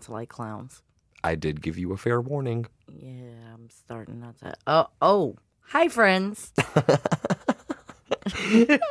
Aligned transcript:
not 0.00 0.06
to 0.06 0.12
like 0.12 0.28
clowns. 0.30 0.82
I 1.22 1.34
did 1.34 1.60
give 1.60 1.76
you 1.76 1.92
a 1.92 1.96
fair 1.98 2.20
warning. 2.22 2.66
Yeah, 2.90 3.52
I'm 3.52 3.68
starting 3.68 4.20
not 4.20 4.38
to. 4.38 4.54
Oh, 4.66 4.86
oh, 5.02 5.36
hi 5.60 5.88
friends. 5.88 6.52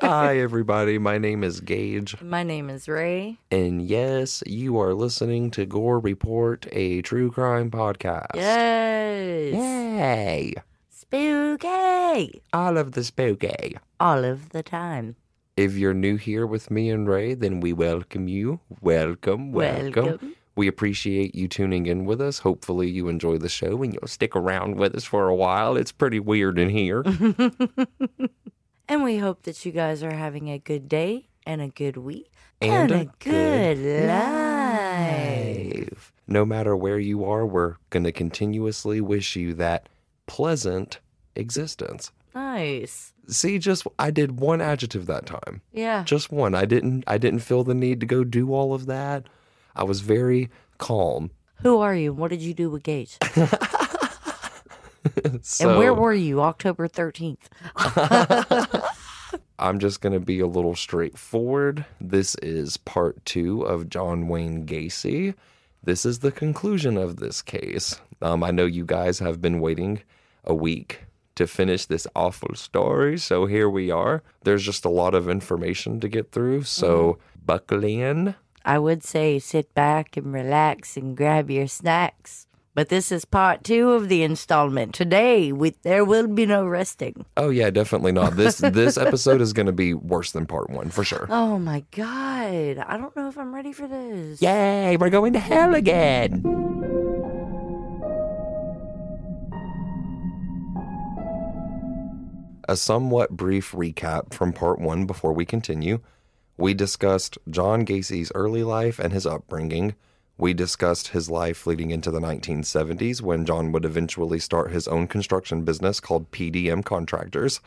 Hi, 0.01 0.37
everybody. 0.37 0.97
My 0.97 1.17
name 1.17 1.43
is 1.43 1.61
Gage. 1.61 2.21
My 2.21 2.43
name 2.43 2.69
is 2.69 2.87
Ray. 2.87 3.37
And 3.49 3.81
yes, 3.81 4.43
you 4.45 4.79
are 4.79 4.93
listening 4.93 5.49
to 5.51 5.65
Gore 5.65 5.99
Report, 5.99 6.67
a 6.71 7.01
true 7.01 7.31
crime 7.31 7.71
podcast. 7.71 8.35
Yes. 8.35 9.53
Yay! 9.53 10.53
Spooky. 10.89 12.41
All 12.53 12.77
of 12.77 12.91
the 12.91 13.03
spooky. 13.03 13.77
All 13.99 14.23
of 14.25 14.49
the 14.49 14.61
time. 14.61 15.15
If 15.57 15.75
you're 15.75 15.93
new 15.93 16.17
here 16.17 16.45
with 16.45 16.69
me 16.69 16.89
and 16.89 17.07
Ray, 17.07 17.33
then 17.33 17.59
we 17.59 17.73
welcome 17.73 18.27
you. 18.27 18.59
Welcome, 18.81 19.51
welcome. 19.51 20.05
Welcome. 20.05 20.35
We 20.59 20.67
appreciate 20.67 21.35
you 21.35 21.47
tuning 21.47 21.85
in 21.85 22.03
with 22.03 22.19
us. 22.19 22.39
Hopefully, 22.39 22.89
you 22.89 23.07
enjoy 23.07 23.37
the 23.37 23.47
show 23.47 23.81
and 23.81 23.93
you'll 23.93 24.07
stick 24.07 24.35
around 24.35 24.75
with 24.75 24.93
us 24.93 25.05
for 25.05 25.29
a 25.29 25.33
while. 25.33 25.77
It's 25.77 25.93
pretty 25.93 26.19
weird 26.19 26.59
in 26.59 26.69
here. 26.69 27.01
And 28.89 29.03
we 29.03 29.19
hope 29.19 29.43
that 29.43 29.63
you 29.65 29.71
guys 29.71 30.01
are 30.03 30.15
having 30.15 30.49
a 30.49 30.57
good 30.57 30.89
day 30.89 31.27
and 31.45 31.61
a 31.61 31.67
good 31.67 31.95
week 31.95 32.29
And 32.59 32.91
a, 32.91 33.01
a 33.01 33.05
good, 33.19 33.77
good 33.77 34.07
life. 34.07 35.91
Life. 35.91 36.11
No 36.27 36.43
matter 36.43 36.75
where 36.75 36.97
you 36.97 37.23
are, 37.23 37.45
we're 37.45 37.75
going 37.91 38.03
to 38.03 38.11
continuously 38.11 38.99
wish 38.99 39.35
you 39.35 39.53
that 39.53 39.87
pleasant 40.25 40.99
existence. 41.35 42.11
Nice. 42.33 43.13
See, 43.27 43.59
just 43.59 43.87
I 43.99 44.09
did 44.11 44.39
one 44.39 44.59
adjective 44.59 45.05
that 45.05 45.27
time. 45.27 45.61
Yeah. 45.71 46.03
Just 46.03 46.31
one. 46.31 46.55
I 46.55 46.65
didn't 46.65 47.03
I 47.05 47.17
didn't 47.19 47.39
feel 47.39 47.63
the 47.63 47.75
need 47.75 47.99
to 47.99 48.07
go 48.07 48.23
do 48.23 48.51
all 48.53 48.73
of 48.73 48.87
that. 48.87 49.27
I 49.79 49.83
was 49.83 50.01
very 50.01 50.49
calm. 50.77 51.31
Who 51.61 51.79
are 51.79 51.95
you? 51.95 52.11
What 52.11 52.31
did 52.31 52.41
you 52.41 52.53
do 52.53 52.69
with 52.69 52.83
Gage? 52.83 53.17
So 55.41 55.69
and 55.69 55.79
where 55.79 55.93
were 55.93 56.13
you 56.13 56.41
October 56.41 56.87
13th? 56.89 57.37
I'm 59.59 59.79
just 59.79 60.01
going 60.01 60.11
to 60.13 60.19
be 60.19 60.41
a 60.41 60.45
little 60.45 60.75
straightforward. 60.75 61.85
This 62.01 62.35
is 62.35 62.75
part 62.75 63.23
2 63.25 63.61
of 63.63 63.89
John 63.89 64.27
Wayne 64.27 64.65
Gacy. 64.65 65.35
This 65.81 66.05
is 66.05 66.19
the 66.19 66.33
conclusion 66.33 66.97
of 66.97 67.15
this 67.17 67.41
case. 67.41 67.99
Um, 68.21 68.43
I 68.43 68.51
know 68.51 68.65
you 68.65 68.85
guys 68.85 69.19
have 69.19 69.41
been 69.41 69.61
waiting 69.61 70.01
a 70.43 70.53
week 70.53 71.05
to 71.35 71.47
finish 71.47 71.85
this 71.85 72.05
awful 72.13 72.53
story, 72.55 73.17
so 73.17 73.45
here 73.45 73.69
we 73.69 73.89
are. 73.89 74.21
There's 74.43 74.63
just 74.63 74.83
a 74.83 74.89
lot 74.89 75.15
of 75.15 75.29
information 75.29 76.01
to 76.01 76.09
get 76.09 76.33
through, 76.33 76.63
so 76.63 77.19
buckle 77.45 77.85
in. 77.85 78.35
I 78.69 78.77
would 78.77 79.03
say 79.03 79.39
sit 79.39 79.73
back 79.73 80.15
and 80.15 80.31
relax 80.31 80.95
and 80.95 81.17
grab 81.17 81.49
your 81.49 81.65
snacks. 81.65 82.45
But 82.75 82.89
this 82.89 83.11
is 83.11 83.25
part 83.25 83.63
two 83.63 83.93
of 83.93 84.09
the 84.09 84.21
installment. 84.21 84.93
Today, 84.93 85.51
we, 85.51 85.71
there 85.81 86.05
will 86.05 86.27
be 86.27 86.45
no 86.45 86.67
resting. 86.67 87.25
Oh 87.35 87.49
yeah, 87.49 87.71
definitely 87.71 88.11
not. 88.11 88.35
This 88.35 88.57
this 88.59 88.95
episode 88.95 89.41
is 89.41 89.53
going 89.53 89.65
to 89.65 89.71
be 89.71 89.95
worse 89.95 90.33
than 90.33 90.45
part 90.45 90.69
1 90.69 90.91
for 90.91 91.03
sure. 91.03 91.25
Oh 91.31 91.57
my 91.57 91.83
God. 91.89 92.77
I 92.77 92.95
don't 92.95 93.15
know 93.15 93.27
if 93.27 93.39
I'm 93.39 93.55
ready 93.55 93.73
for 93.73 93.87
this. 93.87 94.39
Yay, 94.39 94.97
we're 94.97 95.09
going 95.09 95.33
to 95.33 95.39
hell 95.39 95.73
again. 95.73 96.43
A 102.69 102.77
somewhat 102.77 103.31
brief 103.31 103.71
recap 103.71 104.31
from 104.31 104.53
part 104.53 104.79
one 104.79 105.07
before 105.07 105.33
we 105.33 105.43
continue. 105.43 106.01
We 106.59 106.73
discussed 106.73 107.37
John 107.49 107.85
Gacy's 107.85 108.33
early 108.35 108.63
life 108.63 108.99
and 108.99 109.13
his 109.13 109.25
upbringing. 109.25 109.95
We 110.37 110.53
discussed 110.53 111.07
his 111.07 111.29
life 111.29 111.65
leading 111.65 111.89
into 111.89 112.11
the 112.11 112.19
1970s 112.19 113.21
when 113.21 113.45
John 113.45 113.71
would 113.71 113.85
eventually 113.85 114.39
start 114.39 114.69
his 114.69 114.85
own 114.85 115.07
construction 115.07 115.63
business 115.63 116.01
called 116.01 116.31
PDM 116.31 116.83
Contractors. 116.83 117.61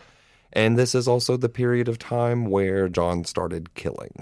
And 0.53 0.78
this 0.78 0.94
is 0.94 1.08
also 1.08 1.38
the 1.38 1.48
period 1.48 1.88
of 1.88 1.98
time 1.98 2.44
where 2.44 2.86
John 2.86 3.25
started 3.25 3.72
killing. 3.72 4.12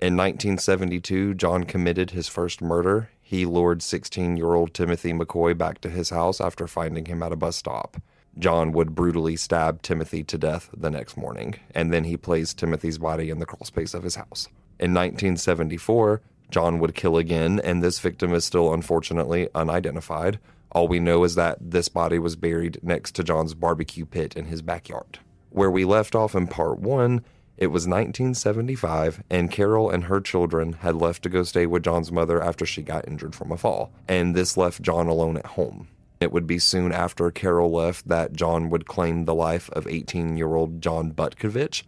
In 0.00 0.16
1972, 0.16 1.34
John 1.34 1.64
committed 1.64 2.12
his 2.12 2.26
first 2.26 2.62
murder. 2.62 3.10
He 3.20 3.44
lured 3.44 3.82
16 3.82 4.38
year 4.38 4.54
old 4.54 4.72
Timothy 4.72 5.12
McCoy 5.12 5.56
back 5.56 5.82
to 5.82 5.90
his 5.90 6.08
house 6.08 6.40
after 6.40 6.66
finding 6.66 7.04
him 7.04 7.22
at 7.22 7.32
a 7.32 7.36
bus 7.36 7.56
stop. 7.56 7.98
John 8.38 8.72
would 8.72 8.94
brutally 8.94 9.36
stab 9.36 9.82
Timothy 9.82 10.24
to 10.24 10.38
death 10.38 10.70
the 10.76 10.90
next 10.90 11.16
morning, 11.16 11.54
and 11.74 11.92
then 11.92 12.04
he 12.04 12.16
placed 12.16 12.58
Timothy's 12.58 12.98
body 12.98 13.30
in 13.30 13.38
the 13.38 13.46
crawl 13.46 13.64
space 13.64 13.94
of 13.94 14.02
his 14.02 14.16
house. 14.16 14.48
In 14.80 14.92
1974, 14.92 16.20
John 16.50 16.78
would 16.78 16.94
kill 16.94 17.16
again, 17.16 17.60
and 17.62 17.82
this 17.82 18.00
victim 18.00 18.34
is 18.34 18.44
still 18.44 18.74
unfortunately 18.74 19.48
unidentified. 19.54 20.38
All 20.72 20.88
we 20.88 20.98
know 20.98 21.22
is 21.24 21.36
that 21.36 21.58
this 21.60 21.88
body 21.88 22.18
was 22.18 22.36
buried 22.36 22.80
next 22.82 23.12
to 23.16 23.24
John's 23.24 23.54
barbecue 23.54 24.04
pit 24.04 24.36
in 24.36 24.46
his 24.46 24.62
backyard. 24.62 25.20
Where 25.50 25.70
we 25.70 25.84
left 25.84 26.16
off 26.16 26.34
in 26.34 26.48
part 26.48 26.80
one, 26.80 27.24
it 27.56 27.68
was 27.68 27.86
1975, 27.86 29.22
and 29.30 29.50
Carol 29.50 29.88
and 29.88 30.04
her 30.04 30.20
children 30.20 30.72
had 30.72 30.96
left 30.96 31.22
to 31.22 31.28
go 31.28 31.44
stay 31.44 31.66
with 31.66 31.84
John's 31.84 32.10
mother 32.10 32.42
after 32.42 32.66
she 32.66 32.82
got 32.82 33.06
injured 33.06 33.36
from 33.36 33.52
a 33.52 33.56
fall, 33.56 33.92
and 34.08 34.34
this 34.34 34.56
left 34.56 34.82
John 34.82 35.06
alone 35.06 35.36
at 35.36 35.46
home. 35.46 35.86
It 36.24 36.32
would 36.32 36.46
be 36.46 36.58
soon 36.58 36.90
after 36.90 37.30
Carol 37.30 37.70
left 37.70 38.08
that 38.08 38.32
John 38.32 38.70
would 38.70 38.86
claim 38.86 39.26
the 39.26 39.34
life 39.34 39.68
of 39.74 39.86
18 39.86 40.38
year 40.38 40.54
old 40.54 40.80
John 40.80 41.12
Butkovich. 41.12 41.82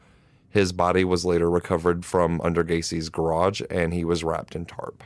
His 0.50 0.74
body 0.74 1.04
was 1.04 1.24
later 1.24 1.50
recovered 1.50 2.04
from 2.04 2.42
under 2.42 2.62
Gacy's 2.62 3.08
garage, 3.08 3.62
and 3.70 3.94
he 3.94 4.04
was 4.04 4.22
wrapped 4.22 4.54
in 4.54 4.66
tarp. 4.66 5.02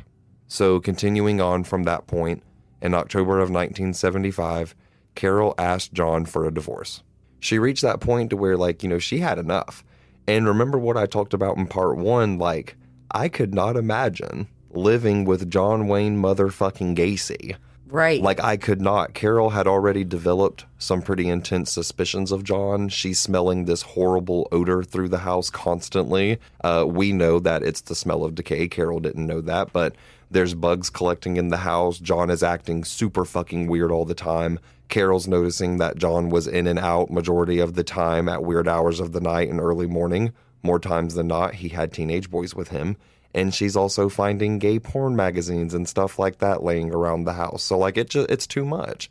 So, 0.49 0.81
continuing 0.81 1.41
on 1.41 1.63
from 1.63 1.85
that 1.85 2.09
point, 2.09 2.43
in 2.83 2.93
October 2.93 3.35
of 3.35 3.51
1975, 3.51 4.75
Carol 5.15 5.55
asked 5.57 5.93
John 5.93 6.25
for 6.27 6.45
a 6.45 6.53
divorce. 6.53 7.05
She 7.39 7.61
reached 7.61 7.83
that 7.83 8.01
point 8.01 8.31
to 8.31 8.37
where, 8.37 8.57
like, 8.57 8.83
you 8.83 8.89
know, 8.89 8.99
she 8.99 9.19
had 9.19 9.39
enough. 9.39 9.85
And 10.27 10.45
remember 10.45 10.77
what 10.77 10.97
I 10.97 11.07
talked 11.07 11.35
about 11.35 11.57
in 11.57 11.69
part 11.69 11.97
one? 11.97 12.37
Like, 12.37 12.77
I 13.13 13.29
could 13.29 13.55
not 13.55 13.77
imagine 13.77 14.49
living 14.71 15.25
with 15.25 15.51
John 15.51 15.87
Wayne 15.87 16.21
motherfucking 16.21 16.97
Gacy. 16.97 17.55
Right. 17.91 18.23
Like, 18.23 18.41
I 18.41 18.57
could 18.57 18.81
not. 18.81 19.15
Carol 19.15 19.51
had 19.51 19.67
already 19.67 20.05
developed 20.05 20.65
some 20.79 21.03
pretty 21.03 21.29
intense 21.29 21.73
suspicions 21.73 22.31
of 22.31 22.45
John. 22.45 22.89
She's 22.89 23.19
smelling 23.19 23.65
this 23.65 23.83
horrible 23.83 24.49
odor 24.53 24.83
through 24.83 25.09
the 25.09 25.19
house 25.19 25.51
constantly. 25.51 26.39
Uh, 26.63 26.85
we 26.87 27.13
know 27.13 27.41
that 27.41 27.63
it's 27.63 27.81
the 27.81 27.95
smell 27.97 28.25
of 28.25 28.35
decay. 28.35 28.69
Carol 28.69 29.01
didn't 29.01 29.27
know 29.27 29.41
that, 29.41 29.73
but 29.73 29.97
there's 30.31 30.55
bugs 30.55 30.89
collecting 30.89 31.37
in 31.37 31.49
the 31.49 31.59
house. 31.59 31.99
John 31.99 32.31
is 32.31 32.43
acting 32.43 32.85
super 32.85 33.25
fucking 33.25 33.67
weird 33.67 33.91
all 33.91 34.05
the 34.05 34.15
time. 34.15 34.61
Carol's 34.89 35.29
noticing 35.29 35.79
that 35.79 35.97
John 35.97 36.31
was 36.31 36.47
in 36.47 36.67
and 36.67 36.79
out 36.79 37.11
majority 37.11 37.59
of 37.59 37.75
the 37.75 37.85
time 37.85 38.29
at 38.29 38.45
weird 38.45 38.69
hours 38.69 39.01
of 39.01 39.13
the 39.13 39.21
night 39.21 39.49
and 39.49 39.61
early 39.61 39.87
morning. 39.87 40.33
More 40.63 40.79
times 40.79 41.15
than 41.15 41.27
not, 41.29 41.55
he 41.55 41.69
had 41.71 41.93
teenage 41.93 42.31
boys 42.31 42.55
with 42.55 42.69
him. 42.69 42.97
And 43.35 43.55
she's 43.55 43.77
also 43.77 44.09
finding 44.09 44.59
gay 44.59 44.79
porn 44.81 45.15
magazines 45.15 45.73
and 45.75 45.89
stuff 45.89 46.19
like 46.19 46.39
that 46.39 46.63
laying 46.63 46.93
around 46.93 47.25
the 47.25 47.35
house. 47.35 47.63
So 47.63 47.79
like 47.79 47.97
it 47.97 48.11
just 48.11 48.29
it's 48.31 48.47
too 48.47 48.65
much. 48.65 49.09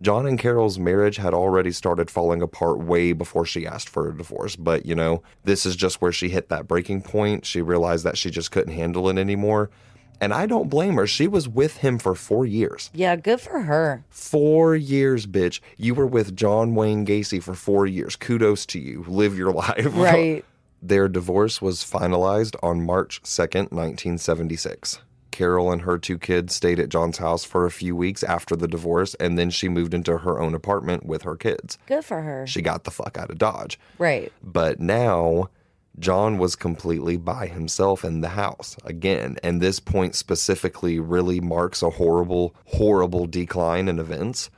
John 0.00 0.26
and 0.26 0.38
Carol's 0.38 0.78
marriage 0.78 1.18
had 1.18 1.34
already 1.34 1.72
started 1.72 2.10
falling 2.10 2.40
apart 2.40 2.78
way 2.78 3.12
before 3.12 3.44
she 3.44 3.66
asked 3.66 3.88
for 3.88 4.08
a 4.08 4.16
divorce, 4.16 4.56
but 4.56 4.86
you 4.86 4.94
know, 4.94 5.22
this 5.44 5.66
is 5.66 5.76
just 5.76 6.00
where 6.00 6.10
she 6.10 6.30
hit 6.30 6.48
that 6.48 6.66
breaking 6.66 7.02
point. 7.02 7.44
She 7.44 7.60
realized 7.60 8.04
that 8.04 8.16
she 8.16 8.30
just 8.30 8.50
couldn't 8.50 8.72
handle 8.72 9.08
it 9.10 9.18
anymore. 9.18 9.68
And 10.22 10.34
I 10.34 10.46
don't 10.46 10.68
blame 10.68 10.94
her. 10.96 11.06
She 11.06 11.26
was 11.28 11.48
with 11.48 11.78
him 11.78 11.98
for 11.98 12.14
4 12.14 12.44
years. 12.44 12.90
yeah, 12.92 13.16
good 13.16 13.40
for 13.40 13.60
her. 13.62 14.04
Four 14.10 14.74
years, 14.76 15.26
bitch. 15.26 15.60
You 15.78 15.94
were 15.94 16.06
with 16.06 16.36
John 16.36 16.74
Wayne 16.74 17.06
Gacy 17.06 17.42
for 17.42 17.54
four 17.54 17.86
years. 17.86 18.16
Kudos 18.16 18.66
to 18.66 18.78
you. 18.78 19.04
Live 19.08 19.36
your 19.38 19.50
life. 19.64 19.86
Right. 19.94 20.44
Their 20.82 21.08
divorce 21.08 21.60
was 21.60 21.84
finalized 21.84 22.56
on 22.62 22.84
March 22.84 23.22
2nd, 23.22 23.70
1976. 23.72 25.00
Carol 25.30 25.70
and 25.70 25.82
her 25.82 25.96
two 25.98 26.18
kids 26.18 26.54
stayed 26.54 26.80
at 26.80 26.88
John's 26.88 27.18
house 27.18 27.44
for 27.44 27.64
a 27.64 27.70
few 27.70 27.94
weeks 27.94 28.22
after 28.22 28.56
the 28.56 28.68
divorce, 28.68 29.14
and 29.14 29.38
then 29.38 29.50
she 29.50 29.68
moved 29.68 29.94
into 29.94 30.18
her 30.18 30.40
own 30.40 30.54
apartment 30.54 31.06
with 31.06 31.22
her 31.22 31.36
kids. 31.36 31.78
Good 31.86 32.04
for 32.04 32.22
her. 32.22 32.46
She 32.46 32.62
got 32.62 32.84
the 32.84 32.90
fuck 32.90 33.16
out 33.16 33.30
of 33.30 33.38
Dodge. 33.38 33.78
right. 33.98 34.32
But 34.42 34.80
now 34.80 35.48
John 35.98 36.38
was 36.38 36.56
completely 36.56 37.16
by 37.16 37.46
himself 37.46 38.04
in 38.04 38.20
the 38.22 38.30
house 38.30 38.76
again. 38.84 39.36
And 39.42 39.60
this 39.60 39.80
point 39.80 40.14
specifically 40.14 40.98
really 40.98 41.40
marks 41.40 41.82
a 41.82 41.90
horrible, 41.90 42.54
horrible 42.66 43.26
decline 43.26 43.88
in 43.88 43.98
events. 43.98 44.50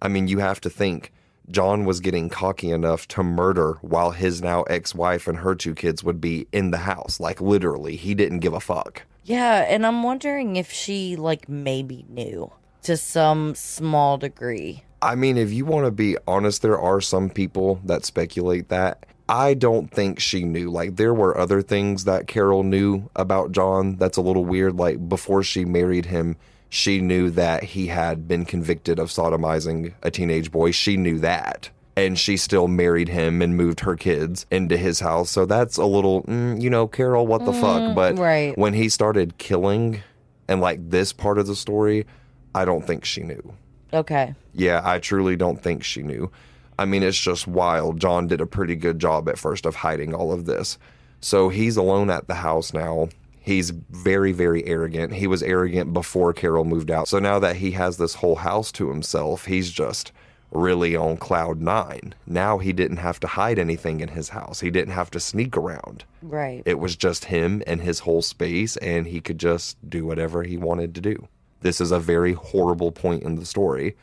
I 0.00 0.08
mean, 0.08 0.28
you 0.28 0.38
have 0.38 0.60
to 0.62 0.70
think 0.70 1.12
John 1.50 1.84
was 1.84 2.00
getting 2.00 2.28
cocky 2.28 2.70
enough 2.70 3.08
to 3.08 3.22
murder 3.22 3.78
while 3.82 4.12
his 4.12 4.42
now 4.42 4.62
ex 4.64 4.94
wife 4.94 5.26
and 5.26 5.38
her 5.38 5.54
two 5.54 5.74
kids 5.74 6.04
would 6.04 6.20
be 6.20 6.46
in 6.52 6.70
the 6.70 6.78
house. 6.78 7.20
Like, 7.20 7.40
literally, 7.40 7.96
he 7.96 8.14
didn't 8.14 8.40
give 8.40 8.52
a 8.52 8.60
fuck. 8.60 9.02
Yeah, 9.24 9.64
and 9.68 9.86
I'm 9.86 10.02
wondering 10.02 10.56
if 10.56 10.72
she 10.72 11.16
like 11.16 11.48
maybe 11.48 12.04
knew 12.08 12.52
to 12.82 12.96
some 12.96 13.54
small 13.54 14.18
degree. 14.18 14.84
I 15.00 15.14
mean, 15.14 15.36
if 15.36 15.52
you 15.52 15.64
want 15.64 15.86
to 15.86 15.90
be 15.90 16.16
honest, 16.26 16.62
there 16.62 16.78
are 16.78 17.00
some 17.00 17.28
people 17.28 17.80
that 17.84 18.04
speculate 18.04 18.68
that. 18.68 19.06
I 19.28 19.54
don't 19.54 19.90
think 19.90 20.20
she 20.20 20.44
knew. 20.44 20.70
Like, 20.70 20.96
there 20.96 21.14
were 21.14 21.38
other 21.38 21.62
things 21.62 22.04
that 22.04 22.26
Carol 22.26 22.62
knew 22.64 23.08
about 23.16 23.52
John 23.52 23.96
that's 23.96 24.16
a 24.16 24.22
little 24.22 24.44
weird. 24.44 24.76
Like, 24.76 25.08
before 25.08 25.42
she 25.42 25.64
married 25.64 26.06
him, 26.06 26.36
she 26.74 27.02
knew 27.02 27.28
that 27.28 27.62
he 27.62 27.88
had 27.88 28.26
been 28.26 28.46
convicted 28.46 28.98
of 28.98 29.10
sodomizing 29.10 29.92
a 30.02 30.10
teenage 30.10 30.50
boy. 30.50 30.70
She 30.70 30.96
knew 30.96 31.18
that. 31.18 31.68
And 31.98 32.18
she 32.18 32.38
still 32.38 32.66
married 32.66 33.10
him 33.10 33.42
and 33.42 33.58
moved 33.58 33.80
her 33.80 33.94
kids 33.94 34.46
into 34.50 34.78
his 34.78 34.98
house. 34.98 35.28
So 35.28 35.44
that's 35.44 35.76
a 35.76 35.84
little, 35.84 36.22
mm, 36.22 36.58
you 36.58 36.70
know, 36.70 36.88
Carol, 36.88 37.26
what 37.26 37.44
the 37.44 37.52
fuck? 37.52 37.94
But 37.94 38.16
right. 38.16 38.56
when 38.56 38.72
he 38.72 38.88
started 38.88 39.36
killing 39.36 40.02
and 40.48 40.62
like 40.62 40.88
this 40.88 41.12
part 41.12 41.36
of 41.36 41.46
the 41.46 41.54
story, 41.54 42.06
I 42.54 42.64
don't 42.64 42.86
think 42.86 43.04
she 43.04 43.22
knew. 43.22 43.52
Okay. 43.92 44.34
Yeah, 44.54 44.80
I 44.82 44.98
truly 44.98 45.36
don't 45.36 45.62
think 45.62 45.84
she 45.84 46.02
knew. 46.02 46.32
I 46.78 46.86
mean, 46.86 47.02
it's 47.02 47.20
just 47.20 47.46
wild. 47.46 48.00
John 48.00 48.28
did 48.28 48.40
a 48.40 48.46
pretty 48.46 48.76
good 48.76 48.98
job 48.98 49.28
at 49.28 49.38
first 49.38 49.66
of 49.66 49.74
hiding 49.74 50.14
all 50.14 50.32
of 50.32 50.46
this. 50.46 50.78
So 51.20 51.50
he's 51.50 51.76
alone 51.76 52.08
at 52.08 52.28
the 52.28 52.36
house 52.36 52.72
now. 52.72 53.10
He's 53.42 53.70
very, 53.70 54.30
very 54.30 54.64
arrogant. 54.66 55.14
He 55.14 55.26
was 55.26 55.42
arrogant 55.42 55.92
before 55.92 56.32
Carol 56.32 56.64
moved 56.64 56.90
out. 56.90 57.08
So 57.08 57.18
now 57.18 57.40
that 57.40 57.56
he 57.56 57.72
has 57.72 57.96
this 57.96 58.14
whole 58.14 58.36
house 58.36 58.70
to 58.72 58.88
himself, 58.88 59.46
he's 59.46 59.72
just 59.72 60.12
really 60.52 60.94
on 60.94 61.16
cloud 61.16 61.60
nine. 61.60 62.14
Now 62.26 62.58
he 62.58 62.72
didn't 62.72 62.98
have 62.98 63.18
to 63.20 63.26
hide 63.26 63.58
anything 63.58 64.00
in 64.00 64.08
his 64.08 64.28
house, 64.30 64.60
he 64.60 64.70
didn't 64.70 64.94
have 64.94 65.10
to 65.12 65.20
sneak 65.20 65.56
around. 65.56 66.04
Right. 66.22 66.62
It 66.64 66.78
was 66.78 66.94
just 66.94 67.26
him 67.26 67.62
and 67.66 67.80
his 67.80 68.00
whole 68.00 68.22
space, 68.22 68.76
and 68.76 69.06
he 69.06 69.20
could 69.20 69.38
just 69.38 69.76
do 69.88 70.06
whatever 70.06 70.44
he 70.44 70.56
wanted 70.56 70.94
to 70.94 71.00
do. 71.00 71.28
This 71.62 71.80
is 71.80 71.90
a 71.90 71.98
very 71.98 72.34
horrible 72.34 72.92
point 72.92 73.22
in 73.22 73.36
the 73.36 73.46
story. 73.46 73.96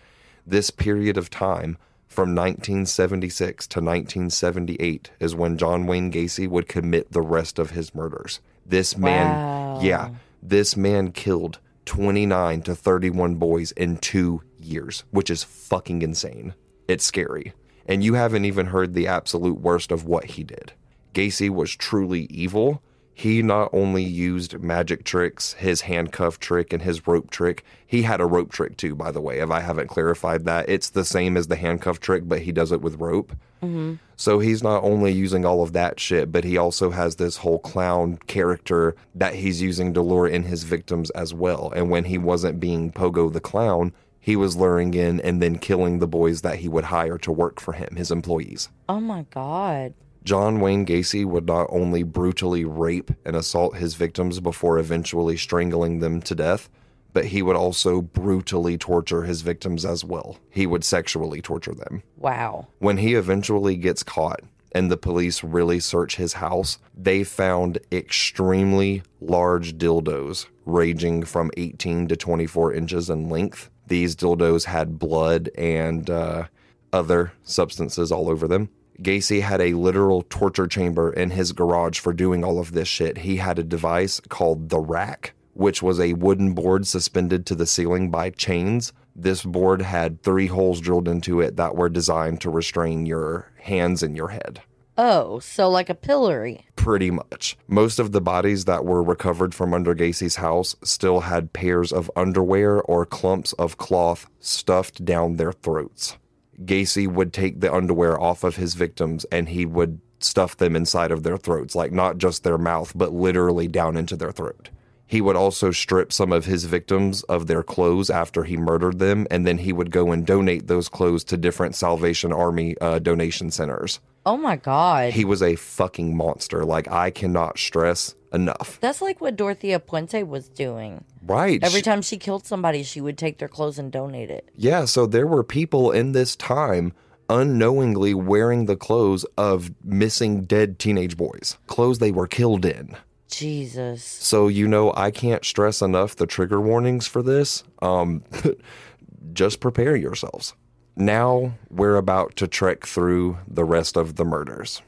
This 0.45 0.69
period 0.69 1.17
of 1.17 1.29
time 1.29 1.77
from 2.07 2.33
1976 2.35 3.67
to 3.67 3.79
1978 3.79 5.11
is 5.19 5.35
when 5.35 5.57
John 5.57 5.85
Wayne 5.85 6.11
Gacy 6.11 6.47
would 6.47 6.67
commit 6.67 7.11
the 7.11 7.21
rest 7.21 7.59
of 7.59 7.71
his 7.71 7.93
murders. 7.93 8.39
This 8.69 8.95
man, 8.97 9.27
Wow. 9.27 9.79
yeah, 9.81 10.09
this 10.41 10.77
man 10.77 11.11
killed 11.11 11.59
29 11.85 12.61
to 12.61 12.75
31 12.75 13.35
boys 13.35 13.71
in 13.71 13.97
two 13.97 14.41
years, 14.59 15.03
which 15.11 15.29
is 15.29 15.43
fucking 15.43 16.01
insane. 16.03 16.53
It's 16.87 17.03
scary. 17.03 17.53
And 17.87 18.03
you 18.03 18.13
haven't 18.13 18.45
even 18.45 18.67
heard 18.67 18.93
the 18.93 19.07
absolute 19.07 19.59
worst 19.59 19.91
of 19.91 20.05
what 20.05 20.25
he 20.25 20.43
did. 20.43 20.73
Gacy 21.15 21.49
was 21.49 21.75
truly 21.75 22.21
evil. 22.29 22.83
He 23.11 23.41
not 23.41 23.69
only 23.73 24.03
used 24.03 24.59
magic 24.61 25.03
tricks, 25.03 25.53
his 25.53 25.81
handcuff 25.81 26.39
trick 26.39 26.71
and 26.71 26.83
his 26.83 27.07
rope 27.07 27.31
trick. 27.31 27.63
He 27.85 28.03
had 28.03 28.21
a 28.21 28.25
rope 28.25 28.51
trick 28.51 28.77
too, 28.77 28.93
by 28.95 29.11
the 29.11 29.19
way, 29.19 29.39
if 29.39 29.49
I 29.49 29.61
haven't 29.61 29.87
clarified 29.87 30.45
that. 30.45 30.69
It's 30.69 30.89
the 30.91 31.03
same 31.03 31.35
as 31.35 31.47
the 31.47 31.55
handcuff 31.57 31.99
trick, 31.99 32.23
but 32.27 32.41
he 32.43 32.51
does 32.51 32.71
it 32.71 32.81
with 32.81 32.99
rope. 32.99 33.33
Mm-hmm. 33.63 33.95
So 34.19 34.39
he's 34.39 34.61
not 34.61 34.83
only 34.83 35.13
using 35.13 35.45
all 35.45 35.63
of 35.63 35.71
that 35.71 35.97
shit, 35.97 36.29
but 36.29 36.43
he 36.43 36.57
also 36.57 36.89
has 36.89 37.15
this 37.15 37.37
whole 37.37 37.59
clown 37.59 38.17
character 38.27 38.97
that 39.15 39.35
he's 39.35 39.61
using 39.61 39.93
to 39.93 40.01
lure 40.01 40.27
in 40.27 40.43
his 40.43 40.63
victims 40.63 41.09
as 41.11 41.33
well. 41.33 41.71
And 41.73 41.89
when 41.89 42.03
he 42.03 42.17
wasn't 42.17 42.59
being 42.59 42.91
Pogo 42.91 43.31
the 43.31 43.39
clown, 43.39 43.93
he 44.19 44.35
was 44.35 44.57
luring 44.57 44.93
in 44.93 45.21
and 45.21 45.41
then 45.41 45.57
killing 45.57 45.99
the 45.99 46.07
boys 46.07 46.41
that 46.41 46.57
he 46.57 46.67
would 46.67 46.83
hire 46.83 47.17
to 47.17 47.31
work 47.31 47.61
for 47.61 47.71
him, 47.71 47.95
his 47.95 48.11
employees. 48.11 48.67
Oh 48.89 48.99
my 48.99 49.25
god. 49.31 49.93
John 50.25 50.59
Wayne 50.59 50.85
Gacy 50.85 51.23
would 51.23 51.45
not 51.45 51.67
only 51.69 52.03
brutally 52.03 52.65
rape 52.65 53.11
and 53.23 53.37
assault 53.37 53.77
his 53.77 53.93
victims 53.93 54.41
before 54.41 54.79
eventually 54.79 55.37
strangling 55.37 56.01
them 56.01 56.21
to 56.23 56.35
death, 56.35 56.69
but 57.13 57.25
he 57.25 57.41
would 57.41 57.55
also 57.55 58.01
brutally 58.01 58.77
torture 58.77 59.23
his 59.23 59.41
victims 59.41 59.85
as 59.85 60.03
well. 60.03 60.37
He 60.49 60.65
would 60.65 60.83
sexually 60.83 61.41
torture 61.41 61.73
them. 61.73 62.03
Wow. 62.17 62.67
When 62.79 62.97
he 62.97 63.15
eventually 63.15 63.75
gets 63.75 64.03
caught 64.03 64.41
and 64.71 64.91
the 64.91 64.97
police 64.97 65.43
really 65.43 65.79
search 65.79 66.15
his 66.15 66.33
house, 66.33 66.77
they 66.95 67.23
found 67.23 67.79
extremely 67.91 69.01
large 69.19 69.77
dildos 69.77 70.45
ranging 70.65 71.23
from 71.23 71.51
18 71.57 72.07
to 72.07 72.15
24 72.15 72.73
inches 72.73 73.09
in 73.09 73.29
length. 73.29 73.69
These 73.87 74.15
dildos 74.15 74.65
had 74.65 74.99
blood 74.99 75.49
and 75.57 76.09
uh, 76.09 76.45
other 76.93 77.33
substances 77.43 78.11
all 78.11 78.29
over 78.29 78.47
them. 78.47 78.69
Gacy 79.01 79.41
had 79.41 79.61
a 79.61 79.73
literal 79.73 80.23
torture 80.23 80.67
chamber 80.67 81.11
in 81.11 81.29
his 81.31 81.53
garage 81.53 81.99
for 81.99 82.11
doing 82.11 82.43
all 82.43 82.59
of 82.59 82.73
this 82.73 82.87
shit. 82.87 83.19
He 83.19 83.37
had 83.37 83.57
a 83.57 83.63
device 83.63 84.19
called 84.27 84.69
the 84.69 84.79
rack, 84.79 85.33
which 85.59 85.83
was 85.83 85.99
a 85.99 86.13
wooden 86.13 86.53
board 86.53 86.87
suspended 86.87 87.45
to 87.45 87.53
the 87.53 87.65
ceiling 87.65 88.09
by 88.09 88.29
chains. 88.29 88.93
This 89.13 89.43
board 89.43 89.81
had 89.81 90.23
three 90.23 90.47
holes 90.47 90.79
drilled 90.79 91.09
into 91.09 91.41
it 91.41 91.57
that 91.57 91.75
were 91.75 91.89
designed 91.89 92.39
to 92.41 92.49
restrain 92.49 93.05
your 93.05 93.51
hands 93.59 94.01
and 94.01 94.15
your 94.15 94.29
head. 94.29 94.61
Oh, 94.97 95.39
so 95.39 95.69
like 95.69 95.89
a 95.89 95.95
pillory. 95.95 96.65
Pretty 96.77 97.11
much. 97.11 97.57
Most 97.67 97.99
of 97.99 98.13
the 98.13 98.21
bodies 98.21 98.65
that 98.65 98.85
were 98.85 99.03
recovered 99.03 99.53
from 99.53 99.73
under 99.73 99.93
Gacy's 99.93 100.37
house 100.37 100.77
still 100.81 101.19
had 101.21 101.51
pairs 101.51 101.91
of 101.91 102.09
underwear 102.15 102.81
or 102.81 103.05
clumps 103.05 103.51
of 103.53 103.77
cloth 103.77 104.29
stuffed 104.39 105.03
down 105.03 105.35
their 105.35 105.51
throats. 105.51 106.15
Gacy 106.63 107.05
would 107.05 107.33
take 107.33 107.59
the 107.59 107.73
underwear 107.73 108.19
off 108.19 108.45
of 108.45 108.55
his 108.55 108.75
victims 108.75 109.25
and 109.29 109.49
he 109.49 109.65
would 109.65 109.99
stuff 110.21 110.55
them 110.55 110.77
inside 110.77 111.11
of 111.11 111.23
their 111.23 111.37
throats, 111.37 111.75
like 111.75 111.91
not 111.91 112.17
just 112.17 112.45
their 112.45 112.57
mouth, 112.57 112.93
but 112.95 113.11
literally 113.11 113.67
down 113.67 113.97
into 113.97 114.15
their 114.15 114.31
throat. 114.31 114.69
He 115.09 115.21
would 115.21 115.35
also 115.35 115.71
strip 115.71 116.13
some 116.13 116.31
of 116.31 116.45
his 116.45 116.65
victims 116.65 117.23
of 117.23 117.47
their 117.47 117.63
clothes 117.63 118.11
after 118.11 118.43
he 118.43 118.55
murdered 118.57 118.99
them, 118.99 119.25
and 119.31 119.45
then 119.47 119.57
he 119.57 119.73
would 119.73 119.89
go 119.89 120.11
and 120.11 120.23
donate 120.23 120.67
those 120.67 120.87
clothes 120.87 121.23
to 121.25 121.35
different 121.35 121.73
Salvation 121.73 122.31
Army 122.31 122.75
uh, 122.79 122.99
donation 122.99 123.49
centers. 123.49 123.99
Oh 124.23 124.37
my 124.37 124.55
god. 124.55 125.13
He 125.13 125.25
was 125.25 125.41
a 125.41 125.55
fucking 125.55 126.15
monster. 126.15 126.63
Like, 126.63 126.87
I 126.91 127.09
cannot 127.09 127.57
stress 127.57 128.13
enough. 128.31 128.77
That's 128.81 129.01
like 129.01 129.19
what 129.19 129.35
Dorothea 129.35 129.79
Puente 129.79 130.21
was 130.27 130.47
doing. 130.47 131.03
Right. 131.25 131.59
Every 131.63 131.79
She- 131.79 131.83
time 131.85 132.03
she 132.03 132.17
killed 132.17 132.45
somebody, 132.45 132.83
she 132.83 133.01
would 133.01 133.17
take 133.17 133.39
their 133.39 133.47
clothes 133.47 133.79
and 133.79 133.91
donate 133.91 134.29
it. 134.29 134.47
Yeah, 134.55 134.85
so 134.85 135.07
there 135.07 135.25
were 135.25 135.43
people 135.43 135.89
in 135.89 136.11
this 136.11 136.35
time 136.35 136.93
unknowingly 137.31 138.13
wearing 138.13 138.65
the 138.67 138.75
clothes 138.77 139.25
of 139.37 139.71
missing 139.83 140.43
dead 140.43 140.77
teenage 140.77 141.17
boys, 141.17 141.57
clothes 141.65 141.97
they 141.97 142.11
were 142.11 142.27
killed 142.27 142.63
in. 142.65 142.95
Jesus. 143.29 144.03
So, 144.03 144.47
you 144.47 144.67
know, 144.67 144.93
I 144.95 145.11
can't 145.11 145.45
stress 145.45 145.81
enough 145.81 146.15
the 146.15 146.27
trigger 146.27 146.59
warnings 146.59 147.07
for 147.07 147.21
this. 147.21 147.63
Um, 147.81 148.23
just 149.33 149.59
prepare 149.59 149.95
yourselves. 149.95 150.53
Now 150.95 151.53
we're 151.69 151.95
about 151.95 152.35
to 152.37 152.47
trek 152.47 152.85
through 152.85 153.37
the 153.47 153.63
rest 153.63 153.95
of 153.95 154.15
the 154.15 154.25
murders. 154.25 154.81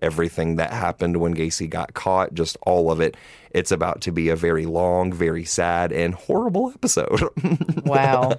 Everything 0.00 0.56
that 0.56 0.72
happened 0.72 1.16
when 1.18 1.34
Gacy 1.34 1.68
got 1.68 1.92
caught, 1.92 2.32
just 2.32 2.56
all 2.62 2.90
of 2.90 3.00
it. 3.00 3.16
It's 3.50 3.72
about 3.72 4.00
to 4.02 4.12
be 4.12 4.28
a 4.28 4.36
very 4.36 4.64
long, 4.64 5.12
very 5.12 5.44
sad, 5.44 5.92
and 5.92 6.14
horrible 6.14 6.72
episode. 6.74 7.22
Wow. 7.84 8.36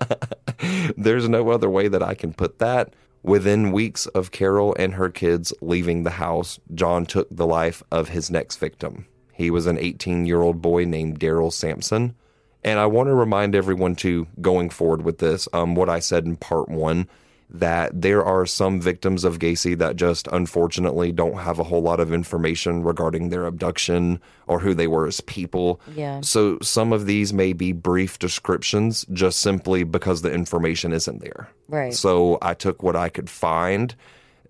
There's 0.96 1.28
no 1.28 1.50
other 1.50 1.70
way 1.70 1.88
that 1.88 2.04
I 2.04 2.14
can 2.14 2.34
put 2.34 2.60
that. 2.60 2.94
Within 3.24 3.72
weeks 3.72 4.06
of 4.08 4.32
Carol 4.32 4.76
and 4.78 4.94
her 4.94 5.10
kids 5.10 5.52
leaving 5.60 6.04
the 6.04 6.12
house, 6.12 6.60
John 6.76 7.06
took 7.06 7.28
the 7.32 7.48
life 7.48 7.82
of 7.92 8.10
his 8.10 8.30
next 8.30 8.58
victim. 8.58 9.08
He 9.40 9.52
was 9.52 9.68
an 9.68 9.78
18 9.80 10.26
year 10.26 10.42
old 10.42 10.62
boy 10.62 10.84
named 10.84 11.18
Daryl 11.18 11.52
Sampson. 11.52 12.14
And 12.62 12.78
I 12.78 12.88
want 12.88 13.08
to 13.08 13.14
remind 13.14 13.56
everyone, 13.56 13.96
too, 13.96 14.28
going 14.42 14.70
forward 14.70 15.04
with 15.04 15.20
this, 15.20 15.48
um, 15.54 15.76
what 15.76 15.88
I 15.88 16.00
said 16.00 16.26
in 16.26 16.36
part 16.36 16.68
one, 16.68 17.08
that 17.50 18.02
there 18.02 18.22
are 18.22 18.46
some 18.46 18.82
victims 18.82 19.24
of 19.24 19.40
Gacy 19.40 19.78
that 19.78 19.96
just 19.96 20.28
unfortunately 20.28 21.14
don't 21.14 21.38
have 21.38 21.58
a 21.58 21.64
whole 21.64 21.82
lot 21.82 22.02
of 22.02 22.12
information 22.12 22.84
regarding 22.84 23.30
their 23.30 23.46
abduction 23.46 24.20
or 24.46 24.60
who 24.60 24.74
they 24.74 24.88
were 24.88 25.08
as 25.08 25.22
people. 25.22 25.80
Yeah. 25.96 26.20
So 26.20 26.60
some 26.62 26.92
of 26.92 27.06
these 27.06 27.32
may 27.32 27.54
be 27.54 27.72
brief 27.72 28.20
descriptions 28.20 29.06
just 29.14 29.40
simply 29.40 29.86
because 29.86 30.22
the 30.22 30.34
information 30.34 30.92
isn't 30.92 31.22
there. 31.22 31.48
Right. 31.70 31.94
So 31.94 32.40
I 32.42 32.56
took 32.56 32.84
what 32.84 32.98
I 32.98 33.08
could 33.08 33.30
find. 33.30 33.96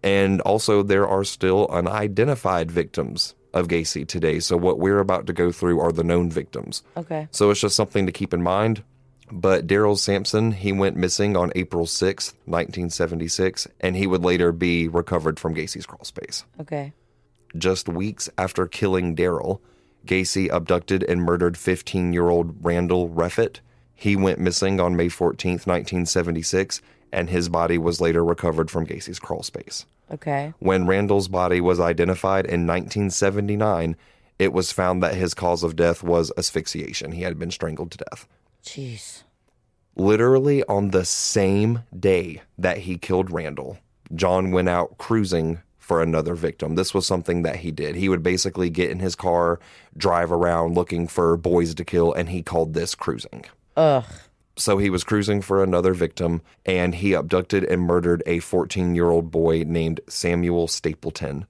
And 0.01 0.41
also, 0.41 0.81
there 0.81 1.08
are 1.08 1.25
still 1.25 1.67
unidentified 1.69 2.72
victims 2.72 3.36
of 3.53 3.68
Gacy 3.68 4.08
today. 4.08 4.39
So 4.39 4.58
what 4.58 4.79
we're 4.79 5.00
about 5.00 5.27
to 5.27 5.34
go 5.34 5.51
through 5.51 5.79
are 5.79 5.91
the 5.91 6.03
known 6.03 6.29
victims. 6.29 6.84
Okay. 6.96 7.27
So 7.32 7.50
it's 7.50 7.62
just 7.62 7.75
something 7.75 8.06
to 8.06 8.12
keep 8.12 8.34
in 8.34 8.44
mind. 8.44 8.84
But 9.32 9.68
Daryl 9.68 9.98
Sampson, 9.98 10.51
he 10.53 10.72
went 10.72 10.98
missing 10.98 11.38
on 11.38 11.51
April 11.56 11.86
6th, 11.86 12.34
1976, 12.46 13.68
and 13.79 13.96
he 13.96 14.08
would 14.08 14.24
later 14.24 14.51
be 14.51 14.88
recovered 14.88 15.39
from 15.39 15.53
Gacy's 15.53 15.86
crawl 15.86 16.03
space. 16.03 16.46
Okay. 16.60 16.94
Just 17.56 17.88
weeks 17.88 18.29
after 18.38 18.68
killing 18.68 19.15
Daryl, 19.15 19.60
Gacy 20.06 20.50
abducted 20.50 21.03
and 21.03 21.22
murdered 21.22 21.58
15 21.58 22.13
year 22.13 22.29
old 22.29 22.56
Randall 22.63 23.10
Reffett. 23.10 23.60
He 23.94 24.15
went 24.15 24.39
missing 24.39 24.79
on 24.79 24.96
May 24.96 25.08
14th, 25.08 25.68
1976, 25.68 26.82
and 27.12 27.30
his 27.30 27.50
body 27.50 27.78
was 27.78 28.01
later 28.01 28.24
recovered 28.24 28.70
from 28.70 28.86
Gacy's 28.86 29.20
crawl 29.20 29.44
space. 29.44 29.86
Okay. 30.12 30.54
When 30.60 30.88
Randall's 30.88 31.28
body 31.28 31.62
was 31.62 31.80
identified 31.80 32.46
in 32.46 32.66
1979, 32.66 33.96
it 34.39 34.54
was 34.54 34.72
found 34.72 35.04
that 35.04 35.16
his 35.16 35.34
cause 35.34 35.63
of 35.63 35.75
death 35.75 36.01
was 36.01 36.32
asphyxiation. 36.38 37.12
He 37.12 37.24
had 37.24 37.38
been 37.38 37.51
strangled 37.51 37.92
to 37.92 37.98
death. 38.10 38.28
Jeez. 38.63 39.24
Literally 39.96 40.63
on 40.63 40.92
the 40.92 41.06
same 41.06 41.84
day 41.98 42.42
that 42.58 42.80
he 42.80 42.98
killed 42.98 43.32
Randall, 43.32 43.78
John 44.16 44.51
went 44.51 44.70
out 44.70 44.98
cruising 44.98 45.62
for 45.78 46.01
another 46.01 46.36
victim. 46.36 46.75
This 46.75 46.94
was 46.94 47.06
something 47.06 47.42
that 47.42 47.58
he 47.58 47.72
did. 47.72 47.96
He 47.96 48.10
would 48.10 48.24
basically 48.24 48.70
get 48.70 48.92
in 48.92 49.00
his 49.00 49.16
car, 49.16 49.60
drive 49.98 50.32
around 50.32 50.75
looking 50.75 51.08
for 51.08 51.36
boys 51.36 51.74
to 51.75 51.84
kill, 51.84 52.13
and 52.13 52.30
he 52.30 52.44
called 52.44 52.74
this 52.74 52.96
cruising. 52.96 53.46
Ugh. 53.75 54.06
So 54.60 54.78
he 54.78 54.89
was 54.89 55.06
cruising 55.06 55.42
for 55.42 55.63
another 55.63 55.94
victim 55.94 56.42
and 56.66 56.94
he 56.94 57.13
abducted 57.13 57.63
and 57.63 57.82
murdered 57.82 58.22
a 58.25 58.39
14 58.39 58.94
year 58.94 59.10
old 59.10 59.32
boy 59.32 59.63
named 59.66 60.01
Samuel 60.10 60.68
Stapleton. 60.68 61.46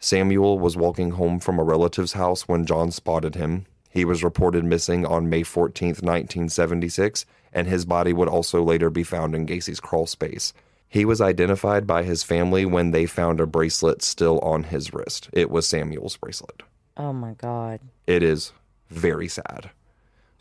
Samuel 0.00 0.58
was 0.58 0.74
walking 0.74 1.10
home 1.12 1.40
from 1.40 1.58
a 1.58 1.62
relative's 1.62 2.14
house 2.14 2.48
when 2.48 2.64
John 2.64 2.90
spotted 2.90 3.34
him. 3.34 3.66
He 3.90 4.06
was 4.06 4.24
reported 4.24 4.64
missing 4.64 5.04
on 5.04 5.28
May 5.28 5.42
14, 5.42 5.88
1976, 5.88 7.26
and 7.52 7.66
his 7.68 7.84
body 7.84 8.14
would 8.14 8.28
also 8.28 8.62
later 8.62 8.88
be 8.88 9.04
found 9.04 9.34
in 9.34 9.44
Gacy's 9.44 9.78
crawl 9.78 10.06
space. 10.06 10.54
He 10.88 11.04
was 11.04 11.20
identified 11.20 11.86
by 11.86 12.02
his 12.02 12.22
family 12.22 12.64
when 12.64 12.92
they 12.92 13.04
found 13.04 13.40
a 13.40 13.46
bracelet 13.46 14.00
still 14.02 14.38
on 14.38 14.64
his 14.64 14.94
wrist. 14.94 15.28
It 15.34 15.50
was 15.50 15.68
Samuel's 15.68 16.16
bracelet. 16.16 16.62
Oh 16.96 17.12
my 17.12 17.34
God. 17.34 17.80
It 18.06 18.22
is 18.22 18.52
very 18.88 19.28
sad. 19.28 19.70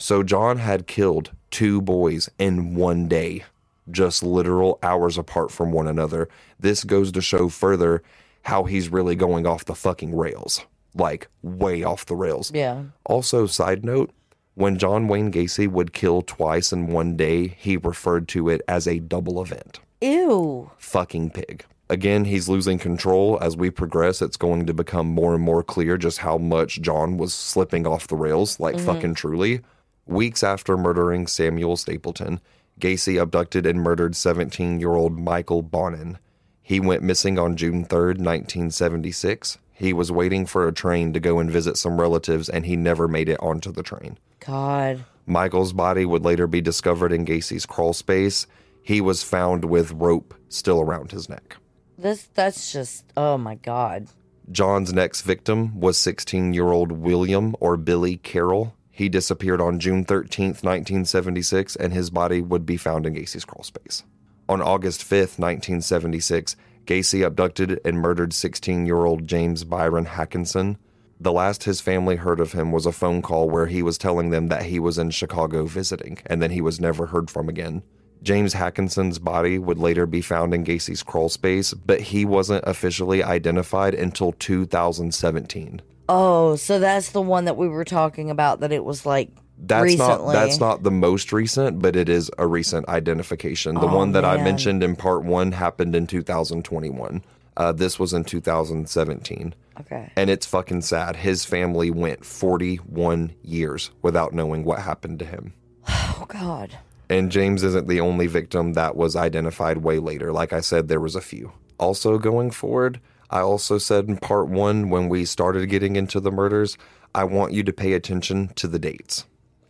So 0.03 0.21
John 0.21 0.57
had 0.57 0.85
killed 0.85 1.31
two 1.49 1.81
boys 1.81 2.29
in 2.37 2.75
one 2.75 3.07
day, 3.07 3.45
just 3.89 4.21
literal 4.21 4.77
hours 4.83 5.17
apart 5.17 5.49
from 5.49 5.71
one 5.71 5.87
another. 5.87 6.27
This 6.59 6.83
goes 6.83 7.09
to 7.13 7.21
show 7.21 7.47
further 7.47 8.03
how 8.41 8.65
he's 8.65 8.89
really 8.89 9.15
going 9.15 9.47
off 9.47 9.63
the 9.63 9.73
fucking 9.73 10.13
rails. 10.13 10.65
Like, 10.93 11.29
way 11.41 11.83
off 11.83 12.05
the 12.05 12.17
rails. 12.17 12.51
Yeah. 12.53 12.83
Also, 13.05 13.45
side 13.45 13.85
note, 13.85 14.11
when 14.55 14.77
John 14.77 15.07
Wayne 15.07 15.31
Gacy 15.31 15.69
would 15.69 15.93
kill 15.93 16.21
twice 16.21 16.73
in 16.73 16.87
one 16.87 17.15
day, 17.15 17.55
he 17.57 17.77
referred 17.77 18.27
to 18.27 18.49
it 18.49 18.61
as 18.67 18.85
a 18.89 18.99
double 18.99 19.41
event. 19.41 19.79
Ew. 20.01 20.69
Fucking 20.79 21.31
pig. 21.31 21.63
Again, 21.89 22.25
he's 22.25 22.49
losing 22.49 22.77
control. 22.77 23.37
As 23.41 23.55
we 23.55 23.69
progress, 23.69 24.21
it's 24.21 24.35
going 24.35 24.65
to 24.65 24.73
become 24.73 25.07
more 25.07 25.33
and 25.33 25.41
more 25.41 25.63
clear 25.63 25.97
just 25.97 26.17
how 26.17 26.37
much 26.37 26.81
John 26.81 27.17
was 27.17 27.33
slipping 27.33 27.87
off 27.87 28.09
the 28.09 28.17
rails, 28.17 28.59
like 28.59 28.75
mm-hmm. 28.75 28.85
fucking 28.85 29.13
truly. 29.13 29.61
Weeks 30.05 30.43
after 30.43 30.75
murdering 30.77 31.27
Samuel 31.27 31.77
Stapleton, 31.77 32.41
Gacy 32.79 33.21
abducted 33.21 33.65
and 33.65 33.81
murdered 33.81 34.15
17 34.15 34.79
year 34.79 34.93
old 34.93 35.17
Michael 35.17 35.61
Bonnin. 35.61 36.17
He 36.61 36.79
went 36.79 37.03
missing 37.03 37.39
on 37.39 37.55
June 37.55 37.85
3, 37.85 37.99
1976. 38.15 39.57
He 39.71 39.93
was 39.93 40.11
waiting 40.11 40.45
for 40.45 40.67
a 40.67 40.73
train 40.73 41.13
to 41.13 41.19
go 41.19 41.39
and 41.39 41.49
visit 41.49 41.77
some 41.77 41.99
relatives, 41.99 42.47
and 42.47 42.65
he 42.65 42.75
never 42.75 43.07
made 43.07 43.27
it 43.27 43.39
onto 43.41 43.71
the 43.71 43.83
train. 43.83 44.17
God. 44.39 45.05
Michael's 45.25 45.73
body 45.73 46.05
would 46.05 46.23
later 46.23 46.47
be 46.47 46.61
discovered 46.61 47.11
in 47.11 47.25
Gacy's 47.25 47.65
crawl 47.65 47.93
space. 47.93 48.45
He 48.81 49.01
was 49.01 49.23
found 49.23 49.65
with 49.65 49.91
rope 49.91 50.33
still 50.49 50.81
around 50.81 51.11
his 51.11 51.29
neck. 51.29 51.57
This 51.97 52.27
that's 52.33 52.71
just 52.71 53.05
oh 53.15 53.37
my 53.37 53.55
God. 53.55 54.07
John's 54.51 54.91
next 54.91 55.21
victim 55.21 55.79
was 55.79 55.97
16 55.97 56.53
year 56.53 56.67
old 56.67 56.91
William 56.91 57.55
or 57.61 57.77
Billy 57.77 58.17
Carroll. 58.17 58.75
He 58.95 59.09
disappeared 59.09 59.59
on 59.59 59.79
June 59.79 60.05
13th, 60.05 60.61
1976, 60.61 61.75
and 61.77 61.91
his 61.91 62.11
body 62.11 62.41
would 62.41 62.63
be 62.63 62.77
found 62.77 63.07
in 63.07 63.15
Gacy's 63.15 63.43
crawl 63.43 63.63
space. 63.63 64.03
On 64.47 64.61
August 64.61 65.01
5th, 65.01 65.39
1976, 65.39 66.55
Gacy 66.85 67.25
abducted 67.25 67.79
and 67.83 67.97
murdered 67.97 68.33
16 68.33 68.85
year 68.85 69.05
old 69.05 69.27
James 69.27 69.63
Byron 69.63 70.05
Haakenson. 70.05 70.77
The 71.19 71.31
last 71.31 71.63
his 71.63 71.81
family 71.81 72.17
heard 72.17 72.39
of 72.39 72.51
him 72.51 72.71
was 72.71 72.85
a 72.85 72.91
phone 72.91 73.23
call 73.23 73.49
where 73.49 73.65
he 73.65 73.81
was 73.81 73.97
telling 73.97 74.29
them 74.29 74.49
that 74.49 74.65
he 74.65 74.77
was 74.77 74.99
in 74.99 75.09
Chicago 75.09 75.65
visiting, 75.65 76.19
and 76.27 76.39
then 76.39 76.51
he 76.51 76.61
was 76.61 76.79
never 76.79 77.07
heard 77.07 77.31
from 77.31 77.49
again. 77.49 77.81
James 78.21 78.53
Haakenson's 78.53 79.17
body 79.17 79.57
would 79.57 79.79
later 79.79 80.05
be 80.05 80.21
found 80.21 80.53
in 80.53 80.63
Gacy's 80.63 81.01
crawl 81.01 81.29
space, 81.29 81.73
but 81.73 81.99
he 81.99 82.25
wasn't 82.25 82.63
officially 82.67 83.23
identified 83.23 83.95
until 83.95 84.33
2017. 84.33 85.81
Oh, 86.09 86.55
so 86.55 86.79
that's 86.79 87.11
the 87.11 87.21
one 87.21 87.45
that 87.45 87.57
we 87.57 87.67
were 87.67 87.85
talking 87.85 88.29
about 88.29 88.59
that 88.59 88.71
it 88.71 88.83
was 88.83 89.05
like 89.05 89.29
That's 89.57 89.83
recently. 89.83 90.25
not 90.25 90.31
that's 90.33 90.59
not 90.59 90.83
the 90.83 90.91
most 90.91 91.31
recent, 91.31 91.81
but 91.81 91.95
it 91.95 92.09
is 92.09 92.29
a 92.37 92.45
recent 92.47 92.87
identification. 92.89 93.75
The 93.75 93.87
Oh, 93.87 93.95
one 93.95 94.11
that 94.13 94.25
I 94.25 94.37
mentioned 94.43 94.83
in 94.83 94.95
part 94.95 95.23
one 95.23 95.53
happened 95.53 95.95
in 95.95 96.07
2021. 96.07 97.23
Uh, 97.55 97.71
this 97.71 97.99
was 97.99 98.13
in 98.13 98.23
2017, 98.23 99.53
Okay. 99.81 100.11
and 100.15 100.29
it's 100.31 100.45
fucking 100.47 100.81
sad. 100.81 101.15
His 101.17 101.45
family 101.45 101.91
went 101.91 102.25
41 102.25 103.33
years 103.43 103.91
without 104.01 104.33
knowing 104.33 104.63
what 104.63 104.79
happened 104.79 105.19
to 105.19 105.25
him. 105.25 105.53
Oh 106.15 106.25
God. 106.27 106.77
And 107.09 107.31
James 107.31 107.63
isn't 107.63 107.87
the 107.87 107.99
only 107.99 108.27
victim 108.27 108.73
that 108.73 108.95
was 108.95 109.15
identified 109.15 109.79
way 109.79 109.99
later. 109.99 110.31
Like 110.31 110.53
I 110.53 110.61
said, 110.61 110.87
there 110.87 110.99
was 111.01 111.15
a 111.15 111.21
few. 111.21 111.51
Also, 111.77 112.17
going 112.17 112.49
forward, 112.49 112.99
I 113.33 113.41
also 113.41 113.79
said 113.79 114.07
in 114.07 114.17
part 114.17 114.47
one 114.47 114.91
when 114.91 115.09
we 115.09 115.25
started 115.25 115.67
getting 115.67 115.95
into 115.95 116.19
the 116.19 116.31
murders, 116.31 116.77
I 117.15 117.23
want 117.23 117.51
you 117.51 117.63
to 117.63 117.73
pay 117.73 117.93
attention 117.93 118.49
to 118.55 118.67
the 118.67 118.77
dates 118.77 119.25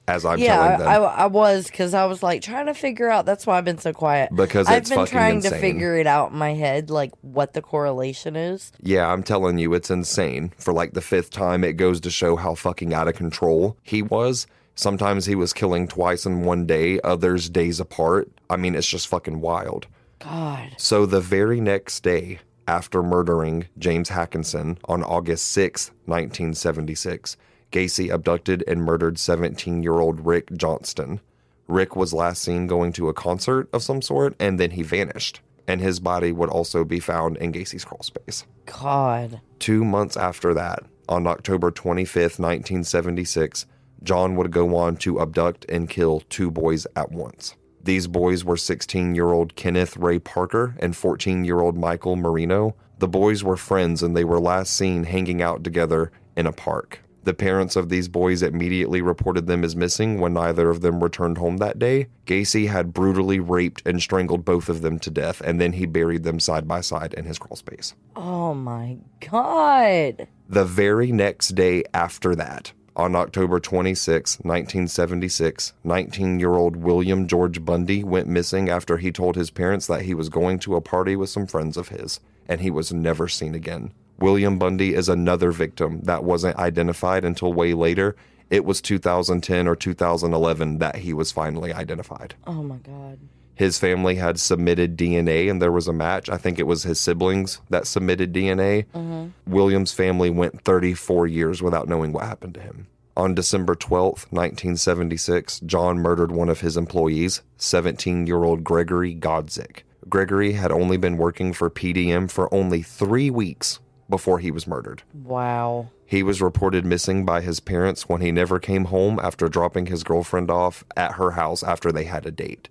as 0.05 0.25
I'm 0.25 0.37
yeah, 0.37 0.55
telling 0.55 0.79
them. 0.79 0.87
I, 0.89 0.95
I 0.95 1.25
was 1.27 1.67
because 1.67 1.93
I 1.93 2.05
was 2.05 2.21
like 2.21 2.41
trying 2.41 2.65
to 2.65 2.73
figure 2.73 3.09
out. 3.09 3.25
That's 3.25 3.47
why 3.47 3.57
I've 3.57 3.63
been 3.63 3.77
so 3.77 3.93
quiet. 3.93 4.35
Because 4.35 4.67
I've 4.67 4.89
been 4.89 5.05
trying 5.05 5.41
to 5.43 5.51
figure 5.51 5.95
it 5.95 6.07
out 6.07 6.31
in 6.31 6.37
my 6.37 6.53
head, 6.53 6.89
like 6.89 7.13
what 7.21 7.53
the 7.53 7.61
correlation 7.61 8.35
is. 8.35 8.73
Yeah, 8.81 9.09
I'm 9.09 9.23
telling 9.23 9.57
you, 9.57 9.73
it's 9.73 9.89
insane. 9.89 10.51
For 10.57 10.73
like 10.73 10.91
the 10.91 11.01
fifth 11.01 11.29
time, 11.29 11.63
it 11.63 11.73
goes 11.73 12.01
to 12.01 12.09
show 12.09 12.35
how 12.35 12.55
fucking 12.55 12.93
out 12.93 13.07
of 13.07 13.15
control 13.15 13.77
he 13.81 14.01
was. 14.01 14.45
Sometimes 14.75 15.25
he 15.25 15.35
was 15.35 15.53
killing 15.53 15.87
twice 15.87 16.25
in 16.25 16.43
one 16.43 16.65
day, 16.65 16.99
others 17.01 17.49
days 17.49 17.79
apart. 17.79 18.29
I 18.49 18.57
mean, 18.57 18.75
it's 18.75 18.89
just 18.89 19.07
fucking 19.07 19.39
wild. 19.39 19.87
God. 20.19 20.69
So 20.77 21.05
the 21.05 21.21
very 21.21 21.61
next 21.61 22.01
day 22.01 22.39
after 22.67 23.03
murdering 23.03 23.67
James 23.77 24.09
Haakenson 24.09 24.77
on 24.85 25.03
August 25.03 25.47
6, 25.51 25.89
1976, 26.05 27.37
Gacy 27.71 28.09
abducted 28.09 28.63
and 28.67 28.83
murdered 28.83 29.17
17 29.17 29.83
year 29.83 29.99
old 29.99 30.25
Rick 30.25 30.55
Johnston. 30.55 31.19
Rick 31.67 31.95
was 31.95 32.13
last 32.13 32.41
seen 32.41 32.67
going 32.67 32.93
to 32.93 33.09
a 33.09 33.13
concert 33.13 33.67
of 33.73 33.83
some 33.83 34.01
sort, 34.01 34.35
and 34.39 34.59
then 34.59 34.71
he 34.71 34.83
vanished. 34.83 35.41
And 35.67 35.79
his 35.79 35.99
body 35.99 36.31
would 36.31 36.49
also 36.49 36.83
be 36.83 36.99
found 36.99 37.37
in 37.37 37.53
Gacy's 37.53 37.85
crawl 37.85 38.03
space. 38.03 38.45
God. 38.65 39.39
Two 39.59 39.85
months 39.85 40.17
after 40.17 40.53
that, 40.53 40.83
on 41.07 41.25
October 41.25 41.71
25th, 41.71 42.37
1976, 42.37 43.65
John 44.03 44.35
would 44.35 44.51
go 44.51 44.75
on 44.75 44.97
to 44.97 45.21
abduct 45.21 45.65
and 45.69 45.89
kill 45.89 46.21
two 46.29 46.51
boys 46.51 46.85
at 46.95 47.11
once. 47.11 47.55
These 47.83 48.07
boys 48.07 48.45
were 48.45 48.57
16 48.57 49.13
year 49.13 49.31
old 49.31 49.55
Kenneth 49.55 49.97
Ray 49.97 50.19
Parker 50.19 50.75
and 50.79 50.95
14 50.95 51.43
year 51.43 51.59
old 51.59 51.77
Michael 51.77 52.15
Marino. 52.15 52.75
The 52.99 53.07
boys 53.07 53.43
were 53.43 53.57
friends 53.57 54.01
and 54.01 54.15
they 54.15 54.23
were 54.23 54.39
last 54.39 54.73
seen 54.73 55.03
hanging 55.03 55.41
out 55.41 55.63
together 55.63 56.11
in 56.37 56.47
a 56.47 56.53
park. 56.53 57.01
The 57.23 57.33
parents 57.33 57.77
of 57.77 57.87
these 57.87 58.09
boys 58.09 58.43
immediately 58.43 59.01
reported 59.01 59.47
them 59.47 59.63
as 59.63 59.77
missing 59.77 60.19
when 60.19 60.33
neither 60.33 60.69
of 60.69 60.81
them 60.81 61.01
returned 61.01 61.37
home 61.37 61.57
that 61.57 61.79
day. 61.79 62.07
Gacy 62.25 62.67
had 62.67 62.93
brutally 62.93 63.39
raped 63.39 63.81
and 63.85 64.01
strangled 64.01 64.43
both 64.43 64.67
of 64.67 64.81
them 64.81 64.99
to 64.99 65.09
death, 65.09 65.39
and 65.39 65.59
then 65.59 65.71
he 65.73 65.85
buried 65.85 66.23
them 66.23 66.41
side 66.41 66.67
by 66.67 66.81
side 66.81 67.13
in 67.13 67.23
his 67.23 67.39
crawl 67.39 67.55
space. 67.55 67.95
Oh 68.17 68.53
my 68.53 68.97
God. 69.31 70.27
The 70.49 70.65
very 70.65 71.13
next 71.13 71.55
day 71.55 71.85
after 71.93 72.35
that, 72.35 72.73
on 72.95 73.15
October 73.15 73.59
26, 73.59 74.39
1976, 74.39 75.73
19 75.83 76.39
year 76.39 76.53
old 76.53 76.75
William 76.75 77.27
George 77.27 77.63
Bundy 77.65 78.03
went 78.03 78.27
missing 78.27 78.69
after 78.69 78.97
he 78.97 79.11
told 79.11 79.35
his 79.35 79.49
parents 79.49 79.87
that 79.87 80.03
he 80.03 80.13
was 80.13 80.29
going 80.29 80.59
to 80.59 80.75
a 80.75 80.81
party 80.81 81.15
with 81.15 81.29
some 81.29 81.47
friends 81.47 81.77
of 81.77 81.89
his, 81.89 82.19
and 82.47 82.61
he 82.61 82.69
was 82.69 82.93
never 82.93 83.27
seen 83.27 83.55
again. 83.55 83.93
William 84.19 84.59
Bundy 84.59 84.93
is 84.93 85.09
another 85.09 85.51
victim 85.51 86.01
that 86.01 86.23
wasn't 86.23 86.57
identified 86.57 87.25
until 87.25 87.51
way 87.51 87.73
later. 87.73 88.15
It 88.49 88.63
was 88.63 88.81
2010 88.81 89.67
or 89.67 89.75
2011 89.75 90.77
that 90.77 90.97
he 90.97 91.13
was 91.13 91.31
finally 91.31 91.73
identified. 91.73 92.35
Oh 92.45 92.63
my 92.63 92.77
God. 92.77 93.19
His 93.55 93.77
family 93.77 94.15
had 94.15 94.39
submitted 94.39 94.97
DNA 94.97 95.49
and 95.49 95.61
there 95.61 95.71
was 95.71 95.87
a 95.87 95.93
match. 95.93 96.29
I 96.29 96.37
think 96.37 96.57
it 96.59 96.67
was 96.67 96.83
his 96.83 96.99
siblings 96.99 97.61
that 97.69 97.87
submitted 97.87 98.33
DNA. 98.33 98.85
Mm-hmm. 98.95 99.27
William's 99.51 99.93
family 99.93 100.29
went 100.29 100.61
34 100.63 101.27
years 101.27 101.61
without 101.61 101.87
knowing 101.87 102.11
what 102.11 102.25
happened 102.25 102.55
to 102.55 102.61
him. 102.61 102.87
On 103.15 103.35
December 103.35 103.75
12th, 103.75 104.25
1976, 104.31 105.59
John 105.61 105.99
murdered 105.99 106.31
one 106.31 106.49
of 106.49 106.61
his 106.61 106.75
employees, 106.77 107.41
17 107.57 108.25
year 108.25 108.43
old 108.43 108.63
Gregory 108.63 109.13
Godzik. 109.13 109.83
Gregory 110.09 110.53
had 110.53 110.71
only 110.71 110.97
been 110.97 111.17
working 111.17 111.53
for 111.53 111.69
PDM 111.69 112.29
for 112.29 112.51
only 112.53 112.81
three 112.81 113.29
weeks 113.29 113.79
before 114.09 114.39
he 114.39 114.51
was 114.51 114.67
murdered. 114.67 115.03
Wow. 115.13 115.89
He 116.05 116.23
was 116.23 116.41
reported 116.41 116.85
missing 116.85 117.23
by 117.25 117.41
his 117.41 117.59
parents 117.59 118.09
when 118.09 118.21
he 118.21 118.31
never 118.31 118.59
came 118.59 118.85
home 118.85 119.19
after 119.21 119.47
dropping 119.47 119.87
his 119.87 120.03
girlfriend 120.03 120.51
off 120.51 120.83
at 120.97 121.13
her 121.13 121.31
house 121.31 121.63
after 121.63 121.91
they 121.91 122.03
had 122.03 122.25
a 122.25 122.31
date. 122.31 122.67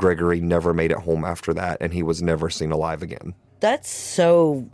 Gregory 0.00 0.40
never 0.40 0.72
made 0.72 0.90
it 0.90 0.98
home 0.98 1.24
after 1.24 1.52
that, 1.54 1.78
and 1.80 1.92
he 1.92 2.02
was 2.02 2.22
never 2.22 2.48
seen 2.48 2.72
alive 2.72 3.02
again. 3.02 3.34
That's 3.60 3.90
so 3.90 4.68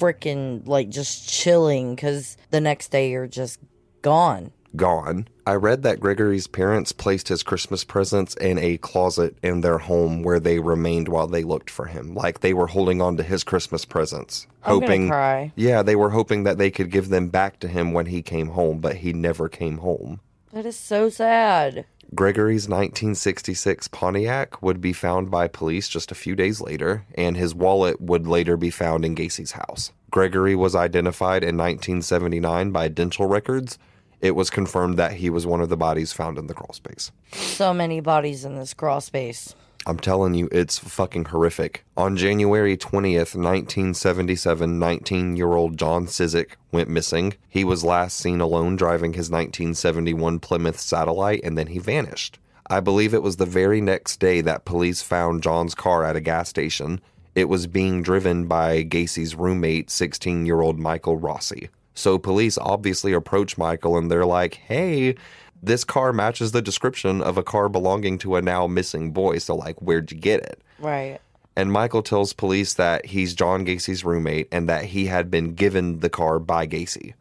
freaking 0.00 0.66
like 0.66 0.88
just 0.88 1.28
chilling 1.28 1.94
because 1.94 2.36
the 2.50 2.60
next 2.60 2.88
day 2.90 3.10
you're 3.10 3.26
just 3.26 3.60
gone. 4.00 4.50
Gone. 4.74 5.28
I 5.46 5.56
read 5.56 5.82
that 5.82 6.00
Gregory's 6.00 6.46
parents 6.46 6.92
placed 6.92 7.28
his 7.28 7.42
Christmas 7.42 7.84
presents 7.84 8.34
in 8.36 8.58
a 8.58 8.78
closet 8.78 9.36
in 9.42 9.60
their 9.60 9.76
home 9.76 10.22
where 10.22 10.40
they 10.40 10.60
remained 10.60 11.08
while 11.08 11.26
they 11.26 11.44
looked 11.44 11.68
for 11.68 11.84
him. 11.84 12.14
Like 12.14 12.40
they 12.40 12.54
were 12.54 12.68
holding 12.68 13.02
on 13.02 13.18
to 13.18 13.22
his 13.22 13.44
Christmas 13.44 13.84
presents, 13.84 14.46
I'm 14.64 14.80
hoping. 14.80 15.08
cry. 15.08 15.52
Yeah, 15.56 15.82
they 15.82 15.94
were 15.94 16.10
hoping 16.10 16.44
that 16.44 16.56
they 16.56 16.70
could 16.70 16.90
give 16.90 17.10
them 17.10 17.28
back 17.28 17.60
to 17.60 17.68
him 17.68 17.92
when 17.92 18.06
he 18.06 18.22
came 18.22 18.48
home, 18.48 18.78
but 18.78 18.96
he 18.96 19.12
never 19.12 19.50
came 19.50 19.78
home. 19.78 20.20
That 20.52 20.66
is 20.66 20.76
so 20.76 21.10
sad. 21.10 21.86
Gregory's 22.14 22.68
1966 22.68 23.88
Pontiac 23.88 24.60
would 24.60 24.82
be 24.82 24.92
found 24.92 25.30
by 25.30 25.48
police 25.48 25.88
just 25.88 26.12
a 26.12 26.14
few 26.14 26.36
days 26.36 26.60
later, 26.60 27.06
and 27.14 27.38
his 27.38 27.54
wallet 27.54 28.02
would 28.02 28.26
later 28.26 28.58
be 28.58 28.68
found 28.68 29.06
in 29.06 29.14
Gacy's 29.14 29.52
house. 29.52 29.92
Gregory 30.10 30.54
was 30.54 30.74
identified 30.74 31.42
in 31.42 31.56
1979 31.56 32.70
by 32.70 32.88
dental 32.88 33.24
records. 33.24 33.78
It 34.20 34.36
was 34.36 34.50
confirmed 34.50 34.98
that 34.98 35.14
he 35.14 35.30
was 35.30 35.46
one 35.46 35.62
of 35.62 35.70
the 35.70 35.76
bodies 35.76 36.12
found 36.12 36.36
in 36.36 36.48
the 36.48 36.54
crawl 36.54 36.74
space. 36.74 37.10
So 37.32 37.72
many 37.72 38.00
bodies 38.00 38.44
in 38.44 38.56
this 38.56 38.74
crawl 38.74 39.00
space. 39.00 39.54
I'm 39.84 39.98
telling 39.98 40.34
you, 40.34 40.48
it's 40.52 40.78
fucking 40.78 41.26
horrific. 41.26 41.84
On 41.96 42.16
January 42.16 42.76
20th, 42.76 43.34
1977, 43.34 44.78
19 44.78 45.36
year 45.36 45.52
old 45.52 45.76
John 45.76 46.06
Szyc 46.06 46.50
went 46.70 46.88
missing. 46.88 47.34
He 47.48 47.64
was 47.64 47.82
last 47.82 48.16
seen 48.16 48.40
alone 48.40 48.76
driving 48.76 49.14
his 49.14 49.28
1971 49.30 50.38
Plymouth 50.38 50.78
Satellite 50.78 51.40
and 51.42 51.58
then 51.58 51.66
he 51.68 51.78
vanished. 51.78 52.38
I 52.70 52.80
believe 52.80 53.12
it 53.12 53.22
was 53.22 53.36
the 53.36 53.46
very 53.46 53.80
next 53.80 54.20
day 54.20 54.40
that 54.40 54.64
police 54.64 55.02
found 55.02 55.42
John's 55.42 55.74
car 55.74 56.04
at 56.04 56.16
a 56.16 56.20
gas 56.20 56.48
station. 56.48 57.00
It 57.34 57.48
was 57.48 57.66
being 57.66 58.02
driven 58.02 58.46
by 58.46 58.82
Gacy's 58.82 59.34
roommate, 59.34 59.90
16 59.90 60.46
year 60.46 60.60
old 60.60 60.78
Michael 60.78 61.16
Rossi. 61.16 61.70
So 61.94 62.18
police 62.18 62.56
obviously 62.56 63.12
approach 63.12 63.58
Michael 63.58 63.98
and 63.98 64.10
they're 64.10 64.24
like, 64.24 64.54
hey, 64.54 65.16
this 65.62 65.84
car 65.84 66.12
matches 66.12 66.52
the 66.52 66.62
description 66.62 67.22
of 67.22 67.38
a 67.38 67.42
car 67.42 67.68
belonging 67.68 68.18
to 68.18 68.36
a 68.36 68.42
now 68.42 68.66
missing 68.66 69.12
boy. 69.12 69.38
So, 69.38 69.54
like, 69.54 69.80
where'd 69.80 70.10
you 70.10 70.18
get 70.18 70.40
it? 70.40 70.60
Right. 70.78 71.20
And 71.54 71.70
Michael 71.70 72.02
tells 72.02 72.32
police 72.32 72.74
that 72.74 73.06
he's 73.06 73.34
John 73.34 73.64
Gacy's 73.64 74.04
roommate 74.04 74.48
and 74.50 74.68
that 74.68 74.86
he 74.86 75.06
had 75.06 75.30
been 75.30 75.54
given 75.54 76.00
the 76.00 76.08
car 76.08 76.38
by 76.38 76.66
Gacy. 76.66 77.14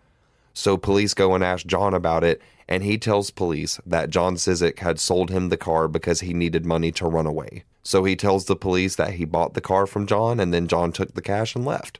So 0.54 0.78
police 0.78 1.14
go 1.14 1.34
and 1.34 1.44
ask 1.44 1.66
John 1.66 1.94
about 1.94 2.24
it, 2.24 2.42
and 2.68 2.84
he 2.84 2.98
tells 2.98 3.32
police 3.32 3.80
that 3.86 4.10
John 4.10 4.36
Szyc 4.36 4.80
had 4.80 5.00
sold 5.00 5.30
him 5.30 5.50
the 5.50 5.58
car 5.58 5.88
because 5.88 6.22
he 6.22 6.34
needed 6.34 6.66
money 6.66 6.92
to 6.94 7.08
run 7.08 7.26
away. 7.26 7.64
So 7.84 8.04
he 8.04 8.16
tells 8.16 8.46
the 8.46 8.56
police 8.56 8.96
that 8.96 9.14
he 9.14 9.26
bought 9.26 9.54
the 9.54 9.62
car 9.62 9.86
from 9.86 10.08
John, 10.08 10.40
and 10.40 10.54
then 10.54 10.68
John 10.68 10.92
took 10.92 11.14
the 11.14 11.22
cash 11.22 11.56
and 11.56 11.66
left. 11.66 12.00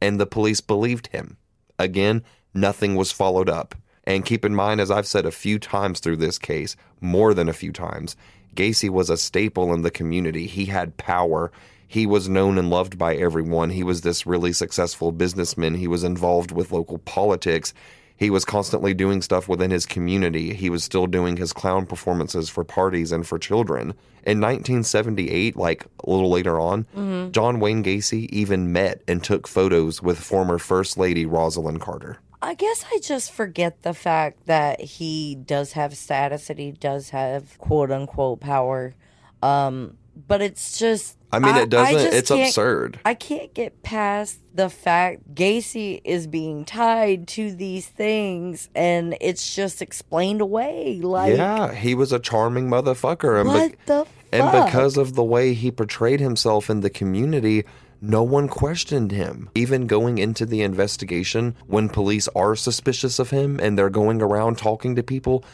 And 0.00 0.20
the 0.20 0.26
police 0.26 0.60
believed 0.60 1.08
him. 1.08 1.36
Again, 1.78 2.22
nothing 2.52 2.94
was 2.94 3.10
followed 3.10 3.48
up. 3.48 3.74
And 4.06 4.24
keep 4.24 4.44
in 4.44 4.54
mind, 4.54 4.80
as 4.80 4.90
I've 4.90 5.06
said 5.06 5.26
a 5.26 5.30
few 5.30 5.58
times 5.58 6.00
through 6.00 6.16
this 6.16 6.38
case, 6.38 6.76
more 7.00 7.34
than 7.34 7.48
a 7.48 7.54
few 7.54 7.72
times, 7.72 8.16
Gacy 8.54 8.90
was 8.90 9.10
a 9.10 9.16
staple 9.16 9.72
in 9.72 9.82
the 9.82 9.90
community. 9.90 10.46
He 10.46 10.66
had 10.66 10.96
power. 10.96 11.50
He 11.88 12.06
was 12.06 12.28
known 12.28 12.58
and 12.58 12.70
loved 12.70 12.98
by 12.98 13.16
everyone. 13.16 13.70
He 13.70 13.82
was 13.82 14.02
this 14.02 14.26
really 14.26 14.52
successful 14.52 15.12
businessman. 15.12 15.74
He 15.74 15.88
was 15.88 16.04
involved 16.04 16.52
with 16.52 16.72
local 16.72 16.98
politics. 16.98 17.74
He 18.16 18.30
was 18.30 18.44
constantly 18.44 18.94
doing 18.94 19.22
stuff 19.22 19.48
within 19.48 19.70
his 19.70 19.86
community. 19.86 20.54
He 20.54 20.70
was 20.70 20.84
still 20.84 21.06
doing 21.06 21.36
his 21.36 21.52
clown 21.52 21.84
performances 21.86 22.48
for 22.48 22.62
parties 22.62 23.10
and 23.10 23.26
for 23.26 23.38
children. 23.38 23.94
In 24.24 24.40
1978, 24.40 25.56
like 25.56 25.86
a 26.04 26.10
little 26.10 26.30
later 26.30 26.60
on, 26.60 26.84
mm-hmm. 26.96 27.32
John 27.32 27.58
Wayne 27.58 27.82
Gacy 27.82 28.28
even 28.30 28.72
met 28.72 29.02
and 29.08 29.22
took 29.22 29.48
photos 29.48 30.00
with 30.00 30.18
former 30.18 30.58
First 30.58 30.96
Lady 30.96 31.26
Rosalynn 31.26 31.80
Carter. 31.80 32.18
I 32.44 32.54
guess 32.54 32.84
I 32.92 32.98
just 33.02 33.32
forget 33.32 33.82
the 33.82 33.94
fact 33.94 34.46
that 34.46 34.80
he 34.80 35.34
does 35.34 35.72
have 35.72 35.96
status 35.96 36.50
and 36.50 36.58
he 36.58 36.72
does 36.72 37.10
have 37.10 37.58
quote 37.58 37.90
unquote 37.90 38.40
power. 38.40 38.94
Um, 39.42 39.96
but 40.28 40.40
it's 40.40 40.78
just. 40.78 41.18
I 41.32 41.38
mean, 41.40 41.56
it 41.56 41.68
doesn't. 41.68 42.14
It's 42.14 42.30
absurd. 42.30 43.00
I 43.04 43.14
can't 43.14 43.52
get 43.54 43.82
past 43.82 44.38
the 44.54 44.70
fact 44.70 45.34
Gacy 45.34 46.00
is 46.04 46.26
being 46.28 46.64
tied 46.64 47.26
to 47.28 47.50
these 47.50 47.88
things 47.88 48.68
and 48.74 49.16
it's 49.20 49.54
just 49.54 49.82
explained 49.82 50.40
away. 50.40 51.00
Like, 51.02 51.36
yeah, 51.36 51.74
he 51.74 51.96
was 51.96 52.12
a 52.12 52.20
charming 52.20 52.68
motherfucker. 52.68 53.40
And, 53.40 53.48
what 53.48 53.70
bec- 53.70 53.86
the 53.86 54.04
fuck? 54.04 54.08
and 54.32 54.66
because 54.66 54.96
of 54.96 55.14
the 55.14 55.24
way 55.24 55.54
he 55.54 55.70
portrayed 55.70 56.20
himself 56.20 56.70
in 56.70 56.80
the 56.80 56.90
community, 56.90 57.64
no 58.04 58.22
one 58.22 58.48
questioned 58.48 59.10
him. 59.10 59.48
Even 59.54 59.86
going 59.86 60.18
into 60.18 60.44
the 60.44 60.62
investigation, 60.62 61.56
when 61.66 61.88
police 61.88 62.28
are 62.36 62.54
suspicious 62.54 63.18
of 63.18 63.30
him 63.30 63.58
and 63.60 63.78
they're 63.78 63.90
going 63.90 64.20
around 64.20 64.58
talking 64.58 64.94
to 64.96 65.02
people, 65.02 65.44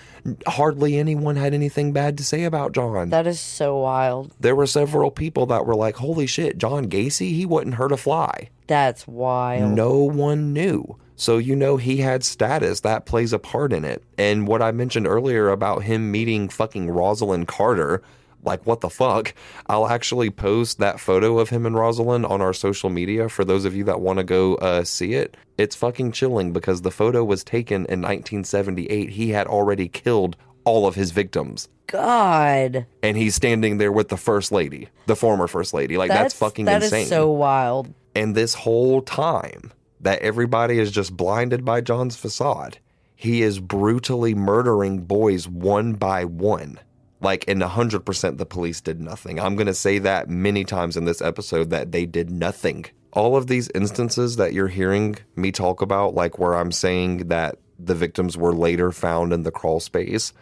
hardly 0.47 0.99
anyone 0.99 1.37
had 1.37 1.55
anything 1.55 1.93
bad 1.93 2.19
to 2.19 2.25
say 2.25 2.45
about 2.45 2.73
John. 2.73 3.11
that 3.11 3.27
is 3.27 3.41
so 3.41 3.79
wild. 3.79 4.33
there 4.41 4.57
were 4.57 4.67
several 4.67 5.11
people 5.11 5.47
that 5.47 5.65
were 5.65 5.77
like, 5.77 5.97
holy 5.97 6.27
shit, 6.27 6.59
John 6.59 6.87
Gacy, 6.87 7.33
he 7.33 7.47
wouldn't 7.47 7.77
hurt 7.77 7.93
a 7.93 7.97
fly. 7.97 8.51
That's 8.67 9.07
wild. 9.07 9.73
No 9.73 9.99
one 9.99 10.53
knew. 10.53 10.97
So, 11.17 11.37
you 11.37 11.55
know, 11.55 11.77
he 11.77 11.99
had 11.99 12.25
status. 12.25 12.81
That 12.81 13.05
plays 13.05 13.33
a 13.33 13.39
part 13.39 13.73
in 13.75 13.85
it. 13.85 14.03
And 14.17 14.49
what 14.49 14.63
I 14.63 14.73
mentioned 14.73 15.07
earlier 15.07 15.51
about 15.51 15.83
him 15.83 16.11
meeting 16.11 16.49
fucking 16.49 16.87
Rosalynn 16.87 17.47
Carter, 17.47 18.03
like, 18.43 18.65
what 18.67 18.81
the 18.81 18.91
fuck? 18.91 19.35
I'll 19.67 19.89
actually 19.89 20.31
post 20.31 20.79
that 20.79 21.01
photo 21.01 21.39
of 21.39 21.51
him 21.51 21.67
and 21.67 21.77
Rosalynn 21.77 22.29
on 22.29 22.41
our 22.41 22.53
social 22.53 22.91
media 22.91 23.29
for 23.29 23.45
those 23.45 23.65
of 23.65 23.75
you 23.75 23.85
that 23.85 24.01
want 24.01 24.19
to 24.19 24.25
go 24.25 24.55
uh, 24.57 24.85
see 24.85 25.15
it. 25.15 25.37
It's 25.59 25.77
fucking 25.77 26.13
chilling 26.13 26.53
because 26.53 26.83
the 26.83 26.91
photo 26.91 27.25
was 27.25 27.45
taken 27.45 27.87
in 27.87 28.01
1978. 28.01 29.11
He 29.11 29.31
had 29.31 29.47
already 29.47 29.89
killed 29.89 30.37
all 30.65 30.87
of 30.87 30.95
his 30.95 31.11
victims. 31.11 31.69
God. 31.87 32.87
And 33.03 33.17
he's 33.17 33.35
standing 33.35 33.79
there 33.79 33.93
with 33.93 34.09
the 34.09 34.17
first 34.17 34.53
lady, 34.53 34.89
the 35.07 35.17
former 35.17 35.47
first 35.47 35.75
lady. 35.75 35.97
Like, 35.97 36.11
that's, 36.11 36.35
fucking 36.35 36.67
that 36.67 36.83
is 36.83 36.93
insane. 36.93 37.07
so 37.07 37.31
wild. 37.31 37.93
And 38.15 38.35
this 38.35 38.55
whole 38.55 39.03
time 39.03 39.73
that 40.01 40.21
everybody 40.21 40.79
is 40.79 40.91
just 40.91 41.17
blinded 41.17 41.65
by 41.65 41.81
John's 41.81 42.17
facade, 42.17 42.79
he 43.15 43.43
is 43.43 43.61
brutally 43.61 44.35
murdering 44.35 45.01
boys 45.01 45.47
one 45.47 45.95
by 45.95 46.25
one. 46.25 46.79
Like, 47.21 47.45
and 47.49 47.61
100% 47.61 48.39
the 48.39 48.47
police 48.47 48.81
did 48.81 49.01
nothing. 49.01 49.39
I'm 49.39 49.55
going 49.55 49.67
to 49.67 49.75
say 49.75 49.99
that 49.99 50.29
many 50.29 50.65
times 50.65 50.97
in 50.97 51.05
this 51.05 51.21
episode 51.21 51.71
that 51.71 51.93
they 51.93 52.07
did 52.07 52.31
nothing. 52.31 52.87
All 53.13 53.37
of 53.37 53.47
these 53.47 53.69
instances 53.75 54.37
that 54.37 54.55
you're 54.55 54.69
hearing 54.69 55.19
me 55.37 55.53
talk 55.53 55.83
about, 55.83 56.15
like 56.15 56.39
where 56.39 56.55
I'm 56.55 56.73
saying 56.73 57.29
that 57.29 57.57
the 57.79 57.95
victims 57.95 58.37
were 58.37 58.55
later 58.55 58.93
found 58.93 59.33
in 59.33 59.43
the 59.43 59.51
crawl 59.51 59.81
space, 59.81 60.33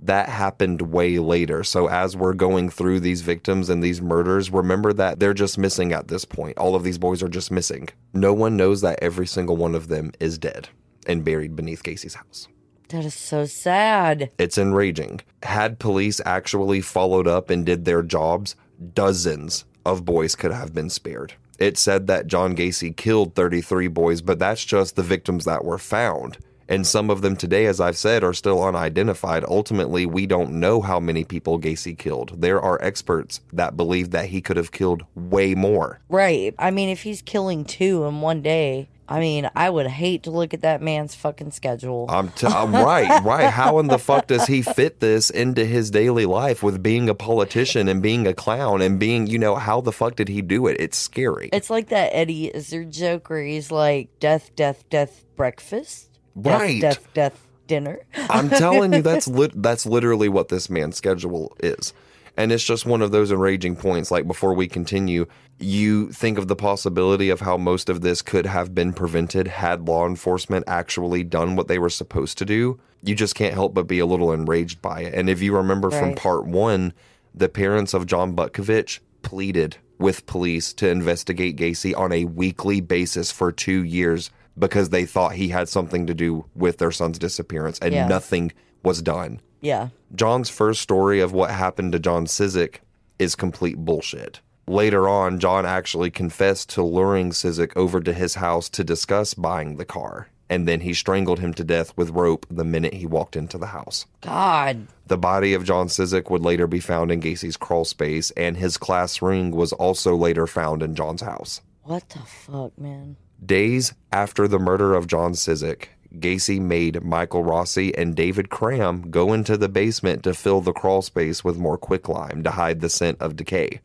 that 0.00 0.28
happened 0.28 0.82
way 0.82 1.18
later. 1.18 1.64
So 1.64 1.88
as 1.88 2.16
we're 2.16 2.34
going 2.34 2.70
through 2.70 3.00
these 3.00 3.22
victims 3.22 3.68
and 3.68 3.82
these 3.82 4.00
murders, 4.00 4.50
remember 4.50 4.92
that 4.92 5.18
they're 5.18 5.34
just 5.34 5.58
missing 5.58 5.92
at 5.92 6.08
this 6.08 6.24
point. 6.24 6.56
All 6.58 6.76
of 6.76 6.84
these 6.84 6.98
boys 6.98 7.22
are 7.22 7.28
just 7.28 7.50
missing. 7.50 7.88
No 8.12 8.32
one 8.32 8.56
knows 8.56 8.80
that 8.82 9.00
every 9.02 9.26
single 9.26 9.56
one 9.56 9.74
of 9.74 9.88
them 9.88 10.12
is 10.20 10.38
dead 10.38 10.68
and 11.06 11.24
buried 11.24 11.56
beneath 11.56 11.82
Gacy's 11.82 12.14
house. 12.14 12.46
That 12.88 13.04
is 13.04 13.14
so 13.14 13.44
sad. 13.44 14.30
It's 14.38 14.58
enraging. 14.58 15.20
Had 15.42 15.78
police 15.78 16.20
actually 16.24 16.80
followed 16.80 17.28
up 17.28 17.50
and 17.50 17.66
did 17.66 17.84
their 17.84 18.02
jobs, 18.02 18.56
dozens 18.94 19.64
of 19.84 20.04
boys 20.04 20.34
could 20.34 20.52
have 20.52 20.74
been 20.74 20.90
spared. 20.90 21.34
It 21.58 21.76
said 21.76 22.06
that 22.06 22.28
John 22.28 22.54
Gacy 22.54 22.96
killed 22.96 23.34
33 23.34 23.88
boys, 23.88 24.22
but 24.22 24.38
that's 24.38 24.64
just 24.64 24.96
the 24.96 25.02
victims 25.02 25.44
that 25.44 25.64
were 25.64 25.78
found. 25.78 26.38
And 26.70 26.86
some 26.86 27.08
of 27.08 27.22
them 27.22 27.34
today, 27.34 27.64
as 27.64 27.80
I've 27.80 27.96
said, 27.96 28.22
are 28.22 28.34
still 28.34 28.62
unidentified. 28.62 29.42
Ultimately, 29.48 30.04
we 30.04 30.26
don't 30.26 30.52
know 30.52 30.82
how 30.82 31.00
many 31.00 31.24
people 31.24 31.58
Gacy 31.58 31.96
killed. 31.96 32.40
There 32.42 32.60
are 32.60 32.80
experts 32.82 33.40
that 33.54 33.76
believe 33.76 34.10
that 34.10 34.26
he 34.26 34.42
could 34.42 34.58
have 34.58 34.70
killed 34.70 35.02
way 35.14 35.54
more. 35.54 36.00
Right. 36.10 36.54
I 36.58 36.70
mean, 36.70 36.90
if 36.90 37.02
he's 37.02 37.22
killing 37.22 37.64
two 37.64 38.04
in 38.04 38.20
one 38.20 38.42
day, 38.42 38.88
I 39.10 39.20
mean, 39.20 39.50
I 39.56 39.70
would 39.70 39.86
hate 39.86 40.24
to 40.24 40.30
look 40.30 40.52
at 40.52 40.60
that 40.60 40.82
man's 40.82 41.14
fucking 41.14 41.52
schedule. 41.52 42.06
I'm, 42.10 42.28
t- 42.30 42.46
I'm 42.46 42.72
right, 42.74 43.22
right. 43.24 43.48
How 43.50 43.78
in 43.78 43.86
the 43.86 43.98
fuck 43.98 44.26
does 44.26 44.46
he 44.46 44.60
fit 44.60 45.00
this 45.00 45.30
into 45.30 45.64
his 45.64 45.90
daily 45.90 46.26
life 46.26 46.62
with 46.62 46.82
being 46.82 47.08
a 47.08 47.14
politician 47.14 47.88
and 47.88 48.02
being 48.02 48.26
a 48.26 48.34
clown 48.34 48.82
and 48.82 48.98
being, 49.00 49.26
you 49.26 49.38
know, 49.38 49.54
how 49.54 49.80
the 49.80 49.92
fuck 49.92 50.16
did 50.16 50.28
he 50.28 50.42
do 50.42 50.66
it? 50.66 50.76
It's 50.78 50.98
scary. 50.98 51.48
It's 51.54 51.70
like 51.70 51.88
that 51.88 52.10
Eddie 52.14 52.54
Izzard 52.54 52.90
joke 52.92 53.30
where 53.30 53.42
he's 53.42 53.70
like, 53.70 54.10
death, 54.20 54.54
death, 54.54 54.84
death, 54.90 55.24
breakfast. 55.36 56.10
Death, 56.40 56.60
Right. 56.60 56.80
Death, 56.80 57.08
death, 57.14 57.46
dinner. 57.66 58.00
I'm 58.28 58.50
telling 58.50 58.92
you, 58.92 59.00
that's 59.02 59.26
lit- 59.28 59.60
that's 59.62 59.86
literally 59.86 60.28
what 60.28 60.48
this 60.48 60.68
man's 60.68 60.96
schedule 60.98 61.56
is. 61.60 61.94
And 62.38 62.52
it's 62.52 62.62
just 62.64 62.86
one 62.86 63.02
of 63.02 63.10
those 63.10 63.32
enraging 63.32 63.74
points. 63.74 64.12
Like 64.12 64.26
before 64.28 64.54
we 64.54 64.68
continue, 64.68 65.26
you 65.58 66.12
think 66.12 66.38
of 66.38 66.46
the 66.46 66.54
possibility 66.54 67.30
of 67.30 67.40
how 67.40 67.56
most 67.56 67.90
of 67.90 68.00
this 68.00 68.22
could 68.22 68.46
have 68.46 68.76
been 68.76 68.92
prevented 68.92 69.48
had 69.48 69.88
law 69.88 70.06
enforcement 70.06 70.64
actually 70.68 71.24
done 71.24 71.56
what 71.56 71.66
they 71.66 71.80
were 71.80 71.90
supposed 71.90 72.38
to 72.38 72.44
do. 72.44 72.78
You 73.02 73.16
just 73.16 73.34
can't 73.34 73.54
help 73.54 73.74
but 73.74 73.88
be 73.88 73.98
a 73.98 74.06
little 74.06 74.32
enraged 74.32 74.80
by 74.80 75.00
it. 75.00 75.14
And 75.14 75.28
if 75.28 75.42
you 75.42 75.54
remember 75.56 75.90
from 75.90 76.14
part 76.14 76.46
one, 76.46 76.92
The 77.34 77.48
parents 77.48 77.92
of 77.92 78.06
John 78.06 78.34
Butkovich 78.34 79.00
pleaded 79.22 79.76
with 79.98 80.26
police 80.26 80.72
to 80.74 80.88
investigate 80.88 81.56
Gacy 81.56 81.96
on 81.96 82.12
a 82.12 82.24
weekly 82.24 82.80
basis 82.80 83.30
for 83.32 83.52
two 83.52 83.84
years 83.84 84.30
because 84.58 84.90
they 84.90 85.04
thought 85.04 85.32
he 85.34 85.48
had 85.48 85.68
something 85.68 86.06
to 86.06 86.14
do 86.14 86.46
with 86.54 86.78
their 86.78 86.90
son's 86.90 87.18
disappearance, 87.18 87.78
and 87.80 87.94
Yeah. 87.94 88.08
nothing 88.08 88.52
was 88.88 89.02
done. 89.02 89.38
Yeah. 89.60 89.88
John's 90.14 90.48
first 90.48 90.80
story 90.80 91.20
of 91.20 91.34
what 91.34 91.50
happened 91.50 91.92
to 91.92 91.98
John 91.98 92.24
Szyc 92.24 92.76
is 93.18 93.34
complete 93.34 93.76
bullshit. 93.76 94.40
Later 94.66 95.06
on, 95.06 95.38
John 95.40 95.66
actually 95.66 96.10
confessed 96.10 96.70
to 96.70 96.82
luring 96.82 97.32
Szyc 97.32 97.76
over 97.76 98.00
to 98.00 98.14
his 98.14 98.36
house 98.36 98.70
to 98.70 98.82
discuss 98.82 99.34
buying 99.34 99.76
the 99.76 99.84
car, 99.84 100.28
and 100.48 100.66
then 100.66 100.80
he 100.80 100.94
strangled 100.94 101.38
him 101.38 101.52
to 101.52 101.64
death 101.64 101.92
with 101.98 102.16
rope 102.16 102.46
the 102.50 102.64
minute 102.64 102.94
he 102.94 103.04
walked 103.04 103.36
into 103.36 103.58
the 103.58 103.66
house. 103.66 104.06
God. 104.22 104.86
The 105.06 105.18
body 105.18 105.52
of 105.52 105.64
John 105.64 105.88
Szyc 105.88 106.30
would 106.30 106.42
later 106.42 106.66
be 106.66 106.80
found 106.80 107.12
in 107.12 107.20
Gacy's 107.20 107.58
crawl 107.58 107.84
space, 107.84 108.30
and 108.38 108.56
his 108.56 108.78
class 108.78 109.20
ring 109.20 109.50
was 109.50 109.74
also 109.74 110.16
later 110.16 110.46
found 110.46 110.82
in 110.82 110.94
John's 110.94 111.20
house. 111.20 111.60
What 111.82 112.08
the 112.08 112.20
fuck, 112.20 112.78
man? 112.78 113.16
Days 113.44 113.92
after 114.12 114.48
the 114.48 114.58
murder 114.58 114.94
of 114.94 115.06
John 115.06 115.32
Szyc, 115.34 115.88
Gacy 116.14 116.60
made 116.60 117.02
Michael 117.04 117.44
Rossi 117.44 117.96
and 117.96 118.14
David 118.14 118.48
Cram 118.48 119.10
go 119.10 119.32
into 119.32 119.56
the 119.56 119.68
basement 119.68 120.22
to 120.22 120.34
fill 120.34 120.60
the 120.60 120.72
crawl 120.72 121.02
space 121.02 121.44
with 121.44 121.58
more 121.58 121.76
quicklime 121.76 122.42
to 122.44 122.50
hide 122.50 122.80
the 122.80 122.88
scent 122.88 123.20
of 123.20 123.36
decay. 123.36 123.80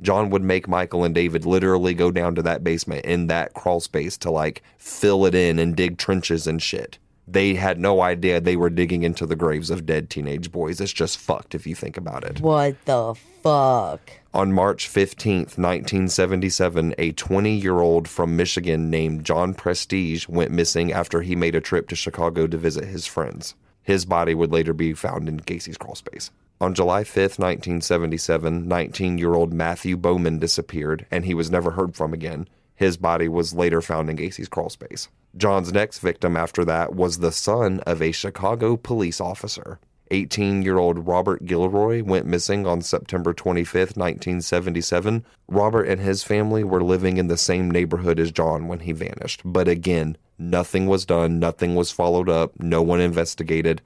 John 0.00 0.30
would 0.30 0.42
make 0.42 0.68
Michael 0.68 1.04
and 1.04 1.14
David 1.14 1.46
literally 1.46 1.94
go 1.94 2.10
down 2.10 2.34
to 2.34 2.42
that 2.42 2.64
basement 2.64 3.04
in 3.04 3.28
that 3.28 3.54
crawl 3.54 3.80
space 3.80 4.18
to 4.18 4.30
like 4.30 4.62
fill 4.76 5.24
it 5.24 5.34
in 5.34 5.58
and 5.58 5.76
dig 5.76 5.96
trenches 5.96 6.46
and 6.46 6.60
shit. 6.60 6.98
They 7.26 7.54
had 7.54 7.78
no 7.78 8.00
idea 8.00 8.40
they 8.40 8.56
were 8.56 8.68
digging 8.68 9.04
into 9.04 9.26
the 9.26 9.36
graves 9.36 9.70
of 9.70 9.86
dead 9.86 10.10
teenage 10.10 10.50
boys. 10.50 10.80
It's 10.80 10.92
just 10.92 11.18
fucked 11.18 11.54
if 11.54 11.66
you 11.66 11.74
think 11.74 11.96
about 11.96 12.24
it. 12.24 12.40
What 12.40 12.84
the 12.84 13.14
fuck? 13.42 14.00
On 14.34 14.50
March 14.50 14.88
15th, 14.88 15.58
1977, 15.58 16.94
a 16.96 17.12
20 17.12 17.54
year 17.54 17.80
old 17.80 18.08
from 18.08 18.34
Michigan 18.34 18.88
named 18.88 19.24
John 19.24 19.52
Prestidge 19.52 20.26
went 20.26 20.50
missing 20.50 20.90
after 20.90 21.20
he 21.20 21.36
made 21.36 21.54
a 21.54 21.60
trip 21.60 21.86
to 21.88 21.96
Chicago 21.96 22.46
to 22.46 22.56
visit 22.56 22.86
his 22.86 23.06
friends. 23.06 23.54
His 23.82 24.06
body 24.06 24.34
would 24.34 24.50
later 24.50 24.72
be 24.72 24.94
found 24.94 25.28
in 25.28 25.36
Gacy's 25.36 25.76
crawlspace. 25.76 26.30
On 26.62 26.72
July 26.72 27.04
5th, 27.04 27.38
1977, 27.38 28.66
19 28.66 29.18
year 29.18 29.34
old 29.34 29.52
Matthew 29.52 29.98
Bowman 29.98 30.38
disappeared 30.38 31.04
and 31.10 31.26
he 31.26 31.34
was 31.34 31.50
never 31.50 31.72
heard 31.72 31.94
from 31.94 32.14
again. 32.14 32.48
His 32.74 32.96
body 32.96 33.28
was 33.28 33.52
later 33.52 33.82
found 33.82 34.08
in 34.08 34.16
Gacy's 34.16 34.48
crawlspace. 34.48 35.08
John's 35.36 35.74
next 35.74 35.98
victim 35.98 36.38
after 36.38 36.64
that 36.64 36.94
was 36.94 37.18
the 37.18 37.32
son 37.32 37.80
of 37.80 38.00
a 38.00 38.12
Chicago 38.12 38.78
police 38.78 39.20
officer. 39.20 39.78
18 40.12 40.62
year 40.62 40.78
old 40.78 41.06
Robert 41.06 41.44
Gilroy 41.44 42.02
went 42.04 42.26
missing 42.26 42.66
on 42.66 42.82
September 42.82 43.32
25, 43.32 43.96
1977. 43.96 45.24
Robert 45.48 45.84
and 45.84 46.00
his 46.00 46.22
family 46.22 46.62
were 46.62 46.82
living 46.82 47.16
in 47.16 47.26
the 47.28 47.36
same 47.36 47.70
neighborhood 47.70 48.20
as 48.20 48.30
John 48.30 48.68
when 48.68 48.80
he 48.80 48.92
vanished. 48.92 49.40
But 49.44 49.68
again, 49.68 50.16
nothing 50.38 50.86
was 50.86 51.04
done, 51.04 51.38
nothing 51.38 51.74
was 51.74 51.90
followed 51.90 52.28
up, 52.28 52.52
no 52.60 52.82
one 52.82 53.00
investigated. 53.00 53.80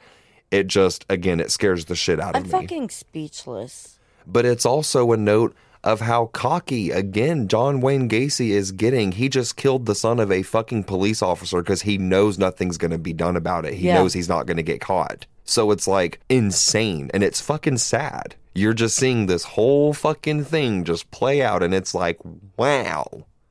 It 0.50 0.66
just, 0.66 1.06
again, 1.08 1.40
it 1.40 1.50
scares 1.50 1.86
the 1.86 1.96
shit 1.96 2.20
out 2.20 2.36
of 2.36 2.44
me. 2.44 2.52
I'm 2.52 2.60
fucking 2.62 2.90
speechless. 2.90 3.98
but 4.26 4.44
it's 4.44 4.66
also 4.66 5.12
a 5.12 5.16
note 5.16 5.54
of 5.84 6.00
how 6.00 6.26
cocky 6.26 6.90
again 6.90 7.48
John 7.48 7.80
Wayne 7.80 8.08
Gacy 8.08 8.50
is 8.50 8.72
getting. 8.72 9.12
He 9.12 9.28
just 9.28 9.56
killed 9.56 9.86
the 9.86 9.94
son 9.94 10.18
of 10.20 10.30
a 10.32 10.42
fucking 10.42 10.84
police 10.84 11.22
officer 11.22 11.62
because 11.62 11.82
he 11.82 11.98
knows 11.98 12.38
nothing's 12.38 12.78
going 12.78 12.90
to 12.90 12.98
be 12.98 13.12
done 13.12 13.36
about 13.36 13.64
it. 13.64 13.74
He 13.74 13.86
Yeah. 13.86 13.94
knows 13.94 14.12
he's 14.12 14.28
not 14.28 14.46
going 14.46 14.56
to 14.56 14.62
get 14.62 14.80
caught. 14.80 15.26
So 15.44 15.70
it's 15.70 15.86
like 15.86 16.20
insane 16.28 17.10
and 17.14 17.22
it's 17.22 17.40
fucking 17.40 17.78
sad. 17.78 18.34
You're 18.54 18.74
just 18.74 18.96
seeing 18.96 19.26
this 19.26 19.44
whole 19.44 19.92
fucking 19.92 20.44
thing 20.44 20.84
just 20.84 21.10
play 21.10 21.42
out 21.42 21.62
and 21.62 21.72
it's 21.74 21.94
like, 21.94 22.18
wow. 22.56 23.06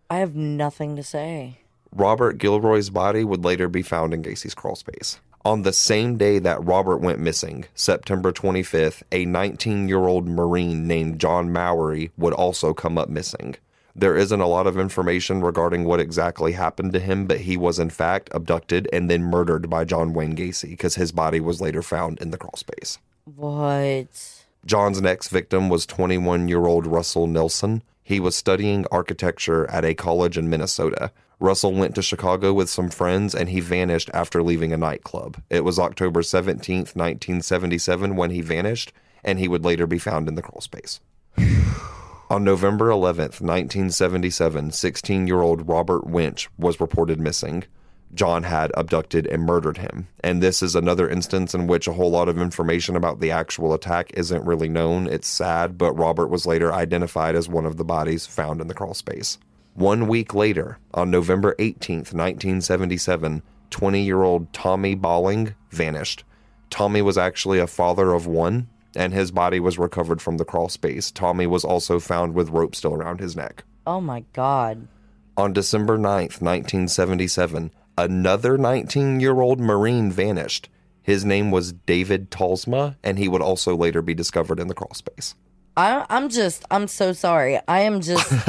I 0.09 0.17
have 0.17 0.35
nothing 0.35 0.95
to 0.95 1.03
say. 1.03 1.59
Robert 1.93 2.38
Gilroy's 2.38 2.89
body 2.89 3.23
would 3.23 3.45
later 3.45 3.69
be 3.69 3.81
found 3.81 4.13
in 4.13 4.21
Gacy's 4.23 4.53
crawl 4.53 4.75
space. 4.75 5.19
On 5.45 5.62
the 5.62 5.73
same 5.73 6.17
day 6.17 6.39
that 6.39 6.65
Robert 6.65 6.97
went 6.97 7.19
missing, 7.19 7.65
September 7.75 8.31
25th, 8.31 9.03
a 9.12 9.25
19 9.25 9.88
year 9.88 10.08
old 10.08 10.27
Marine 10.27 10.88
named 10.88 11.19
John 11.19 11.53
Mowery 11.53 12.10
would 12.17 12.34
also 12.34 12.73
come 12.73 12.97
up 12.97 13.10
missing. 13.10 13.55
There 13.95 14.17
isn't 14.17 14.41
a 14.41 14.47
lot 14.47 14.65
of 14.65 14.79
information 14.79 15.41
regarding 15.41 15.84
what 15.84 15.99
exactly 15.99 16.53
happened 16.53 16.93
to 16.93 16.99
him, 16.99 17.27
but 17.27 17.41
he 17.41 17.58
was 17.58 17.77
in 17.77 17.91
fact 17.91 18.29
abducted 18.31 18.89
and 18.91 19.08
then 19.08 19.21
murdered 19.21 19.69
by 19.69 19.86
John 19.86 20.13
Wayne 20.13 20.36
Gacy 20.36 20.71
because 20.71 20.95
his 20.95 21.12
body 21.12 21.39
was 21.39 21.62
later 21.62 21.84
found 21.84 22.19
in 22.19 22.31
the 22.31 22.39
crawlspace. 22.39 22.97
What? 23.36 24.45
John's 24.65 24.99
next 24.99 25.27
victim 25.27 25.69
was 25.69 25.86
21 25.86 26.47
year 26.47 26.65
old 26.65 26.88
Russell 26.88 27.27
Nelson. 27.27 27.84
He 28.01 28.19
was 28.19 28.36
studying 28.36 28.88
architecture 28.91 29.69
at 29.69 29.86
a 29.86 29.93
college 29.93 30.39
in 30.39 30.49
Minnesota. 30.49 31.12
Russell 31.39 31.74
went 31.74 31.95
to 31.95 32.02
Chicago 32.02 32.54
with 32.54 32.69
some 32.69 32.89
friends 32.89 33.36
and 33.36 33.50
he 33.50 33.60
vanished 33.60 34.10
after 34.13 34.41
leaving 34.41 34.71
a 34.71 34.78
nightclub. 34.78 35.41
It 35.50 35.63
was 35.63 35.80
October 35.80 36.21
17th, 36.21 36.95
1977 36.95 38.15
when 38.15 38.32
he 38.32 38.41
vanished, 38.41 38.93
and 39.24 39.39
he 39.39 39.48
would 39.48 39.65
later 39.65 39.86
be 39.86 40.00
found 40.00 40.28
in 40.28 40.36
the 40.36 40.41
crawl 40.41 40.62
space. 40.62 41.02
On 42.30 42.43
November 42.43 42.89
11th, 42.89 43.41
1977, 43.41 44.71
16 44.71 45.28
year 45.28 45.41
old 45.41 45.67
Robert 45.67 46.08
Winch 46.08 46.50
was 46.58 46.80
reported 46.80 47.19
missing. 47.19 47.65
John 48.13 48.43
had 48.43 48.71
abducted 48.76 49.28
and 49.28 49.43
murdered 49.43 49.78
him. 49.78 50.08
And 50.24 50.41
this 50.41 50.63
is 50.63 50.74
another 50.74 51.10
instance 51.10 51.54
in 51.54 51.67
which 51.67 51.88
a 51.88 51.93
whole 51.93 52.10
lot 52.10 52.30
of 52.30 52.39
information 52.39 52.95
about 52.95 53.19
the 53.19 53.32
actual 53.32 53.74
attack 53.74 54.12
isn't 54.13 54.45
really 54.45 54.69
known. 54.69 55.08
It's 55.08 55.28
sad, 55.28 55.78
but 55.78 55.93
Robert 55.93 56.28
was 56.28 56.45
later 56.45 56.74
identified 56.74 57.36
as 57.36 57.50
one 57.50 57.65
of 57.65 57.78
the 57.78 57.84
bodies 57.84 58.26
found 58.26 58.62
in 58.62 58.67
the 58.67 58.74
crawl 58.74 58.93
space. 58.93 59.38
One 59.75 60.07
week 60.07 60.33
later, 60.33 60.79
on 60.93 61.11
November 61.11 61.53
18, 61.59 61.97
1977, 61.97 63.41
20 63.71 64.01
year 64.01 64.23
old 64.23 64.53
Tommy 64.53 64.95
Boling 64.95 65.53
vanished. 65.69 66.23
Tommy 66.69 67.01
was 67.01 67.17
actually 67.17 67.59
a 67.59 67.67
father 67.67 68.13
of 68.13 68.25
one, 68.25 68.69
and 68.95 69.11
his 69.11 69.31
body 69.31 69.59
was 69.59 69.77
recovered 69.77 70.21
from 70.21 70.38
the 70.38 70.45
crawl 70.45 70.69
space. 70.69 71.11
Tommy 71.11 71.45
was 71.45 71.65
also 71.65 71.99
found 71.99 72.33
with 72.33 72.51
rope 72.51 72.73
still 72.73 72.93
around 72.93 73.19
his 73.19 73.35
neck. 73.35 73.65
Oh 73.85 73.99
my 73.99 74.23
god. 74.31 74.88
On 75.35 75.51
December 75.51 75.97
9th, 75.97 76.39
1977, 76.39 77.71
another 77.97 78.57
19 78.57 79.19
year 79.19 79.41
old 79.41 79.59
Marine 79.59 80.09
vanished. 80.09 80.69
His 81.03 81.25
name 81.25 81.51
was 81.51 81.73
David 81.73 82.31
Talsma, 82.31 82.95
and 83.03 83.19
he 83.19 83.27
would 83.27 83.41
also 83.41 83.75
later 83.75 84.01
be 84.01 84.13
discovered 84.13 84.61
in 84.61 84.69
the 84.69 84.73
crawl 84.73 84.93
space. 84.93 85.35
I, 85.77 86.05
I'm 86.09 86.29
just, 86.29 86.63
I'm 86.71 86.88
so 86.88 87.11
sorry. 87.13 87.59
I 87.67 87.81
am 87.81 88.01
just, 88.01 88.25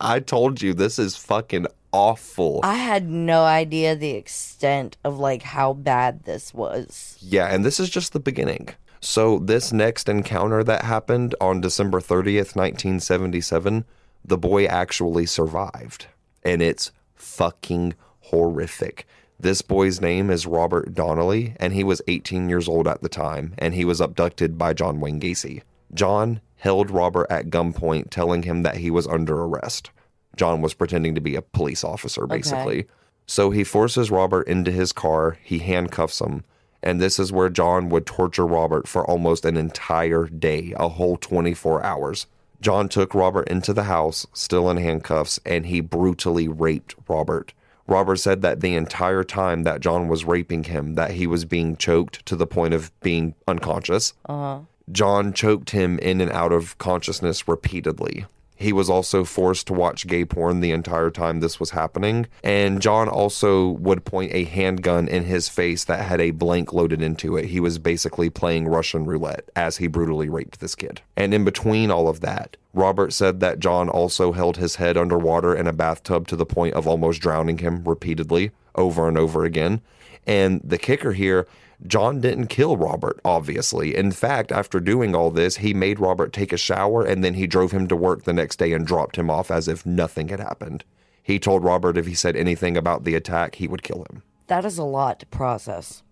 I 0.00 0.20
told 0.24 0.60
you 0.60 0.74
this 0.74 0.98
is 0.98 1.16
fucking 1.16 1.66
awful. 1.92 2.60
I 2.64 2.74
had 2.74 3.08
no 3.08 3.44
idea 3.44 3.94
the 3.94 4.10
extent 4.10 4.96
of 5.04 5.18
like 5.18 5.42
how 5.42 5.74
bad 5.74 6.24
this 6.24 6.52
was. 6.52 7.16
Yeah, 7.20 7.46
and 7.46 7.64
this 7.64 7.78
is 7.78 7.88
just 7.88 8.12
the 8.12 8.20
beginning. 8.20 8.70
So, 9.00 9.38
this 9.38 9.72
next 9.72 10.08
encounter 10.08 10.64
that 10.64 10.82
happened 10.82 11.36
on 11.40 11.60
December 11.60 12.00
30th, 12.00 12.56
1977, 12.56 13.84
the 14.24 14.38
boy 14.38 14.66
actually 14.66 15.24
survived. 15.26 16.06
And 16.42 16.60
it's 16.60 16.90
fucking 17.14 17.94
horrific. 18.22 19.06
This 19.40 19.62
boy's 19.62 20.00
name 20.00 20.30
is 20.30 20.46
Robert 20.46 20.94
Donnelly, 20.94 21.54
and 21.60 21.72
he 21.72 21.84
was 21.84 22.02
18 22.08 22.48
years 22.48 22.66
old 22.66 22.88
at 22.88 23.02
the 23.02 23.08
time, 23.08 23.54
and 23.56 23.72
he 23.72 23.84
was 23.84 24.00
abducted 24.00 24.58
by 24.58 24.72
John 24.72 24.98
Wayne 24.98 25.20
Gacy. 25.20 25.62
John 25.94 26.40
held 26.56 26.90
Robert 26.90 27.28
at 27.30 27.48
gunpoint, 27.48 28.10
telling 28.10 28.42
him 28.42 28.64
that 28.64 28.78
he 28.78 28.90
was 28.90 29.06
under 29.06 29.40
arrest. 29.40 29.90
John 30.34 30.60
was 30.60 30.74
pretending 30.74 31.14
to 31.14 31.20
be 31.20 31.36
a 31.36 31.42
police 31.42 31.84
officer, 31.84 32.26
basically. 32.26 32.86
So 33.26 33.50
he 33.50 33.62
forces 33.62 34.10
Robert 34.10 34.48
into 34.48 34.72
his 34.72 34.92
car, 34.92 35.38
he 35.44 35.58
handcuffs 35.58 36.20
him, 36.20 36.42
and 36.82 37.00
this 37.00 37.20
is 37.20 37.30
where 37.30 37.48
John 37.48 37.90
would 37.90 38.06
torture 38.06 38.46
Robert 38.46 38.88
for 38.88 39.08
almost 39.08 39.44
an 39.44 39.56
entire 39.56 40.26
day, 40.26 40.74
a 40.76 40.88
whole 40.88 41.16
24 41.16 41.84
hours. 41.84 42.26
John 42.60 42.88
took 42.88 43.14
Robert 43.14 43.46
into 43.48 43.72
the 43.72 43.84
house, 43.84 44.26
still 44.32 44.68
in 44.68 44.78
handcuffs, 44.78 45.38
and 45.46 45.66
he 45.66 45.80
brutally 45.80 46.48
raped 46.48 46.96
Robert. 47.06 47.52
Robert 47.88 48.16
said 48.16 48.42
that 48.42 48.60
the 48.60 48.74
entire 48.74 49.24
time 49.24 49.62
that 49.64 49.80
John 49.80 50.08
was 50.08 50.24
raping 50.24 50.64
him, 50.64 50.94
that 50.94 51.12
he 51.12 51.26
was 51.26 51.44
being 51.46 51.76
choked 51.76 52.24
to 52.26 52.36
the 52.36 52.46
point 52.46 52.74
of 52.74 52.92
being 53.00 53.34
unconscious. 53.48 54.12
Uh-huh. 54.26 54.60
John 54.92 55.32
choked 55.32 55.70
him 55.70 55.98
in 55.98 56.20
and 56.20 56.30
out 56.30 56.52
of 56.52 56.76
consciousness 56.78 57.48
repeatedly. 57.48 58.26
He 58.58 58.72
was 58.72 58.90
also 58.90 59.24
forced 59.24 59.68
to 59.68 59.72
watch 59.72 60.06
gay 60.06 60.24
porn 60.24 60.58
the 60.58 60.72
entire 60.72 61.10
time 61.10 61.38
this 61.38 61.60
was 61.60 61.70
happening. 61.70 62.26
And 62.42 62.82
John 62.82 63.08
also 63.08 63.68
would 63.68 64.04
point 64.04 64.32
a 64.34 64.44
handgun 64.44 65.06
in 65.06 65.24
his 65.24 65.48
face 65.48 65.84
that 65.84 66.04
had 66.04 66.20
a 66.20 66.32
blank 66.32 66.72
loaded 66.72 67.00
into 67.00 67.36
it. 67.36 67.46
He 67.46 67.60
was 67.60 67.78
basically 67.78 68.30
playing 68.30 68.66
Russian 68.66 69.04
roulette 69.04 69.48
as 69.54 69.76
he 69.76 69.86
brutally 69.86 70.28
raped 70.28 70.58
this 70.58 70.74
kid. 70.74 71.00
And 71.16 71.32
in 71.32 71.44
between 71.44 71.92
all 71.92 72.08
of 72.08 72.20
that, 72.20 72.56
Robert 72.74 73.12
said 73.12 73.38
that 73.40 73.60
John 73.60 73.88
also 73.88 74.32
held 74.32 74.56
his 74.56 74.76
head 74.76 74.96
underwater 74.96 75.54
in 75.54 75.68
a 75.68 75.72
bathtub 75.72 76.26
to 76.28 76.36
the 76.36 76.44
point 76.46 76.74
of 76.74 76.88
almost 76.88 77.20
drowning 77.20 77.58
him 77.58 77.84
repeatedly. 77.84 78.50
over 78.74 79.08
and 79.08 79.18
over 79.18 79.44
again. 79.44 79.82
And 80.26 80.60
the 80.64 80.78
kicker 80.78 81.12
here, 81.12 81.46
John 81.86 82.20
didn't 82.20 82.48
kill 82.48 82.76
Robert, 82.76 83.20
obviously. 83.24 83.96
In 83.96 84.10
fact, 84.10 84.50
after 84.50 84.80
doing 84.80 85.14
all 85.14 85.30
this, 85.30 85.58
he 85.58 85.72
made 85.72 86.00
Robert 86.00 86.32
take 86.32 86.52
a 86.52 86.56
shower 86.56 87.04
and 87.04 87.22
then 87.22 87.34
he 87.34 87.46
drove 87.46 87.70
him 87.70 87.86
to 87.88 87.96
work 87.96 88.24
the 88.24 88.32
next 88.32 88.56
day 88.56 88.72
and 88.72 88.86
dropped 88.86 89.16
him 89.16 89.30
off 89.30 89.50
as 89.50 89.68
if 89.68 89.86
nothing 89.86 90.28
had 90.28 90.40
happened. 90.40 90.84
He 91.22 91.38
told 91.38 91.62
Robert 91.62 91.96
if 91.96 92.06
he 92.06 92.14
said 92.14 92.36
anything 92.36 92.76
about 92.76 93.04
the 93.04 93.14
attack, 93.14 93.56
he 93.56 93.68
would 93.68 93.82
kill 93.82 94.04
him. 94.10 94.22
That 94.48 94.64
is 94.64 94.78
a 94.78 94.84
lot 94.84 95.20
to 95.20 95.26
process. 95.26 96.02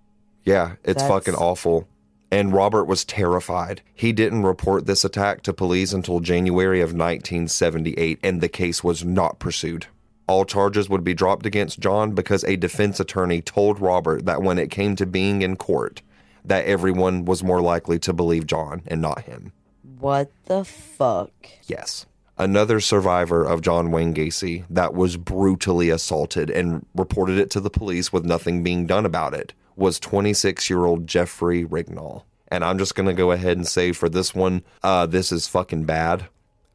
Yeah, 0.45 0.73
it's 0.85 1.03
That's- 1.03 1.09
fucking 1.09 1.35
awful. 1.35 1.89
And 2.31 2.53
Robert 2.53 2.85
was 2.85 3.05
terrified. 3.05 3.83
He 3.95 4.13
didn't 4.13 4.43
report 4.43 4.87
this 4.87 5.05
attack 5.05 5.43
to 5.43 5.53
police 5.53 5.93
until 5.93 6.19
January 6.21 6.81
of 6.81 6.89
1978, 6.89 8.19
and 8.23 8.41
the 8.41 8.49
case 8.49 8.83
was 8.83 9.05
not 9.05 9.39
pursued. 9.39 9.87
All 10.29 10.45
charges 10.45 10.89
would 10.89 11.05
be 11.05 11.15
dropped 11.15 11.47
against 11.47 11.81
John 11.81 12.13
because 12.13 12.43
a 12.45 12.57
defense 12.57 12.99
attorney 12.99 13.41
told 13.41 13.81
Robert 13.81 14.27
that 14.27 14.43
when 14.43 14.59
it 14.59 14.71
came 14.71 14.97
to 14.97 15.07
being 15.07 15.43
in 15.43 15.57
court, 15.57 16.03
that 16.45 16.67
everyone 16.67 17.25
was 17.25 17.45
more 17.45 17.61
likely 17.61 17.99
to 18.01 18.13
believe 18.13 18.47
John 18.47 18.83
and 18.87 19.01
not 19.01 19.23
him. 19.23 19.53
What 19.99 20.31
the 20.47 20.65
fuck? 20.65 21.33
Yes. 21.67 22.07
Another 22.39 22.81
survivor 22.81 23.45
of 23.45 23.63
John 23.63 23.91
Wayne 23.91 24.13
Gacy 24.13 24.65
that 24.69 24.95
was 24.95 25.17
brutally 25.17 25.89
assaulted 25.89 26.51
and 26.51 26.85
reported 26.95 27.39
it 27.39 27.51
to 27.53 27.61
the 27.61 27.71
police 27.71 28.13
with 28.13 28.25
nothing 28.27 28.63
being 28.63 28.87
done 28.87 29.07
about 29.07 29.33
it 29.33 29.55
was 29.75 29.99
26 30.01 30.69
year 30.69 30.85
old 30.85 31.07
Jeffrey 31.07 31.65
Rignall. 31.65 32.25
And 32.49 32.65
I'm 32.65 32.79
just 32.79 32.95
going 32.95 33.09
to 33.09 33.15
go 33.15 33.33
ahead 33.33 33.57
and 33.57 33.67
say 33.67 33.93
for 33.93 34.09
this 34.09 34.35
one, 34.35 34.63
uh, 34.83 35.07
this 35.07 35.33
is 35.33 35.49
fucking 35.49 35.85
bad. 35.85 36.27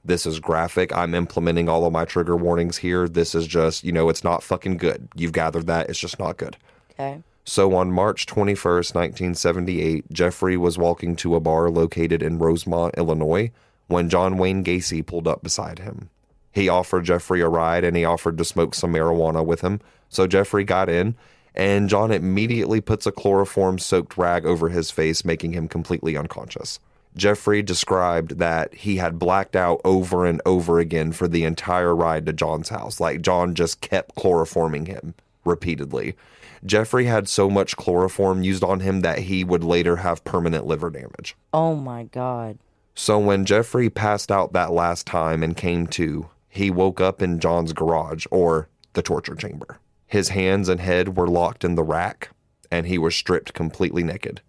This 0.04 0.26
is 0.26 0.40
graphic. 0.40 0.96
I'm 0.96 1.14
implementing 1.14 1.70
all 1.70 1.86
of 1.86 1.94
my 1.94 2.06
trigger 2.06 2.36
warnings 2.36 2.78
here. 2.78 3.08
This 3.08 3.36
is 3.36 3.46
just, 3.46 3.84
you 3.84 3.92
know, 3.92 4.10
it's 4.10 4.24
not 4.24 4.44
fucking 4.44 4.78
good. 4.78 5.08
You've 5.16 5.34
gathered 5.34 5.68
that. 5.68 5.90
It's 5.90 6.00
just 6.00 6.20
not 6.20 6.38
good. 6.38 6.58
Okay. 6.92 7.22
So 7.44 7.76
on 7.76 7.92
March 7.92 8.26
21st, 8.26 8.96
1978, 8.96 10.12
Jeffrey 10.12 10.58
was 10.58 10.78
walking 10.78 11.16
to 11.18 11.36
a 11.36 11.40
bar 11.40 11.70
located 11.70 12.22
in 12.22 12.40
Rosemont, 12.40 12.96
Illinois, 12.98 13.52
when 13.88 14.10
John 14.10 14.38
Wayne 14.38 14.64
Gacy 14.64 15.06
pulled 15.06 15.28
up 15.28 15.44
beside 15.44 15.80
him. 15.80 16.10
He 16.52 16.70
offered 16.70 17.06
Jeffrey 17.06 17.42
a 17.42 17.48
ride 17.48 17.84
and 17.84 17.96
he 17.96 18.06
offered 18.06 18.38
to 18.38 18.46
smoke 18.46 18.76
some 18.76 18.94
marijuana 18.94 19.46
with 19.46 19.62
him. 19.62 19.80
So 20.10 20.28
Jeffrey 20.28 20.64
got 20.64 20.90
in, 20.90 21.16
and 21.56 21.90
John 21.90 22.12
immediately 22.12 22.82
puts 22.82 23.06
a 23.06 23.12
chloroform 23.12 23.80
soaked 23.80 24.18
rag 24.18 24.46
over 24.46 24.70
his 24.70 24.92
face, 24.92 25.26
making 25.26 25.54
him 25.54 25.68
completely 25.68 26.18
unconscious. 26.18 26.80
Jeffrey 27.16 27.62
described 27.62 28.38
that 28.38 28.74
he 28.74 28.98
had 28.98 29.20
blacked 29.20 29.56
out 29.56 29.82
over 29.84 30.26
and 30.26 30.42
over 30.46 30.80
again 30.80 31.12
for 31.12 31.28
the 31.28 31.44
entire 31.44 31.96
ride 31.96 32.26
to 32.26 32.34
John's 32.34 32.70
house. 32.70 33.00
Like 33.00 33.22
John 33.22 33.54
just 33.54 33.82
kept 33.82 34.16
chloroforming 34.16 34.88
him 34.88 35.14
repeatedly. 35.44 36.16
Jeffrey 36.66 37.06
had 37.06 37.28
so 37.28 37.50
much 37.50 37.76
chloroform 37.76 38.44
used 38.44 38.64
on 38.64 38.82
him 38.82 39.02
that 39.02 39.20
he 39.20 39.44
would 39.44 39.64
later 39.64 39.98
have 39.98 40.24
permanent 40.24 40.66
liver 40.66 40.90
damage. 40.90 41.36
Oh 41.54 41.76
my 41.76 42.04
god. 42.04 42.60
So 42.94 43.18
when 43.18 43.46
Jeffrey 43.46 43.90
passed 43.90 44.32
out 44.32 44.54
that 44.54 44.72
last 44.72 45.08
time 45.08 45.44
and 45.44 45.58
came 45.58 45.88
to, 45.88 46.30
he 46.50 46.70
woke 46.70 47.02
up 47.02 47.22
in 47.22 47.40
John's 47.40 47.74
garage 47.74 48.26
or 48.30 48.70
the 48.94 49.02
torture 49.02 49.36
chamber. 49.36 49.80
His 50.06 50.30
hands 50.30 50.70
and 50.70 50.80
head 50.80 51.18
were 51.18 51.28
locked 51.28 51.64
in 51.64 51.76
the 51.76 51.84
rack 51.84 52.30
and 52.70 52.86
he 52.86 52.98
was 52.98 53.16
stripped 53.16 53.54
completely 53.54 54.04
naked. 54.04 54.42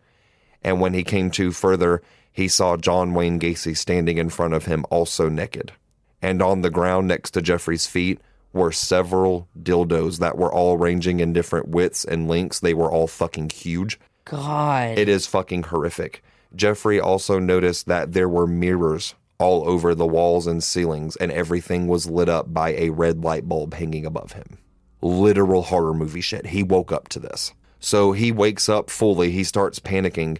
And 0.62 0.80
when 0.80 0.94
he 0.94 1.04
came 1.04 1.30
to 1.32 1.50
further, 1.50 2.02
he 2.32 2.48
saw 2.48 2.76
John 2.76 3.14
Wayne 3.14 3.38
Gacy 3.38 3.76
standing 3.76 4.18
in 4.18 4.30
front 4.30 4.54
of 4.54 4.64
him 4.64 4.84
also 4.90 5.28
naked. 5.28 5.72
And 6.20 6.40
on 6.40 6.62
the 6.62 6.70
ground 6.70 7.08
next 7.08 7.32
to 7.32 7.42
Jeffrey's 7.42 7.86
feet 7.86 8.20
were 8.52 8.72
several 8.72 9.48
dildos 9.60 10.18
that 10.18 10.38
were 10.38 10.52
all 10.52 10.76
ranging 10.76 11.20
in 11.20 11.32
different 11.32 11.68
widths 11.68 12.04
and 12.04 12.28
lengths. 12.28 12.60
They 12.60 12.74
were 12.74 12.90
all 12.90 13.06
fucking 13.06 13.50
huge. 13.50 13.98
God. 14.24 14.98
It 14.98 15.08
is 15.08 15.26
fucking 15.26 15.64
horrific. 15.64 16.22
Jeffrey 16.54 17.00
also 17.00 17.38
noticed 17.38 17.86
that 17.86 18.12
there 18.12 18.28
were 18.28 18.46
mirrors 18.46 19.14
all 19.38 19.68
over 19.68 19.94
the 19.94 20.06
walls 20.06 20.46
and 20.46 20.62
ceilings, 20.62 21.16
and 21.16 21.32
everything 21.32 21.88
was 21.88 22.08
lit 22.08 22.28
up 22.28 22.52
by 22.52 22.74
a 22.74 22.90
red 22.90 23.24
light 23.24 23.48
bulb 23.48 23.74
hanging 23.74 24.06
above 24.06 24.32
him. 24.32 24.58
Literal 25.00 25.62
horror 25.62 25.94
movie 25.94 26.20
shit. 26.20 26.46
He 26.46 26.62
woke 26.62 26.92
up 26.92 27.08
to 27.08 27.18
this. 27.18 27.52
So 27.80 28.12
he 28.12 28.30
wakes 28.30 28.68
up 28.68 28.88
fully, 28.88 29.32
he 29.32 29.42
starts 29.42 29.80
panicking, 29.80 30.38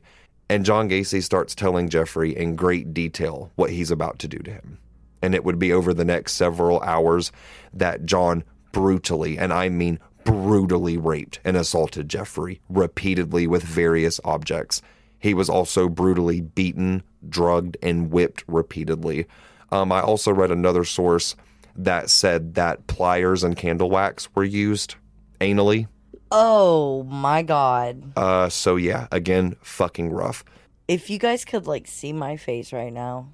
and 0.53 0.67
John 0.67 0.87
Gacy 0.87 1.23
starts 1.23 1.55
telling 1.55 1.89
Jeffrey 1.89 2.37
in 2.37 2.57
great 2.57 2.93
detail 2.93 3.51
what 3.55 3.71
he's 3.71 3.91
about 3.91 4.19
to 4.19 4.29
do 4.29 4.37
to 4.41 4.51
him. 4.51 4.77
And 5.23 5.35
it 5.35 5.45
would 5.45 5.59
be 5.59 5.73
over 5.73 5.95
the 5.95 6.05
next 6.05 6.35
several 6.35 6.79
hours 6.81 7.33
that 7.73 8.05
John 8.05 8.45
brutally, 8.71 9.39
and 9.39 9.51
I 9.51 9.71
mean 9.71 9.99
brutally 10.25 10.99
raped 10.99 11.41
and 11.43 11.57
assaulted 11.57 12.11
Jeffrey 12.11 12.61
repeatedly 12.69 13.47
with 13.47 13.63
various 13.63 14.21
objects. 14.27 14.83
He 15.19 15.33
was 15.33 15.49
also 15.49 15.89
brutally 15.89 16.43
beaten, 16.43 17.03
drugged, 17.27 17.79
and 17.83 18.11
whipped 18.11 18.45
repeatedly. 18.47 19.25
Um, 19.71 19.91
I 19.91 20.03
also 20.03 20.35
read 20.35 20.51
another 20.51 20.85
source 20.85 21.35
that 21.77 22.11
said 22.11 22.57
that 22.57 22.87
pliers 22.89 23.43
and 23.43 23.57
candle 23.57 23.89
wax 23.89 24.29
were 24.35 24.45
used 24.45 24.97
anally. 25.41 25.87
Oh 26.33 27.05
my 27.05 27.43
god. 27.43 28.13
Uh, 28.17 28.49
so 28.49 28.77
yeah, 28.77 29.07
again, 29.13 29.57
fucking 29.63 30.11
rough. 30.11 30.45
If 30.89 31.09
you 31.11 31.19
guys 31.19 31.45
could 31.45 31.67
like 31.67 31.87
see 31.87 32.13
my 32.13 32.37
face 32.37 32.73
right 32.73 32.93
now. 32.93 33.29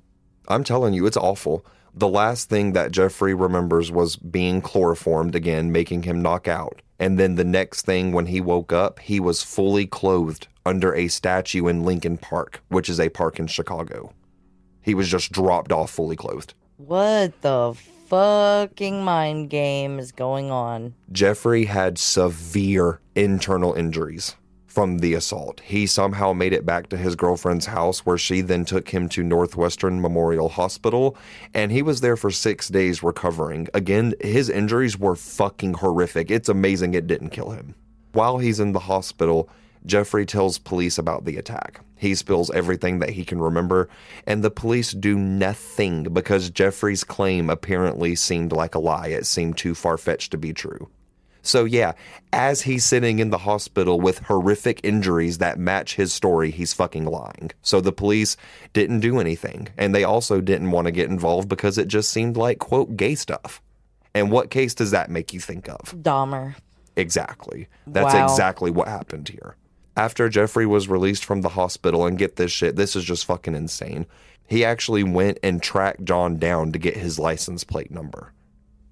I'm 0.49 0.65
telling 0.65 0.95
you, 0.95 1.07
it's 1.07 1.17
awful. 1.17 1.65
The 1.95 2.09
last 2.09 2.49
thing 2.49 2.73
that 2.73 2.93
Jeffrey 2.93 3.35
remembers 3.35 3.91
was 3.91 4.17
being 4.17 4.61
chloroformed 4.61 5.35
again, 5.35 5.73
making 5.73 6.05
him 6.05 6.23
knock 6.23 6.47
out. 6.47 6.81
And 6.99 7.19
then 7.19 7.37
the 7.37 7.45
next 7.45 7.83
thing, 7.83 8.13
when 8.13 8.27
he 8.27 8.41
woke 8.41 8.73
up, 8.73 8.99
he 8.99 9.21
was 9.21 9.43
fully 9.43 9.87
clothed 9.87 10.49
under 10.67 10.95
a 10.95 11.09
statue 11.09 11.67
in 11.69 11.85
Lincoln 11.85 12.17
Park, 12.19 12.63
which 12.69 12.89
is 12.89 13.01
a 13.01 13.09
park 13.09 13.39
in 13.39 13.47
Chicago. 13.47 14.13
He 14.83 14.95
was 14.95 15.09
just 15.09 15.33
dropped 15.33 15.73
off 15.73 15.91
fully 15.91 16.17
clothed. 16.17 16.55
What 16.77 17.41
the 17.43 17.75
fucking 18.09 19.05
mind 19.05 19.51
game 19.51 19.99
is 19.99 20.13
going 20.13 20.51
on? 20.51 20.95
Jeffrey 21.13 21.67
had 21.67 21.99
severe 21.99 23.01
internal 23.15 23.75
injuries 23.75 24.35
from 24.67 24.99
the 24.99 25.13
assault. 25.13 25.61
He 25.61 25.87
somehow 25.87 26.33
made 26.33 26.55
it 26.55 26.65
back 26.65 26.89
to 26.89 26.97
his 26.97 27.17
girlfriend's 27.17 27.67
house, 27.67 28.07
where 28.07 28.17
she 28.17 28.41
then 28.41 28.65
took 28.65 28.89
him 28.89 29.09
to 29.11 29.23
Northwestern 29.23 30.01
Memorial 30.01 30.49
Hospital, 30.49 31.17
and 31.53 31.71
he 31.71 31.83
was 31.83 32.01
there 32.01 32.17
for 32.17 32.31
six 32.31 32.69
days 32.69 33.03
recovering. 33.03 33.69
Again, 33.75 34.15
his 34.21 34.49
injuries 34.49 34.99
were 34.99 35.17
fucking 35.17 35.75
horrific. 35.75 36.31
It's 36.31 36.49
amazing 36.49 36.95
it 36.95 37.07
didn't 37.07 37.31
kill 37.31 37.51
him. 37.51 37.75
While 38.13 38.39
he's 38.39 38.61
in 38.61 38.73
the 38.73 38.79
hospital, 38.79 39.51
Jeffrey 39.89 40.27
tells 40.27 40.59
police 40.59 40.99
about 40.99 41.25
the 41.25 41.37
attack. 41.39 41.81
He 41.97 42.15
spills 42.15 42.51
everything 42.51 43.01
that 43.01 43.11
he 43.11 43.25
can 43.25 43.41
remember, 43.41 43.89
and 44.27 44.45
the 44.45 44.51
police 44.51 44.93
do 44.93 45.19
nothing 45.19 46.05
because 46.05 46.51
Jeffrey's 46.51 47.03
claim 47.03 47.51
apparently 47.51 48.15
seemed 48.15 48.53
like 48.53 48.75
a 48.77 48.79
lie. 48.79 49.09
It 49.09 49.27
seemed 49.27 49.57
too 49.59 49.75
far 49.75 49.97
fetched 49.97 50.31
to 50.31 50.39
be 50.39 50.53
true. 50.53 50.89
So, 51.43 51.65
yeah, 51.65 51.93
as 52.33 52.63
he's 52.63 52.85
sitting 52.85 53.21
in 53.21 53.31
the 53.31 53.39
hospital 53.39 53.99
with 54.01 54.19
horrific 54.19 54.81
injuries 54.85 55.39
that 55.39 55.59
match 55.59 55.95
his 55.95 56.13
story, 56.13 56.51
he's 56.51 56.75
fucking 56.75 57.07
lying. 57.07 57.51
So, 57.63 57.81
the 57.81 57.93
police 57.93 58.37
didn't 58.75 59.01
do 59.01 59.19
anything, 59.19 59.69
and 59.79 59.95
they 59.95 60.05
also 60.05 60.41
didn't 60.43 60.71
want 60.71 60.85
to 60.87 60.93
get 60.93 61.09
involved 61.09 61.49
because 61.49 61.79
it 61.79 61.89
just 61.89 62.11
seemed 62.11 62.37
like, 62.37 62.59
quote, 62.59 62.97
gay 62.97 63.15
stuff. 63.15 63.63
And 64.15 64.31
what 64.31 64.51
case 64.51 64.75
does 64.75 64.91
that 64.91 65.11
make 65.11 65.33
you 65.33 65.41
think 65.41 65.69
of? 65.69 65.95
Dahmer. 66.03 66.55
Exactly. 66.97 67.69
That's 67.87 68.13
Wow. 68.15 68.25
exactly 68.25 68.71
what 68.71 68.89
happened 68.89 69.29
here. 69.29 69.57
After 69.99 70.29
Jeffrey 70.29 70.65
was 70.65 70.87
released 70.87 71.25
from 71.25 71.41
the 71.41 71.49
hospital, 71.49 72.07
and 72.07 72.17
get 72.17 72.37
this 72.37 72.53
shit, 72.53 72.77
this 72.77 72.95
is 72.95 73.03
just 73.03 73.25
fucking 73.25 73.57
insane. 73.57 74.07
He 74.47 74.65
actually 74.65 75.03
went 75.03 75.41
and 75.43 75.61
tracked 75.61 76.05
John 76.05 76.39
down 76.39 76.71
to 76.71 76.79
get 76.79 76.97
his 76.97 77.19
license 77.19 77.65
plate 77.65 77.91
number. 77.91 78.33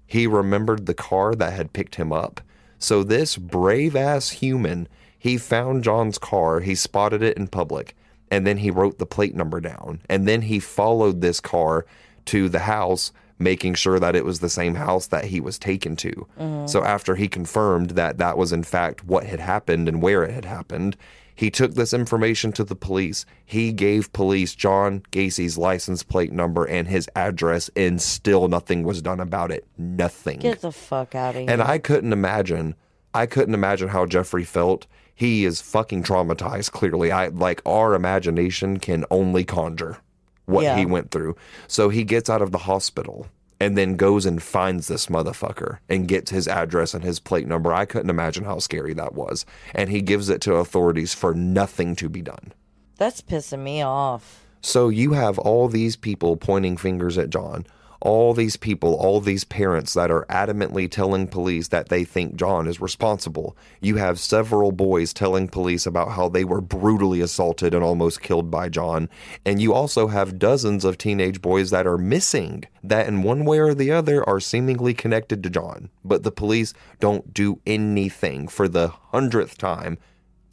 He 0.05 0.27
remembered 0.27 0.85
the 0.85 0.93
car 0.93 1.33
that 1.33 1.53
had 1.53 1.71
picked 1.71 1.95
him 1.95 2.11
up. 2.11 2.41
So, 2.77 3.03
this 3.03 3.37
brave 3.37 3.95
ass 3.95 4.31
human, 4.31 4.89
he 5.17 5.37
found 5.37 5.85
John's 5.85 6.17
car, 6.17 6.59
he 6.59 6.75
spotted 6.75 7.23
it 7.23 7.37
in 7.37 7.47
public, 7.47 7.95
and 8.29 8.45
then 8.45 8.57
he 8.57 8.69
wrote 8.69 8.97
the 8.97 9.05
plate 9.05 9.33
number 9.33 9.61
down. 9.61 10.01
And 10.09 10.27
then 10.27 10.41
he 10.41 10.59
followed 10.59 11.21
this 11.21 11.39
car 11.39 11.85
to 12.25 12.49
the 12.49 12.59
house, 12.59 13.13
making 13.39 13.75
sure 13.75 13.99
that 13.99 14.15
it 14.15 14.25
was 14.25 14.39
the 14.39 14.49
same 14.49 14.75
house 14.75 15.07
that 15.07 15.25
he 15.25 15.39
was 15.39 15.59
taken 15.59 15.95
to. 15.97 16.27
Mm-hmm. 16.39 16.67
So, 16.67 16.83
after 16.83 17.15
he 17.15 17.27
confirmed 17.27 17.91
that 17.91 18.17
that 18.17 18.37
was 18.37 18.51
in 18.51 18.63
fact 18.63 19.05
what 19.05 19.25
had 19.25 19.39
happened 19.39 19.87
and 19.87 20.01
where 20.01 20.23
it 20.23 20.31
had 20.31 20.45
happened, 20.45 20.97
he 21.37 21.51
took 21.51 21.75
this 21.75 21.93
information 21.93 22.51
to 22.53 22.63
the 22.63 22.75
police. 22.75 23.23
He 23.45 23.71
gave 23.71 24.11
police 24.11 24.55
John 24.55 25.03
Gacy's 25.11 25.55
license 25.55 26.01
plate 26.01 26.33
number 26.33 26.65
and 26.65 26.87
his 26.87 27.07
address, 27.15 27.69
and 27.75 28.01
still 28.01 28.47
nothing 28.47 28.83
was 28.83 29.03
done 29.03 29.19
about 29.19 29.51
it. 29.51 29.67
Nothing. 29.77 30.39
Get 30.39 30.61
the 30.61 30.71
fuck 30.71 31.13
out 31.13 31.35
of 31.35 31.41
here. 31.41 31.49
And 31.49 31.61
I 31.61 31.77
couldn't 31.77 32.11
imagine, 32.11 32.73
I 33.13 33.27
couldn't 33.27 33.53
imagine 33.53 33.89
how 33.89 34.07
Jeffrey 34.07 34.43
felt. 34.43 34.87
He 35.13 35.45
is 35.45 35.61
fucking 35.61 36.03
traumatized, 36.03 36.71
clearly. 36.71 37.11
I 37.11 37.27
like 37.27 37.61
our 37.67 37.93
imagination 37.93 38.79
can 38.79 39.05
only 39.11 39.43
conjure 39.43 39.99
what 40.47 40.63
Yeah. 40.63 40.75
he 40.77 40.85
went 40.85 41.11
through. 41.11 41.35
So 41.67 41.89
he 41.89 42.03
gets 42.03 42.29
out 42.29 42.41
of 42.41 42.51
the 42.51 42.57
hospital 42.57 43.27
and 43.59 43.77
then 43.77 43.95
goes 43.95 44.25
and 44.25 44.41
finds 44.41 44.87
this 44.87 45.07
motherfucker 45.07 45.77
and 45.89 46.07
gets 46.07 46.31
his 46.31 46.47
address 46.47 46.93
and 46.93 47.03
his 47.03 47.19
plate 47.19 47.47
number. 47.47 47.73
I 47.73 47.85
couldn't 47.85 48.09
imagine 48.09 48.43
how 48.45 48.59
scary 48.59 48.93
that 48.95 49.13
was. 49.15 49.45
And 49.75 49.89
he 49.89 50.01
gives 50.01 50.29
it 50.29 50.41
to 50.41 50.55
authorities 50.55 51.13
for 51.13 51.33
nothing 51.33 51.95
to 51.97 52.09
be 52.09 52.21
done. 52.21 52.53
That's 52.97 53.21
pissing 53.21 53.59
me 53.63 53.81
off. 53.83 54.43
So 54.61 54.89
you 54.89 55.13
have 55.13 55.37
all 55.37 55.67
these 55.67 55.95
people 55.95 56.35
pointing 56.37 56.77
fingers 56.77 57.17
at 57.17 57.29
John, 57.29 57.65
all 58.01 58.33
these 58.33 58.57
people, 58.57 58.93
all 58.95 59.19
these 59.19 59.43
parents 59.43 59.93
that 59.93 60.11
are 60.11 60.25
adamantly 60.29 60.89
telling 60.89 61.27
police 61.27 61.69
that 61.69 61.89
they 61.89 62.03
think 62.03 62.35
John 62.35 62.67
is 62.67 62.79
responsible. 62.79 63.57
You 63.81 63.95
have 63.95 64.19
several 64.19 64.71
boys 64.71 65.13
telling 65.13 65.47
police 65.47 65.85
about 65.85 66.11
how 66.11 66.29
they 66.29 66.43
were 66.43 66.61
brutally 66.61 67.21
assaulted 67.21 67.73
and 67.73 67.83
almost 67.83 68.21
killed 68.21 68.51
by 68.51 68.69
John. 68.69 69.09
And 69.45 69.61
you 69.61 69.73
also 69.73 70.07
have 70.07 70.39
dozens 70.39 70.85
of 70.85 70.97
teenage 70.97 71.41
boys 71.41 71.71
that 71.71 71.87
are 71.87 71.97
missing, 71.97 72.65
that 72.83 73.07
in 73.07 73.23
one 73.23 73.45
way 73.45 73.59
or 73.59 73.73
the 73.73 73.91
other 73.91 74.27
are 74.27 74.39
seemingly 74.39 74.93
connected 74.93 75.41
to 75.43 75.49
John. 75.49 75.89
But 76.05 76.23
the 76.23 76.31
police 76.31 76.73
don't 76.99 77.33
do 77.33 77.59
anything 77.65 78.47
for 78.47 78.67
the 78.67 78.89
hundredth 78.89 79.57
time. 79.57 79.97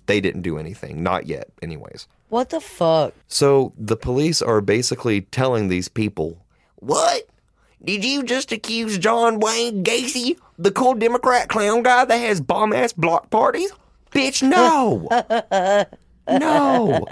They 0.07 0.21
didn't 0.21 0.43
do 0.43 0.59
anything, 0.59 1.03
not 1.03 1.27
yet, 1.27 1.51
anyways. 1.63 2.07
What 2.29 2.51
the 2.51 2.61
fuck? 2.61 3.15
So 3.29 3.73
the 3.79 3.97
police 3.97 4.43
are 4.43 4.61
basically 4.61 5.23
telling 5.23 5.69
these 5.69 5.89
people, 5.89 6.45
What? 6.77 7.29
Did 7.83 8.05
you 8.05 8.23
just 8.23 8.53
accuse 8.53 8.99
John 8.99 9.41
Wayne 9.41 9.85
Gacy, 9.85 10.39
the 10.59 10.71
cool 10.71 10.95
Democrat 10.95 11.49
clown 11.49 11.83
guy 11.83 12.05
that 12.05 12.17
has 12.17 12.41
bomb 12.41 12.73
ass 12.73 12.93
block 12.93 13.31
parties? 13.31 13.73
Bitch, 14.13 14.43
no. 14.43 15.09
no. 16.29 17.05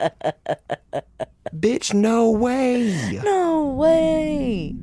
Bitch, 1.55 1.93
no 1.93 2.31
way. 2.31 3.21
No 3.25 3.67
way. 3.67 4.75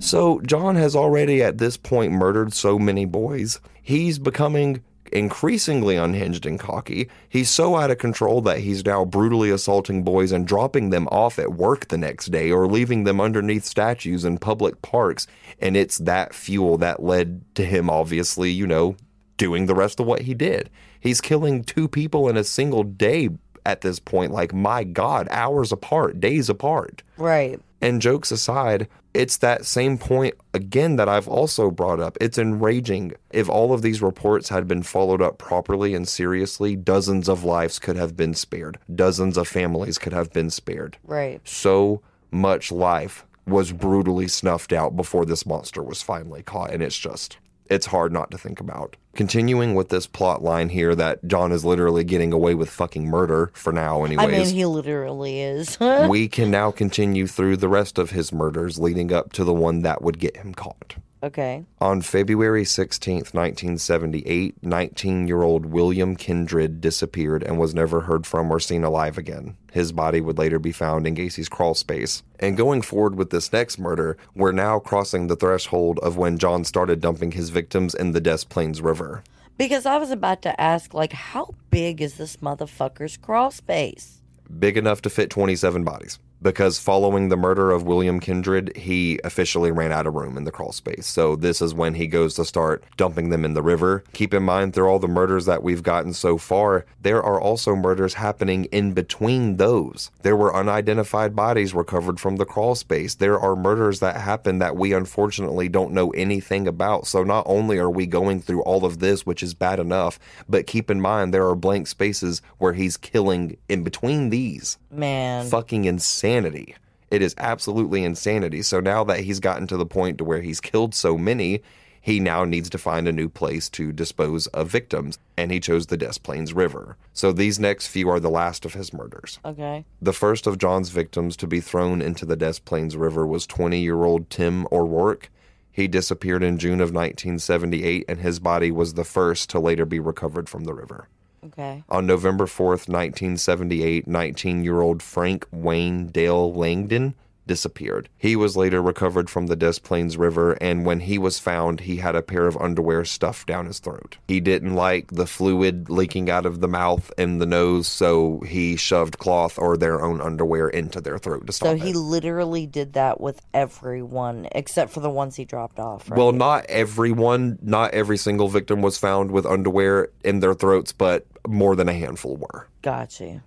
So 0.00 0.40
John 0.40 0.76
has 0.76 0.94
already 0.94 1.42
at 1.42 1.58
this 1.58 1.76
point 1.76 2.12
murdered 2.12 2.52
so 2.52 2.78
many 2.78 3.04
boys. 3.04 3.60
He's 3.82 4.18
becoming 4.18 4.82
increasingly 5.12 5.96
unhinged 5.96 6.46
and 6.46 6.58
cocky. 6.58 7.08
He's 7.28 7.50
so 7.50 7.76
out 7.76 7.90
of 7.90 7.98
control 7.98 8.40
that 8.42 8.58
he's 8.58 8.84
now 8.84 9.04
brutally 9.04 9.50
assaulting 9.50 10.02
boys 10.02 10.32
and 10.32 10.46
dropping 10.46 10.90
them 10.90 11.08
off 11.08 11.38
at 11.38 11.52
work 11.52 11.88
the 11.88 11.98
next 11.98 12.26
day 12.26 12.50
or 12.50 12.66
leaving 12.66 13.04
them 13.04 13.20
underneath 13.20 13.64
statues 13.64 14.24
in 14.24 14.38
public 14.38 14.82
parks. 14.82 15.26
And 15.60 15.76
it's 15.76 15.98
that 15.98 16.34
fuel 16.34 16.78
that 16.78 17.02
led 17.02 17.42
to 17.56 17.64
him, 17.64 17.90
obviously, 17.90 18.50
you 18.50 18.66
know, 18.66 18.96
doing 19.36 19.66
the 19.66 19.74
rest 19.74 20.00
of 20.00 20.06
what 20.06 20.22
he 20.22 20.34
did. 20.34 20.70
He's 21.00 21.20
killing 21.20 21.62
two 21.62 21.88
people 21.88 22.28
in 22.28 22.36
a 22.36 22.44
single 22.44 22.82
day 22.82 23.30
at 23.64 23.82
this 23.82 23.98
point. 23.98 24.32
Like, 24.32 24.52
my 24.52 24.84
God, 24.84 25.28
hours 25.30 25.72
apart, 25.72 26.20
days 26.20 26.48
apart. 26.48 27.02
Right. 27.16 27.60
And 27.80 28.02
jokes 28.02 28.30
aside, 28.30 28.88
it's 29.14 29.36
that 29.38 29.64
same 29.64 29.98
point 29.98 30.34
again 30.52 30.96
that 30.96 31.08
I've 31.08 31.28
also 31.28 31.70
brought 31.70 32.00
up. 32.00 32.18
It's 32.20 32.38
enraging. 32.38 33.12
If 33.30 33.48
all 33.48 33.72
of 33.72 33.82
these 33.82 34.02
reports 34.02 34.48
had 34.48 34.66
been 34.66 34.82
followed 34.82 35.22
up 35.22 35.38
properly 35.38 35.94
and 35.94 36.06
seriously, 36.06 36.76
dozens 36.76 37.28
of 37.28 37.44
lives 37.44 37.78
could 37.78 37.96
have 37.96 38.16
been 38.16 38.34
spared. 38.34 38.78
Dozens 38.92 39.36
of 39.36 39.48
families 39.48 39.98
could 39.98 40.12
have 40.12 40.32
been 40.32 40.50
spared. 40.50 40.98
Right. 41.04 41.40
So 41.44 42.02
much 42.30 42.72
life 42.72 43.24
was 43.46 43.72
brutally 43.72 44.28
snuffed 44.28 44.72
out 44.72 44.94
before 44.94 45.24
this 45.24 45.46
monster 45.46 45.82
was 45.82 46.02
finally 46.02 46.42
caught. 46.42 46.70
And 46.70 46.82
it's 46.82 46.98
just, 46.98 47.38
it's 47.70 47.86
hard 47.86 48.12
not 48.12 48.30
to 48.30 48.38
think 48.38 48.60
about. 48.60 48.96
Continuing 49.14 49.74
with 49.74 49.88
this 49.88 50.06
plot 50.06 50.42
line 50.42 50.68
here 50.68 50.94
that 50.94 51.26
John 51.26 51.50
is 51.52 51.64
literally 51.64 52.04
getting 52.04 52.32
away 52.32 52.54
with 52.54 52.70
fucking 52.70 53.06
murder 53.06 53.50
for 53.54 53.72
now, 53.72 54.04
anyways 54.04 54.26
I 54.26 54.30
mean, 54.30 54.54
he 54.54 54.64
literally 54.64 55.40
is. 55.40 55.78
we 56.08 56.28
can 56.28 56.50
now 56.50 56.70
continue 56.70 57.26
through 57.26 57.56
the 57.56 57.68
rest 57.68 57.98
of 57.98 58.10
his 58.10 58.32
murders 58.32 58.78
leading 58.78 59.12
up 59.12 59.32
to 59.32 59.44
the 59.44 59.54
one 59.54 59.82
that 59.82 60.02
would 60.02 60.18
get 60.18 60.36
him 60.36 60.54
caught. 60.54 60.96
Okay. 61.22 61.64
On 61.80 62.00
February 62.00 62.64
16th, 62.64 63.34
1978, 63.34 64.62
19 64.62 65.26
year 65.26 65.42
old 65.42 65.66
William 65.66 66.16
Kindred 66.16 66.80
disappeared 66.80 67.42
and 67.42 67.58
was 67.58 67.74
never 67.74 68.02
heard 68.02 68.26
from 68.26 68.50
or 68.50 68.60
seen 68.60 68.84
alive 68.84 69.18
again. 69.18 69.56
His 69.72 69.92
body 69.92 70.20
would 70.20 70.38
later 70.38 70.58
be 70.58 70.72
found 70.72 71.06
in 71.06 71.14
Gacy's 71.14 71.48
crawl 71.48 71.74
space. 71.74 72.22
And 72.40 72.56
going 72.56 72.82
forward 72.82 73.16
with 73.16 73.30
this 73.30 73.52
next 73.52 73.78
murder, 73.78 74.16
we're 74.34 74.52
now 74.52 74.78
crossing 74.78 75.26
the 75.26 75.36
threshold 75.36 75.98
of 76.00 76.16
when 76.16 76.38
John 76.38 76.64
started 76.64 77.00
dumping 77.00 77.32
his 77.32 77.50
victims 77.50 77.94
in 77.94 78.12
the 78.12 78.20
Des 78.20 78.44
Plaines 78.48 78.80
River. 78.80 79.22
Because 79.56 79.86
I 79.86 79.96
was 79.96 80.10
about 80.10 80.42
to 80.42 80.60
ask, 80.60 80.94
like, 80.94 81.12
how 81.12 81.54
big 81.70 82.00
is 82.00 82.14
this 82.14 82.36
motherfucker's 82.36 83.16
crawl 83.16 83.50
space? 83.50 84.18
big 84.58 84.76
enough 84.76 85.02
to 85.02 85.10
fit 85.10 85.30
27 85.30 85.84
bodies. 85.84 86.18
Because 86.40 86.78
following 86.78 87.28
the 87.28 87.36
murder 87.36 87.70
of 87.70 87.82
William 87.82 88.20
Kindred, 88.20 88.76
he 88.76 89.18
officially 89.24 89.72
ran 89.72 89.92
out 89.92 90.06
of 90.06 90.14
room 90.14 90.36
in 90.36 90.44
the 90.44 90.52
crawl 90.52 90.72
space. 90.72 91.06
So 91.06 91.34
this 91.34 91.60
is 91.60 91.74
when 91.74 91.94
he 91.94 92.06
goes 92.06 92.34
to 92.34 92.44
start 92.44 92.84
dumping 92.96 93.30
them 93.30 93.44
in 93.44 93.54
the 93.54 93.62
river. 93.62 94.04
Keep 94.12 94.34
in 94.34 94.42
mind, 94.44 94.74
through 94.74 94.88
all 94.88 94.98
the 94.98 95.08
murders 95.08 95.46
that 95.46 95.62
we've 95.62 95.82
gotten 95.82 96.12
so 96.12 96.38
far, 96.38 96.86
there 97.02 97.22
are 97.22 97.40
also 97.40 97.74
murders 97.74 98.14
happening 98.14 98.66
in 98.66 98.92
between 98.92 99.56
those. 99.56 100.10
There 100.22 100.36
were 100.36 100.54
unidentified 100.54 101.34
bodies 101.34 101.74
recovered 101.74 102.20
from 102.20 102.36
the 102.36 102.44
crawl 102.44 102.74
space. 102.74 103.16
There 103.16 103.38
are 103.38 103.56
murders 103.56 104.00
that 104.00 104.16
happen 104.16 104.58
that 104.58 104.76
we 104.76 104.92
unfortunately 104.92 105.68
don't 105.68 105.92
know 105.92 106.10
anything 106.10 106.68
about. 106.68 107.06
So 107.06 107.24
not 107.24 107.44
only 107.46 107.78
are 107.78 107.90
we 107.90 108.06
going 108.06 108.40
through 108.40 108.62
all 108.62 108.84
of 108.84 109.00
this, 109.00 109.26
which 109.26 109.42
is 109.42 109.54
bad 109.54 109.80
enough, 109.80 110.18
but 110.48 110.66
keep 110.66 110.90
in 110.90 111.00
mind 111.00 111.34
there 111.34 111.46
are 111.48 111.54
blank 111.54 111.86
spaces 111.86 112.42
where 112.58 112.72
he's 112.72 112.96
killing 112.96 113.56
in 113.68 113.82
between 113.82 114.30
these 114.30 114.78
Man. 114.90 115.46
fucking 115.46 115.84
insanity. 116.28 116.74
It 117.10 117.22
is 117.22 117.34
absolutely 117.38 118.04
insanity. 118.04 118.62
So 118.62 118.80
now 118.80 119.02
that 119.04 119.20
he's 119.20 119.40
gotten 119.40 119.66
to 119.68 119.76
the 119.76 119.86
point 119.86 120.18
to 120.18 120.24
where 120.24 120.42
he's 120.42 120.60
killed 120.60 120.94
so 120.94 121.16
many, 121.16 121.62
he 122.00 122.20
now 122.20 122.44
needs 122.44 122.68
to 122.70 122.78
find 122.78 123.08
a 123.08 123.12
new 123.12 123.28
place 123.28 123.68
to 123.70 123.92
dispose 123.92 124.46
of 124.48 124.68
victims, 124.68 125.18
and 125.36 125.50
he 125.50 125.58
chose 125.58 125.86
the 125.86 125.96
Des 125.96 126.18
Plaines 126.22 126.52
River. 126.52 126.96
So 127.12 127.32
these 127.32 127.58
next 127.58 127.88
few 127.88 128.08
are 128.10 128.20
the 128.20 128.30
last 128.30 128.64
of 128.64 128.74
his 128.74 128.92
murders. 128.92 129.38
Okay. 129.44 129.84
The 130.00 130.12
first 130.12 130.46
of 130.46 130.58
John's 130.58 130.90
victims 130.90 131.36
to 131.38 131.46
be 131.46 131.60
thrown 131.60 132.02
into 132.02 132.26
the 132.26 132.36
Des 132.36 132.60
Plaines 132.64 132.96
River 132.96 133.26
was 133.26 133.46
20 133.46 133.80
year 133.80 134.04
old 134.04 134.28
Tim 134.30 134.66
O'Rourke. 134.70 135.30
He 135.72 135.88
disappeared 135.88 136.42
in 136.42 136.58
June 136.58 136.80
of 136.80 136.92
1978, 136.92 138.04
and 138.08 138.20
his 138.20 138.38
body 138.38 138.70
was 138.70 138.94
the 138.94 139.04
first 139.04 139.48
to 139.50 139.60
later 139.60 139.86
be 139.86 140.00
recovered 140.00 140.48
from 140.48 140.64
the 140.64 140.74
river. 140.74 141.08
Okay. 141.44 141.84
On 141.88 142.06
November 142.06 142.46
4th, 142.46 142.88
1978, 142.88 144.06
19 144.06 144.64
year 144.64 144.80
old 144.80 145.02
Frank 145.02 145.46
Wayne 145.52 146.08
Dale 146.08 146.52
Langdon 146.52 147.14
disappeared. 147.48 148.08
He 148.16 148.36
was 148.36 148.56
later 148.56 148.80
recovered 148.80 149.28
from 149.28 149.48
the 149.48 149.56
Des 149.56 149.80
Plaines 149.82 150.16
River, 150.16 150.52
and 150.60 150.86
when 150.86 151.00
he 151.00 151.18
was 151.18 151.40
found, 151.40 151.80
he 151.80 151.96
had 151.96 152.14
a 152.14 152.22
pair 152.22 152.46
of 152.46 152.56
underwear 152.58 153.04
stuffed 153.04 153.48
down 153.48 153.66
his 153.66 153.80
throat. 153.80 154.18
He 154.28 154.38
didn't 154.38 154.74
like 154.74 155.08
the 155.10 155.26
fluid 155.26 155.90
leaking 155.90 156.30
out 156.30 156.46
of 156.46 156.60
the 156.60 156.68
mouth 156.68 157.10
and 157.18 157.40
the 157.40 157.46
nose, 157.46 157.88
so 157.88 158.40
he 158.46 158.76
shoved 158.76 159.18
cloth 159.18 159.58
or 159.58 159.76
their 159.76 160.00
own 160.04 160.20
underwear 160.20 160.68
into 160.68 161.00
their 161.00 161.18
throat 161.18 161.46
to 161.48 161.52
stop 161.52 161.66
So 161.66 161.74
it. 161.74 161.80
he 161.82 161.92
literally 161.94 162.66
did 162.66 162.92
that 162.92 163.20
with 163.20 163.40
everyone 163.52 164.46
except 164.52 164.92
for 164.92 165.00
the 165.00 165.10
ones 165.10 165.34
he 165.34 165.44
dropped 165.44 165.80
off, 165.80 166.08
right? 166.10 166.16
Well, 166.18 166.32
not 166.32 166.66
everyone, 166.66 167.58
not 167.62 167.92
every 167.94 168.18
single 168.18 168.48
victim 168.48 168.82
was 168.82 168.98
found 168.98 169.30
with 169.30 169.46
underwear 169.46 170.10
in 170.22 170.40
their 170.40 170.54
throats, 170.54 170.92
but 170.92 171.26
more 171.46 171.74
than 171.74 171.88
a 171.88 171.94
handful 171.94 172.36
were. 172.36 172.68
Gotcha. 172.82 173.42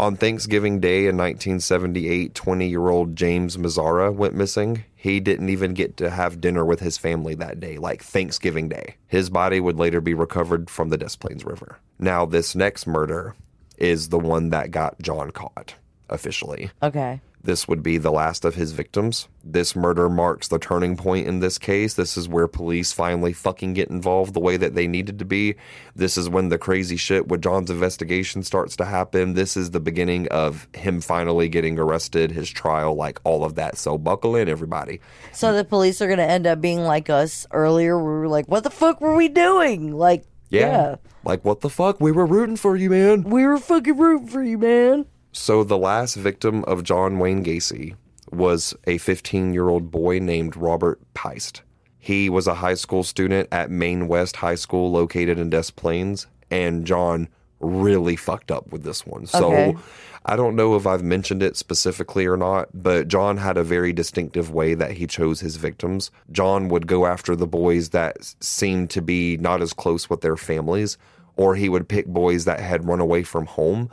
On 0.00 0.16
Thanksgiving 0.16 0.80
Day 0.80 1.00
in 1.00 1.18
1978, 1.18 2.34
20 2.34 2.66
year 2.66 2.88
old 2.88 3.14
James 3.14 3.58
Mazzara 3.58 4.10
went 4.10 4.32
missing. 4.32 4.84
He 4.96 5.20
didn't 5.20 5.50
even 5.50 5.74
get 5.74 5.98
to 5.98 6.08
have 6.08 6.40
dinner 6.40 6.64
with 6.64 6.80
his 6.80 6.96
family 6.96 7.34
that 7.34 7.60
day, 7.60 7.76
like 7.76 8.02
Thanksgiving 8.02 8.70
Day. 8.70 8.96
His 9.08 9.28
body 9.28 9.60
would 9.60 9.76
later 9.76 10.00
be 10.00 10.14
recovered 10.14 10.70
from 10.70 10.88
the 10.88 10.96
Des 10.96 11.18
Plaines 11.20 11.44
River. 11.44 11.80
Now, 11.98 12.24
this 12.24 12.54
next 12.54 12.86
murder 12.86 13.34
is 13.76 14.08
the 14.08 14.18
one 14.18 14.48
that 14.48 14.70
got 14.70 14.98
John 15.02 15.32
caught 15.32 15.74
officially. 16.08 16.70
Okay. 16.82 17.20
This 17.42 17.66
would 17.66 17.82
be 17.82 17.96
the 17.96 18.12
last 18.12 18.44
of 18.44 18.54
his 18.54 18.72
victims. 18.72 19.26
This 19.42 19.74
murder 19.74 20.10
marks 20.10 20.48
the 20.48 20.58
turning 20.58 20.94
point 20.96 21.26
in 21.26 21.40
this 21.40 21.56
case. 21.56 21.94
This 21.94 22.18
is 22.18 22.28
where 22.28 22.46
police 22.46 22.92
finally 22.92 23.32
fucking 23.32 23.72
get 23.72 23.88
involved 23.88 24.34
the 24.34 24.40
way 24.40 24.58
that 24.58 24.74
they 24.74 24.86
needed 24.86 25.18
to 25.20 25.24
be. 25.24 25.54
This 25.96 26.18
is 26.18 26.28
when 26.28 26.50
the 26.50 26.58
crazy 26.58 26.96
shit 26.96 27.28
with 27.28 27.40
John's 27.42 27.70
investigation 27.70 28.42
starts 28.42 28.76
to 28.76 28.84
happen. 28.84 29.32
This 29.32 29.56
is 29.56 29.70
the 29.70 29.80
beginning 29.80 30.28
of 30.28 30.68
him 30.74 31.00
finally 31.00 31.48
getting 31.48 31.78
arrested, 31.78 32.30
his 32.30 32.50
trial, 32.50 32.94
like 32.94 33.18
all 33.24 33.42
of 33.42 33.54
that. 33.54 33.78
So 33.78 33.96
buckle 33.96 34.36
in, 34.36 34.48
everybody. 34.48 35.00
So 35.32 35.54
the 35.54 35.64
police 35.64 36.02
are 36.02 36.06
going 36.06 36.18
to 36.18 36.30
end 36.30 36.46
up 36.46 36.60
being 36.60 36.80
like 36.80 37.08
us 37.08 37.46
earlier. 37.52 37.96
We 37.96 38.04
were 38.04 38.28
like, 38.28 38.48
what 38.48 38.64
the 38.64 38.70
fuck 38.70 39.00
were 39.00 39.16
we 39.16 39.28
doing? 39.28 39.96
Like, 39.96 40.24
yeah. 40.50 40.96
Like, 41.24 41.44
what 41.44 41.60
the 41.60 41.70
fuck? 41.70 42.00
We 42.00 42.12
were 42.12 42.26
rooting 42.26 42.56
for 42.56 42.76
you, 42.76 42.90
man. 42.90 43.22
We 43.22 43.46
were 43.46 43.58
fucking 43.58 43.96
rooting 43.96 44.26
for 44.26 44.42
you, 44.42 44.58
man. 44.58 45.06
So, 45.32 45.62
the 45.64 45.78
last 45.78 46.16
victim 46.16 46.64
of 46.64 46.82
John 46.84 47.18
Wayne 47.18 47.44
Gacy 47.44 47.94
was 48.32 48.74
a 48.86 48.98
15 48.98 49.52
year 49.54 49.68
old 49.68 49.90
boy 49.90 50.18
named 50.18 50.56
Robert 50.56 51.00
Piest. 51.14 51.62
He 51.98 52.28
was 52.30 52.46
a 52.46 52.54
high 52.54 52.74
school 52.74 53.04
student 53.04 53.48
at 53.52 53.70
Maine 53.70 54.08
West 54.08 54.36
High 54.36 54.54
School 54.54 54.90
located 54.90 55.38
in 55.38 55.50
Des 55.50 55.70
Plaines, 55.74 56.26
and 56.50 56.86
John 56.86 57.28
really 57.60 58.16
fucked 58.16 58.50
up 58.50 58.72
with 58.72 58.82
this 58.84 59.06
one. 59.06 59.26
So 59.26 59.52
Okay. 59.52 59.76
I 60.24 60.36
don't 60.36 60.56
know 60.56 60.76
if 60.76 60.86
I've 60.86 61.02
mentioned 61.02 61.42
it 61.42 61.56
specifically 61.56 62.26
or 62.26 62.36
not, 62.36 62.68
but 62.74 63.08
John 63.08 63.36
had 63.38 63.56
a 63.56 63.64
very 63.64 63.92
distinctive 63.92 64.50
way 64.50 64.74
that 64.74 64.92
he 64.92 65.06
chose 65.06 65.40
his 65.40 65.56
victims. 65.56 66.10
John 66.30 66.68
would 66.68 66.86
go 66.86 67.06
after 67.06 67.34
the 67.34 67.46
boys 67.46 67.90
that 67.90 68.34
seemed 68.40 68.90
to 68.90 69.02
be 69.02 69.36
not 69.38 69.62
as 69.62 69.72
close 69.72 70.10
with 70.10 70.20
their 70.20 70.36
families, 70.36 70.98
or 71.36 71.54
he 71.54 71.68
would 71.68 71.88
pick 71.88 72.06
boys 72.06 72.44
that 72.44 72.60
had 72.60 72.86
run 72.86 73.00
away 73.00 73.22
from 73.22 73.46
home. 73.46 73.90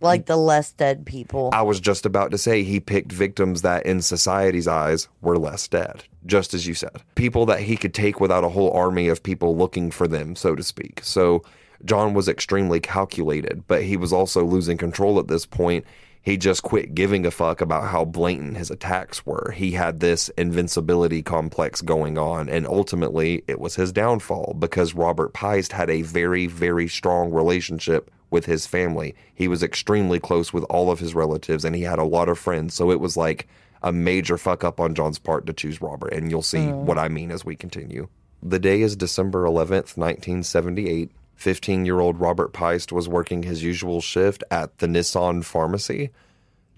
Like 0.00 0.26
the 0.26 0.36
less 0.36 0.72
dead 0.72 1.06
people. 1.06 1.50
I 1.52 1.62
was 1.62 1.80
just 1.80 2.06
about 2.06 2.30
to 2.30 2.38
say 2.38 2.62
he 2.62 2.80
picked 2.80 3.12
victims 3.12 3.62
that, 3.62 3.84
in 3.86 4.02
society's 4.02 4.68
eyes, 4.68 5.08
were 5.20 5.38
less 5.38 5.66
dead, 5.68 6.04
just 6.26 6.54
as 6.54 6.66
you 6.66 6.74
said. 6.74 7.02
People 7.14 7.46
that 7.46 7.60
he 7.60 7.76
could 7.76 7.94
take 7.94 8.20
without 8.20 8.44
a 8.44 8.48
whole 8.48 8.72
army 8.72 9.08
of 9.08 9.22
people 9.22 9.56
looking 9.56 9.90
for 9.90 10.06
them, 10.06 10.36
so 10.36 10.54
to 10.54 10.62
speak. 10.62 11.00
So 11.02 11.42
John 11.84 12.14
was 12.14 12.28
extremely 12.28 12.80
calculated, 12.80 13.66
but 13.66 13.82
he 13.82 13.96
was 13.96 14.12
also 14.12 14.44
losing 14.44 14.76
control 14.76 15.18
at 15.18 15.28
this 15.28 15.46
point. 15.46 15.84
He 16.20 16.36
just 16.36 16.62
quit 16.62 16.94
giving 16.94 17.24
a 17.24 17.30
fuck 17.30 17.60
about 17.60 17.88
how 17.88 18.04
blatant 18.04 18.56
his 18.56 18.70
attacks 18.70 19.24
were. 19.24 19.52
He 19.56 19.70
had 19.70 20.00
this 20.00 20.28
invincibility 20.30 21.22
complex 21.22 21.80
going 21.80 22.18
on, 22.18 22.48
and 22.48 22.66
ultimately 22.66 23.44
it 23.48 23.60
was 23.60 23.76
his 23.76 23.92
downfall 23.92 24.56
because 24.58 24.94
Robert 24.94 25.32
Piest 25.32 25.72
had 25.72 25.88
a 25.88 26.02
very, 26.02 26.46
very 26.46 26.88
strong 26.88 27.30
relationship 27.32 28.10
with 28.30 28.46
his 28.46 28.66
family. 28.66 29.14
He 29.34 29.48
was 29.48 29.62
extremely 29.62 30.20
close 30.20 30.52
with 30.52 30.64
all 30.64 30.90
of 30.90 31.00
his 31.00 31.14
relatives 31.14 31.64
and 31.64 31.74
he 31.74 31.82
had 31.82 31.98
a 31.98 32.04
lot 32.04 32.28
of 32.28 32.38
friends. 32.38 32.74
So 32.74 32.90
it 32.90 33.00
was 33.00 33.16
like 33.16 33.48
a 33.82 33.92
major 33.92 34.36
fuck 34.38 34.64
up 34.64 34.80
on 34.80 34.94
John's 34.94 35.18
part 35.18 35.46
to 35.46 35.52
choose 35.52 35.80
Robert. 35.80 36.12
And 36.12 36.30
you'll 36.30 36.42
see 36.42 36.58
mm. 36.58 36.84
what 36.84 36.98
I 36.98 37.08
mean 37.08 37.30
as 37.30 37.44
we 37.44 37.56
continue. 37.56 38.08
The 38.42 38.58
day 38.58 38.82
is 38.82 38.96
December 38.96 39.44
11th, 39.44 39.96
1978. 39.96 41.10
15 41.36 41.84
year 41.84 42.00
old 42.00 42.18
Robert 42.18 42.52
Piest 42.52 42.90
was 42.90 43.08
working 43.08 43.44
his 43.44 43.62
usual 43.62 44.00
shift 44.00 44.42
at 44.50 44.78
the 44.78 44.88
Nisson 44.88 45.42
pharmacy. 45.42 46.10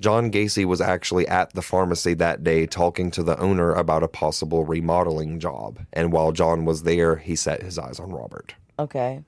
John 0.00 0.30
Gacy 0.30 0.64
was 0.64 0.80
actually 0.80 1.28
at 1.28 1.52
the 1.52 1.62
pharmacy 1.62 2.14
that 2.14 2.42
day 2.42 2.66
talking 2.66 3.10
to 3.12 3.22
the 3.22 3.38
owner 3.38 3.72
about 3.72 4.02
a 4.02 4.08
possible 4.08 4.64
remodeling 4.64 5.40
job. 5.40 5.78
And 5.92 6.12
while 6.12 6.32
John 6.32 6.64
was 6.64 6.82
there, 6.84 7.16
he 7.16 7.36
set 7.36 7.62
his 7.62 7.78
eyes 7.78 8.00
on 8.00 8.10
Robert. 8.10 8.54
okay. 8.78 9.22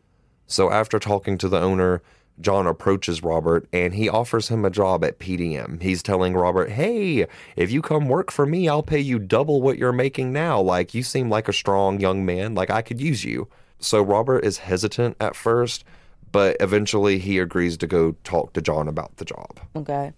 So 0.47 0.71
after 0.71 0.99
talking 0.99 1.39
to 1.39 1.49
the 1.49 1.61
owner, 1.61 2.03
John 2.41 2.67
approaches 2.67 3.23
Robert 3.23 3.69
and 3.73 3.95
he 3.95 4.09
offers 4.09 4.49
him 4.49 4.65
a 4.65 4.71
job 4.71 5.05
at 5.05 5.19
PDM. 5.19 5.81
He's 5.83 6.03
telling 6.03 6.35
Robert, 6.35 6.71
"Hey, 6.71 7.27
if 7.57 7.71
you 7.71 7.83
come 7.83 8.09
work 8.09 8.31
for 8.31 8.47
me, 8.47 8.69
I'll 8.69 8.83
pay 8.83 8.99
you 8.99 9.19
double 9.19 9.61
what 9.61 9.79
you're 9.79 9.93
making 9.93 10.33
now. 10.33 10.61
Like 10.61 10.95
you 10.95 11.03
seem 11.03 11.29
like 11.29 11.49
a 11.49 11.53
strong 11.53 12.01
young 12.01 12.25
man, 12.25 12.55
like 12.55 12.71
I 12.71 12.83
could 12.83 13.01
use 13.01 13.25
you." 13.25 13.49
So 13.79 14.03
Robert 14.03 14.45
is 14.45 14.59
hesitant 14.59 15.17
at 15.21 15.37
first, 15.37 15.85
but 16.31 16.57
eventually 16.61 17.19
he 17.19 17.39
agrees 17.39 17.77
to 17.79 17.87
go 17.87 18.13
talk 18.25 18.55
to 18.55 18.63
John 18.63 18.89
about 18.89 19.17
the 19.17 19.25
job. 19.25 19.61
Okay. 19.77 20.13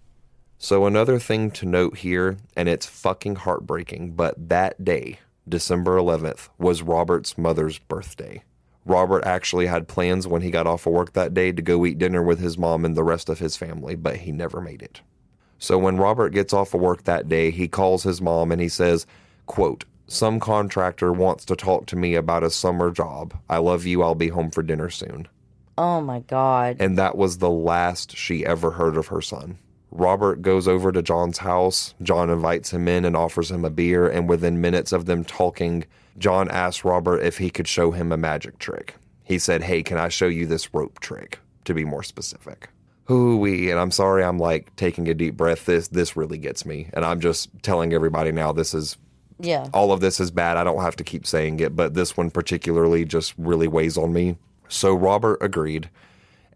So 0.58 0.86
another 0.86 1.18
thing 1.18 1.50
to 1.52 1.66
note 1.66 1.98
here, 1.98 2.36
and 2.56 2.68
it's 2.68 2.86
fucking 2.86 3.36
heartbreaking, 3.36 4.12
but 4.12 4.48
that 4.48 4.82
day, 4.84 5.18
December 5.48 5.96
11th, 5.96 6.48
was 6.58 6.82
Robert's 6.82 7.36
mother's 7.36 7.78
birthday. 7.78 8.42
Robert 8.86 9.24
actually 9.24 9.66
had 9.66 9.88
plans 9.88 10.26
when 10.26 10.42
he 10.42 10.50
got 10.50 10.66
off 10.66 10.86
of 10.86 10.92
work 10.92 11.12
that 11.14 11.32
day 11.32 11.52
to 11.52 11.62
go 11.62 11.86
eat 11.86 11.98
dinner 11.98 12.22
with 12.22 12.38
his 12.38 12.58
mom 12.58 12.84
and 12.84 12.96
the 12.96 13.04
rest 13.04 13.28
of 13.28 13.38
his 13.38 13.56
family, 13.56 13.94
but 13.94 14.16
he 14.16 14.32
never 14.32 14.60
made 14.60 14.82
it. 14.82 15.00
So 15.58 15.78
when 15.78 15.96
Robert 15.96 16.30
gets 16.30 16.52
off 16.52 16.74
of 16.74 16.80
work 16.80 17.04
that 17.04 17.28
day, 17.28 17.50
he 17.50 17.68
calls 17.68 18.02
his 18.02 18.20
mom 18.20 18.52
and 18.52 18.60
he 18.60 18.68
says, 18.68 19.06
quote, 19.46 19.84
some 20.06 20.38
contractor 20.38 21.12
wants 21.12 21.46
to 21.46 21.56
talk 21.56 21.86
to 21.86 21.96
me 21.96 22.14
about 22.14 22.42
a 22.42 22.50
summer 22.50 22.90
job. 22.90 23.34
I 23.48 23.56
love 23.58 23.86
you. 23.86 24.02
I'll 24.02 24.14
be 24.14 24.28
home 24.28 24.50
for 24.50 24.62
dinner 24.62 24.90
soon. 24.90 25.28
Oh 25.78 26.02
my 26.02 26.20
God. 26.20 26.76
And 26.78 26.98
that 26.98 27.16
was 27.16 27.38
the 27.38 27.50
last 27.50 28.16
she 28.16 28.44
ever 28.44 28.72
heard 28.72 28.98
of 28.98 29.06
her 29.06 29.22
son. 29.22 29.58
Robert 29.90 30.42
goes 30.42 30.68
over 30.68 30.92
to 30.92 31.02
John's 31.02 31.38
house. 31.38 31.94
John 32.02 32.28
invites 32.28 32.72
him 32.72 32.86
in 32.86 33.04
and 33.04 33.16
offers 33.16 33.50
him 33.50 33.64
a 33.64 33.70
beer. 33.70 34.06
And 34.06 34.28
within 34.28 34.60
minutes 34.60 34.92
of 34.92 35.06
them 35.06 35.24
talking, 35.24 35.84
John 36.18 36.48
asked 36.50 36.84
Robert 36.84 37.20
if 37.20 37.38
he 37.38 37.50
could 37.50 37.68
show 37.68 37.90
him 37.90 38.12
a 38.12 38.16
magic 38.16 38.58
trick. 38.58 38.94
He 39.24 39.38
said, 39.38 39.62
Hey, 39.62 39.82
can 39.82 39.98
I 39.98 40.08
show 40.08 40.26
you 40.26 40.46
this 40.46 40.72
rope 40.74 41.00
trick? 41.00 41.38
To 41.64 41.74
be 41.74 41.84
more 41.84 42.02
specific. 42.02 42.68
Hoo-wee. 43.04 43.70
And 43.70 43.80
I'm 43.80 43.90
sorry 43.90 44.22
I'm 44.22 44.38
like 44.38 44.74
taking 44.76 45.08
a 45.08 45.14
deep 45.14 45.36
breath. 45.36 45.64
This 45.66 45.88
this 45.88 46.16
really 46.16 46.38
gets 46.38 46.64
me. 46.66 46.88
And 46.92 47.04
I'm 47.04 47.20
just 47.20 47.48
telling 47.62 47.92
everybody 47.92 48.32
now 48.32 48.52
this 48.52 48.74
is 48.74 48.96
Yeah. 49.40 49.66
all 49.72 49.92
of 49.92 50.00
this 50.00 50.20
is 50.20 50.30
bad. 50.30 50.56
I 50.56 50.64
don't 50.64 50.82
have 50.82 50.96
to 50.96 51.04
keep 51.04 51.26
saying 51.26 51.60
it, 51.60 51.74
but 51.74 51.94
this 51.94 52.16
one 52.16 52.30
particularly 52.30 53.04
just 53.04 53.34
really 53.38 53.66
weighs 53.68 53.96
on 53.98 54.12
me. 54.12 54.36
So 54.68 54.94
Robert 54.94 55.38
agreed, 55.42 55.88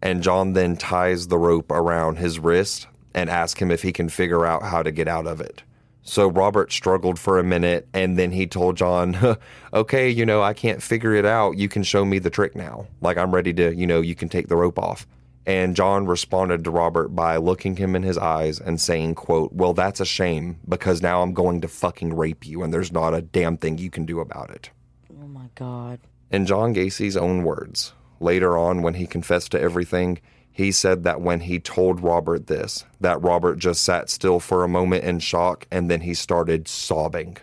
and 0.01 0.23
John 0.23 0.53
then 0.53 0.75
ties 0.77 1.27
the 1.27 1.37
rope 1.37 1.71
around 1.71 2.17
his 2.17 2.39
wrist 2.39 2.87
and 3.13 3.29
asks 3.29 3.59
him 3.59 3.71
if 3.71 3.81
he 3.81 3.91
can 3.91 4.09
figure 4.09 4.45
out 4.45 4.63
how 4.63 4.81
to 4.83 4.91
get 4.91 5.07
out 5.07 5.27
of 5.27 5.41
it. 5.41 5.63
So 6.01 6.27
Robert 6.27 6.71
struggled 6.71 7.19
for 7.19 7.37
a 7.37 7.43
minute 7.43 7.87
and 7.93 8.17
then 8.17 8.31
he 8.31 8.47
told 8.47 8.77
John, 8.77 9.37
"Okay, 9.73 10.09
you 10.09 10.25
know, 10.25 10.41
I 10.41 10.53
can't 10.53 10.81
figure 10.81 11.13
it 11.13 11.25
out. 11.25 11.57
You 11.57 11.69
can 11.69 11.83
show 11.83 12.05
me 12.05 12.19
the 12.19 12.29
trick 12.29 12.55
now. 12.55 12.87
Like 13.01 13.17
I'm 13.17 13.33
ready 13.33 13.53
to, 13.53 13.75
you 13.75 13.85
know, 13.85 14.01
you 14.01 14.15
can 14.15 14.29
take 14.29 14.47
the 14.47 14.55
rope 14.55 14.79
off." 14.79 15.05
And 15.49 15.75
John 15.75 16.05
responded 16.05 16.63
to 16.63 16.69
Robert 16.69 17.07
by 17.07 17.37
looking 17.37 17.75
him 17.75 17.95
in 17.95 18.03
his 18.03 18.19
eyes 18.19 18.59
and 18.59 18.79
saying, 18.79 19.15
quote, 19.15 19.51
Well, 19.51 19.73
that's 19.73 19.99
a 19.99 20.05
shame 20.05 20.59
because 20.67 21.01
now 21.01 21.23
I'm 21.23 21.33
going 21.33 21.61
to 21.61 21.67
fucking 21.67 22.15
rape 22.15 22.45
you 22.45 22.61
and 22.61 22.71
there's 22.71 22.91
not 22.91 23.15
a 23.15 23.23
damn 23.23 23.57
thing 23.57 23.79
you 23.79 23.89
can 23.89 24.05
do 24.05 24.19
about 24.19 24.51
it. 24.51 24.69
Oh 25.11 25.27
my 25.27 25.49
God. 25.55 26.01
In 26.29 26.45
John 26.45 26.73
Gacy's 26.73 27.17
own 27.17 27.41
words, 27.41 27.93
later 28.19 28.59
on 28.59 28.83
when 28.83 28.93
he 28.93 29.07
confessed 29.07 29.51
to 29.53 29.59
everything, 29.59 30.19
he 30.59 30.73
said 30.73 31.05
that 31.05 31.21
when 31.21 31.39
he 31.39 31.57
told 31.57 32.01
Robert 32.01 32.47
this, 32.47 32.83
that 32.99 33.21
Robert 33.21 33.59
just 33.59 33.81
sat 33.81 34.09
still 34.09 34.41
for 34.41 34.65
a 34.65 34.67
moment 34.67 35.05
in 35.05 35.19
shock 35.19 35.65
and 35.71 35.89
then 35.89 36.01
he 36.01 36.13
started 36.13 36.67
sobbing. 36.67 37.37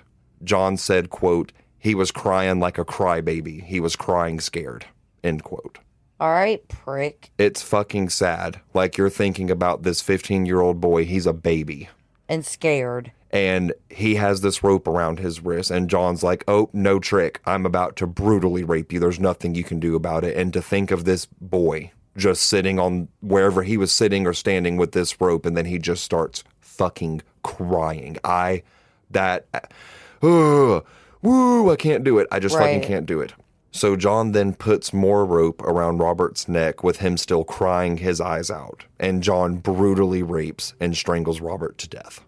John 0.44 0.76
said, 0.76 1.08
quote, 1.08 1.50
he 1.78 1.94
was 1.94 2.10
crying 2.10 2.60
like 2.60 2.76
a 2.76 2.84
crybaby. 2.84 3.64
He 3.64 3.80
was 3.80 3.96
crying 3.96 4.38
scared. 4.38 4.84
End 5.24 5.44
quote. 5.44 5.78
All 6.20 6.28
right, 6.28 6.66
prick. 6.68 7.30
It's 7.38 7.62
fucking 7.62 8.10
sad. 8.10 8.60
Like 8.74 8.98
you're 8.98 9.08
thinking 9.08 9.50
about 9.50 9.82
this 9.82 10.02
15 10.02 10.44
year 10.44 10.60
old 10.60 10.78
boy, 10.78 11.06
he's 11.06 11.26
a 11.26 11.32
baby. 11.32 11.88
And 12.28 12.44
scared. 12.44 13.12
And 13.30 13.72
he 13.88 14.16
has 14.16 14.42
this 14.42 14.62
rope 14.62 14.86
around 14.86 15.20
his 15.20 15.40
wrist, 15.40 15.70
and 15.70 15.90
John's 15.90 16.22
like, 16.22 16.44
Oh, 16.46 16.68
no 16.72 16.98
trick. 16.98 17.40
I'm 17.46 17.64
about 17.64 17.96
to 17.96 18.06
brutally 18.06 18.62
rape 18.62 18.92
you. 18.92 19.00
There's 19.00 19.18
nothing 19.18 19.54
you 19.54 19.64
can 19.64 19.80
do 19.80 19.96
about 19.96 20.22
it. 20.22 20.36
And 20.36 20.52
to 20.52 20.60
think 20.60 20.90
of 20.90 21.04
this 21.04 21.26
boy 21.26 21.92
just 22.16 22.42
sitting 22.42 22.78
on 22.78 23.08
wherever 23.20 23.62
he 23.62 23.76
was 23.76 23.92
sitting 23.92 24.26
or 24.26 24.32
standing 24.32 24.76
with 24.76 24.92
this 24.92 25.20
rope, 25.20 25.46
and 25.46 25.56
then 25.56 25.66
he 25.66 25.78
just 25.78 26.02
starts 26.02 26.42
fucking 26.60 27.22
crying. 27.42 28.16
I, 28.24 28.62
that, 29.10 29.46
uh, 30.22 30.80
woo, 31.22 31.70
I 31.70 31.76
can't 31.76 32.04
do 32.04 32.18
it. 32.18 32.26
I 32.30 32.38
just 32.38 32.56
fucking 32.56 32.82
can't 32.82 33.06
do 33.06 33.20
it. 33.20 33.32
So 33.70 33.94
John 33.94 34.32
then 34.32 34.54
puts 34.54 34.94
more 34.94 35.26
rope 35.26 35.60
around 35.62 35.98
Robert's 35.98 36.48
neck 36.48 36.82
with 36.82 36.98
him 36.98 37.18
still 37.18 37.44
crying 37.44 37.98
his 37.98 38.22
eyes 38.22 38.50
out, 38.50 38.86
and 38.98 39.22
John 39.22 39.56
brutally 39.56 40.22
rapes 40.22 40.72
and 40.80 40.96
strangles 40.96 41.42
Robert 41.42 41.76
to 41.78 41.88
death. 41.88 42.24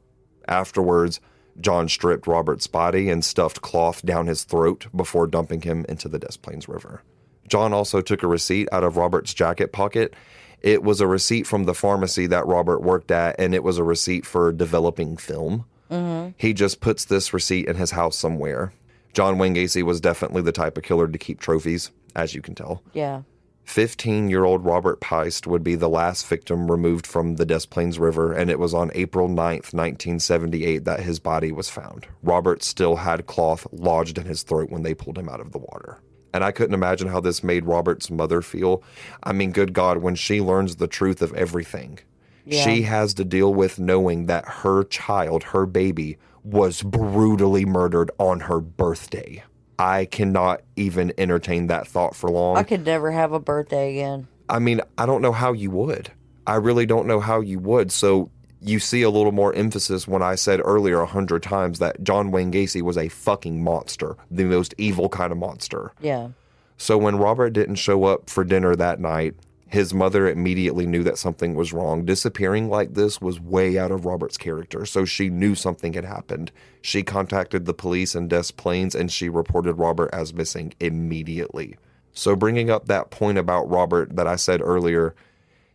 Afterwards, 0.47 1.21
John 1.61 1.89
stripped 1.89 2.27
Robert's 2.27 2.67
body 2.67 3.09
and 3.09 3.25
stuffed 3.25 3.63
cloth 3.63 4.05
down 4.05 4.27
his 4.27 4.45
throat 4.45 4.89
before 4.95 5.27
dumping 5.27 5.63
him 5.63 5.87
into 5.89 6.09
the 6.09 6.19
Des 6.19 6.37
Plaines 6.41 6.69
River. 6.69 7.03
John 7.49 7.73
also 7.73 8.01
took 8.01 8.23
a 8.23 8.29
receipt 8.29 8.69
out 8.73 8.85
of 8.85 8.97
Robert's 8.97 9.35
jacket 9.35 9.73
pocket. 9.73 10.15
It 10.61 10.83
was 10.83 11.01
a 11.01 11.07
receipt 11.07 11.47
from 11.47 11.65
the 11.65 11.75
pharmacy 11.75 12.27
that 12.27 12.47
Robert 12.47 12.81
worked 12.81 13.11
at, 13.11 13.37
and 13.39 13.55
it 13.55 13.63
was 13.63 13.79
a 13.79 13.85
receipt 13.85 14.27
for 14.27 14.53
developing 14.53 15.17
film. 15.17 15.65
Mm-hmm. 15.91 16.31
He 16.37 16.53
just 16.53 16.81
puts 16.81 17.05
this 17.05 17.33
receipt 17.33 17.69
in 17.69 17.77
his 17.77 17.93
house 17.93 18.17
somewhere. 18.17 18.73
John 19.13 19.39
Wayne 19.39 19.55
Gacy 19.55 19.83
was 19.83 20.01
definitely 20.01 20.43
the 20.43 20.53
type 20.53 20.77
of 20.77 20.85
killer 20.85 21.09
to 21.09 21.19
keep 21.19 21.41
trophies, 21.41 21.91
as 22.15 22.35
you 22.35 22.43
can 22.43 22.55
tell. 22.55 22.83
Yeah. 22.93 23.23
15 23.65 24.31
year 24.31 24.45
old 24.45 24.65
Robert 24.65 24.99
Piest 24.99 25.47
would 25.47 25.63
be 25.63 25.75
the 25.75 25.91
last 25.91 26.27
victim 26.27 26.71
removed 26.71 27.07
from 27.07 27.37
the 27.37 27.45
Des 27.45 27.67
Plaines 27.69 27.99
River, 27.99 28.33
and 28.33 28.51
it 28.51 28.59
was 28.59 28.73
on 28.73 28.91
April 28.95 29.29
9th, 29.29 29.75
1978, 29.75 30.85
that 30.85 31.01
his 31.01 31.19
body 31.19 31.53
was 31.53 31.69
found. 31.69 32.07
Robert 32.23 32.63
still 32.63 32.97
had 32.97 33.27
cloth 33.27 33.67
lodged 33.71 34.17
in 34.17 34.25
his 34.25 34.43
throat 34.43 34.71
when 34.71 34.85
they 34.85 34.95
pulled 34.95 35.19
him 35.19 35.29
out 35.29 35.41
of 35.41 35.53
the 35.53 35.59
water. 35.59 36.01
And 36.35 36.45
I 36.45 36.53
couldn't 36.53 36.75
imagine 36.75 37.09
how 37.09 37.21
this 37.21 37.43
made 37.43 37.65
Robert's 37.65 38.11
mother 38.11 38.43
feel. 38.43 38.83
I 39.23 39.33
mean, 39.33 39.51
good 39.51 39.73
God, 39.73 39.99
when 39.99 40.15
she 40.15 40.41
learns 40.41 40.77
the 40.77 40.87
truth 40.87 41.23
of 41.23 41.33
everything, 41.35 41.99
Yeah. 42.45 42.65
she 42.65 42.83
has 42.83 43.15
to 43.15 43.25
deal 43.25 43.53
with 43.55 43.79
knowing 43.79 44.27
that 44.27 44.45
her 44.47 44.85
child, 44.85 45.43
her 45.45 45.65
baby, 45.67 46.19
was 46.45 46.83
brutally 46.83 47.65
murdered 47.65 48.11
on 48.19 48.41
her 48.41 48.61
birthday. 48.61 49.43
I 49.79 50.07
cannot 50.07 50.63
even 50.77 51.13
entertain 51.19 51.69
that 51.69 51.87
thought 51.87 52.17
for 52.17 52.31
long. 52.31 52.57
I 52.57 52.63
could 52.63 52.85
never 52.85 53.11
have 53.11 53.33
a 53.33 53.39
birthday 53.41 53.91
again. 53.93 54.27
I 54.49 54.59
mean, 54.59 54.81
I 54.97 55.07
don't 55.07 55.23
know 55.23 55.33
how 55.33 55.53
you 55.53 55.71
would. 55.71 56.11
I 56.47 56.57
really 56.57 56.87
don't 56.87 57.07
know 57.07 57.21
how 57.21 57.41
you 57.41 57.59
would. 57.59 57.93
So 57.93 58.31
you 58.61 58.79
see 58.81 59.03
a 59.03 59.11
little 59.11 59.33
more 59.33 59.55
emphasis 59.55 60.09
when 60.09 60.23
I 60.23 60.35
said 60.35 60.61
earlier 60.65 61.01
a 61.01 61.07
hundred 61.07 61.43
times 61.43 61.79
that 61.79 62.03
John 62.03 62.31
Wayne 62.31 62.51
Gacy 62.53 62.83
was 62.83 62.97
a 62.97 63.09
fucking 63.09 63.63
monster, 63.63 64.17
the 64.31 64.45
most 64.45 64.75
evil 64.79 65.09
kind 65.09 65.31
of 65.31 65.39
monster. 65.39 65.93
Yeah. 66.01 66.31
So 66.77 66.99
when 66.99 67.17
Robert 67.19 67.51
didn't 67.51 67.77
show 67.77 68.05
up 68.05 68.31
for 68.31 68.45
dinner 68.45 68.75
that 68.77 69.01
night, 69.01 69.35
His 69.69 69.93
mother 69.93 70.27
immediately 70.27 70.87
knew 70.87 71.03
that 71.05 71.19
something 71.19 71.55
was 71.55 71.75
wrong. 71.75 72.07
Disappearing 72.07 72.71
like 72.71 72.95
this 72.95 73.21
was 73.21 73.39
way 73.39 73.79
out 73.79 73.91
of 73.91 74.07
Robert's 74.07 74.39
character, 74.39 74.87
so 74.87 75.05
she 75.05 75.29
knew 75.29 75.55
something 75.55 75.93
had 75.93 76.07
happened. 76.07 76.51
She 76.81 77.03
contacted 77.03 77.67
the 77.67 77.75
police 77.75 78.15
in 78.15 78.29
Des 78.29 78.51
Plaines 78.57 78.95
and 78.95 79.13
she 79.13 79.29
reported 79.29 79.75
Robert 79.75 80.09
as 80.13 80.33
missing 80.33 80.73
immediately. 80.81 81.77
So, 82.15 82.35
bringing 82.35 82.71
up 82.71 82.87
that 82.87 83.11
point 83.11 83.37
about 83.37 83.69
Robert 83.69 84.17
that 84.17 84.27
I 84.27 84.37
said 84.37 84.63
earlier, 84.63 85.15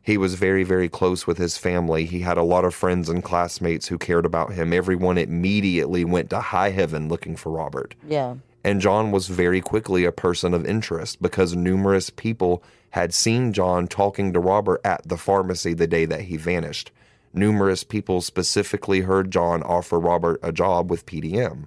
he 0.04 0.18
was 0.18 0.36
very, 0.36 0.64
very 0.64 0.90
close 0.90 1.26
with 1.26 1.38
his 1.38 1.58
family. 1.58 2.06
He 2.06 2.20
had 2.20 2.38
a 2.38 2.44
lot 2.44 2.66
of 2.66 2.76
friends 2.76 3.08
and 3.08 3.24
classmates 3.24 3.88
who 3.88 3.98
cared 3.98 4.26
about 4.26 4.52
him. 4.52 4.74
Everyone 4.74 5.18
immediately 5.18 6.04
went 6.04 6.30
to 6.32 6.42
high 6.42 6.72
heaven 6.72 7.08
looking 7.08 7.38
for 7.38 7.52
Robert. 7.52 7.96
Yeah. 8.06 8.36
And 8.66 8.82
John 8.82 9.12
was 9.12 9.28
very 9.28 9.62
quickly 9.62 10.04
a 10.04 10.12
person 10.12 10.54
of 10.54 10.66
interest 10.66 11.22
because 11.22 11.56
numerous 11.56 12.10
people 12.10 12.62
had 12.92 13.14
seen 13.14 13.54
John 13.54 13.88
talking 13.88 14.34
to 14.34 14.40
Robert 14.40 14.82
at 14.84 15.08
the 15.08 15.18
pharmacy 15.18 15.74
the 15.74 15.88
day 15.88 16.06
that 16.06 16.22
he 16.22 16.36
vanished. 16.36 16.92
Numerous 17.34 17.84
people 17.84 18.22
specifically 18.22 19.02
heard 19.02 19.32
John 19.32 19.64
offer 19.64 20.00
Robert 20.00 20.40
a 20.44 20.52
job 20.52 20.92
with 20.92 21.06
PDM. 21.06 21.66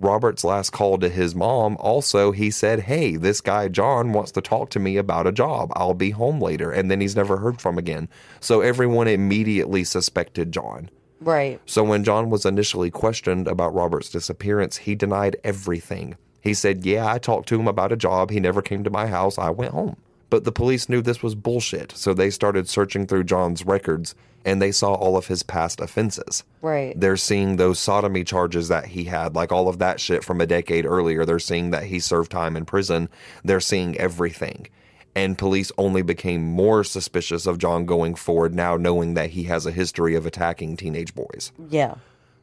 Robert's 0.00 0.44
last 0.44 0.70
call 0.70 0.98
to 0.98 1.08
his 1.08 1.34
mom, 1.34 1.76
also, 1.80 2.32
he 2.32 2.50
said, 2.50 2.80
Hey, 2.80 3.16
this 3.16 3.40
guy 3.40 3.68
John 3.68 4.12
wants 4.12 4.32
to 4.32 4.40
talk 4.40 4.70
to 4.70 4.78
me 4.78 4.96
about 4.96 5.26
a 5.26 5.32
job. 5.32 5.72
I'll 5.74 5.94
be 5.94 6.10
home 6.10 6.40
later. 6.40 6.70
And 6.70 6.90
then 6.90 7.00
he's 7.00 7.16
never 7.16 7.38
heard 7.38 7.60
from 7.60 7.78
again. 7.78 8.08
So 8.40 8.60
everyone 8.60 9.08
immediately 9.08 9.84
suspected 9.84 10.52
John. 10.52 10.90
Right. 11.20 11.60
So 11.66 11.82
when 11.82 12.04
John 12.04 12.30
was 12.30 12.46
initially 12.46 12.90
questioned 12.90 13.48
about 13.48 13.74
Robert's 13.74 14.10
disappearance, 14.10 14.76
he 14.76 14.94
denied 14.94 15.36
everything. 15.42 16.16
He 16.40 16.54
said, 16.54 16.86
Yeah, 16.86 17.12
I 17.12 17.18
talked 17.18 17.48
to 17.48 17.58
him 17.58 17.68
about 17.68 17.92
a 17.92 17.96
job. 17.96 18.30
He 18.30 18.40
never 18.40 18.62
came 18.62 18.84
to 18.84 18.90
my 18.90 19.06
house. 19.06 19.38
I 19.38 19.50
went 19.50 19.72
home. 19.72 19.96
But 20.30 20.44
the 20.44 20.52
police 20.52 20.88
knew 20.88 21.00
this 21.00 21.22
was 21.22 21.34
bullshit, 21.34 21.92
so 21.92 22.12
they 22.12 22.30
started 22.30 22.68
searching 22.68 23.06
through 23.06 23.24
John's 23.24 23.64
records 23.64 24.14
and 24.44 24.62
they 24.62 24.72
saw 24.72 24.94
all 24.94 25.16
of 25.16 25.26
his 25.26 25.42
past 25.42 25.80
offenses. 25.80 26.44
Right. 26.62 26.98
They're 26.98 27.16
seeing 27.16 27.56
those 27.56 27.78
sodomy 27.78 28.24
charges 28.24 28.68
that 28.68 28.86
he 28.86 29.04
had, 29.04 29.34
like 29.34 29.52
all 29.52 29.68
of 29.68 29.78
that 29.78 30.00
shit 30.00 30.24
from 30.24 30.40
a 30.40 30.46
decade 30.46 30.86
earlier. 30.86 31.24
They're 31.24 31.38
seeing 31.38 31.70
that 31.70 31.84
he 31.84 32.00
served 32.00 32.30
time 32.30 32.56
in 32.56 32.64
prison. 32.64 33.08
They're 33.44 33.60
seeing 33.60 33.96
everything. 33.98 34.68
And 35.14 35.36
police 35.36 35.72
only 35.76 36.02
became 36.02 36.44
more 36.44 36.84
suspicious 36.84 37.46
of 37.46 37.58
John 37.58 37.84
going 37.84 38.14
forward 38.14 38.54
now, 38.54 38.76
knowing 38.76 39.14
that 39.14 39.30
he 39.30 39.44
has 39.44 39.66
a 39.66 39.72
history 39.72 40.14
of 40.14 40.26
attacking 40.26 40.76
teenage 40.76 41.14
boys. 41.14 41.52
Yeah. 41.68 41.96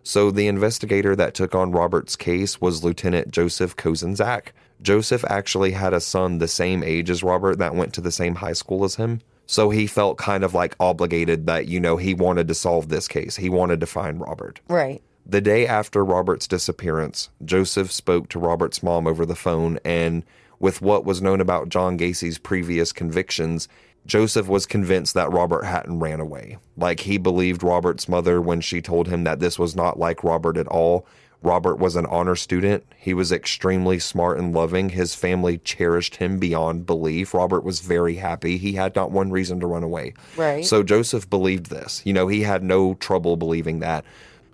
So 0.04 0.30
the 0.30 0.48
investigator 0.48 1.16
that 1.16 1.34
took 1.34 1.56
on 1.56 1.72
Robert's 1.72 2.16
case 2.16 2.60
was 2.62 2.84
Lieutenant 2.84 3.32
Joseph 3.32 3.76
Kozenczak. 3.76 4.50
Joseph 4.82 5.24
actually 5.30 5.72
had 5.72 5.94
a 5.94 6.00
son 6.00 6.38
the 6.38 6.48
same 6.48 6.84
age 6.84 7.10
as 7.10 7.24
Robert 7.24 7.58
that 7.60 7.76
went 7.76 7.94
to 7.94 8.02
the 8.02 8.12
same 8.12 8.36
high 8.36 8.54
school 8.54 8.84
as 8.84 8.96
him. 8.96 9.22
So 9.48 9.70
he 9.70 9.88
felt 9.88 10.18
kind 10.18 10.44
of 10.44 10.54
like 10.54 10.76
obligated 10.80 11.46
that, 11.48 11.68
you 11.68 11.80
know, 11.80 11.98
he 11.98 12.14
wanted 12.14 12.48
to 12.48 12.56
solve 12.56 12.90
this 12.90 13.08
case. 13.08 13.36
He 13.36 13.50
wanted 13.50 13.80
to 13.80 13.86
find 13.86 14.20
Robert. 14.20 14.60
Right. 14.68 15.02
The 15.26 15.42
day 15.42 15.66
after 15.66 16.04
Robert's 16.06 16.48
disappearance, 16.48 17.30
Joseph 17.44 17.92
spoke 17.92 18.30
to 18.30 18.40
Robert's 18.40 18.84
mom 18.84 19.08
over 19.08 19.26
the 19.26 19.36
phone, 19.36 19.80
and 19.84 20.24
with 20.60 20.82
what 20.82 21.04
was 21.04 21.22
known 21.22 21.42
about 21.42 21.70
John 21.70 21.98
Gacy's 21.98 22.38
previous 22.38 22.92
convictions, 22.92 23.68
Joseph 24.06 24.48
was 24.48 24.68
convinced 24.68 25.16
that 25.16 25.32
Robert 25.32 25.64
hadn't 25.64 26.00
ran 26.00 26.20
away. 26.20 26.58
Like 26.78 27.00
he 27.02 27.18
believed 27.18 27.64
Robert's 27.64 28.08
mother 28.08 28.40
when 28.40 28.62
she 28.62 28.82
told 28.82 29.08
him 29.08 29.24
that 29.24 29.40
this 29.40 29.58
was 29.58 29.76
not 29.76 29.98
like 29.98 30.24
Robert 30.24 30.58
at 30.58 30.68
all. 30.68 31.08
Robert 31.46 31.78
was 31.78 31.96
an 31.96 32.08
honor 32.08 32.36
student. 32.36 32.84
He 32.98 33.14
was 33.14 33.32
extremely 33.32 34.00
smart 34.00 34.40
and 34.40 34.52
loving. 34.52 34.90
His 34.90 35.14
family 35.14 35.60
cherished 35.60 36.16
him 36.16 36.40
beyond 36.40 36.88
belief. 36.88 37.36
Robert 37.36 37.64
was 37.64 37.82
very 37.82 38.16
happy. 38.16 38.58
He 38.58 38.74
had 38.74 38.96
not 38.96 39.12
one 39.12 39.30
reason 39.30 39.60
to 39.60 39.68
run 39.68 39.84
away. 39.84 40.16
Right. 40.36 40.66
So 40.66 40.82
Joseph 40.82 41.30
believed 41.30 41.68
this. 41.68 42.02
You 42.04 42.14
know, 42.14 42.28
he 42.28 42.42
had 42.42 42.64
no 42.64 42.96
trouble 42.96 43.38
believing 43.38 43.80
that. 43.82 44.04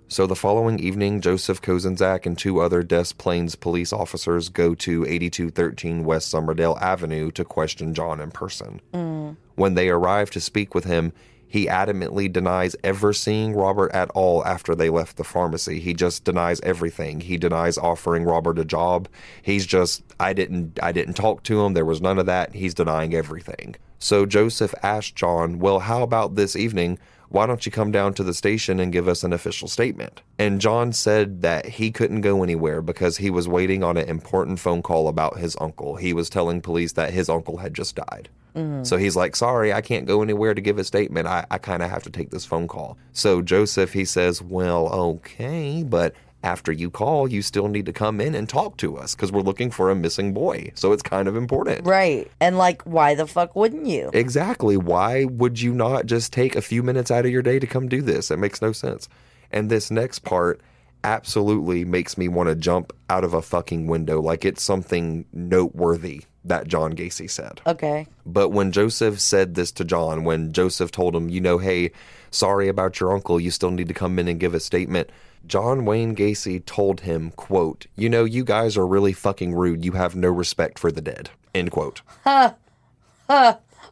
So 0.08 0.26
the 0.26 0.36
following 0.36 0.78
evening, 0.78 1.22
Joseph 1.22 1.62
Kozenczak 1.62 2.26
and 2.26 2.36
two 2.36 2.60
other 2.60 2.82
Des 2.82 3.14
Plaines 3.16 3.54
police 3.54 3.94
officers 3.94 4.50
go 4.50 4.74
to 4.74 5.06
8213 5.06 6.04
West 6.04 6.30
Summerdale 6.30 6.78
Avenue 6.82 7.30
to 7.30 7.42
question 7.42 7.94
John 7.94 8.20
in 8.20 8.30
person. 8.30 8.82
Mm. 8.92 9.36
When 9.54 9.74
they 9.74 9.88
arrive 9.88 10.30
to 10.32 10.40
speak 10.40 10.74
with 10.74 10.84
him, 10.84 11.14
he 11.52 11.66
adamantly 11.66 12.32
denies 12.32 12.74
ever 12.82 13.12
seeing 13.12 13.52
Robert 13.52 13.92
at 13.92 14.08
all 14.12 14.42
after 14.46 14.74
they 14.74 14.88
left 14.88 15.18
the 15.18 15.22
pharmacy. 15.22 15.80
He 15.80 15.92
just 15.92 16.24
denies 16.24 16.62
everything. 16.62 17.20
He 17.20 17.36
denies 17.36 17.76
offering 17.76 18.24
Robert 18.24 18.58
a 18.58 18.64
job. 18.64 19.06
He's 19.42 19.66
just 19.66 20.02
I 20.18 20.32
didn't 20.32 20.78
I 20.82 20.92
didn't 20.92 21.12
talk 21.12 21.42
to 21.42 21.62
him. 21.62 21.74
There 21.74 21.84
was 21.84 22.00
none 22.00 22.18
of 22.18 22.24
that. 22.24 22.54
He's 22.54 22.72
denying 22.72 23.12
everything. 23.14 23.76
So 23.98 24.24
Joseph 24.24 24.74
asked 24.82 25.14
John, 25.14 25.58
"Well, 25.58 25.80
how 25.80 26.02
about 26.02 26.36
this 26.36 26.56
evening? 26.56 26.98
Why 27.28 27.44
don't 27.44 27.66
you 27.66 27.72
come 27.72 27.92
down 27.92 28.14
to 28.14 28.24
the 28.24 28.32
station 28.32 28.80
and 28.80 28.90
give 28.90 29.06
us 29.06 29.22
an 29.22 29.34
official 29.34 29.68
statement?" 29.68 30.22
And 30.38 30.58
John 30.58 30.90
said 30.94 31.42
that 31.42 31.66
he 31.66 31.90
couldn't 31.90 32.22
go 32.22 32.42
anywhere 32.42 32.80
because 32.80 33.18
he 33.18 33.28
was 33.28 33.46
waiting 33.46 33.84
on 33.84 33.98
an 33.98 34.08
important 34.08 34.58
phone 34.58 34.80
call 34.80 35.06
about 35.06 35.36
his 35.36 35.54
uncle. 35.60 35.96
He 35.96 36.14
was 36.14 36.30
telling 36.30 36.62
police 36.62 36.92
that 36.92 37.12
his 37.12 37.28
uncle 37.28 37.58
had 37.58 37.74
just 37.74 37.94
died. 37.94 38.30
Mm. 38.54 38.86
So 38.86 38.96
he's 38.96 39.16
like, 39.16 39.36
sorry, 39.36 39.72
I 39.72 39.80
can't 39.80 40.06
go 40.06 40.22
anywhere 40.22 40.54
to 40.54 40.60
give 40.60 40.78
a 40.78 40.84
statement. 40.84 41.26
I, 41.26 41.46
I 41.50 41.58
kind 41.58 41.82
of 41.82 41.90
have 41.90 42.02
to 42.04 42.10
take 42.10 42.30
this 42.30 42.44
phone 42.44 42.68
call. 42.68 42.98
So 43.12 43.42
Joseph, 43.42 43.92
he 43.92 44.04
says, 44.04 44.42
well, 44.42 44.88
okay, 44.88 45.82
but 45.82 46.14
after 46.44 46.72
you 46.72 46.90
call, 46.90 47.28
you 47.28 47.40
still 47.40 47.68
need 47.68 47.86
to 47.86 47.92
come 47.92 48.20
in 48.20 48.34
and 48.34 48.48
talk 48.48 48.76
to 48.78 48.96
us 48.96 49.14
because 49.14 49.30
we're 49.30 49.42
looking 49.42 49.70
for 49.70 49.90
a 49.90 49.94
missing 49.94 50.34
boy. 50.34 50.72
So 50.74 50.92
it's 50.92 51.02
kind 51.02 51.28
of 51.28 51.36
important. 51.36 51.86
Right. 51.86 52.30
And 52.40 52.58
like, 52.58 52.82
why 52.82 53.14
the 53.14 53.26
fuck 53.26 53.54
wouldn't 53.54 53.86
you? 53.86 54.10
Exactly. 54.12 54.76
Why 54.76 55.24
would 55.24 55.60
you 55.60 55.72
not 55.72 56.06
just 56.06 56.32
take 56.32 56.56
a 56.56 56.62
few 56.62 56.82
minutes 56.82 57.10
out 57.10 57.24
of 57.24 57.30
your 57.30 57.42
day 57.42 57.58
to 57.58 57.66
come 57.66 57.88
do 57.88 58.02
this? 58.02 58.30
It 58.30 58.38
makes 58.38 58.60
no 58.60 58.72
sense. 58.72 59.08
And 59.50 59.70
this 59.70 59.90
next 59.90 60.20
part 60.20 60.60
absolutely 61.04 61.84
makes 61.84 62.16
me 62.16 62.28
want 62.28 62.48
to 62.48 62.54
jump 62.54 62.92
out 63.10 63.24
of 63.24 63.34
a 63.34 63.42
fucking 63.42 63.86
window 63.86 64.20
like 64.20 64.44
it's 64.44 64.62
something 64.62 65.24
noteworthy 65.32 66.22
that 66.44 66.66
John 66.66 66.94
Gacy 66.94 67.30
said. 67.30 67.60
Okay. 67.66 68.06
But 68.26 68.50
when 68.50 68.72
Joseph 68.72 69.20
said 69.20 69.54
this 69.54 69.70
to 69.72 69.84
John, 69.84 70.24
when 70.24 70.52
Joseph 70.52 70.90
told 70.90 71.14
him, 71.14 71.28
you 71.28 71.40
know, 71.40 71.58
hey, 71.58 71.92
sorry 72.30 72.68
about 72.68 72.98
your 72.98 73.12
uncle, 73.12 73.40
you 73.40 73.50
still 73.50 73.70
need 73.70 73.88
to 73.88 73.94
come 73.94 74.18
in 74.18 74.28
and 74.28 74.40
give 74.40 74.54
a 74.54 74.60
statement, 74.60 75.10
John 75.46 75.84
Wayne 75.84 76.14
Gacy 76.14 76.64
told 76.64 77.00
him, 77.00 77.30
quote, 77.32 77.86
you 77.96 78.08
know, 78.08 78.24
you 78.24 78.44
guys 78.44 78.76
are 78.76 78.86
really 78.86 79.12
fucking 79.12 79.54
rude. 79.54 79.84
You 79.84 79.92
have 79.92 80.16
no 80.16 80.30
respect 80.30 80.78
for 80.78 80.92
the 80.92 81.00
dead. 81.00 81.30
End 81.54 81.70
quote. 81.70 82.02
Huh. 82.24 82.54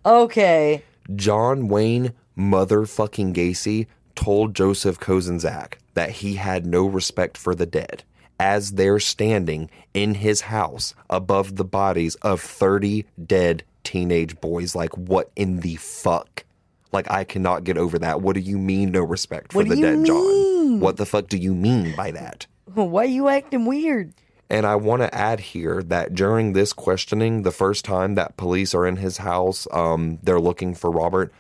Okay. 0.04 0.82
John 1.14 1.68
Wayne 1.68 2.12
motherfucking 2.36 3.34
Gacy 3.34 3.86
told 4.14 4.54
Joseph 4.54 5.00
Kozenczak 5.00 5.74
that 5.94 6.10
he 6.10 6.34
had 6.34 6.66
no 6.66 6.86
respect 6.86 7.36
for 7.36 7.54
the 7.54 7.66
dead 7.66 8.04
as 8.40 8.72
they're 8.72 8.98
standing 8.98 9.70
in 9.92 10.14
his 10.14 10.40
house 10.40 10.94
above 11.10 11.56
the 11.56 11.64
bodies 11.64 12.14
of 12.16 12.40
30 12.40 13.04
dead 13.26 13.62
teenage 13.84 14.40
boys. 14.40 14.74
Like, 14.74 14.96
what 14.96 15.30
in 15.36 15.60
the 15.60 15.76
fuck? 15.76 16.44
Like, 16.90 17.08
I 17.10 17.24
cannot 17.24 17.64
get 17.64 17.76
over 17.76 17.98
that. 17.98 18.22
What 18.22 18.34
do 18.34 18.40
you 18.40 18.56
mean, 18.56 18.92
no 18.92 19.02
respect 19.02 19.52
for 19.52 19.58
What 19.58 19.68
the 19.68 19.76
dead, 19.76 20.06
John? 20.06 20.80
What 20.80 20.96
the 20.96 21.04
fuck 21.04 21.28
do 21.28 21.36
you 21.36 21.54
mean 21.54 21.94
by 21.94 22.12
that? 22.12 22.46
Why 22.64 23.04
you 23.04 23.28
acting 23.28 23.66
weird? 23.66 24.14
And 24.48 24.64
I 24.64 24.74
want 24.74 25.02
to 25.02 25.14
add 25.14 25.40
here 25.40 25.82
that 25.82 26.14
during 26.14 26.54
this 26.54 26.72
questioning, 26.72 27.42
the 27.42 27.52
first 27.52 27.84
time 27.84 28.14
that 28.14 28.38
police 28.38 28.74
are 28.74 28.86
in 28.86 28.96
his 28.96 29.18
house, 29.18 29.68
um, 29.70 30.18
they're 30.22 30.40
looking 30.40 30.74
for 30.74 30.90
Robert. 30.90 31.30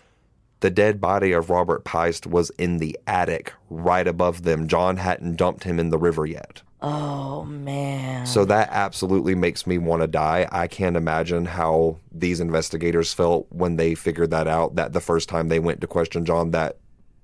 The 0.60 0.70
dead 0.70 1.00
body 1.00 1.32
of 1.32 1.48
Robert 1.48 1.82
Piest 1.82 2.26
was 2.26 2.50
in 2.50 2.76
the 2.76 2.96
attic 3.06 3.54
right 3.70 4.06
above 4.06 4.42
them. 4.42 4.68
John 4.68 4.98
hadn't 4.98 5.36
dumped 5.36 5.64
him 5.64 5.80
in 5.80 5.88
the 5.88 5.98
river 5.98 6.26
yet. 6.26 6.60
Oh 6.82 7.44
man. 7.44 8.26
So 8.26 8.44
that 8.46 8.70
absolutely 8.72 9.34
makes 9.34 9.66
me 9.66 9.78
want 9.78 10.02
to 10.02 10.06
die. 10.06 10.48
I 10.50 10.66
can't 10.66 10.96
imagine 10.96 11.44
how 11.44 11.98
these 12.10 12.40
investigators 12.40 13.12
felt 13.12 13.46
when 13.50 13.76
they 13.76 13.94
figured 13.94 14.30
that 14.30 14.48
out 14.48 14.76
that 14.76 14.92
the 14.92 15.00
first 15.00 15.28
time 15.28 15.48
they 15.48 15.58
went 15.58 15.80
to 15.82 15.86
question 15.86 16.24
John 16.24 16.52
that 16.52 16.78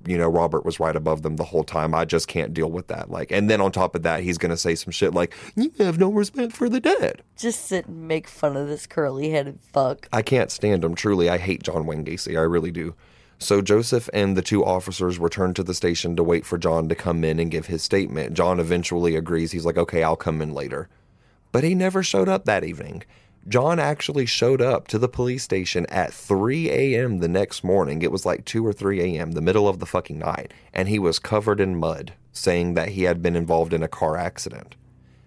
you 0.07 0.19
know 0.19 0.29
Robert 0.29 0.65
was 0.65 0.79
right 0.79 0.95
above 0.95 1.23
them 1.23 1.37
the 1.37 1.45
whole 1.45 1.65
time. 1.65 1.95
I 1.95 2.05
just 2.05 2.29
can't 2.29 2.53
deal 2.53 2.71
with 2.71 2.89
that. 2.89 3.11
Like 3.11 3.33
and 3.33 3.49
then 3.49 3.63
on 3.63 3.73
top 3.73 3.95
of 3.95 4.03
that 4.03 4.23
he's 4.23 4.37
going 4.37 4.51
to 4.51 4.59
say 4.59 4.75
some 4.75 4.93
shit 4.93 5.15
like 5.15 5.35
you 5.55 5.73
have 5.79 5.99
no 5.99 6.11
respect 6.11 6.53
for 6.53 6.69
the 6.69 6.81
dead. 6.81 7.23
Just 7.39 7.65
sit 7.67 7.87
and 7.87 8.07
make 8.07 8.29
fun 8.29 8.57
of 8.57 8.69
this 8.69 8.87
curly 8.87 9.31
headed 9.31 9.61
fuck. 9.63 10.07
I 10.13 10.21
can't 10.21 10.51
stand 10.51 10.85
him. 10.85 10.95
Truly, 10.95 11.31
I 11.31 11.39
hate 11.39 11.63
John 11.63 11.87
Wayne 11.87 12.05
Gacy. 12.05 12.37
I 12.37 12.43
really 12.43 12.71
do. 12.71 12.95
So 13.39 13.61
Joseph 13.61 14.09
and 14.15 14.37
the 14.37 14.43
two 14.43 14.65
officers 14.65 15.19
return 15.19 15.53
to 15.55 15.63
the 15.63 15.75
station 15.75 16.17
to 16.17 16.23
wait 16.23 16.47
for 16.47 16.57
John 16.57 16.89
to 16.89 16.95
come 16.95 17.23
in 17.23 17.39
and 17.39 17.51
give 17.51 17.67
his 17.67 17.83
statement. 17.83 18.35
John 18.35 18.59
eventually 18.59 19.15
agrees. 19.15 19.53
He's 19.53 19.67
like, 19.67 19.77
okay, 19.77 20.03
I'll 20.03 20.17
come 20.17 20.41
in 20.41 20.55
later. 20.55 20.89
But 21.53 21.63
he 21.63 21.75
never 21.75 22.03
showed 22.03 22.29
up 22.29 22.47
that 22.47 22.65
evening. 22.65 23.03
John 23.49 23.79
actually 23.79 24.27
showed 24.27 24.61
up 24.61 24.89
to 24.89 24.99
the 24.99 25.09
police 25.09 25.45
station 25.45 25.87
at 25.87 26.13
3 26.13 26.69
a.m. 26.71 27.19
the 27.19 27.29
next 27.29 27.63
morning. 27.63 28.03
It 28.03 28.11
was 28.11 28.27
like 28.27 28.45
2 28.45 28.67
or 28.67 28.73
3 28.73 29.01
a.m., 29.01 29.33
the 29.33 29.41
middle 29.41 29.69
of 29.69 29.79
the 29.79 29.87
fucking 29.87 30.19
night. 30.19 30.53
And 30.73 30.89
he 30.89 30.99
was 30.99 31.21
covered 31.21 31.61
in 31.61 31.77
mud, 31.77 32.15
saying 32.33 32.75
that 32.75 32.89
he 32.89 33.05
had 33.05 33.23
been 33.23 33.37
involved 33.37 33.73
in 33.73 33.85
a 33.85 33.89
car 33.89 34.17
accident. 34.17 34.75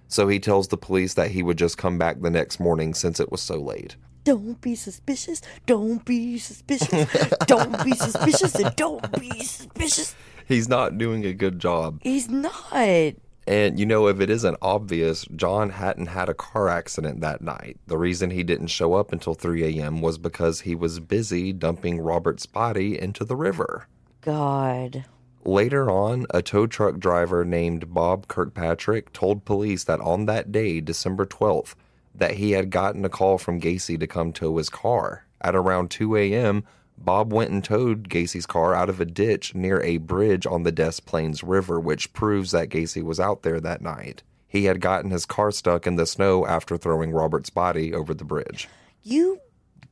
So 0.10 0.28
he 0.28 0.40
tells 0.40 0.68
the 0.68 0.78
police 0.78 1.14
that 1.14 1.32
he 1.32 1.44
would 1.44 1.58
just 1.58 1.78
come 1.78 1.98
back 1.98 2.20
the 2.20 2.32
next 2.32 2.60
morning 2.60 2.94
since 2.94 3.20
it 3.20 3.32
was 3.32 3.42
so 3.42 3.56
late. 3.56 3.96
Don't 4.30 4.62
be 4.62 4.76
suspicious. 4.76 5.42
Don't 5.66 6.06
be 6.06 6.38
suspicious. 6.38 7.08
don't 7.48 7.84
be 7.84 7.94
suspicious 7.94 8.54
and 8.54 8.76
don't 8.76 9.20
be 9.20 9.32
suspicious. 9.44 10.16
He's 10.48 10.70
not 10.70 11.00
doing 11.00 11.26
a 11.26 11.34
good 11.34 11.58
job. 11.58 12.00
He's 12.04 12.30
not. 12.30 13.16
And 13.48 13.80
you 13.80 13.88
know, 13.88 14.06
if 14.06 14.20
it 14.20 14.30
isn't 14.30 14.58
obvious, 14.62 15.26
John 15.36 15.72
hadn't 15.72 16.06
had 16.06 16.30
a 16.30 16.36
car 16.36 16.70
accident 16.70 17.22
that 17.22 17.42
night. 17.42 17.80
The 17.88 17.98
reason 17.98 18.30
he 18.30 18.44
didn't 18.44 18.68
show 18.68 18.94
up 18.94 19.12
until 19.12 19.34
3 19.34 19.80
a.m. 19.80 20.00
was 20.00 20.20
because 20.20 20.62
he 20.62 20.76
was 20.76 21.00
busy 21.00 21.52
dumping 21.52 22.00
Robert's 22.00 22.46
body 22.46 23.02
into 23.02 23.26
the 23.26 23.36
river. 23.36 23.88
God. 24.22 25.06
Later 25.44 25.90
on, 25.90 26.28
a 26.30 26.44
tow 26.44 26.68
truck 26.68 27.00
driver 27.00 27.44
named 27.44 27.96
Bob 27.96 28.28
Kirkpatrick 28.28 29.12
told 29.12 29.44
police 29.44 29.86
that 29.86 30.00
on 30.02 30.28
that 30.28 30.52
day, 30.52 30.82
December 30.82 31.26
12th, 31.26 31.74
that 32.20 32.36
he 32.36 32.52
had 32.52 32.70
gotten 32.70 33.04
a 33.04 33.10
call 33.10 33.38
from 33.38 33.60
Gacy 33.60 34.00
to 34.00 34.08
come 34.08 34.32
tow 34.32 34.58
his 34.58 34.70
car. 34.70 35.26
At 35.42 35.56
around 35.56 35.90
2 35.90 36.16
a.m., 36.18 36.66
Bob 36.98 37.32
went 37.32 37.52
and 37.52 37.64
towed 37.64 38.10
Gacy's 38.10 38.46
car 38.46 38.76
out 38.76 38.90
of 38.90 39.00
a 39.00 39.06
ditch 39.06 39.56
near 39.56 39.82
a 39.82 39.98
bridge 39.98 40.46
on 40.46 40.64
the 40.64 40.72
Des 40.72 41.02
Plaines 41.06 41.44
River, 41.44 41.80
which 41.80 42.14
proves 42.14 42.52
that 42.52 42.70
Gacy 42.70 43.02
was 43.02 43.20
out 43.20 43.44
there 43.44 43.62
that 43.62 43.82
night. 43.82 44.22
He 44.48 44.66
had 44.66 44.82
gotten 44.82 45.12
his 45.12 45.26
car 45.26 45.52
stuck 45.52 45.88
in 45.88 45.96
the 45.96 46.06
snow 46.06 46.46
after 46.46 46.76
throwing 46.76 47.12
Robert's 47.12 47.50
body 47.50 47.94
over 47.94 48.14
the 48.14 48.26
bridge. 48.26 48.68
You 49.04 49.40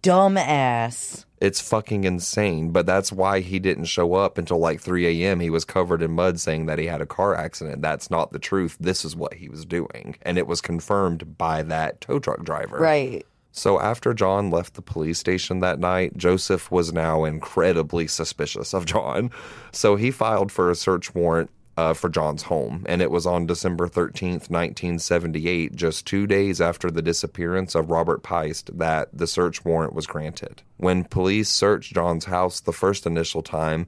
dumbass. 0.04 1.26
It's 1.40 1.62
fucking 1.62 2.04
insane, 2.04 2.72
but 2.72 2.86
that's 2.86 3.12
why 3.12 3.42
he 3.42 3.60
didn't 3.60 3.86
show 3.86 4.16
up 4.16 4.38
until 4.38 4.58
like 4.58 4.82
3 4.82 5.24
a.m. 5.24 5.40
He 5.40 5.50
was 5.50 5.66
covered 5.66 6.02
in 6.02 6.12
mud 6.12 6.40
saying 6.40 6.66
that 6.66 6.80
he 6.80 6.88
had 6.88 7.02
a 7.02 7.06
car 7.06 7.36
accident. 7.36 7.82
That's 7.82 8.10
not 8.10 8.32
the 8.32 8.40
truth. 8.40 8.76
This 8.80 9.06
is 9.06 9.16
what 9.16 9.36
he 9.36 9.48
was 9.48 9.66
doing. 9.66 10.18
And 10.24 10.38
it 10.38 10.48
was 10.48 10.62
confirmed 10.62 11.38
by 11.38 11.62
that 11.64 12.02
tow 12.02 12.20
truck 12.20 12.44
driver. 12.44 12.78
Right. 12.80 13.26
So 13.52 13.80
after 13.80 14.14
John 14.14 14.52
left 14.52 14.76
the 14.76 14.84
police 14.84 15.18
station 15.18 15.62
that 15.62 15.80
night, 15.80 16.16
Joseph 16.16 16.70
was 16.70 16.94
now 16.94 17.24
incredibly 17.24 18.06
suspicious 18.06 18.74
of 18.74 18.86
John. 18.86 19.32
So 19.72 19.96
he 19.96 20.12
filed 20.12 20.52
for 20.52 20.70
a 20.70 20.76
search 20.76 21.16
warrant 21.16 21.50
uh, 21.78 21.94
for 21.94 22.10
John's 22.10 22.44
home, 22.44 22.84
and 22.90 23.02
it 23.02 23.12
was 23.12 23.26
on 23.26 23.46
December 23.46 23.88
13th, 23.88 24.50
1978, 24.50 25.76
just 25.76 26.08
two 26.08 26.26
days 26.26 26.60
after 26.60 26.90
the 26.90 27.04
disappearance 27.04 27.76
of 27.76 27.92
Robert 27.92 28.24
Piest, 28.24 28.78
that 28.78 29.10
the 29.14 29.28
search 29.28 29.64
warrant 29.64 29.94
was 29.94 30.08
granted. 30.08 30.64
When 30.78 31.04
police 31.04 31.50
searched 31.50 31.94
John's 31.94 32.26
house 32.26 32.60
the 32.60 32.74
first 32.74 33.06
initial 33.06 33.44
time, 33.44 33.88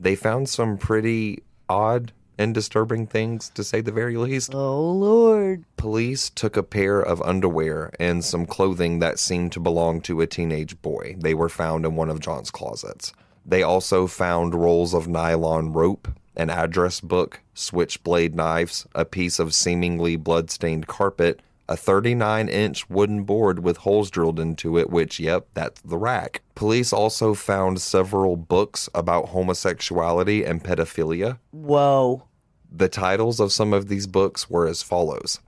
they 0.00 0.16
found 0.16 0.48
some 0.48 0.78
pretty 0.78 1.42
odd 1.68 2.12
and 2.38 2.54
disturbing 2.54 3.06
things, 3.06 3.50
to 3.50 3.64
say 3.64 3.80
the 3.80 3.92
very 3.92 4.16
least. 4.16 4.54
Oh, 4.54 4.90
Lord. 4.90 5.64
Police 5.76 6.30
took 6.30 6.56
a 6.56 6.62
pair 6.62 7.00
of 7.00 7.22
underwear 7.22 7.92
and 7.98 8.24
some 8.24 8.46
clothing 8.46 8.98
that 8.98 9.18
seemed 9.18 9.52
to 9.52 9.60
belong 9.60 10.00
to 10.02 10.20
a 10.20 10.26
teenage 10.26 10.80
boy. 10.82 11.16
They 11.18 11.34
were 11.34 11.48
found 11.48 11.86
in 11.86 11.96
one 11.96 12.10
of 12.10 12.20
John's 12.20 12.50
closets. 12.50 13.12
They 13.44 13.62
also 13.62 14.06
found 14.06 14.54
rolls 14.54 14.92
of 14.92 15.08
nylon 15.08 15.72
rope, 15.72 16.08
an 16.36 16.50
address 16.50 17.00
book, 17.00 17.40
switchblade 17.54 18.34
knives, 18.34 18.86
a 18.94 19.04
piece 19.04 19.38
of 19.38 19.54
seemingly 19.54 20.16
blood-stained 20.16 20.86
carpet, 20.86 21.40
a 21.68 21.76
39 21.76 22.48
inch 22.48 22.88
wooden 22.88 23.24
board 23.24 23.58
with 23.60 23.78
holes 23.78 24.10
drilled 24.10 24.38
into 24.38 24.78
it, 24.78 24.90
which, 24.90 25.18
yep, 25.18 25.48
that's 25.54 25.80
the 25.82 25.98
rack. 25.98 26.42
Police 26.54 26.92
also 26.92 27.34
found 27.34 27.80
several 27.80 28.36
books 28.36 28.88
about 28.94 29.30
homosexuality 29.30 30.44
and 30.44 30.62
pedophilia. 30.62 31.38
Whoa. 31.50 32.24
The 32.70 32.88
titles 32.88 33.40
of 33.40 33.52
some 33.52 33.72
of 33.72 33.88
these 33.88 34.06
books 34.06 34.48
were 34.50 34.66
as 34.66 34.82
follows 34.82 35.40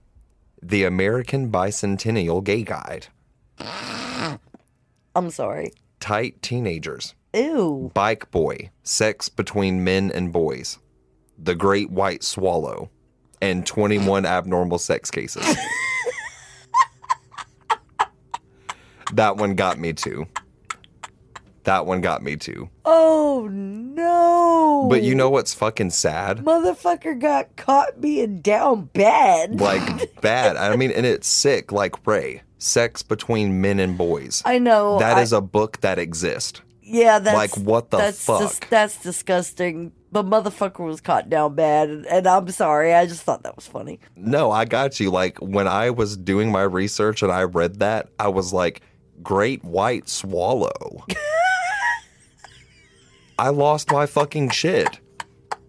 The 0.61 0.83
American 0.83 1.51
Bicentennial 1.51 2.43
Gay 2.43 2.63
Guide, 2.63 3.07
I'm 5.15 5.29
sorry. 5.29 5.73
Tight 5.99 6.41
Teenagers, 6.41 7.13
Ew. 7.33 7.91
Bike 7.93 8.31
Boy, 8.31 8.71
Sex 8.83 9.29
Between 9.29 9.83
Men 9.83 10.11
and 10.13 10.31
Boys, 10.33 10.79
The 11.37 11.55
Great 11.55 11.91
White 11.91 12.23
Swallow, 12.23 12.89
and 13.41 13.65
21 13.65 14.25
Abnormal 14.25 14.79
Sex 14.79 15.11
Cases. 15.11 15.45
that 19.13 19.37
one 19.37 19.55
got 19.55 19.79
me 19.79 19.93
too. 19.93 20.25
That 21.65 21.85
one 21.85 22.01
got 22.01 22.23
me 22.23 22.35
too. 22.35 22.69
Oh, 22.85 23.47
no. 23.51 24.87
But 24.89 25.03
you 25.03 25.13
know 25.13 25.29
what's 25.29 25.53
fucking 25.53 25.91
sad? 25.91 26.39
Motherfucker 26.39 27.19
got 27.19 27.55
caught 27.57 28.01
being 28.01 28.39
down 28.41 28.85
bad. 28.93 29.59
Like, 29.59 30.19
bad. 30.21 30.57
I 30.57 30.75
mean, 30.77 30.91
and 30.91 31.05
it's 31.05 31.27
sick, 31.27 31.71
like 31.71 32.07
Ray. 32.07 32.41
Sex 32.57 33.03
between 33.03 33.61
men 33.61 33.79
and 33.79 33.97
boys. 33.97 34.41
I 34.45 34.57
know. 34.57 34.97
That 34.99 35.17
I- 35.17 35.21
is 35.21 35.31
a 35.31 35.41
book 35.41 35.81
that 35.81 35.99
exists. 35.99 36.61
Yeah, 36.91 37.19
that's 37.19 37.37
Like, 37.37 37.55
what 37.65 37.91
the 37.91 37.97
that's 37.97 38.25
fuck? 38.25 38.67
that's 38.69 39.01
disgusting. 39.01 39.91
But 40.11 40.25
motherfucker 40.25 40.83
was 40.83 41.01
caught 41.01 41.29
down 41.29 41.53
bad, 41.53 41.89
and, 41.89 42.05
and 42.07 42.25
I'm 42.27 42.49
sorry. 42.49 42.95
I 42.95 43.05
just 43.05 43.21
thought 43.21 43.43
that 43.43 43.55
was 43.55 43.67
funny. 43.67 43.99
No, 44.15 44.49
I 44.49 44.65
got 44.65 44.99
you. 44.99 45.11
Like 45.11 45.37
when 45.37 45.67
I 45.67 45.91
was 45.91 46.17
doing 46.17 46.51
my 46.51 46.63
research 46.63 47.21
and 47.21 47.31
I 47.31 47.43
read 47.43 47.77
that, 47.79 48.09
I 48.19 48.29
was 48.29 48.51
like, 48.51 48.81
"Great 49.21 49.63
white 49.63 50.09
swallow." 50.09 51.05
I 53.37 53.49
lost 53.49 53.91
my 53.91 54.05
fucking 54.05 54.49
shit. 54.49 54.99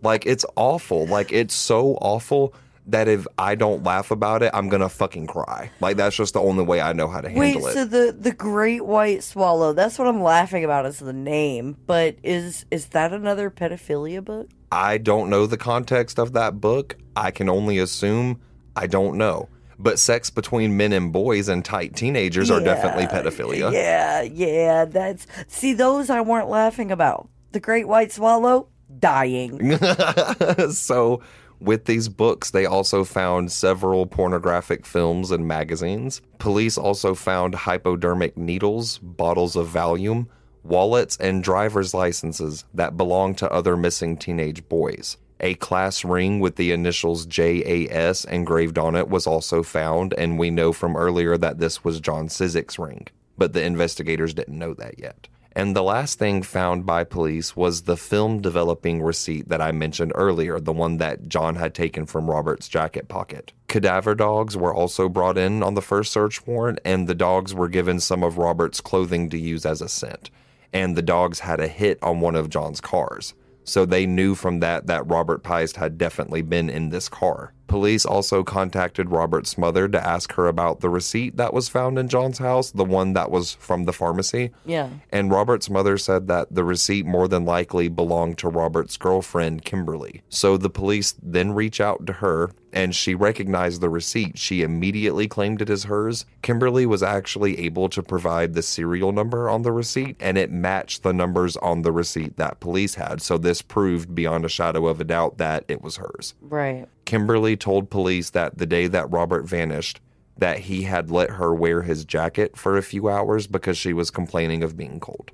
Like 0.02 0.26
it's 0.26 0.44
awful. 0.56 1.06
Like 1.06 1.32
it's 1.32 1.54
so 1.54 1.94
awful 2.00 2.54
that 2.90 3.08
if 3.08 3.26
I 3.38 3.54
don't 3.54 3.82
laugh 3.82 4.10
about 4.10 4.42
it, 4.42 4.50
I'm 4.54 4.68
gonna 4.68 4.88
fucking 4.88 5.26
cry. 5.26 5.70
Like 5.80 5.96
that's 5.96 6.16
just 6.16 6.34
the 6.34 6.40
only 6.40 6.64
way 6.64 6.80
I 6.80 6.92
know 6.92 7.08
how 7.08 7.20
to 7.20 7.28
Wait, 7.28 7.52
handle 7.52 7.62
it. 7.62 7.64
Wait, 7.64 7.74
so 7.74 7.84
the 7.84 8.16
the 8.18 8.32
great 8.32 8.84
white 8.84 9.22
swallow—that's 9.22 9.98
what 9.98 10.08
I'm 10.08 10.22
laughing 10.22 10.64
about 10.64 10.86
is 10.86 10.98
the 10.98 11.12
name. 11.12 11.76
But 11.86 12.16
is 12.22 12.66
is 12.70 12.86
that 12.86 13.12
another 13.12 13.50
pedophilia 13.50 14.24
book? 14.24 14.48
I 14.72 14.98
don't 14.98 15.30
know 15.30 15.46
the 15.46 15.56
context 15.56 16.18
of 16.18 16.32
that 16.34 16.60
book. 16.60 16.96
I 17.16 17.30
can 17.30 17.48
only 17.48 17.78
assume 17.78 18.40
I 18.76 18.86
don't 18.86 19.16
know. 19.18 19.48
But 19.78 19.98
sex 19.98 20.28
between 20.28 20.76
men 20.76 20.92
and 20.92 21.10
boys 21.10 21.48
and 21.48 21.64
tight 21.64 21.96
teenagers 21.96 22.50
are 22.50 22.60
definitely 22.60 23.04
Yeah, 23.04 23.22
pedophilia. 23.22 23.72
Yeah, 23.72 24.22
yeah. 24.22 24.84
That's 24.84 25.26
see 25.48 25.72
those 25.72 26.10
I 26.10 26.20
weren't 26.20 26.48
laughing 26.50 26.92
about. 26.92 27.28
The 27.52 27.60
great 27.60 27.88
white 27.88 28.12
swallow 28.12 28.68
dying. 28.98 29.78
so, 30.72 31.22
with 31.60 31.84
these 31.84 32.08
books, 32.08 32.50
they 32.50 32.66
also 32.66 33.04
found 33.04 33.52
several 33.52 34.06
pornographic 34.06 34.86
films 34.86 35.30
and 35.30 35.46
magazines. 35.46 36.22
Police 36.38 36.78
also 36.78 37.14
found 37.14 37.54
hypodermic 37.54 38.36
needles, 38.36 38.98
bottles 38.98 39.56
of 39.56 39.68
Valium, 39.68 40.26
wallets, 40.62 41.16
and 41.18 41.44
driver's 41.44 41.94
licenses 41.94 42.64
that 42.74 42.96
belonged 42.96 43.38
to 43.38 43.52
other 43.52 43.76
missing 43.76 44.16
teenage 44.16 44.68
boys. 44.68 45.16
A 45.40 45.54
class 45.54 46.04
ring 46.04 46.38
with 46.40 46.56
the 46.56 46.70
initials 46.72 47.24
JAS 47.24 48.24
engraved 48.26 48.78
on 48.78 48.94
it 48.94 49.08
was 49.08 49.26
also 49.26 49.62
found, 49.62 50.12
and 50.18 50.38
we 50.38 50.50
know 50.50 50.72
from 50.72 50.96
earlier 50.96 51.38
that 51.38 51.58
this 51.58 51.82
was 51.82 52.00
John 52.00 52.28
Szyc's 52.28 52.78
ring, 52.78 53.06
but 53.38 53.54
the 53.54 53.62
investigators 53.62 54.34
didn't 54.34 54.58
know 54.58 54.74
that 54.74 54.98
yet. 54.98 55.28
And 55.52 55.74
the 55.74 55.82
last 55.82 56.18
thing 56.18 56.42
found 56.42 56.86
by 56.86 57.02
police 57.02 57.56
was 57.56 57.82
the 57.82 57.96
film 57.96 58.40
developing 58.40 59.02
receipt 59.02 59.48
that 59.48 59.60
I 59.60 59.72
mentioned 59.72 60.12
earlier, 60.14 60.60
the 60.60 60.72
one 60.72 60.98
that 60.98 61.28
John 61.28 61.56
had 61.56 61.74
taken 61.74 62.06
from 62.06 62.30
Robert's 62.30 62.68
jacket 62.68 63.08
pocket. 63.08 63.52
Cadaver 63.66 64.14
dogs 64.14 64.56
were 64.56 64.74
also 64.74 65.08
brought 65.08 65.36
in 65.36 65.62
on 65.62 65.74
the 65.74 65.82
first 65.82 66.12
search 66.12 66.46
warrant, 66.46 66.78
and 66.84 67.08
the 67.08 67.14
dogs 67.14 67.52
were 67.52 67.68
given 67.68 67.98
some 67.98 68.22
of 68.22 68.38
Robert's 68.38 68.80
clothing 68.80 69.28
to 69.30 69.38
use 69.38 69.66
as 69.66 69.82
a 69.82 69.88
scent. 69.88 70.30
And 70.72 70.96
the 70.96 71.02
dogs 71.02 71.40
had 71.40 71.58
a 71.58 71.66
hit 71.66 71.98
on 72.00 72.20
one 72.20 72.36
of 72.36 72.48
John's 72.48 72.80
cars. 72.80 73.34
So 73.64 73.84
they 73.84 74.06
knew 74.06 74.34
from 74.34 74.60
that 74.60 74.86
that 74.86 75.08
Robert 75.08 75.42
Piest 75.42 75.76
had 75.76 75.98
definitely 75.98 76.42
been 76.42 76.70
in 76.70 76.90
this 76.90 77.08
car. 77.08 77.52
Police 77.70 78.04
also 78.04 78.42
contacted 78.42 79.10
Robert's 79.10 79.56
mother 79.56 79.86
to 79.86 80.04
ask 80.04 80.32
her 80.32 80.48
about 80.48 80.80
the 80.80 80.88
receipt 80.88 81.36
that 81.36 81.54
was 81.54 81.68
found 81.68 82.00
in 82.00 82.08
John's 82.08 82.38
house, 82.38 82.72
the 82.72 82.84
one 82.84 83.12
that 83.12 83.30
was 83.30 83.54
from 83.54 83.84
the 83.84 83.92
pharmacy. 83.92 84.50
Yeah. 84.66 84.88
And 85.10 85.30
Robert's 85.30 85.70
mother 85.70 85.96
said 85.96 86.26
that 86.26 86.52
the 86.52 86.64
receipt 86.64 87.06
more 87.06 87.28
than 87.28 87.44
likely 87.44 87.86
belonged 87.86 88.38
to 88.38 88.48
Robert's 88.48 88.96
girlfriend, 88.96 89.64
Kimberly. 89.64 90.22
So 90.28 90.56
the 90.56 90.68
police 90.68 91.14
then 91.22 91.52
reach 91.52 91.80
out 91.80 92.06
to 92.06 92.14
her 92.14 92.50
and 92.72 92.94
she 92.94 93.14
recognized 93.14 93.80
the 93.80 93.88
receipt. 93.88 94.38
She 94.38 94.62
immediately 94.62 95.28
claimed 95.28 95.62
it 95.62 95.70
as 95.70 95.84
hers. 95.84 96.24
Kimberly 96.42 96.86
was 96.86 97.02
actually 97.02 97.58
able 97.60 97.88
to 97.88 98.02
provide 98.02 98.54
the 98.54 98.62
serial 98.62 99.12
number 99.12 99.48
on 99.48 99.62
the 99.62 99.72
receipt 99.72 100.16
and 100.20 100.38
it 100.38 100.50
matched 100.50 101.02
the 101.02 101.12
numbers 101.12 101.56
on 101.58 101.82
the 101.82 101.92
receipt 101.92 102.36
that 102.36 102.60
police 102.60 102.94
had. 102.94 103.22
So 103.22 103.38
this 103.38 103.62
proved 103.62 104.14
beyond 104.14 104.44
a 104.44 104.48
shadow 104.48 104.86
of 104.86 105.00
a 105.00 105.04
doubt 105.04 105.38
that 105.38 105.64
it 105.68 105.82
was 105.82 105.96
hers. 105.96 106.34
Right. 106.40 106.86
Kimberly 107.04 107.56
told 107.56 107.90
police 107.90 108.30
that 108.30 108.58
the 108.58 108.66
day 108.66 108.86
that 108.86 109.10
Robert 109.10 109.42
vanished, 109.42 110.00
that 110.38 110.60
he 110.60 110.82
had 110.82 111.10
let 111.10 111.30
her 111.30 111.54
wear 111.54 111.82
his 111.82 112.04
jacket 112.04 112.56
for 112.56 112.76
a 112.76 112.82
few 112.82 113.08
hours 113.08 113.46
because 113.46 113.76
she 113.76 113.92
was 113.92 114.10
complaining 114.10 114.62
of 114.62 114.76
being 114.76 115.00
cold. 115.00 115.30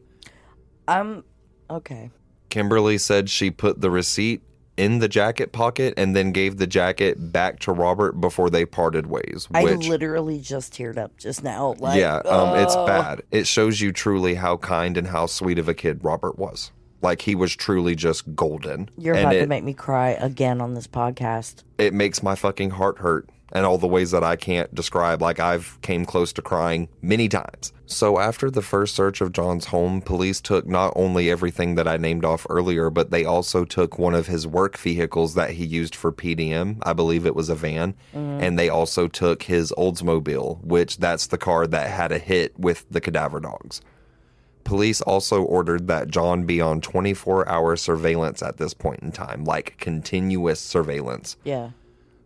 I'm 0.89 1.25
okay. 1.71 2.11
Kimberly 2.49 2.99
said 2.99 3.29
she 3.29 3.51
put 3.51 3.81
the 3.81 3.91
receipt 3.91 4.43
in 4.77 4.99
the 4.99 5.09
jacket 5.09 5.53
pocket 5.53 5.95
and 5.97 6.15
then 6.15 6.33
gave 6.33 6.59
the 6.59 6.67
jacket 6.67 7.33
back 7.33 7.59
to 7.61 7.73
Robert 7.73 8.21
before 8.21 8.51
they 8.51 8.65
parted 8.65 9.07
ways. 9.07 9.49
I 9.55 9.65
Which, 9.65 9.89
literally 9.89 10.41
just 10.41 10.73
teared 10.73 10.99
up 10.99 11.17
just 11.17 11.43
now. 11.43 11.75
Like, 11.79 11.99
yeah, 11.99 12.17
um, 12.19 12.59
it's 12.59 12.75
oh. 12.77 12.87
bad. 12.87 13.23
It 13.31 13.47
shows 13.47 13.81
you 13.81 13.93
truly 13.93 14.35
how 14.35 14.57
kind 14.59 14.97
and 14.97 15.07
how 15.07 15.27
sweet 15.27 15.59
of 15.59 15.69
a 15.69 15.75
kid 15.75 16.05
Robert 16.05 16.39
was. 16.39 16.73
Like 17.03 17.23
he 17.23 17.35
was 17.35 17.55
truly 17.55 17.95
just 17.95 18.35
golden. 18.35 18.89
You're 18.97 19.15
and 19.15 19.25
about 19.25 19.37
it, 19.37 19.41
to 19.41 19.47
make 19.47 19.65
me 19.65 19.75
cry 19.75 20.11
again 20.11 20.61
on 20.61 20.75
this 20.75 20.87
podcast. 20.87 21.63
it 21.79 21.93
makes 21.93 22.23
my 22.23 22.35
fucking 22.35 22.71
heart 22.71 22.99
hurt 22.99 23.29
and 23.57 23.65
all 23.65 23.79
the 23.79 23.87
ways 23.87 24.11
that 24.11 24.23
I 24.23 24.37
can't 24.37 24.73
describe. 24.75 25.23
Like 25.23 25.41
I've 25.41 25.79
came 25.81 26.05
close 26.05 26.31
to 26.35 26.43
crying 26.43 26.91
many 27.01 27.27
times. 27.27 27.73
So 27.87 28.19
after 28.19 28.51
the 28.51 28.61
first 28.61 28.95
search 28.95 29.23
of 29.23 29.33
John's 29.33 29.65
home, 29.65 30.03
police 30.03 30.43
took 30.43 30.67
not 30.67 30.93
only 30.95 31.31
everything 31.31 31.75
that 31.77 31.89
I 31.89 31.97
named 31.97 32.23
off 32.23 32.47
earlier, 32.51 32.91
but 32.91 33.11
they 33.11 33.25
also 33.25 33.65
took 33.65 33.99
one 33.99 34.15
of 34.15 34.27
his 34.27 34.47
work 34.47 34.77
vehicles 34.77 35.33
that 35.37 35.53
he 35.53 35.65
used 35.65 35.95
for 35.95 36.13
PDM. 36.13 36.81
I 36.83 36.93
believe 36.93 37.25
it 37.25 37.35
was 37.35 37.49
a 37.49 37.55
van, 37.55 37.95
mm-hmm. 38.15 38.45
and 38.45 38.59
they 38.59 38.69
also 38.69 39.09
took 39.09 39.45
his 39.45 39.73
Oldsmobile, 39.79 40.63
which 40.63 40.99
that's 40.99 41.29
the 41.29 41.39
car 41.39 41.67
that 41.67 41.89
had 41.89 42.13
a 42.13 42.19
hit 42.19 42.59
with 42.59 42.85
the 42.91 43.01
cadaver 43.01 43.41
dogs. 43.41 43.81
Police 44.65 45.01
also 45.01 45.43
ordered 45.43 45.87
that 45.87 46.09
John 46.09 46.45
be 46.45 46.61
on 46.61 46.83
24 46.83 47.49
hour 47.49 47.77
surveillance 47.77 48.43
at 48.43 48.59
this 48.59 48.75
point 48.75 49.01
in 49.01 49.13
time, 49.13 49.45
like 49.45 49.79
continuous 49.79 50.61
surveillance. 50.61 51.39
Yeah. 51.43 51.71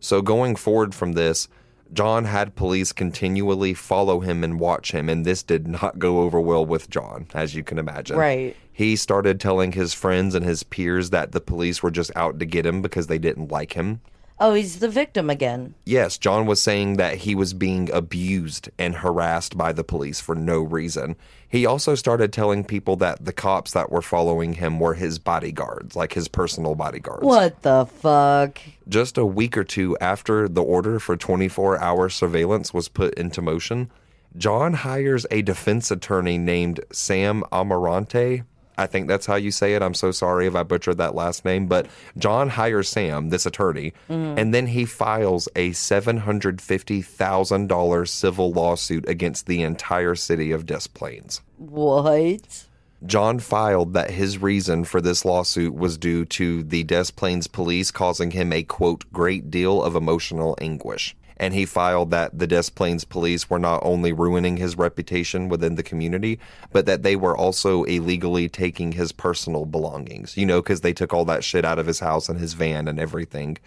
So 0.01 0.21
going 0.21 0.57
forward 0.57 0.93
from 0.93 1.13
this, 1.13 1.47
John 1.93 2.25
had 2.25 2.55
police 2.55 2.91
continually 2.91 3.73
follow 3.73 4.21
him 4.21 4.43
and 4.43 4.59
watch 4.59 4.91
him, 4.93 5.09
and 5.09 5.25
this 5.25 5.43
did 5.43 5.67
not 5.67 5.99
go 5.99 6.21
over 6.21 6.39
well 6.39 6.65
with 6.65 6.89
John, 6.89 7.27
as 7.33 7.53
you 7.53 7.63
can 7.63 7.77
imagine. 7.77 8.17
Right. 8.17 8.55
He 8.71 8.95
started 8.95 9.39
telling 9.39 9.73
his 9.73 9.93
friends 9.93 10.33
and 10.33 10.45
his 10.45 10.63
peers 10.63 11.11
that 11.11 11.33
the 11.33 11.41
police 11.41 11.83
were 11.83 11.91
just 11.91 12.11
out 12.15 12.39
to 12.39 12.45
get 12.45 12.65
him 12.65 12.81
because 12.81 13.07
they 13.07 13.19
didn't 13.19 13.51
like 13.51 13.73
him. 13.73 14.01
Oh, 14.43 14.55
he's 14.55 14.79
the 14.79 14.89
victim 14.89 15.29
again. 15.29 15.75
Yes, 15.85 16.17
John 16.17 16.47
was 16.47 16.59
saying 16.59 16.97
that 16.97 17.17
he 17.17 17.35
was 17.35 17.53
being 17.53 17.91
abused 17.91 18.71
and 18.79 18.95
harassed 18.95 19.55
by 19.55 19.71
the 19.71 19.83
police 19.83 20.19
for 20.19 20.33
no 20.33 20.61
reason. 20.61 21.15
He 21.47 21.67
also 21.67 21.93
started 21.93 22.33
telling 22.33 22.63
people 22.63 22.95
that 22.95 23.23
the 23.23 23.33
cops 23.33 23.73
that 23.73 23.91
were 23.91 24.01
following 24.01 24.53
him 24.53 24.79
were 24.79 24.95
his 24.95 25.19
bodyguards, 25.19 25.95
like 25.95 26.13
his 26.13 26.27
personal 26.27 26.73
bodyguards. 26.73 27.23
What 27.23 27.61
the 27.61 27.85
fuck? 27.85 28.59
Just 28.89 29.19
a 29.19 29.27
week 29.27 29.55
or 29.55 29.63
two 29.63 29.95
after 30.01 30.49
the 30.49 30.63
order 30.63 30.97
for 30.97 31.15
24 31.15 31.79
hour 31.79 32.09
surveillance 32.09 32.73
was 32.73 32.87
put 32.87 33.13
into 33.13 33.43
motion, 33.43 33.91
John 34.35 34.73
hires 34.73 35.27
a 35.29 35.43
defense 35.43 35.91
attorney 35.91 36.39
named 36.39 36.79
Sam 36.91 37.43
Amirante. 37.51 38.43
I 38.81 38.87
think 38.87 39.07
that's 39.07 39.27
how 39.27 39.35
you 39.35 39.51
say 39.51 39.75
it. 39.75 39.81
I'm 39.81 39.93
so 39.93 40.11
sorry 40.11 40.47
if 40.47 40.55
I 40.55 40.63
butchered 40.63 40.97
that 40.97 41.15
last 41.15 41.45
name, 41.45 41.67
but 41.67 41.87
John 42.17 42.49
hires 42.49 42.89
Sam, 42.89 43.29
this 43.29 43.45
attorney, 43.45 43.93
mm-hmm. 44.09 44.37
and 44.37 44.53
then 44.53 44.67
he 44.67 44.83
files 44.85 45.47
a 45.55 45.69
$750,000 45.71 48.07
civil 48.07 48.51
lawsuit 48.51 49.07
against 49.07 49.45
the 49.45 49.61
entire 49.61 50.15
city 50.15 50.51
of 50.51 50.65
Des 50.65 50.89
Plaines. 50.93 51.39
What? 51.57 52.65
John 53.05 53.39
filed 53.39 53.93
that 53.93 54.11
his 54.11 54.37
reason 54.37 54.83
for 54.83 54.99
this 55.01 55.25
lawsuit 55.25 55.73
was 55.73 55.97
due 55.97 56.23
to 56.25 56.61
the 56.63 56.83
Des 56.83 57.05
Plaines 57.15 57.47
police 57.47 57.89
causing 57.89 58.29
him 58.31 58.53
a 58.53 58.61
quote, 58.63 59.11
great 59.11 59.49
deal 59.49 59.81
of 59.81 59.95
emotional 59.95 60.55
anguish. 60.61 61.15
And 61.41 61.55
he 61.55 61.65
filed 61.65 62.11
that 62.11 62.37
the 62.37 62.45
Des 62.45 62.69
Plaines 62.73 63.03
police 63.03 63.49
were 63.49 63.57
not 63.57 63.81
only 63.83 64.13
ruining 64.13 64.57
his 64.57 64.77
reputation 64.77 65.49
within 65.49 65.73
the 65.73 65.81
community, 65.81 66.39
but 66.71 66.85
that 66.85 67.01
they 67.01 67.15
were 67.15 67.35
also 67.35 67.83
illegally 67.85 68.47
taking 68.47 68.91
his 68.91 69.11
personal 69.11 69.65
belongings, 69.65 70.37
you 70.37 70.45
know, 70.45 70.61
because 70.61 70.81
they 70.81 70.93
took 70.93 71.15
all 71.15 71.25
that 71.25 71.43
shit 71.43 71.65
out 71.65 71.79
of 71.79 71.87
his 71.87 71.99
house 71.99 72.29
and 72.29 72.39
his 72.39 72.53
van 72.53 72.87
and 72.87 72.99
everything. 72.99 73.57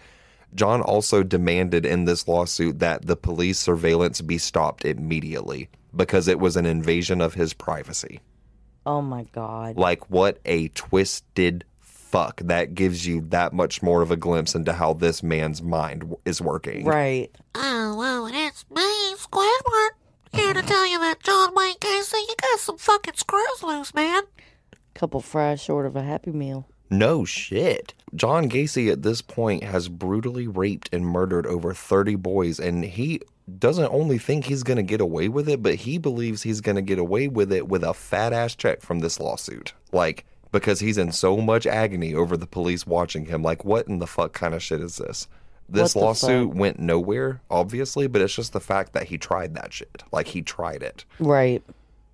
John 0.53 0.81
also 0.81 1.21
demanded 1.21 1.85
in 1.85 2.05
this 2.05 2.29
lawsuit 2.29 2.79
that 2.79 3.07
the 3.07 3.17
police 3.17 3.59
surveillance 3.59 4.21
be 4.21 4.37
stopped 4.37 4.85
immediately 4.85 5.67
because 5.93 6.29
it 6.29 6.39
was 6.39 6.55
an 6.55 6.65
invasion 6.65 7.19
of 7.19 7.33
his 7.33 7.53
privacy. 7.53 8.21
Oh 8.85 9.01
my 9.01 9.23
god. 9.33 9.75
Like, 9.75 10.09
what 10.09 10.39
a 10.45 10.69
twisted 10.69 11.65
fuck. 12.15 12.39
That 12.45 12.75
gives 12.75 13.05
you 13.05 13.21
that 13.29 13.51
much 13.51 13.83
more 13.83 14.01
of 14.01 14.09
a 14.09 14.15
glimpse 14.15 14.55
into 14.55 14.71
how 14.71 14.93
this 14.93 15.21
man's 15.21 15.61
mind 15.61 16.01
w- 16.01 16.17
is 16.23 16.41
working. 16.41 16.85
Right. 16.85 17.29
Oh, 17.55 17.95
well, 17.97 18.27
it's 18.27 18.65
me, 18.69 19.15
Squidward. 19.15 19.89
Here 20.31 20.53
to 20.53 20.61
tell 20.61 20.87
you 20.87 20.99
that 20.99 21.21
John 21.23 21.53
Wayne 21.53 21.75
Casey, 21.79 22.17
you 22.17 22.35
got 22.41 22.59
some 22.59 22.77
fucking 22.77 23.15
screws 23.15 23.63
loose, 23.63 23.93
man. 23.93 24.23
Couple 24.93 25.19
fries 25.19 25.61
short 25.61 25.85
of 25.85 25.97
a 25.97 26.03
happy 26.03 26.31
meal. 26.31 26.67
No 26.89 27.25
shit. 27.25 27.93
John 28.13 28.49
Gacy 28.49 28.89
at 28.91 29.01
this 29.01 29.21
point 29.21 29.63
has 29.63 29.89
brutally 29.89 30.47
raped 30.47 30.89
and 30.93 31.05
murdered 31.05 31.45
over 31.45 31.73
30 31.73 32.15
boys, 32.15 32.59
and 32.59 32.85
he 32.85 33.19
doesn't 33.59 33.91
only 33.91 34.17
think 34.17 34.45
he's 34.45 34.63
going 34.63 34.77
to 34.77 34.83
get 34.83 35.01
away 35.01 35.27
with 35.27 35.49
it, 35.49 35.61
but 35.61 35.75
he 35.75 35.97
believes 35.97 36.43
he's 36.43 36.61
going 36.61 36.75
to 36.75 36.81
get 36.81 36.99
away 36.99 37.27
with 37.27 37.51
it 37.51 37.67
with 37.67 37.83
a 37.83 37.93
fat 37.93 38.31
ass 38.33 38.55
check 38.55 38.81
from 38.81 38.99
this 38.99 39.19
lawsuit. 39.19 39.73
Like, 39.91 40.25
because 40.55 40.79
he's 40.79 40.97
in 40.97 41.11
so 41.11 41.35
much 41.37 41.67
agony 41.67 42.13
over 42.13 42.37
the 42.37 42.47
police 42.47 42.87
watching 42.87 43.25
him. 43.25 43.43
Like, 43.43 43.65
what 43.65 43.89
in 43.89 43.99
the 43.99 44.07
fuck 44.07 44.31
kind 44.31 44.53
of 44.53 44.63
shit 44.63 44.79
is 44.79 44.95
this? 44.95 45.27
This 45.67 45.97
lawsuit 45.97 46.49
fuck? 46.49 46.57
went 46.57 46.79
nowhere, 46.79 47.41
obviously, 47.51 48.07
but 48.07 48.21
it's 48.21 48.35
just 48.35 48.53
the 48.53 48.61
fact 48.61 48.93
that 48.93 49.03
he 49.03 49.17
tried 49.17 49.53
that 49.55 49.73
shit. 49.73 50.03
Like, 50.13 50.27
he 50.27 50.41
tried 50.41 50.81
it. 50.81 51.03
Right. 51.19 51.61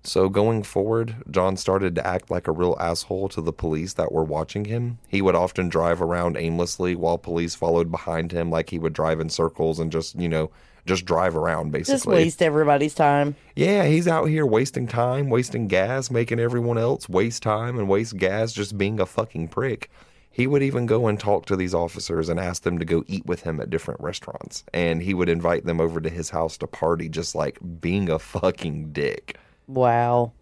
So 0.02 0.28
going 0.28 0.64
forward, 0.64 1.14
John 1.30 1.56
started 1.56 1.94
to 1.94 2.04
act 2.04 2.32
like 2.32 2.48
a 2.48 2.52
real 2.52 2.76
asshole 2.80 3.28
to 3.28 3.40
the 3.40 3.52
police 3.52 3.92
that 3.92 4.10
were 4.10 4.24
watching 4.24 4.64
him. 4.64 4.98
He 5.06 5.22
would 5.22 5.36
often 5.36 5.68
drive 5.68 6.02
around 6.02 6.36
aimlessly 6.36 6.96
while 6.96 7.18
police 7.18 7.54
followed 7.54 7.92
behind 7.92 8.32
him, 8.32 8.50
like 8.50 8.70
he 8.70 8.78
would 8.80 8.92
drive 8.92 9.20
in 9.20 9.28
circles 9.28 9.78
and 9.78 9.92
just, 9.92 10.18
you 10.18 10.28
know, 10.28 10.50
just 10.86 11.04
drive 11.04 11.36
around 11.36 11.70
basically. 11.70 11.94
Just 11.94 12.06
waste 12.06 12.42
everybody's 12.42 12.94
time. 12.94 13.36
Yeah, 13.54 13.84
he's 13.84 14.08
out 14.08 14.26
here 14.26 14.46
wasting 14.46 14.86
time, 14.86 15.30
wasting 15.30 15.68
gas, 15.68 16.10
making 16.10 16.40
everyone 16.40 16.78
else 16.78 17.08
waste 17.08 17.42
time 17.42 17.78
and 17.78 17.88
waste 17.88 18.16
gas, 18.16 18.52
just 18.52 18.76
being 18.76 19.00
a 19.00 19.06
fucking 19.06 19.48
prick. 19.48 19.90
He 20.30 20.46
would 20.46 20.62
even 20.62 20.86
go 20.86 21.08
and 21.08 21.20
talk 21.20 21.44
to 21.46 21.56
these 21.56 21.74
officers 21.74 22.30
and 22.30 22.40
ask 22.40 22.62
them 22.62 22.78
to 22.78 22.86
go 22.86 23.04
eat 23.06 23.26
with 23.26 23.42
him 23.42 23.60
at 23.60 23.68
different 23.68 24.00
restaurants. 24.00 24.64
And 24.72 25.02
he 25.02 25.12
would 25.12 25.28
invite 25.28 25.66
them 25.66 25.78
over 25.78 26.00
to 26.00 26.08
his 26.08 26.30
house 26.30 26.56
to 26.58 26.66
party, 26.66 27.10
just 27.10 27.34
like 27.34 27.58
being 27.80 28.08
a 28.08 28.18
fucking 28.18 28.92
dick. 28.92 29.36
Wow. 29.66 30.32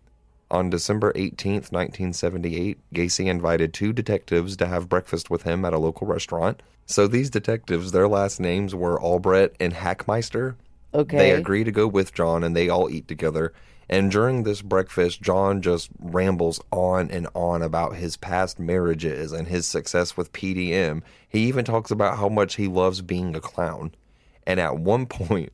On 0.51 0.68
December 0.68 1.12
18th, 1.12 1.70
1978, 1.70 2.78
Gacy 2.92 3.26
invited 3.26 3.72
two 3.72 3.92
detectives 3.92 4.57
to 4.57 4.66
have 4.66 4.88
breakfast 4.88 5.30
with 5.30 5.42
him 5.42 5.64
at 5.64 5.72
a 5.72 5.78
local 5.78 6.07
restaurant. 6.07 6.61
So 6.86 7.07
these 7.07 7.30
detectives, 7.30 7.92
their 7.92 8.09
last 8.09 8.40
names 8.40 8.74
were 8.74 9.01
Albrecht 9.01 9.57
and 9.61 9.72
Hachmeister. 9.72 10.57
Okay. 10.92 11.16
They 11.16 11.30
agree 11.30 11.62
to 11.62 11.70
go 11.70 11.86
with 11.86 12.12
John 12.12 12.42
and 12.42 12.57
they 12.57 12.68
all 12.68 12.90
eat 12.90 13.07
together. 13.07 13.53
And 13.88 14.11
during 14.11 14.42
this 14.42 14.62
breakfast, 14.62 15.22
John 15.22 15.62
just 15.62 15.90
rambles 15.98 16.61
on 16.72 17.11
and 17.11 17.28
on 17.34 17.62
about 17.62 17.96
his 17.96 18.16
past 18.16 18.59
marriages 18.59 19.32
and 19.32 19.46
his 19.46 19.66
success 19.66 20.16
with 20.16 20.32
PDM. 20.32 21.03
He 21.28 21.46
even 21.46 21.64
talks 21.64 21.92
about 21.92 22.18
how 22.18 22.28
much 22.28 22.57
he 22.57 22.66
loves 22.66 23.03
being 23.03 23.36
a 23.36 23.40
clown. 23.40 23.92
And 24.46 24.59
at 24.59 24.78
one 24.78 25.07
point, 25.07 25.53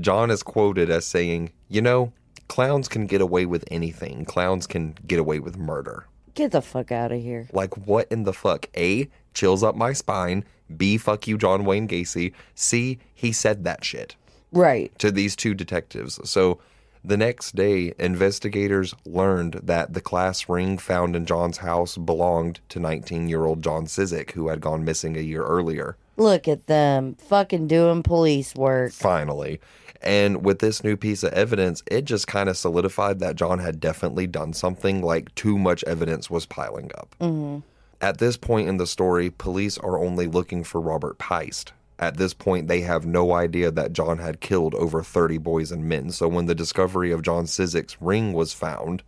John 0.00 0.30
is 0.30 0.42
quoted 0.42 0.90
as 0.90 1.06
saying, 1.06 1.52
You 1.68 1.82
know, 1.82 2.12
clowns 2.50 2.88
can 2.88 3.06
get 3.06 3.20
away 3.20 3.46
with 3.46 3.64
anything. 3.70 4.24
Clowns 4.24 4.66
can 4.66 4.94
get 5.06 5.20
away 5.20 5.38
with 5.38 5.56
murder. 5.56 6.06
Get 6.34 6.50
the 6.50 6.60
fuck 6.60 6.90
out 6.90 7.12
of 7.12 7.22
here. 7.22 7.46
Like, 7.52 7.86
what 7.86 8.08
in 8.10 8.24
the 8.24 8.32
fuck? 8.32 8.66
A, 8.76 9.08
chills 9.34 9.62
up 9.62 9.76
my 9.76 9.92
spine. 9.92 10.44
B, 10.76 10.98
fuck 10.98 11.28
you, 11.28 11.38
John 11.38 11.64
Wayne 11.64 11.86
Gacy. 11.86 12.32
C, 12.56 12.98
he 13.14 13.30
said 13.30 13.62
that 13.64 13.84
shit 13.84 14.16
Right. 14.50 14.90
to 14.98 15.12
these 15.12 15.36
two 15.36 15.54
detectives. 15.54 16.18
So 16.28 16.58
the 17.04 17.16
next 17.16 17.54
day, 17.54 17.94
investigators 18.00 18.94
learned 19.06 19.60
that 19.62 19.94
the 19.94 20.00
class 20.00 20.48
ring 20.48 20.76
found 20.76 21.14
in 21.14 21.26
John's 21.26 21.58
house 21.58 21.96
belonged 21.96 22.58
to 22.70 22.80
19 22.80 23.28
year 23.28 23.44
old 23.44 23.62
John 23.62 23.86
Szyc, 23.86 24.32
who 24.32 24.48
had 24.48 24.60
gone 24.60 24.84
missing 24.84 25.16
a 25.16 25.20
year 25.20 25.44
earlier. 25.44 25.96
Look 26.16 26.46
at 26.48 26.66
them 26.66 27.14
fucking 27.14 27.68
doing 27.68 28.02
police 28.02 28.54
work. 28.54 28.92
Finally. 28.92 29.60
And 30.02 30.44
with 30.44 30.60
this 30.60 30.82
new 30.82 30.96
piece 30.96 31.22
of 31.22 31.32
evidence, 31.32 31.82
it 31.90 32.06
just 32.06 32.26
kind 32.26 32.48
of 32.48 32.56
solidified 32.56 33.20
that 33.20 33.36
John 33.36 33.58
had 33.58 33.80
definitely 33.80 34.26
done 34.26 34.52
something, 34.52 35.02
like 35.02 35.34
too 35.34 35.58
much 35.58 35.84
evidence 35.84 36.30
was 36.30 36.46
piling 36.46 36.90
up. 36.96 37.14
Mm-hmm. 37.20 37.58
At 38.00 38.18
this 38.18 38.38
point 38.38 38.68
in 38.68 38.78
the 38.78 38.86
story, 38.86 39.30
police 39.30 39.76
are 39.76 39.98
only 39.98 40.26
looking 40.26 40.64
for 40.64 40.80
Robert 40.80 41.18
Piest. 41.18 41.72
At 41.98 42.16
this 42.16 42.32
point, 42.32 42.66
they 42.66 42.80
have 42.80 43.04
no 43.04 43.34
idea 43.34 43.70
that 43.70 43.92
John 43.92 44.16
had 44.16 44.40
killed 44.40 44.74
over 44.74 45.02
30 45.02 45.36
boys 45.36 45.70
and 45.70 45.84
men. 45.84 46.10
So 46.10 46.26
when 46.28 46.46
the 46.46 46.54
discovery 46.54 47.12
of 47.12 47.20
John 47.20 47.44
Szyc's 47.44 48.00
ring 48.00 48.32
was 48.32 48.54
found, 48.54 49.02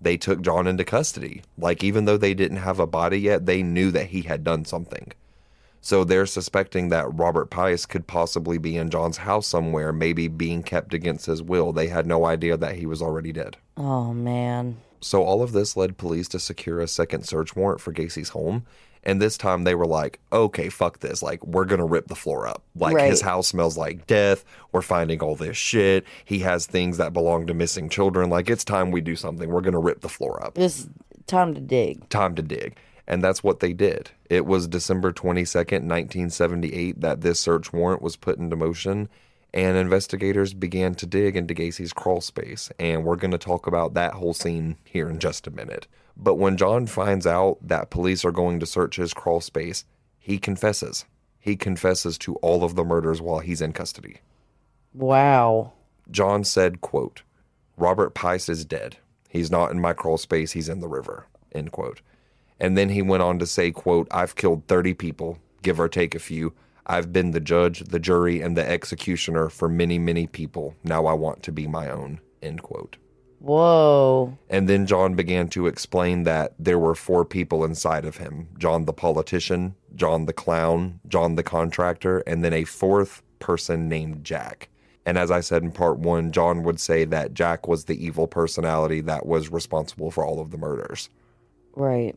they 0.00 0.16
took 0.16 0.42
John 0.42 0.68
into 0.68 0.84
custody. 0.84 1.42
Like, 1.58 1.82
even 1.82 2.04
though 2.04 2.16
they 2.16 2.34
didn't 2.34 2.58
have 2.58 2.78
a 2.78 2.86
body 2.86 3.18
yet, 3.18 3.46
they 3.46 3.64
knew 3.64 3.90
that 3.90 4.06
he 4.06 4.22
had 4.22 4.44
done 4.44 4.64
something. 4.64 5.12
So 5.86 6.02
they're 6.02 6.26
suspecting 6.26 6.88
that 6.88 7.16
Robert 7.16 7.48
Pius 7.48 7.86
could 7.86 8.08
possibly 8.08 8.58
be 8.58 8.76
in 8.76 8.90
John's 8.90 9.18
house 9.18 9.46
somewhere, 9.46 9.92
maybe 9.92 10.26
being 10.26 10.64
kept 10.64 10.92
against 10.92 11.26
his 11.26 11.44
will. 11.44 11.72
They 11.72 11.86
had 11.86 12.08
no 12.08 12.24
idea 12.24 12.56
that 12.56 12.74
he 12.74 12.86
was 12.86 13.00
already 13.00 13.30
dead. 13.30 13.56
Oh 13.76 14.12
man. 14.12 14.78
So 15.00 15.22
all 15.22 15.44
of 15.44 15.52
this 15.52 15.76
led 15.76 15.96
police 15.96 16.26
to 16.30 16.40
secure 16.40 16.80
a 16.80 16.88
second 16.88 17.24
search 17.24 17.54
warrant 17.54 17.80
for 17.80 17.92
Gacy's 17.92 18.30
home, 18.30 18.66
And 19.04 19.22
this 19.22 19.38
time 19.38 19.62
they 19.62 19.76
were 19.76 19.86
like, 19.86 20.18
okay, 20.32 20.68
fuck 20.70 20.98
this. 20.98 21.22
Like, 21.22 21.46
we're 21.46 21.66
going 21.66 21.78
to 21.78 21.84
rip 21.84 22.08
the 22.08 22.16
floor 22.16 22.48
up. 22.48 22.64
Like, 22.74 22.96
Right. 22.96 23.08
his 23.08 23.20
house 23.20 23.46
smells 23.46 23.78
like 23.78 24.08
death. 24.08 24.44
We're 24.72 24.82
finding 24.82 25.20
all 25.20 25.36
this 25.36 25.56
shit. 25.56 26.04
He 26.24 26.40
has 26.40 26.66
things 26.66 26.96
that 26.96 27.12
belong 27.12 27.46
to 27.46 27.54
missing 27.54 27.88
children. 27.88 28.28
Like, 28.28 28.50
it's 28.50 28.64
time 28.64 28.90
we 28.90 29.00
do 29.00 29.14
something. 29.14 29.48
We're 29.48 29.60
going 29.60 29.74
to 29.74 29.78
rip 29.78 30.00
the 30.00 30.08
floor 30.08 30.44
up. 30.44 30.58
It's 30.58 30.88
time 31.28 31.54
to 31.54 31.60
dig. 31.60 32.08
Time 32.08 32.34
to 32.34 32.42
dig. 32.42 32.76
And 33.06 33.22
that's 33.22 33.44
what 33.44 33.60
they 33.60 33.72
did. 33.72 34.10
It 34.28 34.46
was 34.46 34.66
December 34.66 35.12
22nd, 35.12 35.82
1978, 35.86 37.00
that 37.00 37.20
this 37.20 37.38
search 37.38 37.72
warrant 37.72 38.02
was 38.02 38.16
put 38.16 38.38
into 38.38 38.56
motion. 38.56 39.08
And 39.54 39.76
investigators 39.76 40.54
began 40.54 40.94
to 40.96 41.06
dig 41.06 41.36
into 41.36 41.54
Gacy's 41.54 41.92
crawl 41.92 42.20
space. 42.20 42.70
And 42.78 43.04
we're 43.04 43.16
going 43.16 43.30
to 43.30 43.38
talk 43.38 43.66
about 43.66 43.94
that 43.94 44.14
whole 44.14 44.34
scene 44.34 44.76
here 44.84 45.08
in 45.08 45.18
just 45.18 45.46
a 45.46 45.52
minute. 45.52 45.86
But 46.16 46.34
when 46.34 46.56
John 46.56 46.86
finds 46.86 47.26
out 47.26 47.58
that 47.62 47.90
police 47.90 48.24
are 48.24 48.32
going 48.32 48.58
to 48.60 48.66
search 48.66 48.96
his 48.96 49.14
crawl 49.14 49.40
space, 49.40 49.84
he 50.18 50.38
confesses. 50.38 51.04
He 51.38 51.56
confesses 51.56 52.18
to 52.18 52.34
all 52.36 52.64
of 52.64 52.74
the 52.74 52.84
murders 52.84 53.20
while 53.20 53.38
he's 53.38 53.60
in 53.60 53.72
custody. 53.72 54.18
Wow. 54.92 55.72
John 56.10 56.42
said, 56.42 56.80
quote, 56.80 57.22
Robert 57.76 58.14
Pice 58.14 58.48
is 58.48 58.64
dead. 58.64 58.96
He's 59.28 59.50
not 59.50 59.70
in 59.70 59.80
my 59.80 59.92
crawl 59.92 60.18
space, 60.18 60.52
he's 60.52 60.68
in 60.68 60.80
the 60.80 60.88
river, 60.88 61.26
end 61.52 61.70
quote. 61.70 62.00
And 62.58 62.76
then 62.76 62.88
he 62.88 63.02
went 63.02 63.22
on 63.22 63.38
to 63.38 63.46
say, 63.46 63.70
quote, 63.70 64.08
I've 64.10 64.36
killed 64.36 64.66
30 64.66 64.94
people, 64.94 65.38
give 65.62 65.78
or 65.78 65.88
take 65.88 66.14
a 66.14 66.20
few. 66.20 66.54
I've 66.86 67.12
been 67.12 67.32
the 67.32 67.40
judge, 67.40 67.80
the 67.80 67.98
jury, 67.98 68.40
and 68.40 68.56
the 68.56 68.68
executioner 68.68 69.48
for 69.48 69.68
many, 69.68 69.98
many 69.98 70.26
people. 70.26 70.74
Now 70.84 71.06
I 71.06 71.12
want 71.12 71.42
to 71.44 71.52
be 71.52 71.66
my 71.66 71.90
own, 71.90 72.20
end 72.42 72.62
quote. 72.62 72.96
Whoa. 73.40 74.38
And 74.48 74.68
then 74.68 74.86
John 74.86 75.14
began 75.14 75.48
to 75.48 75.66
explain 75.66 76.22
that 76.22 76.54
there 76.58 76.78
were 76.78 76.94
four 76.94 77.24
people 77.24 77.64
inside 77.64 78.04
of 78.04 78.16
him 78.16 78.48
John 78.58 78.86
the 78.86 78.92
politician, 78.92 79.74
John 79.94 80.26
the 80.26 80.32
clown, 80.32 81.00
John 81.06 81.34
the 81.34 81.42
contractor, 81.42 82.20
and 82.20 82.42
then 82.42 82.52
a 82.52 82.64
fourth 82.64 83.22
person 83.38 83.88
named 83.88 84.24
Jack. 84.24 84.68
And 85.04 85.18
as 85.18 85.30
I 85.30 85.40
said 85.40 85.62
in 85.62 85.70
part 85.70 85.98
one, 85.98 86.32
John 86.32 86.62
would 86.64 86.80
say 86.80 87.04
that 87.04 87.34
Jack 87.34 87.68
was 87.68 87.84
the 87.84 88.04
evil 88.04 88.26
personality 88.26 89.00
that 89.02 89.26
was 89.26 89.52
responsible 89.52 90.10
for 90.10 90.24
all 90.24 90.40
of 90.40 90.50
the 90.50 90.58
murders. 90.58 91.10
Right. 91.74 92.16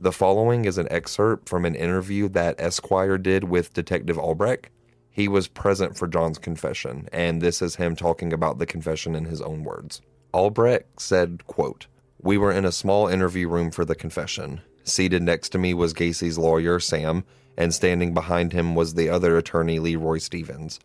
The 0.00 0.12
following 0.12 0.64
is 0.64 0.78
an 0.78 0.86
excerpt 0.92 1.48
from 1.48 1.64
an 1.64 1.74
interview 1.74 2.28
that 2.28 2.60
Esquire 2.60 3.18
did 3.18 3.42
with 3.42 3.74
Detective 3.74 4.16
Albrecht. 4.16 4.70
He 5.10 5.26
was 5.26 5.48
present 5.48 5.96
for 5.96 6.06
John's 6.06 6.38
confession, 6.38 7.08
and 7.12 7.42
this 7.42 7.60
is 7.60 7.74
him 7.74 7.96
talking 7.96 8.32
about 8.32 8.58
the 8.58 8.66
confession 8.66 9.16
in 9.16 9.24
his 9.24 9.40
own 9.40 9.64
words. 9.64 10.00
Albrecht 10.32 11.00
said, 11.00 11.44
quote, 11.48 11.88
We 12.22 12.38
were 12.38 12.52
in 12.52 12.64
a 12.64 12.70
small 12.70 13.08
interview 13.08 13.48
room 13.48 13.72
for 13.72 13.84
the 13.84 13.96
confession. 13.96 14.60
Seated 14.84 15.22
next 15.22 15.48
to 15.48 15.58
me 15.58 15.74
was 15.74 15.92
Gacy's 15.94 16.38
lawyer, 16.38 16.78
Sam, 16.78 17.24
and 17.56 17.74
standing 17.74 18.14
behind 18.14 18.52
him 18.52 18.76
was 18.76 18.94
the 18.94 19.08
other 19.08 19.36
attorney, 19.36 19.80
Leroy 19.80 20.18
Stevens. 20.18 20.78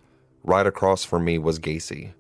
Right 0.44 0.66
across 0.66 1.04
from 1.04 1.24
me 1.24 1.38
was 1.38 1.60
Gacy. 1.60 2.14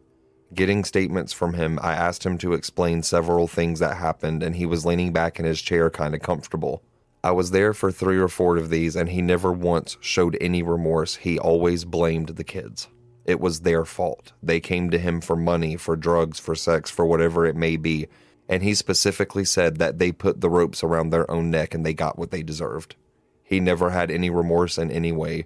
Getting 0.54 0.84
statements 0.84 1.34
from 1.34 1.54
him, 1.54 1.80
I 1.82 1.94
asked 1.94 2.26
him 2.26 2.38
to 2.40 2.54
explain 2.54 3.02
several 3.02 3.48
things 3.48 3.80
that 3.80 3.98
happened, 3.98 4.44
and 4.44 4.56
he 4.56 4.66
was 4.66 4.86
leaning 4.86 5.12
back 5.12 5.40
in 5.40 5.46
his 5.46 5.62
chair, 5.62 5.90
kind 5.90 6.14
of 6.14 6.22
comfortable. 6.22 6.84
I 7.24 7.32
was 7.32 7.52
there 7.52 7.74
for 7.74 7.92
three 7.92 8.18
or 8.18 8.28
four 8.28 8.58
of 8.58 8.70
these, 8.70 8.96
and 8.96 9.10
he 9.10 9.22
never 9.22 9.52
once 9.52 9.98
showed 10.02 10.38
any 10.42 10.62
remorse. 10.62 11.16
He 11.16 11.40
always 11.40 11.86
blamed 11.86 12.30
the 12.30 12.44
kids. 12.44 12.88
It 13.26 13.40
was 13.40 13.62
their 13.62 13.86
fault. 13.86 14.34
They 14.44 14.60
came 14.60 14.90
to 14.90 15.00
him 15.00 15.22
for 15.22 15.36
money, 15.36 15.78
for 15.78 15.96
drugs, 15.96 16.40
for 16.40 16.56
sex, 16.56 16.92
for 16.92 17.06
whatever 17.06 17.46
it 17.46 17.56
may 17.56 17.78
be. 17.78 18.08
And 18.50 18.62
he 18.62 18.76
specifically 18.76 19.46
said 19.46 19.78
that 19.78 19.98
they 19.98 20.12
put 20.12 20.42
the 20.42 20.50
ropes 20.50 20.84
around 20.84 21.10
their 21.10 21.30
own 21.32 21.50
neck 21.50 21.74
and 21.74 21.86
they 21.86 21.94
got 21.94 22.20
what 22.20 22.32
they 22.32 22.44
deserved. 22.44 22.96
He 23.42 23.62
never 23.62 23.92
had 23.92 24.12
any 24.12 24.30
remorse 24.30 24.78
in 24.78 24.92
any 24.92 25.14
way. 25.14 25.46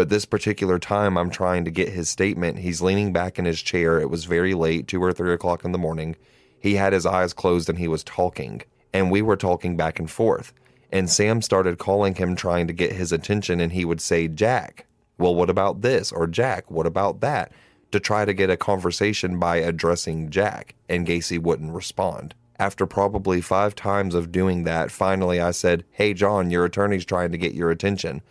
But 0.00 0.08
this 0.08 0.24
particular 0.24 0.78
time, 0.78 1.18
I'm 1.18 1.28
trying 1.28 1.66
to 1.66 1.70
get 1.70 1.90
his 1.90 2.08
statement. 2.08 2.60
He's 2.60 2.80
leaning 2.80 3.12
back 3.12 3.38
in 3.38 3.44
his 3.44 3.60
chair. 3.60 4.00
It 4.00 4.08
was 4.08 4.24
very 4.24 4.54
late, 4.54 4.88
two 4.88 5.02
or 5.02 5.12
three 5.12 5.34
o'clock 5.34 5.62
in 5.62 5.72
the 5.72 5.78
morning. 5.78 6.16
He 6.58 6.76
had 6.76 6.94
his 6.94 7.04
eyes 7.04 7.34
closed 7.34 7.68
and 7.68 7.78
he 7.78 7.86
was 7.86 8.02
talking. 8.02 8.62
And 8.94 9.10
we 9.10 9.20
were 9.20 9.36
talking 9.36 9.76
back 9.76 9.98
and 9.98 10.10
forth. 10.10 10.54
And 10.90 11.10
Sam 11.10 11.42
started 11.42 11.76
calling 11.76 12.14
him, 12.14 12.34
trying 12.34 12.66
to 12.68 12.72
get 12.72 12.92
his 12.92 13.12
attention, 13.12 13.60
and 13.60 13.72
he 13.72 13.84
would 13.84 14.00
say, 14.00 14.26
Jack, 14.26 14.86
well, 15.18 15.34
what 15.34 15.50
about 15.50 15.82
this? 15.82 16.12
Or 16.12 16.26
Jack, 16.26 16.70
what 16.70 16.86
about 16.86 17.20
that? 17.20 17.52
To 17.92 18.00
try 18.00 18.24
to 18.24 18.32
get 18.32 18.48
a 18.48 18.56
conversation 18.56 19.38
by 19.38 19.56
addressing 19.56 20.30
Jack. 20.30 20.76
And 20.88 21.06
Gacy 21.06 21.38
wouldn't 21.38 21.74
respond. 21.74 22.34
After 22.58 22.86
probably 22.86 23.42
five 23.42 23.74
times 23.74 24.14
of 24.14 24.32
doing 24.32 24.64
that, 24.64 24.90
finally 24.90 25.42
I 25.42 25.50
said, 25.50 25.84
Hey, 25.90 26.14
John, 26.14 26.50
your 26.50 26.64
attorney's 26.64 27.04
trying 27.04 27.32
to 27.32 27.38
get 27.38 27.52
your 27.52 27.70
attention 27.70 28.22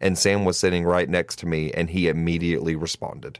and 0.00 0.16
Sam 0.16 0.44
was 0.44 0.58
sitting 0.58 0.84
right 0.84 1.08
next 1.08 1.36
to 1.40 1.46
me, 1.46 1.72
and 1.72 1.90
he 1.90 2.08
immediately 2.08 2.76
responded. 2.76 3.38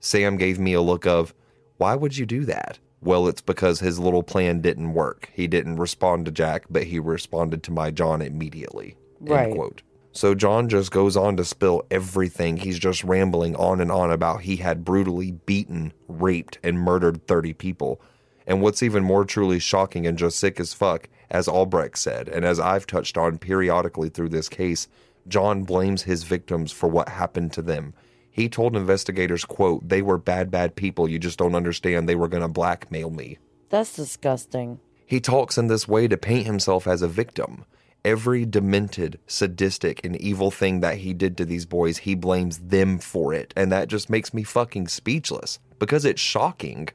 Sam 0.00 0.36
gave 0.36 0.58
me 0.58 0.72
a 0.72 0.80
look 0.80 1.06
of, 1.06 1.34
Why 1.76 1.94
would 1.94 2.16
you 2.16 2.26
do 2.26 2.44
that? 2.46 2.78
Well, 3.00 3.26
it's 3.26 3.40
because 3.40 3.80
his 3.80 3.98
little 3.98 4.22
plan 4.22 4.60
didn't 4.60 4.94
work. 4.94 5.30
He 5.32 5.48
didn't 5.48 5.76
respond 5.76 6.26
to 6.26 6.32
Jack, 6.32 6.64
but 6.70 6.84
he 6.84 6.98
responded 6.98 7.62
to 7.64 7.72
my 7.72 7.90
John 7.90 8.22
immediately. 8.22 8.96
Right. 9.20 9.46
End 9.48 9.56
quote. 9.56 9.82
So 10.12 10.34
John 10.34 10.68
just 10.68 10.90
goes 10.90 11.16
on 11.16 11.36
to 11.38 11.44
spill 11.44 11.84
everything. 11.90 12.58
He's 12.58 12.78
just 12.78 13.02
rambling 13.02 13.56
on 13.56 13.80
and 13.80 13.90
on 13.90 14.12
about 14.12 14.42
he 14.42 14.56
had 14.56 14.84
brutally 14.84 15.32
beaten, 15.32 15.92
raped, 16.06 16.58
and 16.62 16.78
murdered 16.78 17.26
30 17.26 17.54
people. 17.54 18.00
And 18.46 18.60
what's 18.60 18.82
even 18.82 19.02
more 19.02 19.24
truly 19.24 19.58
shocking 19.58 20.06
and 20.06 20.18
just 20.18 20.38
sick 20.38 20.60
as 20.60 20.74
fuck, 20.74 21.08
as 21.30 21.48
Albrecht 21.48 21.96
said, 21.96 22.28
and 22.28 22.44
as 22.44 22.60
I've 22.60 22.86
touched 22.86 23.16
on 23.16 23.38
periodically 23.38 24.10
through 24.10 24.28
this 24.28 24.50
case, 24.50 24.86
John 25.28 25.64
blames 25.64 26.02
his 26.02 26.24
victims 26.24 26.72
for 26.72 26.88
what 26.88 27.08
happened 27.08 27.52
to 27.54 27.62
them. 27.62 27.94
He 28.30 28.48
told 28.48 28.76
investigators, 28.76 29.44
quote, 29.44 29.88
they 29.88 30.00
were 30.00 30.18
bad, 30.18 30.50
bad 30.50 30.74
people. 30.74 31.08
You 31.08 31.18
just 31.18 31.38
don't 31.38 31.54
understand. 31.54 32.08
They 32.08 32.14
were 32.14 32.28
going 32.28 32.42
to 32.42 32.48
blackmail 32.48 33.10
me. 33.10 33.38
That's 33.68 33.94
disgusting. 33.94 34.80
He 35.06 35.20
talks 35.20 35.58
in 35.58 35.66
this 35.66 35.86
way 35.86 36.08
to 36.08 36.16
paint 36.16 36.46
himself 36.46 36.86
as 36.86 37.02
a 37.02 37.08
victim. 37.08 37.66
Every 38.04 38.44
demented, 38.46 39.20
sadistic, 39.26 40.04
and 40.04 40.16
evil 40.16 40.50
thing 40.50 40.80
that 40.80 40.98
he 40.98 41.12
did 41.12 41.36
to 41.36 41.44
these 41.44 41.66
boys, 41.66 41.98
he 41.98 42.14
blames 42.14 42.58
them 42.58 42.98
for 42.98 43.32
it. 43.32 43.52
And 43.54 43.70
that 43.70 43.88
just 43.88 44.10
makes 44.10 44.32
me 44.34 44.42
fucking 44.42 44.88
speechless 44.88 45.60
because 45.78 46.04
it's 46.04 46.20
shocking. 46.20 46.88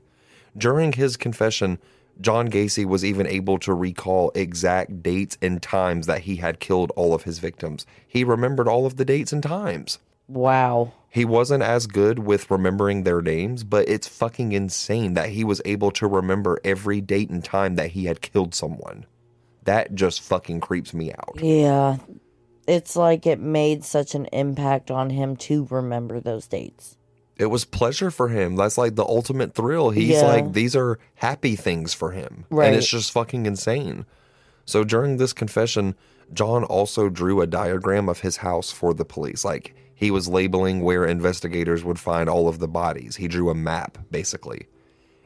During 0.57 0.93
his 0.93 1.15
confession, 1.15 1.77
John 2.21 2.49
Gacy 2.49 2.85
was 2.85 3.05
even 3.05 3.27
able 3.27 3.59
to 3.59 3.73
recall 3.73 4.31
exact 4.33 5.03
dates 5.03 5.37
and 5.41 5.61
times 5.61 6.07
that 6.07 6.21
he 6.21 6.37
had 6.37 6.59
killed 6.59 6.91
all 6.95 7.13
of 7.13 7.23
his 7.23 7.39
victims. 7.39 7.85
He 8.07 8.23
remembered 8.23 8.67
all 8.67 8.85
of 8.85 8.97
the 8.97 9.05
dates 9.05 9.31
and 9.31 9.43
times. 9.43 9.99
Wow. 10.27 10.93
He 11.09 11.25
wasn't 11.25 11.63
as 11.63 11.87
good 11.87 12.19
with 12.19 12.51
remembering 12.51 13.03
their 13.03 13.21
names, 13.21 13.63
but 13.63 13.87
it's 13.87 14.07
fucking 14.07 14.51
insane 14.51 15.13
that 15.13 15.29
he 15.29 15.43
was 15.43 15.61
able 15.65 15.91
to 15.91 16.07
remember 16.07 16.59
every 16.63 17.01
date 17.01 17.29
and 17.29 17.43
time 17.43 17.75
that 17.75 17.91
he 17.91 18.05
had 18.05 18.21
killed 18.21 18.53
someone. 18.53 19.05
That 19.63 19.95
just 19.95 20.21
fucking 20.21 20.59
creeps 20.59 20.93
me 20.93 21.11
out. 21.11 21.39
Yeah. 21.41 21.97
It's 22.67 22.95
like 22.97 23.25
it 23.25 23.39
made 23.39 23.85
such 23.85 24.13
an 24.15 24.25
impact 24.27 24.91
on 24.91 25.09
him 25.09 25.37
to 25.37 25.65
remember 25.69 26.19
those 26.19 26.47
dates. 26.47 26.96
It 27.39 27.47
was 27.47 27.65
pleasure 27.65 28.09
for 28.09 28.29
him. 28.29 28.55
That's 28.55 28.77
like 28.77 28.95
the 28.95 29.05
ultimate 29.05 29.53
thrill. 29.53 29.91
He's 29.91 30.09
Yeah. 30.09 30.23
like, 30.23 30.53
these 30.53 30.75
are 30.75 30.97
happy 31.15 31.55
things 31.55 31.93
for 31.93 32.11
him. 32.11 32.45
Right. 32.49 32.67
And 32.67 32.75
it's 32.75 32.87
just 32.87 33.11
fucking 33.11 33.45
insane. 33.45 34.05
So 34.65 34.83
during 34.83 35.17
this 35.17 35.33
confession, 35.33 35.95
John 36.33 36.63
also 36.63 37.09
drew 37.09 37.39
a 37.41 37.47
diagram 37.47 38.09
of 38.09 38.21
his 38.21 38.37
house 38.37 38.71
for 38.71 38.93
the 38.93 39.05
police. 39.05 39.45
Like 39.45 39.75
he 39.93 40.11
was 40.11 40.27
labeling 40.27 40.81
where 40.81 41.05
investigators 41.05 41.83
would 41.83 41.99
find 41.99 42.27
all 42.27 42.47
of 42.47 42.59
the 42.59 42.67
bodies. 42.67 43.15
He 43.17 43.27
drew 43.27 43.49
a 43.49 43.55
map, 43.55 43.97
basically. 44.11 44.67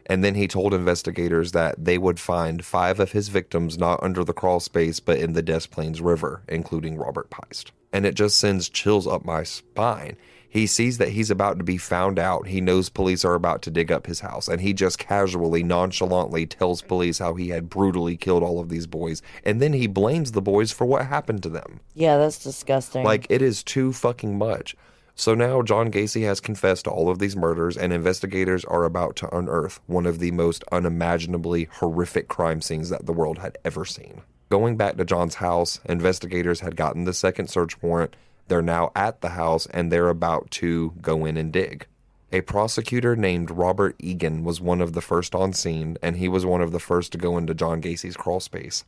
And 0.07 0.23
then 0.23 0.35
he 0.35 0.47
told 0.47 0.73
investigators 0.73 1.53
that 1.53 1.83
they 1.85 1.97
would 1.97 2.19
find 2.19 2.65
five 2.65 2.99
of 2.99 3.13
his 3.13 3.29
victims 3.29 3.77
not 3.77 4.03
under 4.03 4.23
the 4.23 4.33
crawl 4.33 4.59
space, 4.59 4.99
but 4.99 5.17
in 5.17 5.33
the 5.33 5.41
Des 5.41 5.61
Plaines 5.71 6.01
River, 6.01 6.43
including 6.49 6.97
Robert 6.97 7.29
Piest. 7.29 7.71
And 7.93 8.05
it 8.05 8.15
just 8.15 8.37
sends 8.37 8.67
chills 8.67 9.07
up 9.07 9.23
my 9.23 9.43
spine. 9.43 10.17
He 10.51 10.67
sees 10.67 10.97
that 10.97 11.07
he's 11.07 11.31
about 11.31 11.59
to 11.59 11.63
be 11.63 11.77
found 11.77 12.19
out. 12.19 12.45
He 12.45 12.59
knows 12.59 12.89
police 12.89 13.23
are 13.23 13.35
about 13.35 13.61
to 13.61 13.71
dig 13.71 13.89
up 13.89 14.05
his 14.05 14.19
house, 14.19 14.49
and 14.49 14.59
he 14.59 14.73
just 14.73 14.99
casually, 14.99 15.63
nonchalantly 15.63 16.45
tells 16.45 16.81
police 16.81 17.19
how 17.19 17.35
he 17.35 17.47
had 17.47 17.69
brutally 17.69 18.17
killed 18.17 18.43
all 18.43 18.59
of 18.59 18.67
these 18.67 18.85
boys. 18.85 19.21
And 19.45 19.61
then 19.61 19.71
he 19.71 19.87
blames 19.87 20.33
the 20.33 20.41
boys 20.41 20.69
for 20.73 20.83
what 20.83 21.05
happened 21.05 21.41
to 21.43 21.49
them. 21.49 21.79
Yeah, 21.93 22.17
that's 22.17 22.43
disgusting. 22.43 23.05
Like, 23.05 23.27
it 23.29 23.41
is 23.41 23.63
too 23.63 23.93
fucking 23.93 24.37
much. 24.37 24.75
So 25.15 25.33
now 25.33 25.61
John 25.61 25.89
Gacy 25.89 26.23
has 26.25 26.41
confessed 26.41 26.83
to 26.83 26.91
all 26.91 27.09
of 27.09 27.19
these 27.19 27.37
murders, 27.37 27.77
and 27.77 27.93
investigators 27.93 28.65
are 28.65 28.83
about 28.83 29.15
to 29.17 29.33
unearth 29.33 29.79
one 29.87 30.05
of 30.05 30.19
the 30.19 30.31
most 30.31 30.65
unimaginably 30.69 31.69
horrific 31.75 32.27
crime 32.27 32.59
scenes 32.59 32.89
that 32.89 33.05
the 33.05 33.13
world 33.13 33.37
had 33.37 33.57
ever 33.63 33.85
seen. 33.85 34.21
Going 34.49 34.75
back 34.75 34.97
to 34.97 35.05
John's 35.05 35.35
house, 35.35 35.79
investigators 35.85 36.59
had 36.59 36.75
gotten 36.75 37.05
the 37.05 37.13
second 37.13 37.49
search 37.49 37.81
warrant. 37.81 38.17
They're 38.47 38.61
now 38.61 38.91
at 38.95 39.21
the 39.21 39.29
house 39.29 39.65
and 39.67 39.91
they're 39.91 40.09
about 40.09 40.51
to 40.51 40.93
go 41.01 41.25
in 41.25 41.37
and 41.37 41.51
dig. 41.51 41.85
A 42.31 42.41
prosecutor 42.41 43.15
named 43.15 43.51
Robert 43.51 43.95
Egan 43.99 44.43
was 44.43 44.61
one 44.61 44.81
of 44.81 44.93
the 44.93 45.01
first 45.01 45.35
on 45.35 45.51
scene, 45.51 45.97
and 46.01 46.15
he 46.15 46.29
was 46.29 46.45
one 46.45 46.61
of 46.61 46.71
the 46.71 46.79
first 46.79 47.11
to 47.11 47.17
go 47.17 47.37
into 47.37 47.53
John 47.53 47.81
Gacy's 47.81 48.15
crawl 48.15 48.39
space. 48.39 48.85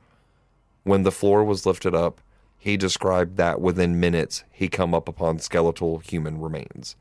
When 0.83 1.03
the 1.03 1.11
floor 1.11 1.43
was 1.43 1.65
lifted 1.65 1.93
up, 1.93 2.21
He 2.63 2.77
described 2.77 3.35
that 3.35 3.59
within 3.59 3.99
minutes 3.99 4.45
he 4.49 4.69
come 4.69 4.93
up 4.93 5.09
upon 5.09 5.39
skeletal 5.39 5.97
human 5.97 6.39
remains. 6.39 6.95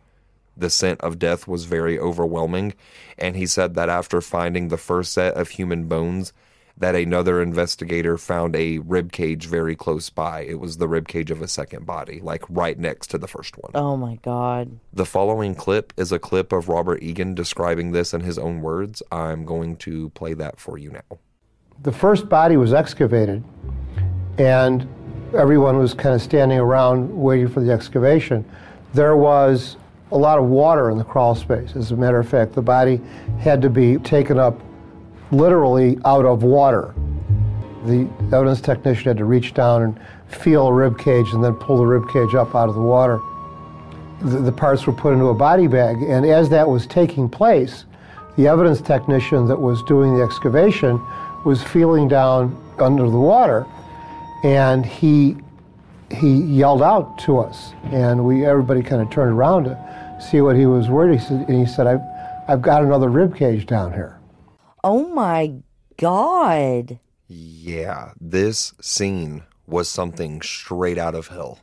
The 0.57 0.71
scent 0.71 1.01
of 1.03 1.21
death 1.21 1.47
was 1.47 1.67
very 1.67 1.97
overwhelming, 2.01 2.75
and 3.17 3.37
he 3.37 3.47
said 3.47 3.77
that 3.77 3.89
after 3.89 4.21
finding 4.21 4.67
the 4.69 4.77
first 4.77 5.13
set 5.13 5.35
of 5.35 5.51
human 5.51 5.85
bones, 5.85 6.33
that 6.77 6.95
another 6.95 7.43
investigator 7.43 8.17
found 8.19 8.57
a 8.57 8.79
rib 8.79 9.13
cage 9.13 9.47
very 9.47 9.77
close 9.77 10.11
by. 10.11 10.41
It 10.41 10.59
was 10.59 10.79
the 10.79 10.89
rib 10.89 11.09
cage 11.09 11.31
of 11.31 11.43
a 11.43 11.49
second 11.49 11.87
body, 11.87 12.21
like 12.23 12.43
right 12.49 12.79
next 12.79 13.09
to 13.09 13.19
the 13.19 13.29
first 13.29 13.57
one. 13.59 13.73
Oh 13.75 13.97
my 13.97 14.17
god. 14.17 14.79
The 14.93 15.07
following 15.07 15.55
clip 15.55 15.93
is 15.97 16.13
a 16.13 16.19
clip 16.19 16.53
of 16.53 16.69
Robert 16.69 17.03
Egan 17.03 17.35
describing 17.35 17.93
this 17.93 18.15
in 18.15 18.21
his 18.23 18.39
own 18.39 18.63
words. 18.63 19.03
I'm 19.13 19.45
going 19.45 19.77
to 19.79 20.11
play 20.11 20.35
that 20.35 20.59
for 20.59 20.79
you 20.79 20.91
now. 20.91 21.19
The 21.83 21.93
first 21.93 22.29
body 22.29 22.57
was 22.57 22.73
excavated, 22.73 23.43
and 24.39 24.89
everyone 25.37 25.79
was 25.79 25.95
kind 25.95 26.15
of 26.15 26.23
standing 26.23 26.59
around 26.59 27.11
waiting 27.17 27.49
for 27.49 27.61
the 27.61 27.73
excavation. 27.73 28.45
There 28.95 29.17
was 29.17 29.77
a 30.13 30.17
lot 30.17 30.39
of 30.39 30.45
water 30.45 30.91
in 30.91 30.99
the 30.99 31.05
crawl 31.05 31.35
space. 31.35 31.75
As 31.75 31.91
a 31.91 31.97
matter 31.97 32.19
of 32.19 32.29
fact, 32.29 32.53
the 32.53 32.63
body 32.63 33.01
had 33.39 33.63
to 33.63 33.71
be 33.71 33.97
taken 33.99 34.39
up 34.39 34.61
literally 35.33 35.99
out 36.05 36.25
of 36.25 36.45
water. 36.45 36.95
The 37.87 38.09
evidence 38.33 38.61
technician 38.61 39.05
had 39.05 39.17
to 39.17 39.25
reach 39.25 39.55
down 39.55 39.83
and 39.83 40.01
feel 40.29 40.69
a 40.69 40.73
rib 40.73 40.99
cage 40.99 41.33
and 41.33 41.43
then 41.43 41.55
pull 41.55 41.79
the 41.79 41.87
rib 41.87 42.09
cage 42.09 42.35
up 42.35 42.55
out 42.55 42.69
of 42.69 42.75
the 42.75 42.81
water. 42.81 43.21
The, 44.21 44.39
the 44.39 44.53
parts 44.53 44.87
were 44.87 44.93
put 44.93 45.15
into 45.15 45.27
a 45.27 45.35
body 45.35 45.67
bag, 45.67 46.01
and 46.03 46.25
as 46.25 46.49
that 46.51 46.69
was 46.69 46.87
taking 46.87 47.29
place, 47.29 47.87
the 48.37 48.47
evidence 48.47 48.81
technician 48.81 49.49
that 49.49 49.61
was 49.61 49.83
doing 49.83 50.17
the 50.17 50.23
excavation 50.23 51.01
was 51.45 51.63
feeling 51.63 52.07
down 52.07 52.57
under 52.79 53.11
the 53.11 53.19
water, 53.19 53.67
and 54.45 54.87
he 54.87 55.37
he 56.11 56.37
yelled 56.43 56.83
out 56.83 57.19
to 57.19 57.39
us, 57.39 57.73
and 57.85 58.25
we 58.25 58.45
everybody 58.45 58.83
kind 58.83 59.01
of 59.03 59.11
turned 59.11 59.33
around 59.33 59.65
to 59.65 60.21
see 60.21 60.41
what 60.41 60.57
he 60.57 60.67
was 60.67 60.89
worried. 60.89 61.19
He 61.19 61.27
said, 61.27 61.49
and 61.49 61.59
he 61.59 61.67
said, 61.67 61.87
"I've 61.87 62.03
I've 62.49 62.63
got 62.63 62.83
another 62.83 63.09
rib 63.09 63.35
cage 63.35 63.67
down 63.67 63.93
here." 63.93 64.19
Oh 64.85 65.07
my 65.09 65.63
god. 65.97 66.99
Yeah, 67.29 68.13
this 68.21 68.75
scene 68.81 69.45
was 69.67 69.89
something 69.89 70.43
straight 70.43 70.99
out 70.99 71.15
of 71.15 71.29
hell. 71.29 71.61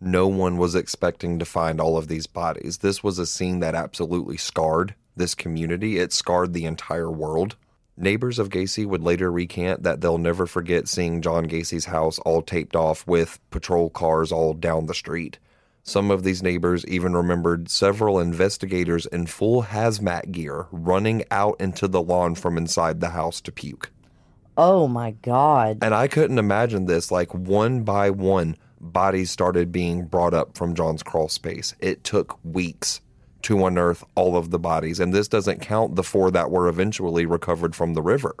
No 0.00 0.26
one 0.26 0.56
was 0.56 0.74
expecting 0.74 1.38
to 1.38 1.44
find 1.44 1.80
all 1.80 1.96
of 1.96 2.08
these 2.08 2.26
bodies. 2.26 2.78
This 2.78 3.04
was 3.04 3.18
a 3.18 3.26
scene 3.26 3.60
that 3.60 3.74
absolutely 3.74 4.36
scarred 4.36 4.94
this 5.14 5.34
community. 5.34 5.98
It 5.98 6.12
scarred 6.12 6.52
the 6.52 6.64
entire 6.64 7.10
world. 7.10 7.56
Neighbors 7.96 8.38
of 8.38 8.48
Gacy 8.48 8.86
would 8.86 9.02
later 9.02 9.30
recant 9.30 9.82
that 9.82 10.00
they'll 10.00 10.18
never 10.18 10.46
forget 10.46 10.88
seeing 10.88 11.20
John 11.20 11.46
Gacy's 11.46 11.84
house 11.84 12.18
all 12.20 12.42
taped 12.42 12.74
off 12.74 13.06
with 13.06 13.38
patrol 13.50 13.90
cars 13.90 14.32
all 14.32 14.54
down 14.54 14.86
the 14.86 14.94
street. 14.94 15.38
Some 15.82 16.10
of 16.10 16.22
these 16.22 16.42
neighbors 16.42 16.84
even 16.86 17.16
remembered 17.16 17.70
several 17.70 18.18
investigators 18.18 19.06
in 19.06 19.26
full 19.26 19.64
hazmat 19.64 20.30
gear 20.30 20.66
running 20.70 21.24
out 21.30 21.60
into 21.60 21.88
the 21.88 22.02
lawn 22.02 22.34
from 22.34 22.58
inside 22.58 23.00
the 23.00 23.10
house 23.10 23.40
to 23.42 23.52
puke. 23.52 23.90
Oh 24.56 24.86
my 24.86 25.12
god. 25.22 25.78
And 25.82 25.94
I 25.94 26.06
couldn't 26.06 26.38
imagine 26.38 26.84
this. 26.84 27.10
Like 27.10 27.32
one 27.32 27.82
by 27.82 28.10
one, 28.10 28.56
bodies 28.80 29.30
started 29.30 29.72
being 29.72 30.04
brought 30.04 30.34
up 30.34 30.56
from 30.56 30.74
John's 30.74 31.02
crawl 31.02 31.28
space. 31.28 31.74
It 31.80 32.04
took 32.04 32.38
weeks 32.44 33.00
to 33.42 33.64
unearth 33.64 34.04
all 34.14 34.36
of 34.36 34.50
the 34.50 34.58
bodies. 34.58 35.00
And 35.00 35.14
this 35.14 35.28
doesn't 35.28 35.62
count 35.62 35.96
the 35.96 36.02
four 36.02 36.30
that 36.30 36.50
were 36.50 36.68
eventually 36.68 37.24
recovered 37.24 37.74
from 37.74 37.94
the 37.94 38.02
river. 38.02 38.34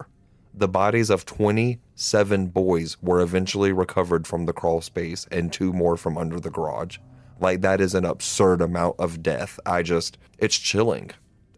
The 0.52 0.68
bodies 0.68 1.10
of 1.10 1.24
27 1.24 2.48
boys 2.48 2.96
were 3.00 3.20
eventually 3.20 3.72
recovered 3.72 4.26
from 4.26 4.44
the 4.44 4.52
crawl 4.52 4.80
space 4.80 5.26
and 5.30 5.52
two 5.52 5.72
more 5.72 5.96
from 5.96 6.18
under 6.18 6.38
the 6.38 6.50
garage. 6.50 6.98
Like, 7.40 7.62
that 7.62 7.80
is 7.80 7.94
an 7.94 8.04
absurd 8.04 8.60
amount 8.60 8.96
of 8.98 9.22
death. 9.22 9.58
I 9.66 9.82
just, 9.82 10.18
it's 10.38 10.56
chilling. 10.56 11.10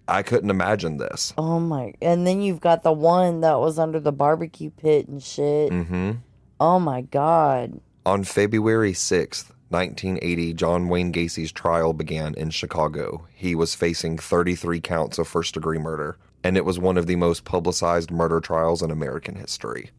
I 0.08 0.22
couldn't 0.22 0.50
imagine 0.50 0.96
this. 0.98 1.32
Oh 1.38 1.60
my. 1.60 1.94
And 2.02 2.26
then 2.26 2.40
you've 2.42 2.60
got 2.60 2.82
the 2.82 2.92
one 2.92 3.40
that 3.40 3.58
was 3.60 3.78
under 3.78 4.00
the 4.00 4.12
barbecue 4.12 4.70
pit 4.70 5.08
and 5.08 5.22
shit. 5.22 5.72
hmm 5.72 6.12
Oh 6.60 6.78
my 6.78 7.02
god. 7.02 7.80
On 8.06 8.24
February 8.24 8.92
6th, 8.92 9.50
1980, 9.70 10.54
John 10.54 10.88
Wayne 10.88 11.12
Gacy's 11.12 11.50
trial 11.50 11.92
began 11.92 12.34
in 12.34 12.50
Chicago. 12.50 13.26
He 13.34 13.54
was 13.54 13.74
facing 13.74 14.18
33 14.18 14.80
counts 14.80 15.18
of 15.18 15.26
first 15.26 15.54
degree 15.54 15.78
murder, 15.78 16.18
and 16.44 16.56
it 16.56 16.64
was 16.64 16.78
one 16.78 16.98
of 16.98 17.06
the 17.06 17.16
most 17.16 17.44
publicized 17.44 18.10
murder 18.10 18.40
trials 18.40 18.82
in 18.82 18.90
American 18.90 19.36
history. 19.36 19.90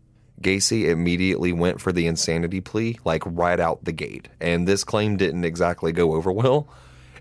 Gacy 0.41 0.89
immediately 0.89 1.53
went 1.53 1.79
for 1.79 1.91
the 1.91 2.07
insanity 2.07 2.59
plea, 2.59 2.99
like 3.05 3.23
right 3.25 3.59
out 3.59 3.85
the 3.85 3.91
gate, 3.91 4.27
and 4.41 4.67
this 4.67 4.83
claim 4.83 5.17
didn't 5.17 5.45
exactly 5.45 5.91
go 5.91 6.13
over 6.13 6.31
well. 6.31 6.67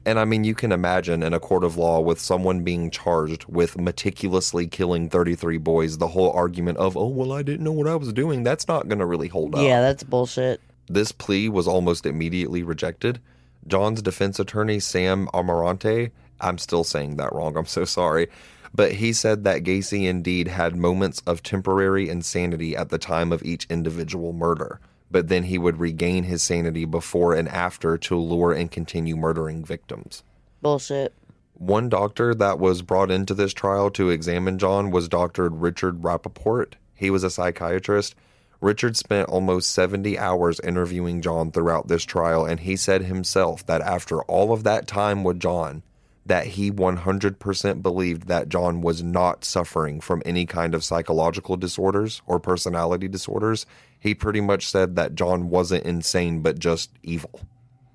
And 0.04 0.18
I 0.18 0.24
mean, 0.24 0.42
you 0.42 0.54
can 0.54 0.72
imagine 0.72 1.22
in 1.22 1.32
a 1.32 1.38
court 1.38 1.62
of 1.62 1.76
law 1.76 2.00
with 2.00 2.18
someone 2.18 2.64
being 2.64 2.90
charged 2.90 3.44
with 3.44 3.78
meticulously 3.78 4.66
killing 4.66 5.08
33 5.08 5.58
boys, 5.58 5.98
the 5.98 6.08
whole 6.08 6.32
argument 6.32 6.78
of, 6.78 6.96
oh, 6.96 7.06
well, 7.06 7.32
I 7.32 7.42
didn't 7.42 7.62
know 7.62 7.70
what 7.70 7.86
I 7.86 7.94
was 7.94 8.12
doing, 8.12 8.42
that's 8.42 8.66
not 8.66 8.88
going 8.88 8.98
to 8.98 9.06
really 9.06 9.28
hold 9.28 9.54
up. 9.54 9.62
Yeah, 9.62 9.80
that's 9.80 10.02
bullshit. 10.02 10.60
This 10.88 11.12
plea 11.12 11.48
was 11.48 11.68
almost 11.68 12.04
immediately 12.04 12.64
rejected. 12.64 13.20
John's 13.68 14.02
defense 14.02 14.40
attorney, 14.40 14.80
Sam 14.80 15.28
Amirante, 15.32 16.10
I'm 16.40 16.58
still 16.58 16.82
saying 16.82 17.16
that 17.18 17.32
wrong, 17.32 17.56
I'm 17.56 17.66
so 17.66 17.84
sorry, 17.84 18.26
but 18.74 18.92
he 18.92 19.12
said 19.12 19.44
that 19.44 19.62
Gacy 19.62 20.08
indeed 20.08 20.48
had 20.48 20.76
moments 20.76 21.22
of 21.26 21.42
temporary 21.42 22.08
insanity 22.08 22.76
at 22.76 22.88
the 22.88 22.98
time 22.98 23.32
of 23.32 23.42
each 23.42 23.66
individual 23.68 24.32
murder, 24.32 24.80
but 25.10 25.28
then 25.28 25.44
he 25.44 25.58
would 25.58 25.78
regain 25.78 26.24
his 26.24 26.42
sanity 26.42 26.84
before 26.84 27.34
and 27.34 27.48
after 27.48 27.98
to 27.98 28.16
lure 28.16 28.52
and 28.52 28.70
continue 28.70 29.16
murdering 29.16 29.64
victims. 29.64 30.22
Bullshit. 30.62 31.12
One 31.54 31.88
doctor 31.88 32.34
that 32.34 32.58
was 32.58 32.82
brought 32.82 33.10
into 33.10 33.34
this 33.34 33.52
trial 33.52 33.90
to 33.90 34.10
examine 34.10 34.58
John 34.58 34.90
was 34.90 35.08
Dr. 35.08 35.48
Richard 35.48 36.02
Rappaport. 36.02 36.74
He 36.94 37.10
was 37.10 37.22
a 37.24 37.30
psychiatrist. 37.30 38.14
Richard 38.60 38.96
spent 38.96 39.28
almost 39.28 39.72
70 39.72 40.18
hours 40.18 40.60
interviewing 40.60 41.20
John 41.20 41.50
throughout 41.50 41.88
this 41.88 42.04
trial, 42.04 42.44
and 42.44 42.60
he 42.60 42.76
said 42.76 43.02
himself 43.02 43.66
that 43.66 43.80
after 43.80 44.22
all 44.22 44.52
of 44.52 44.64
that 44.64 44.86
time 44.86 45.24
with 45.24 45.40
John, 45.40 45.82
that 46.24 46.46
he 46.48 46.70
100% 46.70 47.82
believed 47.82 48.28
that 48.28 48.48
John 48.48 48.80
was 48.80 49.02
not 49.02 49.44
suffering 49.44 50.00
from 50.00 50.22
any 50.24 50.46
kind 50.46 50.74
of 50.74 50.84
psychological 50.84 51.56
disorders 51.56 52.22
or 52.26 52.38
personality 52.38 53.08
disorders. 53.08 53.66
He 53.98 54.14
pretty 54.14 54.40
much 54.40 54.68
said 54.68 54.94
that 54.96 55.14
John 55.14 55.48
wasn't 55.48 55.84
insane, 55.84 56.40
but 56.40 56.58
just 56.58 56.90
evil, 57.02 57.40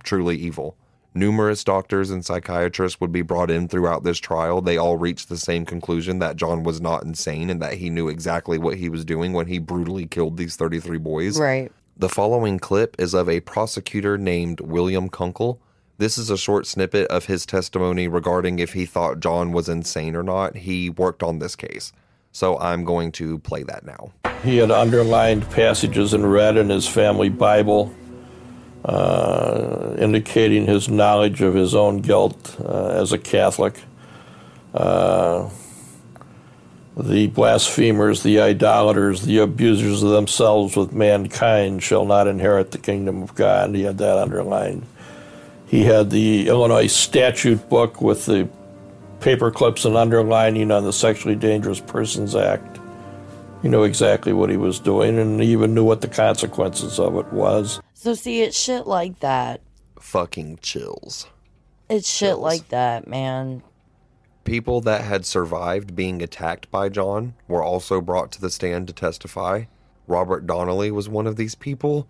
truly 0.03 0.35
evil. 0.35 0.75
Numerous 1.13 1.63
doctors 1.63 2.11
and 2.11 2.23
psychiatrists 2.23 3.01
would 3.01 3.11
be 3.11 3.23
brought 3.23 3.49
in 3.49 3.67
throughout 3.67 4.03
this 4.03 4.19
trial. 4.19 4.61
They 4.61 4.77
all 4.77 4.97
reached 4.97 5.29
the 5.29 5.37
same 5.37 5.65
conclusion 5.65 6.19
that 6.19 6.35
John 6.35 6.63
was 6.63 6.79
not 6.79 7.03
insane 7.03 7.49
and 7.49 7.61
that 7.61 7.73
he 7.73 7.89
knew 7.89 8.07
exactly 8.07 8.59
what 8.59 8.77
he 8.77 8.87
was 8.87 9.03
doing 9.03 9.33
when 9.33 9.47
he 9.47 9.57
brutally 9.57 10.05
killed 10.05 10.37
these 10.37 10.55
33 10.55 10.99
boys. 10.99 11.39
Right. 11.39 11.71
The 11.95 12.09
following 12.09 12.59
clip 12.59 12.95
is 12.99 13.15
of 13.15 13.27
a 13.27 13.39
prosecutor 13.39 14.17
named 14.19 14.59
William 14.59 15.09
Kunkel. 15.09 15.59
This 15.99 16.19
is 16.19 16.29
a 16.29 16.37
short 16.37 16.67
snippet 16.67 17.07
of 17.07 17.25
his 17.25 17.43
testimony 17.45 18.07
regarding 18.07 18.59
if 18.59 18.73
he 18.73 18.85
thought 18.85 19.19
John 19.19 19.51
was 19.51 19.67
insane 19.67 20.15
or 20.15 20.21
not. 20.21 20.55
He 20.55 20.91
worked 20.91 21.23
on 21.23 21.39
this 21.39 21.55
case. 21.55 21.91
So 22.31 22.59
I'm 22.59 22.83
going 22.83 23.11
to 23.13 23.39
play 23.39 23.63
that 23.63 23.83
now. 23.83 24.11
He 24.43 24.57
had 24.57 24.69
underlined 24.69 25.49
passages 25.49 26.13
and 26.13 26.31
read 26.31 26.55
in 26.55 26.69
his 26.69 26.87
family 26.87 27.29
Bible, 27.29 27.91
uh, 28.85 29.95
indicating 29.97 30.67
his 30.67 30.87
knowledge 30.87 31.41
of 31.41 31.55
his 31.55 31.73
own 31.73 32.01
guilt 32.01 32.55
uh, 32.63 32.89
as 32.89 33.11
a 33.11 33.17
Catholic. 33.17 33.79
Uh, 34.75 35.49
the 36.95 37.25
blasphemers, 37.27 38.21
the 38.21 38.39
idolaters, 38.39 39.23
the 39.23 39.39
abusers 39.39 40.03
of 40.03 40.11
themselves 40.11 40.75
with 40.75 40.93
mankind 40.93 41.81
shall 41.81 42.05
not 42.05 42.27
inherit 42.27 42.69
the 42.69 42.77
kingdom 42.77 43.23
of 43.23 43.33
God. 43.33 43.73
He 43.73 43.81
had 43.83 43.97
that 43.97 44.17
underlined. 44.19 44.85
He 45.67 45.83
had 45.83 46.09
the 46.09 46.47
Illinois 46.47 46.87
statute 46.87 47.67
book 47.69 48.01
with 48.01 48.25
the 48.25 48.47
paper 49.19 49.51
clips 49.51 49.83
and 49.85 49.95
underlining 49.97 50.71
on 50.71 50.83
the 50.83 50.93
Sexually 50.93 51.35
Dangerous 51.35 51.81
Persons 51.81 52.35
Act. 52.35 52.79
He 53.61 53.67
knew 53.69 53.83
exactly 53.83 54.33
what 54.33 54.49
he 54.49 54.57
was 54.57 54.79
doing 54.79 55.19
and 55.19 55.41
he 55.41 55.51
even 55.51 55.73
knew 55.73 55.83
what 55.83 56.01
the 56.01 56.07
consequences 56.07 56.99
of 56.99 57.15
it 57.17 57.31
was. 57.33 57.81
So 57.93 58.13
see, 58.13 58.41
it's 58.41 58.57
shit 58.57 58.87
like 58.87 59.19
that. 59.19 59.61
Fucking 59.99 60.59
chills. 60.61 61.27
It's 61.89 62.09
shit 62.09 62.29
Chills. 62.29 62.39
like 62.41 62.69
that, 62.69 63.07
man. 63.07 63.63
People 64.43 64.79
that 64.81 65.01
had 65.01 65.25
survived 65.25 65.95
being 65.95 66.21
attacked 66.21 66.71
by 66.71 66.87
John 66.87 67.33
were 67.47 67.63
also 67.63 67.99
brought 67.99 68.31
to 68.33 68.41
the 68.41 68.49
stand 68.49 68.87
to 68.87 68.93
testify. 68.93 69.63
Robert 70.07 70.47
Donnelly 70.47 70.91
was 70.91 71.09
one 71.09 71.27
of 71.27 71.35
these 71.35 71.55
people. 71.55 72.07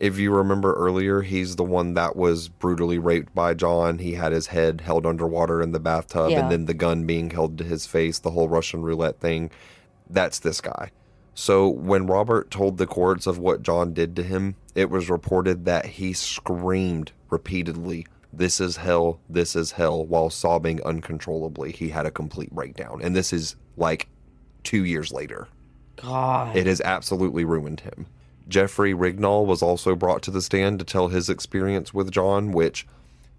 If 0.00 0.18
you 0.18 0.32
remember 0.34 0.72
earlier, 0.74 1.20
he's 1.20 1.56
the 1.56 1.62
one 1.64 1.92
that 1.94 2.16
was 2.16 2.48
brutally 2.48 2.98
raped 2.98 3.34
by 3.34 3.52
John. 3.52 3.98
He 3.98 4.14
had 4.14 4.32
his 4.32 4.46
head 4.48 4.80
held 4.80 5.04
underwater 5.04 5.60
in 5.60 5.72
the 5.72 5.78
bathtub 5.78 6.30
Yeah. 6.30 6.40
and 6.40 6.50
then 6.50 6.64
the 6.64 6.72
gun 6.74 7.04
being 7.04 7.28
held 7.30 7.58
to 7.58 7.64
his 7.64 7.86
face, 7.86 8.18
the 8.18 8.30
whole 8.30 8.48
Russian 8.48 8.82
roulette 8.82 9.20
thing. 9.20 9.50
That's 10.08 10.38
this 10.38 10.62
guy. 10.62 10.90
So, 11.34 11.68
when 11.68 12.06
Robert 12.06 12.50
told 12.50 12.78
the 12.78 12.86
courts 12.86 13.26
of 13.26 13.38
what 13.38 13.62
John 13.62 13.92
did 13.94 14.16
to 14.16 14.22
him, 14.22 14.56
it 14.74 14.90
was 14.90 15.08
reported 15.08 15.64
that 15.66 15.84
he 15.86 16.12
screamed 16.14 17.12
repeatedly, 17.30 18.06
This 18.32 18.60
is 18.60 18.78
hell, 18.78 19.20
this 19.28 19.54
is 19.54 19.72
hell, 19.72 20.04
while 20.06 20.30
sobbing 20.30 20.82
uncontrollably. 20.82 21.72
He 21.72 21.90
had 21.90 22.06
a 22.06 22.10
complete 22.10 22.50
breakdown. 22.52 23.00
And 23.02 23.14
this 23.14 23.32
is 23.32 23.56
like 23.76 24.08
two 24.64 24.84
years 24.84 25.12
later. 25.12 25.48
God. 25.96 26.56
It 26.56 26.66
has 26.66 26.80
absolutely 26.80 27.44
ruined 27.44 27.80
him. 27.80 28.06
Jeffrey 28.50 28.92
Rignall 28.92 29.46
was 29.46 29.62
also 29.62 29.94
brought 29.94 30.22
to 30.22 30.30
the 30.30 30.42
stand 30.42 30.78
to 30.80 30.84
tell 30.84 31.08
his 31.08 31.30
experience 31.30 31.94
with 31.94 32.10
John, 32.10 32.52
which 32.52 32.86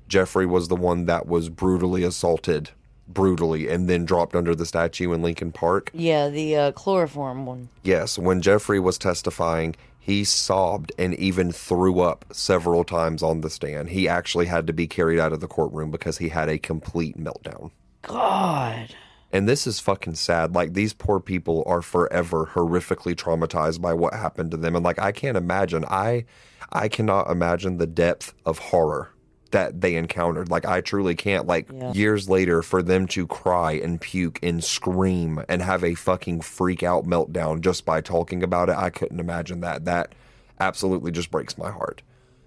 Jeffrey 0.07 0.45
was 0.45 0.69
the 0.69 0.75
one 0.75 1.05
that 1.05 1.27
was 1.27 1.49
brutally 1.49 2.03
assaulted, 2.03 2.71
brutally, 3.07 3.67
and 3.67 3.87
then 3.89 4.05
dropped 4.05 4.35
under 4.35 4.55
the 4.55 4.65
statue 4.65 5.11
in 5.11 5.21
Lincoln 5.21 5.51
Park. 5.51 5.91
yeah, 5.93 6.29
the 6.29 6.55
uh, 6.55 6.71
chloroform 6.71 7.45
one. 7.45 7.69
Yes, 7.83 8.17
when 8.17 8.41
Jeffrey 8.41 8.79
was 8.79 8.97
testifying, 8.97 9.75
he 9.99 10.23
sobbed 10.23 10.91
and 10.97 11.13
even 11.15 11.51
threw 11.51 11.99
up 11.99 12.25
several 12.31 12.83
times 12.83 13.21
on 13.21 13.41
the 13.41 13.49
stand. 13.49 13.89
He 13.89 14.07
actually 14.07 14.47
had 14.47 14.65
to 14.67 14.73
be 14.73 14.87
carried 14.87 15.19
out 15.19 15.33
of 15.33 15.41
the 15.41 15.47
courtroom 15.47 15.91
because 15.91 16.17
he 16.17 16.29
had 16.29 16.49
a 16.49 16.57
complete 16.57 17.17
meltdown. 17.17 17.71
God. 18.01 18.95
And 19.33 19.47
this 19.47 19.65
is 19.65 19.79
fucking 19.79 20.15
sad. 20.15 20.53
Like 20.53 20.73
these 20.73 20.93
poor 20.93 21.19
people 21.19 21.63
are 21.65 21.81
forever 21.81 22.51
horrifically 22.53 23.15
traumatized 23.15 23.81
by 23.81 23.93
what 23.93 24.13
happened 24.13 24.51
to 24.51 24.57
them. 24.57 24.75
And 24.75 24.83
like 24.83 24.99
I 24.99 25.11
can't 25.11 25.37
imagine. 25.37 25.85
I 25.85 26.25
I 26.71 26.87
cannot 26.87 27.29
imagine 27.29 27.77
the 27.77 27.87
depth 27.87 28.33
of 28.45 28.59
horror 28.59 29.09
that 29.51 29.81
they 29.81 29.95
encountered. 29.95 30.49
Like 30.49 30.65
I 30.65 30.81
truly 30.81 31.15
can't. 31.15 31.47
Like 31.47 31.69
Yeah. 31.71 31.93
years 31.93 32.29
later 32.29 32.61
for 32.61 32.81
them 32.81 33.07
to 33.07 33.27
cry 33.27 33.73
and 33.73 33.99
puke 34.01 34.39
and 34.43 34.63
scream 34.63 35.43
and 35.47 35.61
have 35.61 35.83
a 35.83 35.95
fucking 35.95 36.41
freak 36.41 36.83
out 36.83 37.05
meltdown 37.05 37.61
just 37.61 37.85
by 37.85 38.01
talking 38.01 38.43
about 38.43 38.69
it, 38.69 38.75
I 38.77 38.89
couldn't 38.89 39.19
imagine 39.19 39.61
that. 39.61 39.85
That 39.85 40.13
absolutely 40.59 41.11
just 41.11 41.31
breaks 41.31 41.57
my 41.57 41.71
heart. 41.71 42.01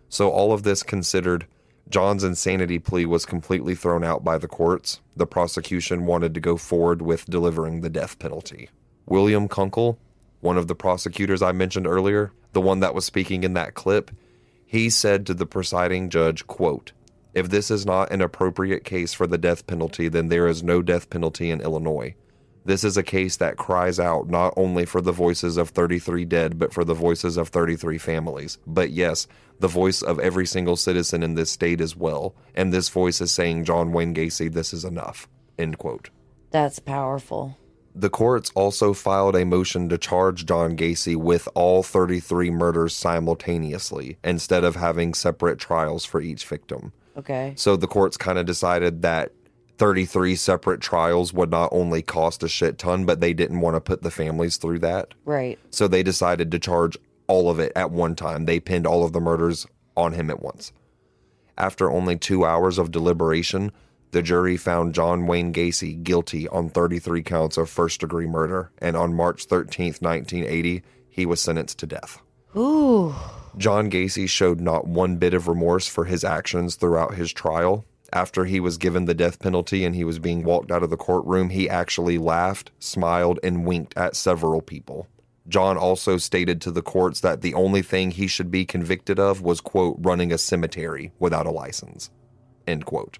So, 0.08 0.30
all 0.30 0.52
of 0.52 0.62
this 0.62 0.82
considered, 0.82 1.46
John's 1.88 2.24
insanity 2.24 2.78
plea 2.78 3.06
was 3.06 3.26
completely 3.26 3.74
thrown 3.74 4.02
out 4.02 4.24
by 4.24 4.38
the 4.38 4.48
courts. 4.48 5.00
The 5.16 5.26
prosecution 5.26 6.06
wanted 6.06 6.34
to 6.34 6.40
go 6.40 6.56
forward 6.56 7.02
with 7.02 7.26
delivering 7.26 7.80
the 7.80 7.90
death 7.90 8.18
penalty. 8.18 8.70
William 9.06 9.48
Kunkel, 9.48 9.98
one 10.40 10.56
of 10.56 10.66
the 10.66 10.74
prosecutors 10.74 11.42
I 11.42 11.52
mentioned 11.52 11.86
earlier, 11.86 12.32
the 12.52 12.60
one 12.60 12.80
that 12.80 12.94
was 12.94 13.04
speaking 13.04 13.44
in 13.44 13.54
that 13.54 13.74
clip, 13.74 14.10
he 14.66 14.88
said 14.90 15.26
to 15.26 15.34
the 15.34 15.46
presiding 15.46 16.08
judge, 16.08 16.46
quote, 16.46 16.92
if 17.34 17.50
this 17.50 17.70
is 17.70 17.84
not 17.84 18.12
an 18.12 18.20
appropriate 18.20 18.84
case 18.84 19.12
for 19.12 19.26
the 19.26 19.38
death 19.38 19.66
penalty, 19.66 20.08
then 20.08 20.28
there 20.28 20.46
is 20.46 20.62
no 20.62 20.82
death 20.82 21.10
penalty 21.10 21.50
in 21.50 21.60
Illinois. 21.60 22.14
This 22.64 22.84
is 22.84 22.96
a 22.96 23.02
case 23.02 23.36
that 23.36 23.58
cries 23.58 24.00
out 24.00 24.28
not 24.28 24.54
only 24.56 24.86
for 24.86 25.02
the 25.02 25.12
voices 25.12 25.56
of 25.56 25.68
33 25.70 26.24
dead, 26.24 26.58
but 26.58 26.72
for 26.72 26.84
the 26.84 26.94
voices 26.94 27.36
of 27.36 27.48
33 27.48 27.98
families. 27.98 28.58
But 28.66 28.90
yes, 28.90 29.26
the 29.60 29.68
voice 29.68 30.02
of 30.02 30.18
every 30.18 30.46
single 30.46 30.76
citizen 30.76 31.22
in 31.22 31.34
this 31.34 31.50
state 31.50 31.80
as 31.80 31.96
well. 31.96 32.34
And 32.54 32.72
this 32.72 32.88
voice 32.88 33.20
is 33.20 33.32
saying, 33.32 33.64
John 33.64 33.92
Wayne 33.92 34.14
Gacy, 34.14 34.52
this 34.52 34.72
is 34.72 34.84
enough. 34.84 35.28
End 35.58 35.78
quote. 35.78 36.10
That's 36.50 36.78
powerful. 36.78 37.58
The 37.94 38.10
courts 38.10 38.50
also 38.56 38.92
filed 38.92 39.36
a 39.36 39.44
motion 39.44 39.88
to 39.88 39.98
charge 39.98 40.46
John 40.46 40.76
Gacy 40.76 41.14
with 41.14 41.48
all 41.54 41.84
33 41.84 42.50
murders 42.50 42.94
simultaneously 42.94 44.18
instead 44.24 44.64
of 44.64 44.74
having 44.74 45.14
separate 45.14 45.60
trials 45.60 46.04
for 46.04 46.20
each 46.20 46.44
victim. 46.44 46.92
Okay. 47.16 47.54
So 47.56 47.76
the 47.76 47.86
courts 47.86 48.16
kind 48.16 48.38
of 48.38 48.46
decided 48.46 49.02
that 49.02 49.30
33 49.78 50.34
separate 50.36 50.80
trials 50.80 51.32
would 51.32 51.50
not 51.50 51.68
only 51.72 52.02
cost 52.02 52.42
a 52.42 52.48
shit 52.48 52.78
ton, 52.78 53.04
but 53.04 53.20
they 53.20 53.32
didn't 53.32 53.60
want 53.60 53.76
to 53.76 53.80
put 53.80 54.02
the 54.02 54.10
families 54.10 54.56
through 54.56 54.80
that. 54.80 55.14
Right. 55.24 55.58
So 55.70 55.86
they 55.86 56.02
decided 56.02 56.50
to 56.50 56.58
charge 56.58 56.98
all 57.26 57.50
of 57.50 57.58
it 57.58 57.72
at 57.74 57.90
one 57.90 58.14
time. 58.14 58.44
They 58.44 58.60
pinned 58.60 58.86
all 58.86 59.04
of 59.04 59.12
the 59.12 59.20
murders 59.20 59.66
on 59.96 60.12
him 60.12 60.30
at 60.30 60.42
once. 60.42 60.72
After 61.56 61.90
only 61.90 62.16
two 62.16 62.44
hours 62.44 62.78
of 62.78 62.90
deliberation, 62.90 63.72
the 64.10 64.22
jury 64.22 64.56
found 64.56 64.94
John 64.94 65.26
Wayne 65.26 65.52
Gacy 65.52 66.02
guilty 66.02 66.48
on 66.48 66.68
33 66.68 67.22
counts 67.22 67.56
of 67.56 67.68
first 67.68 68.00
degree 68.00 68.26
murder, 68.26 68.70
and 68.78 68.96
on 68.96 69.14
March 69.14 69.44
13, 69.46 69.94
1980, 70.00 70.82
he 71.08 71.26
was 71.26 71.40
sentenced 71.40 71.78
to 71.78 71.86
death. 71.86 72.20
Ooh. 72.56 73.14
John 73.56 73.90
Gacy 73.90 74.28
showed 74.28 74.60
not 74.60 74.86
one 74.86 75.16
bit 75.16 75.34
of 75.34 75.48
remorse 75.48 75.86
for 75.86 76.04
his 76.04 76.24
actions 76.24 76.76
throughout 76.76 77.14
his 77.14 77.32
trial. 77.32 77.84
After 78.12 78.44
he 78.44 78.60
was 78.60 78.78
given 78.78 79.06
the 79.06 79.14
death 79.14 79.40
penalty 79.40 79.84
and 79.84 79.94
he 79.94 80.04
was 80.04 80.20
being 80.20 80.44
walked 80.44 80.70
out 80.70 80.84
of 80.84 80.90
the 80.90 80.96
courtroom, 80.96 81.50
he 81.50 81.68
actually 81.68 82.18
laughed, 82.18 82.70
smiled, 82.78 83.40
and 83.42 83.66
winked 83.66 83.96
at 83.96 84.14
several 84.14 84.60
people. 84.60 85.08
John 85.46 85.76
also 85.76 86.16
stated 86.16 86.60
to 86.62 86.70
the 86.70 86.82
courts 86.82 87.20
that 87.20 87.42
the 87.42 87.54
only 87.54 87.82
thing 87.82 88.10
he 88.10 88.26
should 88.26 88.50
be 88.50 88.64
convicted 88.64 89.18
of 89.18 89.42
was, 89.42 89.60
quote, 89.60 89.96
running 89.98 90.32
a 90.32 90.38
cemetery 90.38 91.12
without 91.18 91.46
a 91.46 91.50
license, 91.50 92.10
end 92.66 92.86
quote. 92.86 93.18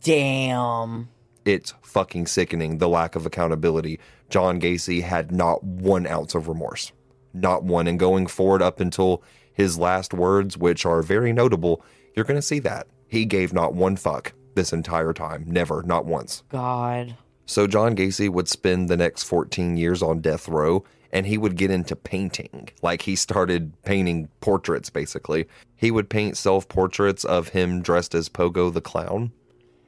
Damn. 0.00 1.08
It's 1.44 1.74
fucking 1.82 2.26
sickening 2.26 2.78
the 2.78 2.88
lack 2.88 3.16
of 3.16 3.26
accountability. 3.26 4.00
John 4.28 4.60
Gacy 4.60 5.02
had 5.02 5.32
not 5.32 5.62
one 5.62 6.06
ounce 6.06 6.34
of 6.34 6.48
remorse. 6.48 6.92
Not 7.32 7.64
one. 7.64 7.86
And 7.86 7.98
going 7.98 8.26
forward 8.26 8.62
up 8.62 8.80
until 8.80 9.22
his 9.52 9.78
last 9.78 10.12
words, 10.12 10.56
which 10.56 10.84
are 10.84 11.02
very 11.02 11.32
notable, 11.32 11.84
you're 12.14 12.24
going 12.24 12.38
to 12.38 12.42
see 12.42 12.58
that. 12.60 12.86
He 13.08 13.24
gave 13.24 13.52
not 13.52 13.74
one 13.74 13.96
fuck 13.96 14.32
this 14.54 14.72
entire 14.72 15.12
time. 15.12 15.44
Never, 15.46 15.82
not 15.82 16.06
once. 16.06 16.42
God. 16.48 17.16
So 17.46 17.66
John 17.66 17.96
Gacy 17.96 18.28
would 18.28 18.48
spend 18.48 18.88
the 18.88 18.96
next 18.96 19.24
14 19.24 19.76
years 19.76 20.02
on 20.02 20.20
death 20.20 20.48
row 20.48 20.84
and 21.12 21.26
he 21.26 21.36
would 21.38 21.56
get 21.56 21.70
into 21.70 21.94
painting. 21.94 22.70
Like 22.82 23.02
he 23.02 23.16
started 23.16 23.72
painting 23.82 24.28
portraits 24.40 24.90
basically. 24.90 25.46
He 25.76 25.90
would 25.90 26.08
paint 26.08 26.36
self-portraits 26.36 27.24
of 27.24 27.48
him 27.48 27.82
dressed 27.82 28.14
as 28.14 28.28
Pogo 28.28 28.72
the 28.72 28.80
clown. 28.80 29.32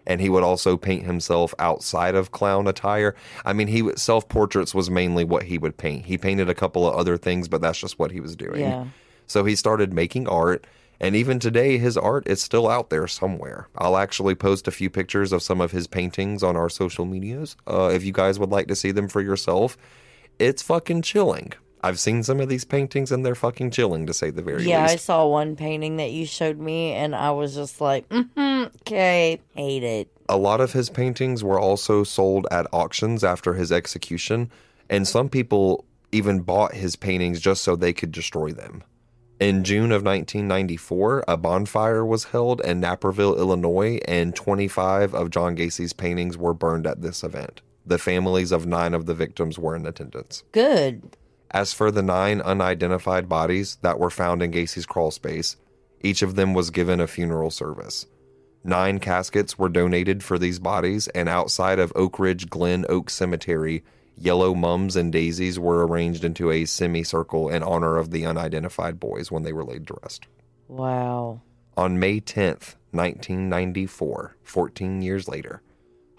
And 0.07 0.21
he 0.21 0.29
would 0.29 0.43
also 0.43 0.77
paint 0.77 1.07
himself 1.07 1.55
outside 1.59 2.15
of 2.15 2.31
clown 2.31 2.67
attire. 2.67 3.15
I 3.47 3.55
mean, 3.55 3.69
he 3.69 3.81
would- 3.81 3.99
self-portraits 3.99 4.75
was 4.75 4.91
mainly 4.91 5.25
what 5.25 5.45
he 5.45 5.57
would 5.57 5.79
paint. 5.79 6.05
He 6.05 6.19
painted 6.19 6.51
a 6.51 6.55
couple 6.55 6.87
of 6.87 6.95
other 6.95 7.17
things, 7.17 7.49
but 7.49 7.63
that's 7.63 7.79
just 7.79 7.99
what 7.99 8.11
he 8.11 8.21
was 8.21 8.37
doing. 8.37 8.61
Yeah. 8.61 8.85
So 9.27 9.45
he 9.45 9.57
started 9.57 9.95
making 9.95 10.29
art, 10.29 10.67
and 11.01 11.17
even 11.17 11.39
today, 11.39 11.79
his 11.79 11.97
art 11.97 12.29
is 12.29 12.43
still 12.43 12.69
out 12.69 12.91
there 12.91 13.07
somewhere. 13.07 13.69
I'll 13.79 13.97
actually 13.97 14.35
post 14.35 14.69
a 14.69 14.71
few 14.71 14.91
pictures 14.91 15.33
of 15.33 15.43
some 15.43 15.63
of 15.63 15.73
his 15.73 15.87
paintings 15.87 16.43
on 16.43 16.55
our 16.55 16.69
social 16.69 17.07
medias 17.07 17.57
uh, 17.67 17.91
if 17.91 18.05
you 18.05 18.13
guys 18.13 18.39
would 18.39 18.51
like 18.51 18.67
to 18.69 18.77
see 18.77 18.91
them 18.91 19.09
for 19.09 19.23
yourself. 19.23 19.79
It's 20.39 20.63
fucking 20.63 21.03
chilling. 21.03 21.53
I've 21.83 22.01
seen 22.01 22.23
some 22.23 22.41
of 22.41 22.49
these 22.49 22.65
paintings, 22.65 23.13
and 23.13 23.27
they're 23.27 23.35
fucking 23.35 23.71
chilling 23.71 24.07
to 24.07 24.15
say 24.15 24.31
the 24.31 24.41
very 24.41 24.59
least. 24.59 24.71
Yeah, 24.71 24.85
I 24.85 24.97
saw 24.97 25.27
one 25.27 25.55
painting 25.55 25.99
that 25.99 26.13
you 26.13 26.25
showed 26.25 26.59
me, 26.59 26.93
and 26.93 27.15
I 27.15 27.31
was 27.33 27.55
just 27.55 27.81
like, 27.81 28.09
mm-hmm, 28.09 28.75
okay, 28.81 29.39
hate 29.55 29.83
it. 29.83 30.09
A 30.29 30.39
lot 30.39 30.63
of 30.63 30.73
his 30.73 30.89
paintings 30.89 31.45
were 31.45 31.61
also 31.61 32.03
sold 32.03 32.47
at 32.51 32.67
auctions 32.73 33.23
after 33.23 33.53
his 33.53 33.71
execution, 33.71 34.51
and 34.89 35.07
some 35.07 35.29
people 35.29 35.85
even 36.11 36.41
bought 36.41 36.73
his 36.75 36.97
paintings 36.97 37.39
just 37.39 37.63
so 37.63 37.77
they 37.77 37.93
could 37.93 38.13
destroy 38.13 38.51
them. 38.51 38.83
In 39.41 39.63
June 39.63 39.93
of 39.93 40.05
1994, 40.05 41.25
a 41.29 41.37
bonfire 41.37 42.07
was 42.07 42.25
held 42.25 42.63
in 42.63 42.81
Naperville, 42.81 43.37
Illinois, 43.37 43.99
and 44.09 44.35
25 44.35 45.13
of 45.13 45.29
John 45.29 45.55
Gacy's 45.55 45.93
paintings 45.93 46.39
were 46.39 46.55
burned 46.55 46.87
at 46.87 47.03
this 47.03 47.23
event. 47.23 47.61
The 47.87 47.99
families 47.99 48.53
of 48.53 48.67
nine 48.67 48.95
of 48.95 49.07
the 49.07 49.15
victims 49.15 49.59
were 49.59 49.77
in 49.77 49.87
attendance. 49.87 50.43
Good. 50.53 51.17
As 51.51 51.73
for 51.73 51.91
the 51.91 52.03
nine 52.03 52.41
unidentified 52.41 53.29
bodies 53.29 53.79
that 53.83 53.99
were 53.99 54.11
found 54.11 54.43
in 54.43 54.51
Gacy's 54.51 54.87
crawl 54.87 55.11
space, 55.11 55.57
each 56.01 56.23
of 56.23 56.35
them 56.35 56.55
was 56.55 56.71
given 56.71 57.01
a 57.01 57.07
funeral 57.07 57.51
service. 57.51 58.07
Nine 58.63 58.99
caskets 58.99 59.59
were 59.59 59.69
donated 59.69 60.23
for 60.23 60.39
these 60.39 60.59
bodies, 60.59 61.09
and 61.09 61.29
outside 61.29 61.79
of 61.79 61.93
Oak 61.95 62.19
Ridge 62.19 62.49
Glen 62.49 62.87
Oak 62.89 63.11
Cemetery, 63.11 63.85
yellow 64.17 64.55
mums 64.55 64.97
and 64.97 65.13
daisies 65.13 65.59
were 65.59 65.87
arranged 65.87 66.25
into 66.25 66.51
a 66.51 66.65
semicircle 66.65 67.51
in 67.51 67.63
honor 67.63 67.99
of 67.99 68.11
the 68.11 68.25
unidentified 68.25 68.99
boys 68.99 69.31
when 69.31 69.43
they 69.43 69.53
were 69.53 69.65
laid 69.65 69.87
to 69.87 69.99
rest. 70.03 70.27
Wow. 70.69 71.43
On 71.77 71.99
May 71.99 72.21
10th, 72.21 72.77
1994, 72.93 74.37
14 74.43 75.03
years 75.03 75.29
later, 75.29 75.61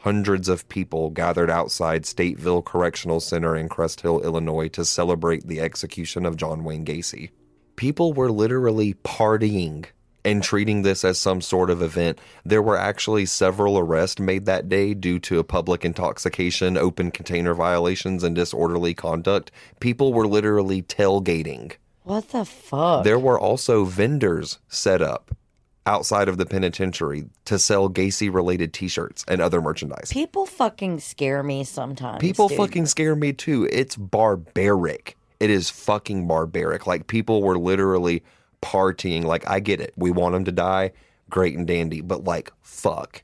hundreds 0.06 0.48
of 0.48 0.70
people 0.70 1.10
gathered 1.10 1.50
outside 1.50 2.04
Stateville 2.04 2.64
Correctional 2.64 3.20
Center 3.20 3.56
in 3.56 3.68
Crest 3.68 4.02
Hill, 4.02 4.22
Illinois 4.22 4.68
to 4.68 4.86
celebrate 4.86 5.48
the 5.48 5.60
execution 5.60 6.28
of 6.28 6.38
John 6.38 6.64
Wayne 6.64 6.86
Gacy. 6.86 7.32
People 7.76 8.14
were 8.14 8.32
literally 8.32 8.94
partying 9.04 9.86
and 10.24 10.44
treating 10.44 10.84
this 10.84 11.04
as 11.04 11.18
some 11.18 11.42
sort 11.42 11.72
of 11.72 11.82
event. 11.82 12.20
There 12.46 12.62
were 12.62 12.78
actually 12.78 13.26
several 13.26 13.80
arrests 13.80 14.20
made 14.20 14.46
that 14.46 14.70
day 14.70 14.94
due 14.94 15.18
to 15.22 15.42
public 15.42 15.84
intoxication, 15.84 16.78
open 16.78 17.10
container 17.10 17.56
violations, 17.56 18.24
and 18.24 18.36
disorderly 18.36 18.94
conduct. 18.94 19.50
People 19.80 20.14
were 20.14 20.28
literally 20.28 20.84
tailgating. 20.84 21.78
What 22.04 22.30
the 22.30 22.46
fuck? 22.46 23.06
There 23.06 23.18
were 23.18 23.40
also 23.40 23.86
vendors 23.86 24.60
set 24.68 25.02
up 25.02 25.36
outside 25.86 26.28
of 26.28 26.38
the 26.38 26.46
penitentiary 26.46 27.26
to 27.46 27.60
sell 27.60 27.90
Gacy 27.90 28.34
related 28.34 28.74
t 28.74 28.88
shirts 28.88 29.24
and 29.28 29.42
other 29.42 29.62
merchandise. 29.62 30.10
People 30.12 30.46
fucking 30.46 31.00
scare 31.00 31.44
me 31.44 31.64
sometimes. 31.64 32.20
People 32.20 32.48
dude. 32.48 32.58
fucking 32.58 32.86
scare 32.86 33.16
me 33.16 33.34
too. 33.34 33.68
It's 33.72 33.96
barbaric. 33.96 35.18
It 35.40 35.50
is 35.50 35.70
fucking 35.70 36.28
barbaric. 36.28 36.88
Like 36.88 37.08
people 37.08 37.44
were 37.44 37.58
literally 37.58 38.24
partying. 38.62 39.24
Like 39.24 39.48
I 39.50 39.60
get 39.60 39.80
it. 39.80 39.94
We 39.96 40.12
want 40.12 40.36
him 40.36 40.46
to 40.46 40.52
die. 40.52 40.92
Great 41.30 41.58
and 41.58 41.68
dandy. 41.68 42.02
But 42.02 42.24
like, 42.24 42.52
fuck. 42.62 43.22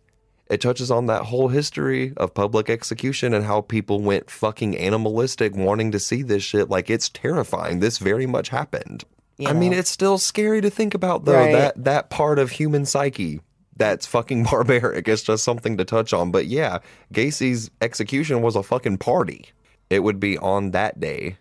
It 0.49 0.59
touches 0.59 0.91
on 0.91 1.05
that 1.05 1.23
whole 1.23 1.47
history 1.47 2.11
of 2.17 2.33
public 2.33 2.69
execution 2.69 3.33
and 3.33 3.45
how 3.45 3.61
people 3.61 4.01
went 4.01 4.29
fucking 4.29 4.77
animalistic 4.77 5.55
wanting 5.55 5.91
to 5.93 5.99
see 5.99 6.23
this 6.23 6.43
shit. 6.43 6.69
Like 6.69 6.89
it's 6.89 7.07
terrifying. 7.07 7.79
This 7.79 7.99
very 7.99 8.25
much 8.25 8.49
happened. 8.49 9.05
You 9.37 9.47
I 9.47 9.53
mean, 9.53 9.73
it's 9.73 9.89
still 9.89 10.17
scary 10.17 10.61
to 10.61 10.69
think 10.69 10.93
about 10.93 11.25
though. 11.25 11.33
Right. 11.33 11.51
That 11.51 11.83
that 11.83 12.09
part 12.09 12.39
of 12.39 12.51
human 12.51 12.85
psyche 12.85 13.41
that's 13.75 14.05
fucking 14.05 14.43
barbaric. 14.51 15.07
It's 15.07 15.23
just 15.23 15.43
something 15.43 15.77
to 15.77 15.85
touch 15.85 16.13
on. 16.13 16.31
But 16.31 16.45
yeah, 16.47 16.79
Gacy's 17.13 17.71
execution 17.81 18.41
was 18.41 18.55
a 18.55 18.63
fucking 18.63 18.99
party. 18.99 19.47
It 19.89 20.03
would 20.03 20.19
be 20.19 20.37
on 20.37 20.71
that 20.71 20.99
day, 20.99 21.37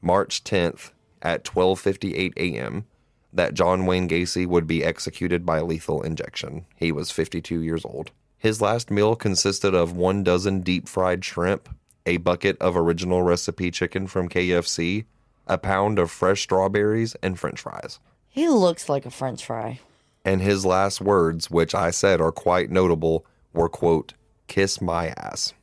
March 0.00 0.42
10th 0.42 0.90
at 1.22 1.44
12:58 1.44 2.32
a.m. 2.36 2.86
that 3.32 3.54
John 3.54 3.86
Wayne 3.86 4.08
Gacy 4.08 4.46
would 4.46 4.66
be 4.66 4.82
executed 4.82 5.44
by 5.44 5.60
lethal 5.60 6.02
injection. 6.02 6.66
He 6.76 6.90
was 6.92 7.10
52 7.10 7.60
years 7.60 7.84
old. 7.84 8.10
His 8.38 8.60
last 8.60 8.90
meal 8.90 9.16
consisted 9.16 9.74
of 9.74 9.96
one 9.96 10.22
dozen 10.22 10.60
deep 10.60 10.88
fried 10.88 11.24
shrimp, 11.24 11.68
a 12.04 12.18
bucket 12.18 12.56
of 12.60 12.76
original 12.76 13.22
recipe 13.22 13.70
chicken 13.70 14.06
from 14.06 14.28
KFC, 14.28 15.04
a 15.46 15.58
pound 15.58 15.98
of 15.98 16.10
fresh 16.10 16.42
strawberries, 16.42 17.14
and 17.22 17.38
french 17.38 17.60
fries. 17.60 18.00
He 18.28 18.48
looks 18.48 18.88
like 18.88 19.06
a 19.06 19.10
french 19.10 19.44
fry. 19.44 19.80
And 20.24 20.40
his 20.40 20.66
last 20.66 21.00
words, 21.00 21.50
which 21.50 21.74
I 21.74 21.90
said 21.90 22.20
are 22.20 22.32
quite 22.32 22.70
notable, 22.70 23.24
were 23.52 23.68
quote, 23.68 24.14
kiss 24.48 24.80
my 24.80 25.08
ass. 25.16 25.54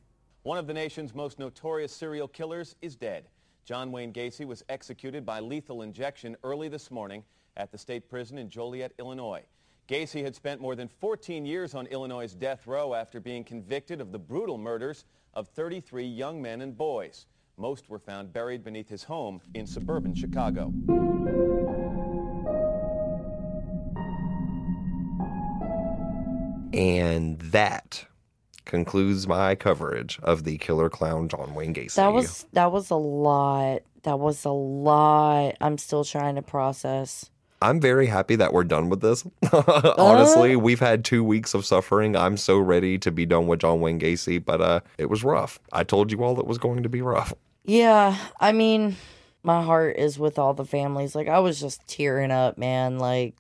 One 0.44 0.58
of 0.58 0.68
the 0.68 0.74
nation's 0.74 1.14
most 1.14 1.38
notorious 1.40 1.92
serial 1.94 2.28
killers 2.28 2.76
is 2.82 2.96
dead. 2.96 3.28
John 3.66 3.92
Wayne 3.92 4.12
Gacy 4.12 4.46
was 4.46 4.64
executed 4.68 5.26
by 5.26 5.40
lethal 5.40 5.84
injection 5.84 6.36
early 6.44 6.68
this 6.68 6.92
morning 6.92 7.24
at 7.56 7.72
the 7.72 7.78
state 7.78 8.10
prison 8.10 8.38
in 8.38 8.50
Joliet, 8.50 8.94
Illinois. 9.00 9.44
Gacy 9.88 10.24
had 10.24 10.36
spent 10.36 10.62
more 10.62 10.76
than 10.76 10.88
14 10.88 11.46
years 11.46 11.76
on 11.76 11.88
Illinois' 11.88 12.34
death 12.34 12.68
row 12.68 12.94
after 12.94 13.20
being 13.20 13.44
convicted 13.44 14.02
of 14.02 14.12
the 14.12 14.20
brutal 14.20 14.58
murders 14.58 15.06
of 15.34 15.48
33 15.50 16.06
young 16.06 16.42
men 16.42 16.62
and 16.62 16.78
boys. 16.78 17.26
Most 17.58 17.88
were 17.88 18.00
found 18.00 18.34
buried 18.34 18.64
beneath 18.64 18.90
his 18.90 19.04
home 19.04 19.40
in 19.54 19.68
suburban 19.68 20.16
Chicago. 20.16 20.74
And 26.74 27.40
that 27.40 28.06
concludes 28.66 29.28
my 29.28 29.54
coverage 29.54 30.20
of 30.24 30.46
the 30.46 30.58
killer 30.58 30.90
clown 30.90 31.30
John 31.30 31.54
Wayne 31.54 31.76
Gacy. 31.76 31.96
That 31.96 32.12
was 32.12 32.48
that 32.54 32.72
was 32.72 32.90
a 32.90 32.96
lot. 32.96 33.84
That 34.02 34.20
was 34.20 34.44
a 34.46 34.50
lot. 34.50 35.56
I'm 35.62 35.78
still 35.78 36.04
trying 36.04 36.36
to 36.36 36.42
process. 36.42 37.30
I'm 37.64 37.80
very 37.80 38.08
happy 38.08 38.36
that 38.36 38.52
we're 38.52 38.66
done 38.66 38.90
with 38.90 39.00
this. 39.00 39.26
Honestly, 39.98 40.58
we've 40.58 40.82
had 40.82 41.06
two 41.06 41.24
weeks 41.24 41.54
of 41.54 41.66
suffering. 41.66 42.14
I'm 42.16 42.36
so 42.36 42.60
ready 42.60 42.98
to 43.00 43.10
be 43.10 43.26
done 43.26 43.48
with 43.48 43.62
John 43.62 43.80
Wayne 43.80 44.00
Gacy, 44.00 44.44
but 44.44 44.60
uh, 44.60 44.82
it 44.98 45.10
was 45.10 45.24
rough. 45.24 45.60
I 45.72 45.86
told 45.86 46.12
you 46.12 46.22
all 46.24 46.38
it 46.42 46.46
was 46.46 46.58
going 46.58 46.84
to 46.84 46.90
be 46.90 47.02
rough. 47.02 47.34
Yeah, 47.64 48.18
I 48.42 48.52
mean, 48.52 48.98
my 49.44 49.64
heart 49.64 49.96
is 49.98 50.20
with 50.20 50.38
all 50.38 50.54
the 50.54 50.66
families. 50.66 51.16
Like 51.16 51.30
I 51.30 51.40
was 51.40 51.58
just 51.60 51.88
tearing 51.88 52.32
up, 52.32 52.58
man. 52.58 53.00
Like 53.00 53.36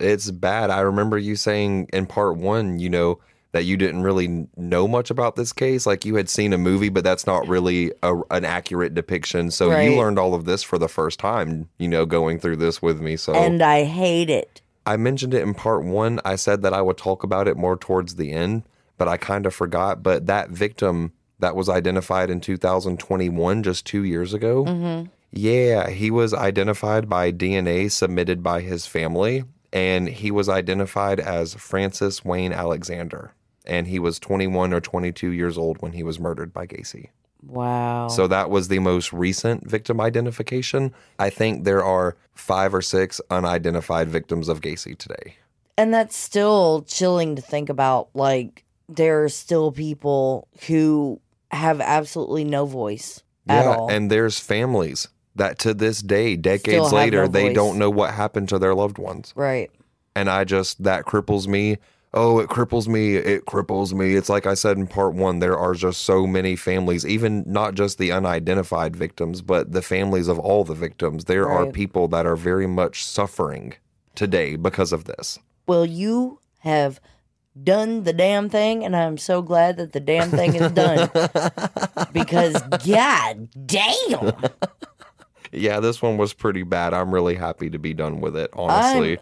It's 0.00 0.32
bad. 0.32 0.70
I 0.70 0.80
remember 0.80 1.16
you 1.16 1.36
saying 1.36 1.88
in 1.92 2.06
part 2.06 2.36
one, 2.38 2.80
you 2.80 2.90
know, 2.90 3.20
that 3.52 3.64
you 3.64 3.76
didn't 3.76 4.02
really 4.02 4.46
know 4.56 4.86
much 4.86 5.10
about 5.10 5.36
this 5.36 5.52
case. 5.52 5.86
Like 5.86 6.04
you 6.04 6.14
had 6.14 6.28
seen 6.28 6.52
a 6.52 6.58
movie, 6.58 6.88
but 6.88 7.02
that's 7.02 7.26
not 7.26 7.48
really 7.48 7.92
a, 8.02 8.16
an 8.30 8.44
accurate 8.44 8.94
depiction. 8.94 9.50
So 9.50 9.70
Right. 9.70 9.90
you 9.90 9.96
learned 9.96 10.18
all 10.18 10.34
of 10.34 10.44
this 10.44 10.62
for 10.62 10.78
the 10.78 10.88
first 10.88 11.18
time, 11.18 11.68
you 11.78 11.88
know, 11.88 12.06
going 12.06 12.38
through 12.38 12.56
this 12.56 12.80
with 12.80 13.00
me. 13.00 13.16
So 13.16 13.34
and 13.34 13.62
I 13.62 13.84
hate 13.84 14.30
it. 14.30 14.62
I 14.86 14.96
mentioned 14.96 15.34
it 15.34 15.42
in 15.42 15.54
part 15.54 15.84
one. 15.84 16.20
I 16.24 16.36
said 16.36 16.62
that 16.62 16.72
I 16.72 16.80
would 16.80 16.96
talk 16.96 17.22
about 17.22 17.48
it 17.48 17.56
more 17.56 17.76
towards 17.76 18.16
the 18.16 18.32
end, 18.32 18.62
but 18.98 19.08
I 19.08 19.16
kind 19.16 19.46
of 19.46 19.54
forgot. 19.54 20.02
But 20.02 20.26
that 20.26 20.50
victim 20.50 21.12
that 21.40 21.56
was 21.56 21.68
identified 21.68 22.30
in 22.30 22.40
2021, 22.40 23.62
just 23.62 23.84
two 23.86 24.04
years 24.04 24.32
ago, 24.32 24.64
mm-hmm. 24.64 25.08
yeah, 25.32 25.90
he 25.90 26.10
was 26.10 26.32
identified 26.32 27.08
by 27.08 27.32
DNA 27.32 27.90
submitted 27.90 28.42
by 28.42 28.60
his 28.60 28.86
family, 28.86 29.44
and 29.72 30.08
he 30.08 30.30
was 30.30 30.48
identified 30.48 31.20
as 31.20 31.54
Francis 31.54 32.24
Wayne 32.24 32.52
Alexander. 32.52 33.32
And 33.70 33.86
he 33.86 33.98
was 33.98 34.18
21 34.18 34.74
or 34.74 34.80
22 34.80 35.30
years 35.30 35.56
old 35.56 35.80
when 35.80 35.92
he 35.92 36.02
was 36.02 36.18
murdered 36.18 36.52
by 36.52 36.66
Gacy. 36.66 37.08
Wow. 37.42 38.08
So 38.08 38.26
that 38.26 38.50
was 38.50 38.68
the 38.68 38.80
most 38.80 39.12
recent 39.12 39.66
victim 39.66 40.00
identification. 40.00 40.92
I 41.18 41.30
think 41.30 41.64
there 41.64 41.82
are 41.82 42.16
five 42.34 42.74
or 42.74 42.82
six 42.82 43.20
unidentified 43.30 44.08
victims 44.08 44.48
of 44.48 44.60
Gacy 44.60 44.98
today. 44.98 45.36
and 45.78 45.94
that's 45.94 46.16
still 46.16 46.82
chilling 46.86 47.36
to 47.36 47.42
think 47.42 47.70
about. 47.70 48.10
Like 48.12 48.64
there 48.88 49.24
are 49.24 49.28
still 49.30 49.72
people 49.72 50.48
who 50.66 51.20
have 51.50 51.80
absolutely 51.80 52.44
no 52.44 52.66
voice 52.66 53.22
at 53.48 53.64
yeah, 53.64 53.76
all. 53.76 53.90
and 53.90 54.10
there's 54.10 54.38
families 54.38 55.08
that 55.36 55.58
to 55.60 55.72
this 55.72 56.02
day, 56.02 56.36
decades 56.36 56.92
later, 56.92 57.22
no 57.22 57.28
they 57.28 57.46
voice. 57.46 57.54
don't 57.54 57.78
know 57.78 57.88
what 57.88 58.12
happened 58.12 58.48
to 58.50 58.58
their 58.58 58.74
loved 58.74 58.98
ones. 58.98 59.32
right. 59.36 59.70
And 60.16 60.28
I 60.28 60.42
just, 60.44 60.82
that 60.82 61.04
cripples 61.06 61.46
me. 61.46 61.78
Oh, 62.12 62.40
it 62.40 62.48
cripples 62.48 62.88
me. 62.88 63.14
It 63.14 63.46
cripples 63.46 63.92
me. 63.92 64.16
It's 64.16 64.28
like 64.28 64.44
I 64.44 64.54
said 64.54 64.76
in 64.76 64.88
part 64.88 65.14
one, 65.14 65.38
there 65.38 65.56
are 65.56 65.74
just 65.74 66.02
so 66.02 66.26
many 66.26 66.56
families, 66.56 67.06
even 67.06 67.44
not 67.46 67.74
just 67.74 67.98
the 67.98 68.10
unidentified 68.10 68.96
victims, 68.96 69.42
but 69.42 69.70
the 69.72 69.82
families 69.82 70.26
of 70.26 70.38
all 70.38 70.64
the 70.64 70.74
victims. 70.74 71.26
There 71.26 71.48
are 71.48 71.70
people 71.70 72.08
that 72.08 72.26
are 72.26 72.36
very 72.36 72.66
much 72.66 73.04
suffering 73.04 73.74
today 74.16 74.56
because 74.56 74.92
of 74.92 75.04
this. 75.04 75.38
Well, 75.68 75.86
you 75.86 76.40
have 76.60 77.00
done 77.62 78.02
the 78.02 78.12
damn 78.12 78.48
thing, 78.48 78.84
and 78.84 78.96
I'm 78.96 79.16
so 79.16 79.40
glad 79.40 79.76
that 79.76 79.92
the 79.92 80.00
damn 80.00 80.30
thing 80.30 80.56
is 80.56 80.72
done. 80.72 81.10
because 82.12 82.60
god 82.86 83.48
damn. 83.66 84.32
Yeah, 85.52 85.80
this 85.80 86.00
one 86.00 86.16
was 86.16 86.32
pretty 86.32 86.62
bad. 86.62 86.94
I'm 86.94 87.12
really 87.12 87.34
happy 87.34 87.70
to 87.70 87.78
be 87.80 87.92
done 87.92 88.20
with 88.20 88.36
it, 88.36 88.50
honestly. 88.52 89.18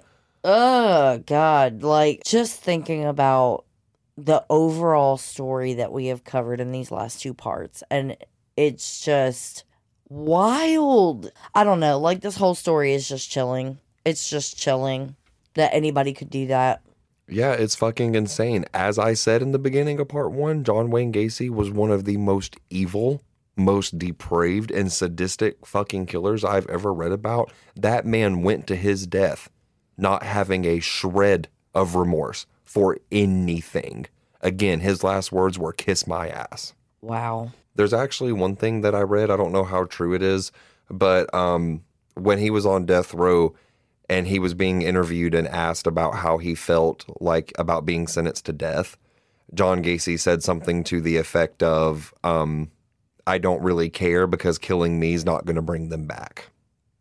Oh 0.50 1.22
God! 1.26 1.82
Like 1.82 2.22
just 2.24 2.58
thinking 2.58 3.04
about 3.04 3.66
the 4.16 4.46
overall 4.48 5.18
story 5.18 5.74
that 5.74 5.92
we 5.92 6.06
have 6.06 6.24
covered 6.24 6.58
in 6.58 6.72
these 6.72 6.90
last 6.90 7.20
two 7.20 7.34
parts, 7.34 7.82
and 7.90 8.16
it's 8.56 9.04
just 9.04 9.64
wild. 10.08 11.30
I 11.54 11.64
don't 11.64 11.80
know. 11.80 11.98
Like 11.98 12.22
this 12.22 12.38
whole 12.38 12.54
story 12.54 12.94
is 12.94 13.06
just 13.06 13.30
chilling. 13.30 13.76
It's 14.06 14.30
just 14.30 14.56
chilling 14.56 15.16
that 15.52 15.74
anybody 15.74 16.14
could 16.14 16.30
do 16.30 16.46
that. 16.46 16.80
Yeah, 17.28 17.52
it's 17.52 17.76
fucking 17.76 18.14
insane. 18.14 18.64
As 18.72 18.98
I 18.98 19.12
said 19.12 19.42
in 19.42 19.52
the 19.52 19.58
beginning 19.58 20.00
of 20.00 20.08
part 20.08 20.32
one, 20.32 20.64
John 20.64 20.88
Wayne 20.88 21.12
Gacy 21.12 21.50
was 21.50 21.70
one 21.70 21.90
of 21.90 22.06
the 22.06 22.16
most 22.16 22.56
evil, 22.70 23.22
most 23.54 23.98
depraved, 23.98 24.70
and 24.70 24.90
sadistic 24.90 25.66
fucking 25.66 26.06
killers 26.06 26.42
I've 26.42 26.68
ever 26.68 26.90
read 26.90 27.12
about. 27.12 27.52
That 27.76 28.06
man 28.06 28.40
went 28.42 28.66
to 28.68 28.76
his 28.76 29.06
death 29.06 29.50
not 29.98 30.22
having 30.22 30.64
a 30.64 30.80
shred 30.80 31.48
of 31.74 31.94
remorse 31.94 32.46
for 32.62 32.98
anything. 33.10 34.06
Again, 34.40 34.80
his 34.80 35.02
last 35.02 35.32
words 35.32 35.58
were 35.58 35.72
kiss 35.72 36.06
my 36.06 36.28
ass. 36.28 36.74
Wow. 37.02 37.50
There's 37.74 37.92
actually 37.92 38.32
one 38.32 38.56
thing 38.56 38.80
that 38.82 38.94
I 38.94 39.00
read, 39.00 39.30
I 39.30 39.36
don't 39.36 39.52
know 39.52 39.64
how 39.64 39.84
true 39.84 40.14
it 40.14 40.22
is, 40.22 40.52
but 40.88 41.32
um 41.34 41.82
when 42.14 42.38
he 42.38 42.50
was 42.50 42.66
on 42.66 42.86
death 42.86 43.14
row 43.14 43.54
and 44.08 44.26
he 44.26 44.38
was 44.38 44.54
being 44.54 44.82
interviewed 44.82 45.34
and 45.34 45.46
asked 45.46 45.86
about 45.86 46.14
how 46.16 46.38
he 46.38 46.54
felt 46.54 47.04
like 47.20 47.52
about 47.58 47.84
being 47.84 48.06
sentenced 48.06 48.46
to 48.46 48.52
death, 48.52 48.96
John 49.54 49.82
Gacy 49.82 50.18
said 50.18 50.42
something 50.42 50.82
to 50.84 51.00
the 51.00 51.16
effect 51.16 51.62
of 51.62 52.14
um 52.24 52.70
I 53.26 53.38
don't 53.38 53.62
really 53.62 53.90
care 53.90 54.26
because 54.26 54.56
killing 54.56 54.98
me 54.98 55.12
is 55.12 55.24
not 55.24 55.44
going 55.44 55.56
to 55.56 55.62
bring 55.62 55.90
them 55.90 56.06
back. 56.06 56.46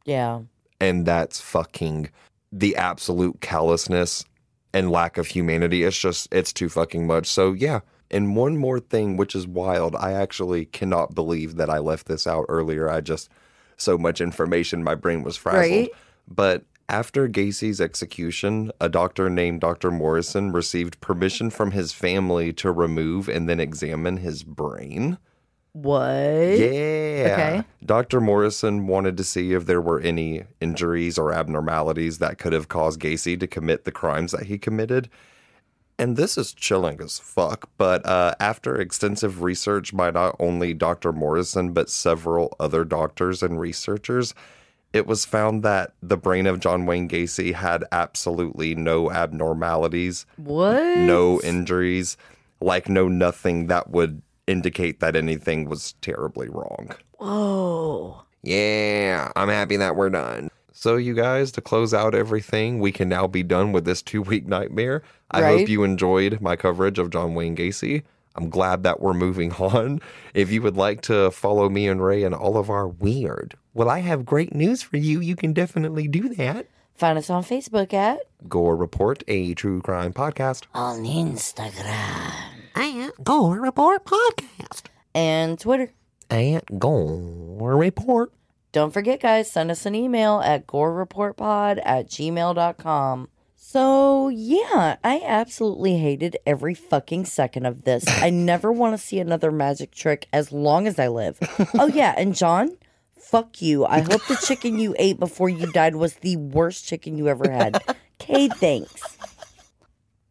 Yeah. 0.04 0.42
And 0.82 1.06
that's 1.06 1.40
fucking 1.40 2.10
the 2.52 2.76
absolute 2.76 3.42
callousness 3.42 4.26
and 4.74 4.92
lack 4.92 5.18
of 5.18 5.28
humanity. 5.28 5.84
It's 5.84 5.98
just, 5.98 6.28
it's 6.32 6.54
too 6.54 6.70
fucking 6.70 7.08
much. 7.08 7.28
So, 7.28 7.54
yeah. 7.54 7.80
And 8.10 8.36
one 8.36 8.58
more 8.58 8.80
thing, 8.80 9.18
which 9.18 9.36
is 9.36 9.46
wild, 9.46 9.96
I 9.96 10.14
actually 10.14 10.66
cannot 10.66 11.14
believe 11.14 11.58
that 11.58 11.70
I 11.70 11.80
left 11.80 12.08
this 12.08 12.26
out 12.26 12.46
earlier. 12.48 12.90
I 12.90 13.02
just, 13.02 13.30
so 13.76 13.98
much 13.98 14.22
information, 14.22 14.84
my 14.84 14.96
brain 14.96 15.24
was 15.24 15.38
frazzled. 15.38 15.72
Right. 15.72 15.90
But 16.28 16.64
after 16.90 17.28
Gacy's 17.28 17.82
execution, 17.82 18.72
a 18.80 18.88
doctor 18.88 19.30
named 19.30 19.62
Dr. 19.62 19.92
Morrison 19.92 20.52
received 20.52 21.02
permission 21.02 21.50
from 21.50 21.72
his 21.72 21.92
family 21.92 22.54
to 22.54 22.72
remove 22.72 23.28
and 23.28 23.50
then 23.50 23.60
examine 23.60 24.18
his 24.18 24.44
brain. 24.44 25.18
What? 25.82 26.58
Yeah. 26.58 27.30
Okay. 27.34 27.64
Dr. 27.86 28.20
Morrison 28.20 28.88
wanted 28.88 29.16
to 29.18 29.24
see 29.24 29.54
if 29.54 29.66
there 29.66 29.82
were 29.82 30.00
any 30.00 30.44
injuries 30.60 31.18
or 31.18 31.32
abnormalities 31.34 32.18
that 32.18 32.38
could 32.38 32.54
have 32.54 32.68
caused 32.68 33.00
Gacy 33.00 33.40
to 33.40 33.48
commit 33.48 33.86
the 33.86 33.92
crimes 33.92 34.32
that 34.32 34.46
he 34.48 34.58
committed. 34.58 35.10
And 36.00 36.16
this 36.16 36.38
is 36.38 36.54
chilling 36.54 37.02
as 37.02 37.18
fuck, 37.20 37.70
but 37.78 38.06
uh, 38.06 38.36
after 38.40 38.80
extensive 38.80 39.42
research 39.42 39.96
by 39.96 40.12
not 40.12 40.36
only 40.40 40.74
Dr. 40.74 41.12
Morrison, 41.12 41.74
but 41.74 41.90
several 41.90 42.56
other 42.60 42.84
doctors 42.84 43.42
and 43.42 43.60
researchers, 43.60 44.36
it 44.94 45.08
was 45.08 45.26
found 45.26 45.64
that 45.64 45.94
the 46.02 46.18
brain 46.18 46.46
of 46.48 46.60
John 46.60 46.86
Wayne 46.86 47.10
Gacy 47.10 47.54
had 47.54 47.84
absolutely 47.92 48.76
no 48.76 49.10
abnormalities, 49.12 50.26
What? 50.38 50.98
no 50.98 51.42
injuries, 51.42 52.16
like 52.62 52.90
no 52.90 53.08
nothing 53.08 53.68
that 53.68 53.90
would 53.90 54.22
indicate 54.48 55.00
that 55.02 55.16
anything 55.16 55.70
was 55.70 55.94
terribly 56.02 56.50
wrong. 56.50 56.90
Whoa. 57.20 58.22
Yeah, 58.44 59.32
I'm 59.36 59.50
happy 59.50 59.76
that 59.78 59.96
we're 59.96 60.10
done. 60.10 60.50
So, 60.72 60.96
you 60.96 61.14
guys, 61.16 61.52
to 61.54 61.62
close 61.62 61.94
out 61.94 62.14
everything, 62.14 62.80
we 62.80 62.92
can 62.92 63.10
now 63.10 63.26
be 63.28 63.42
done 63.44 63.72
with 63.72 63.84
this 63.86 64.02
two 64.02 64.22
week 64.22 64.46
nightmare. 64.48 65.02
I 65.32 65.42
Right. 65.42 65.60
hope 65.60 65.70
you 65.70 65.84
enjoyed 65.84 66.40
my 66.40 66.56
coverage 66.56 67.00
of 67.00 67.10
John 67.10 67.34
Wayne 67.34 67.56
Gacy. 67.56 68.04
I'm 68.36 68.50
glad 68.50 68.84
that 68.84 69.00
we're 69.02 69.16
moving 69.16 69.52
on. 69.60 70.00
If 70.36 70.52
you 70.52 70.62
would 70.62 70.78
like 70.78 71.02
to 71.02 71.32
follow 71.32 71.68
me 71.70 71.88
and 71.88 72.02
Ray 72.04 72.24
and 72.24 72.36
all 72.36 72.58
of 72.58 72.70
our 72.70 72.88
weird, 72.88 73.56
well, 73.74 73.90
I 73.90 74.00
have 74.00 74.24
great 74.26 74.54
news 74.54 74.84
for 74.84 74.98
you. 74.98 75.20
You 75.20 75.36
can 75.36 75.52
definitely 75.54 76.08
do 76.08 76.30
that. 76.36 76.68
Find 76.94 77.18
us 77.18 77.30
on 77.30 77.44
Facebook 77.44 77.94
at 77.94 78.22
Gore 78.48 78.76
Report, 78.76 79.24
a 79.28 79.54
true 79.56 79.82
crime 79.82 80.14
podcast. 80.14 80.64
on 80.74 81.04
Instagram 81.04 82.34
And 82.78 83.12
Gore 83.24 83.60
Report 83.60 84.06
Podcast. 84.06 84.84
and 85.16 85.60
Twitter. 85.60 85.92
At 86.30 86.80
Gore 86.80 87.76
Report. 87.78 88.32
Don't 88.72 88.94
forget, 88.94 89.20
guys, 89.22 89.52
send 89.52 89.72
us 89.72 89.86
an 89.86 89.96
email 89.96 90.40
at 90.42 90.68
gorereportpod 90.68 91.82
at 91.84 92.08
gmail.com. 92.10 93.30
So, 93.56 94.30
yeah, 94.30 94.98
I 95.04 95.22
absolutely 95.26 95.98
hated 95.98 96.38
every 96.46 96.74
fucking 96.74 97.26
second 97.26 97.66
of 97.66 97.84
this. 97.84 98.06
I 98.22 98.30
never 98.30 98.72
want 98.72 98.94
to 98.94 98.98
see 99.04 99.20
another 99.20 99.52
magic 99.52 99.92
trick 99.92 100.28
as 100.32 100.52
long 100.52 100.88
as 100.88 101.00
I 101.00 101.08
live. 101.08 101.38
Oh, 101.74 101.88
yeah, 101.88 102.14
and 102.18 102.36
John, 102.36 102.78
fuck 103.18 103.62
you. 103.62 103.86
I 103.86 104.02
hope 104.02 104.26
the 104.28 104.40
chicken 104.46 104.78
you 104.80 104.96
ate 105.00 105.20
before 105.20 105.50
you 105.50 105.72
died 105.72 105.96
was 105.96 106.16
the 106.16 106.38
worst 106.38 106.86
chicken 106.86 107.18
you 107.18 107.28
ever 107.28 107.50
had. 107.50 107.82
Okay, 108.20 108.50
thanks. 108.50 109.16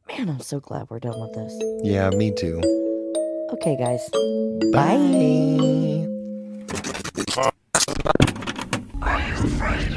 Man, 0.09 0.29
I'm 0.29 0.41
so 0.41 0.61
glad 0.61 0.89
we're 0.89 1.01
done 1.01 1.21
with 1.21 1.35
this. 1.35 1.53
Yeah, 1.83 2.11
me 2.11 2.33
too. 2.33 2.61
Okay, 3.53 3.77
guys. 3.77 4.09
Bye. 4.73 4.95
Are 9.03 9.21
you 9.21 9.35
afraid? 9.35 9.91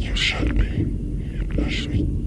You 0.00 0.16
should 0.16 0.56
be. 0.56 1.62
You 1.62 1.70
should 1.70 1.92
be. 1.92 2.23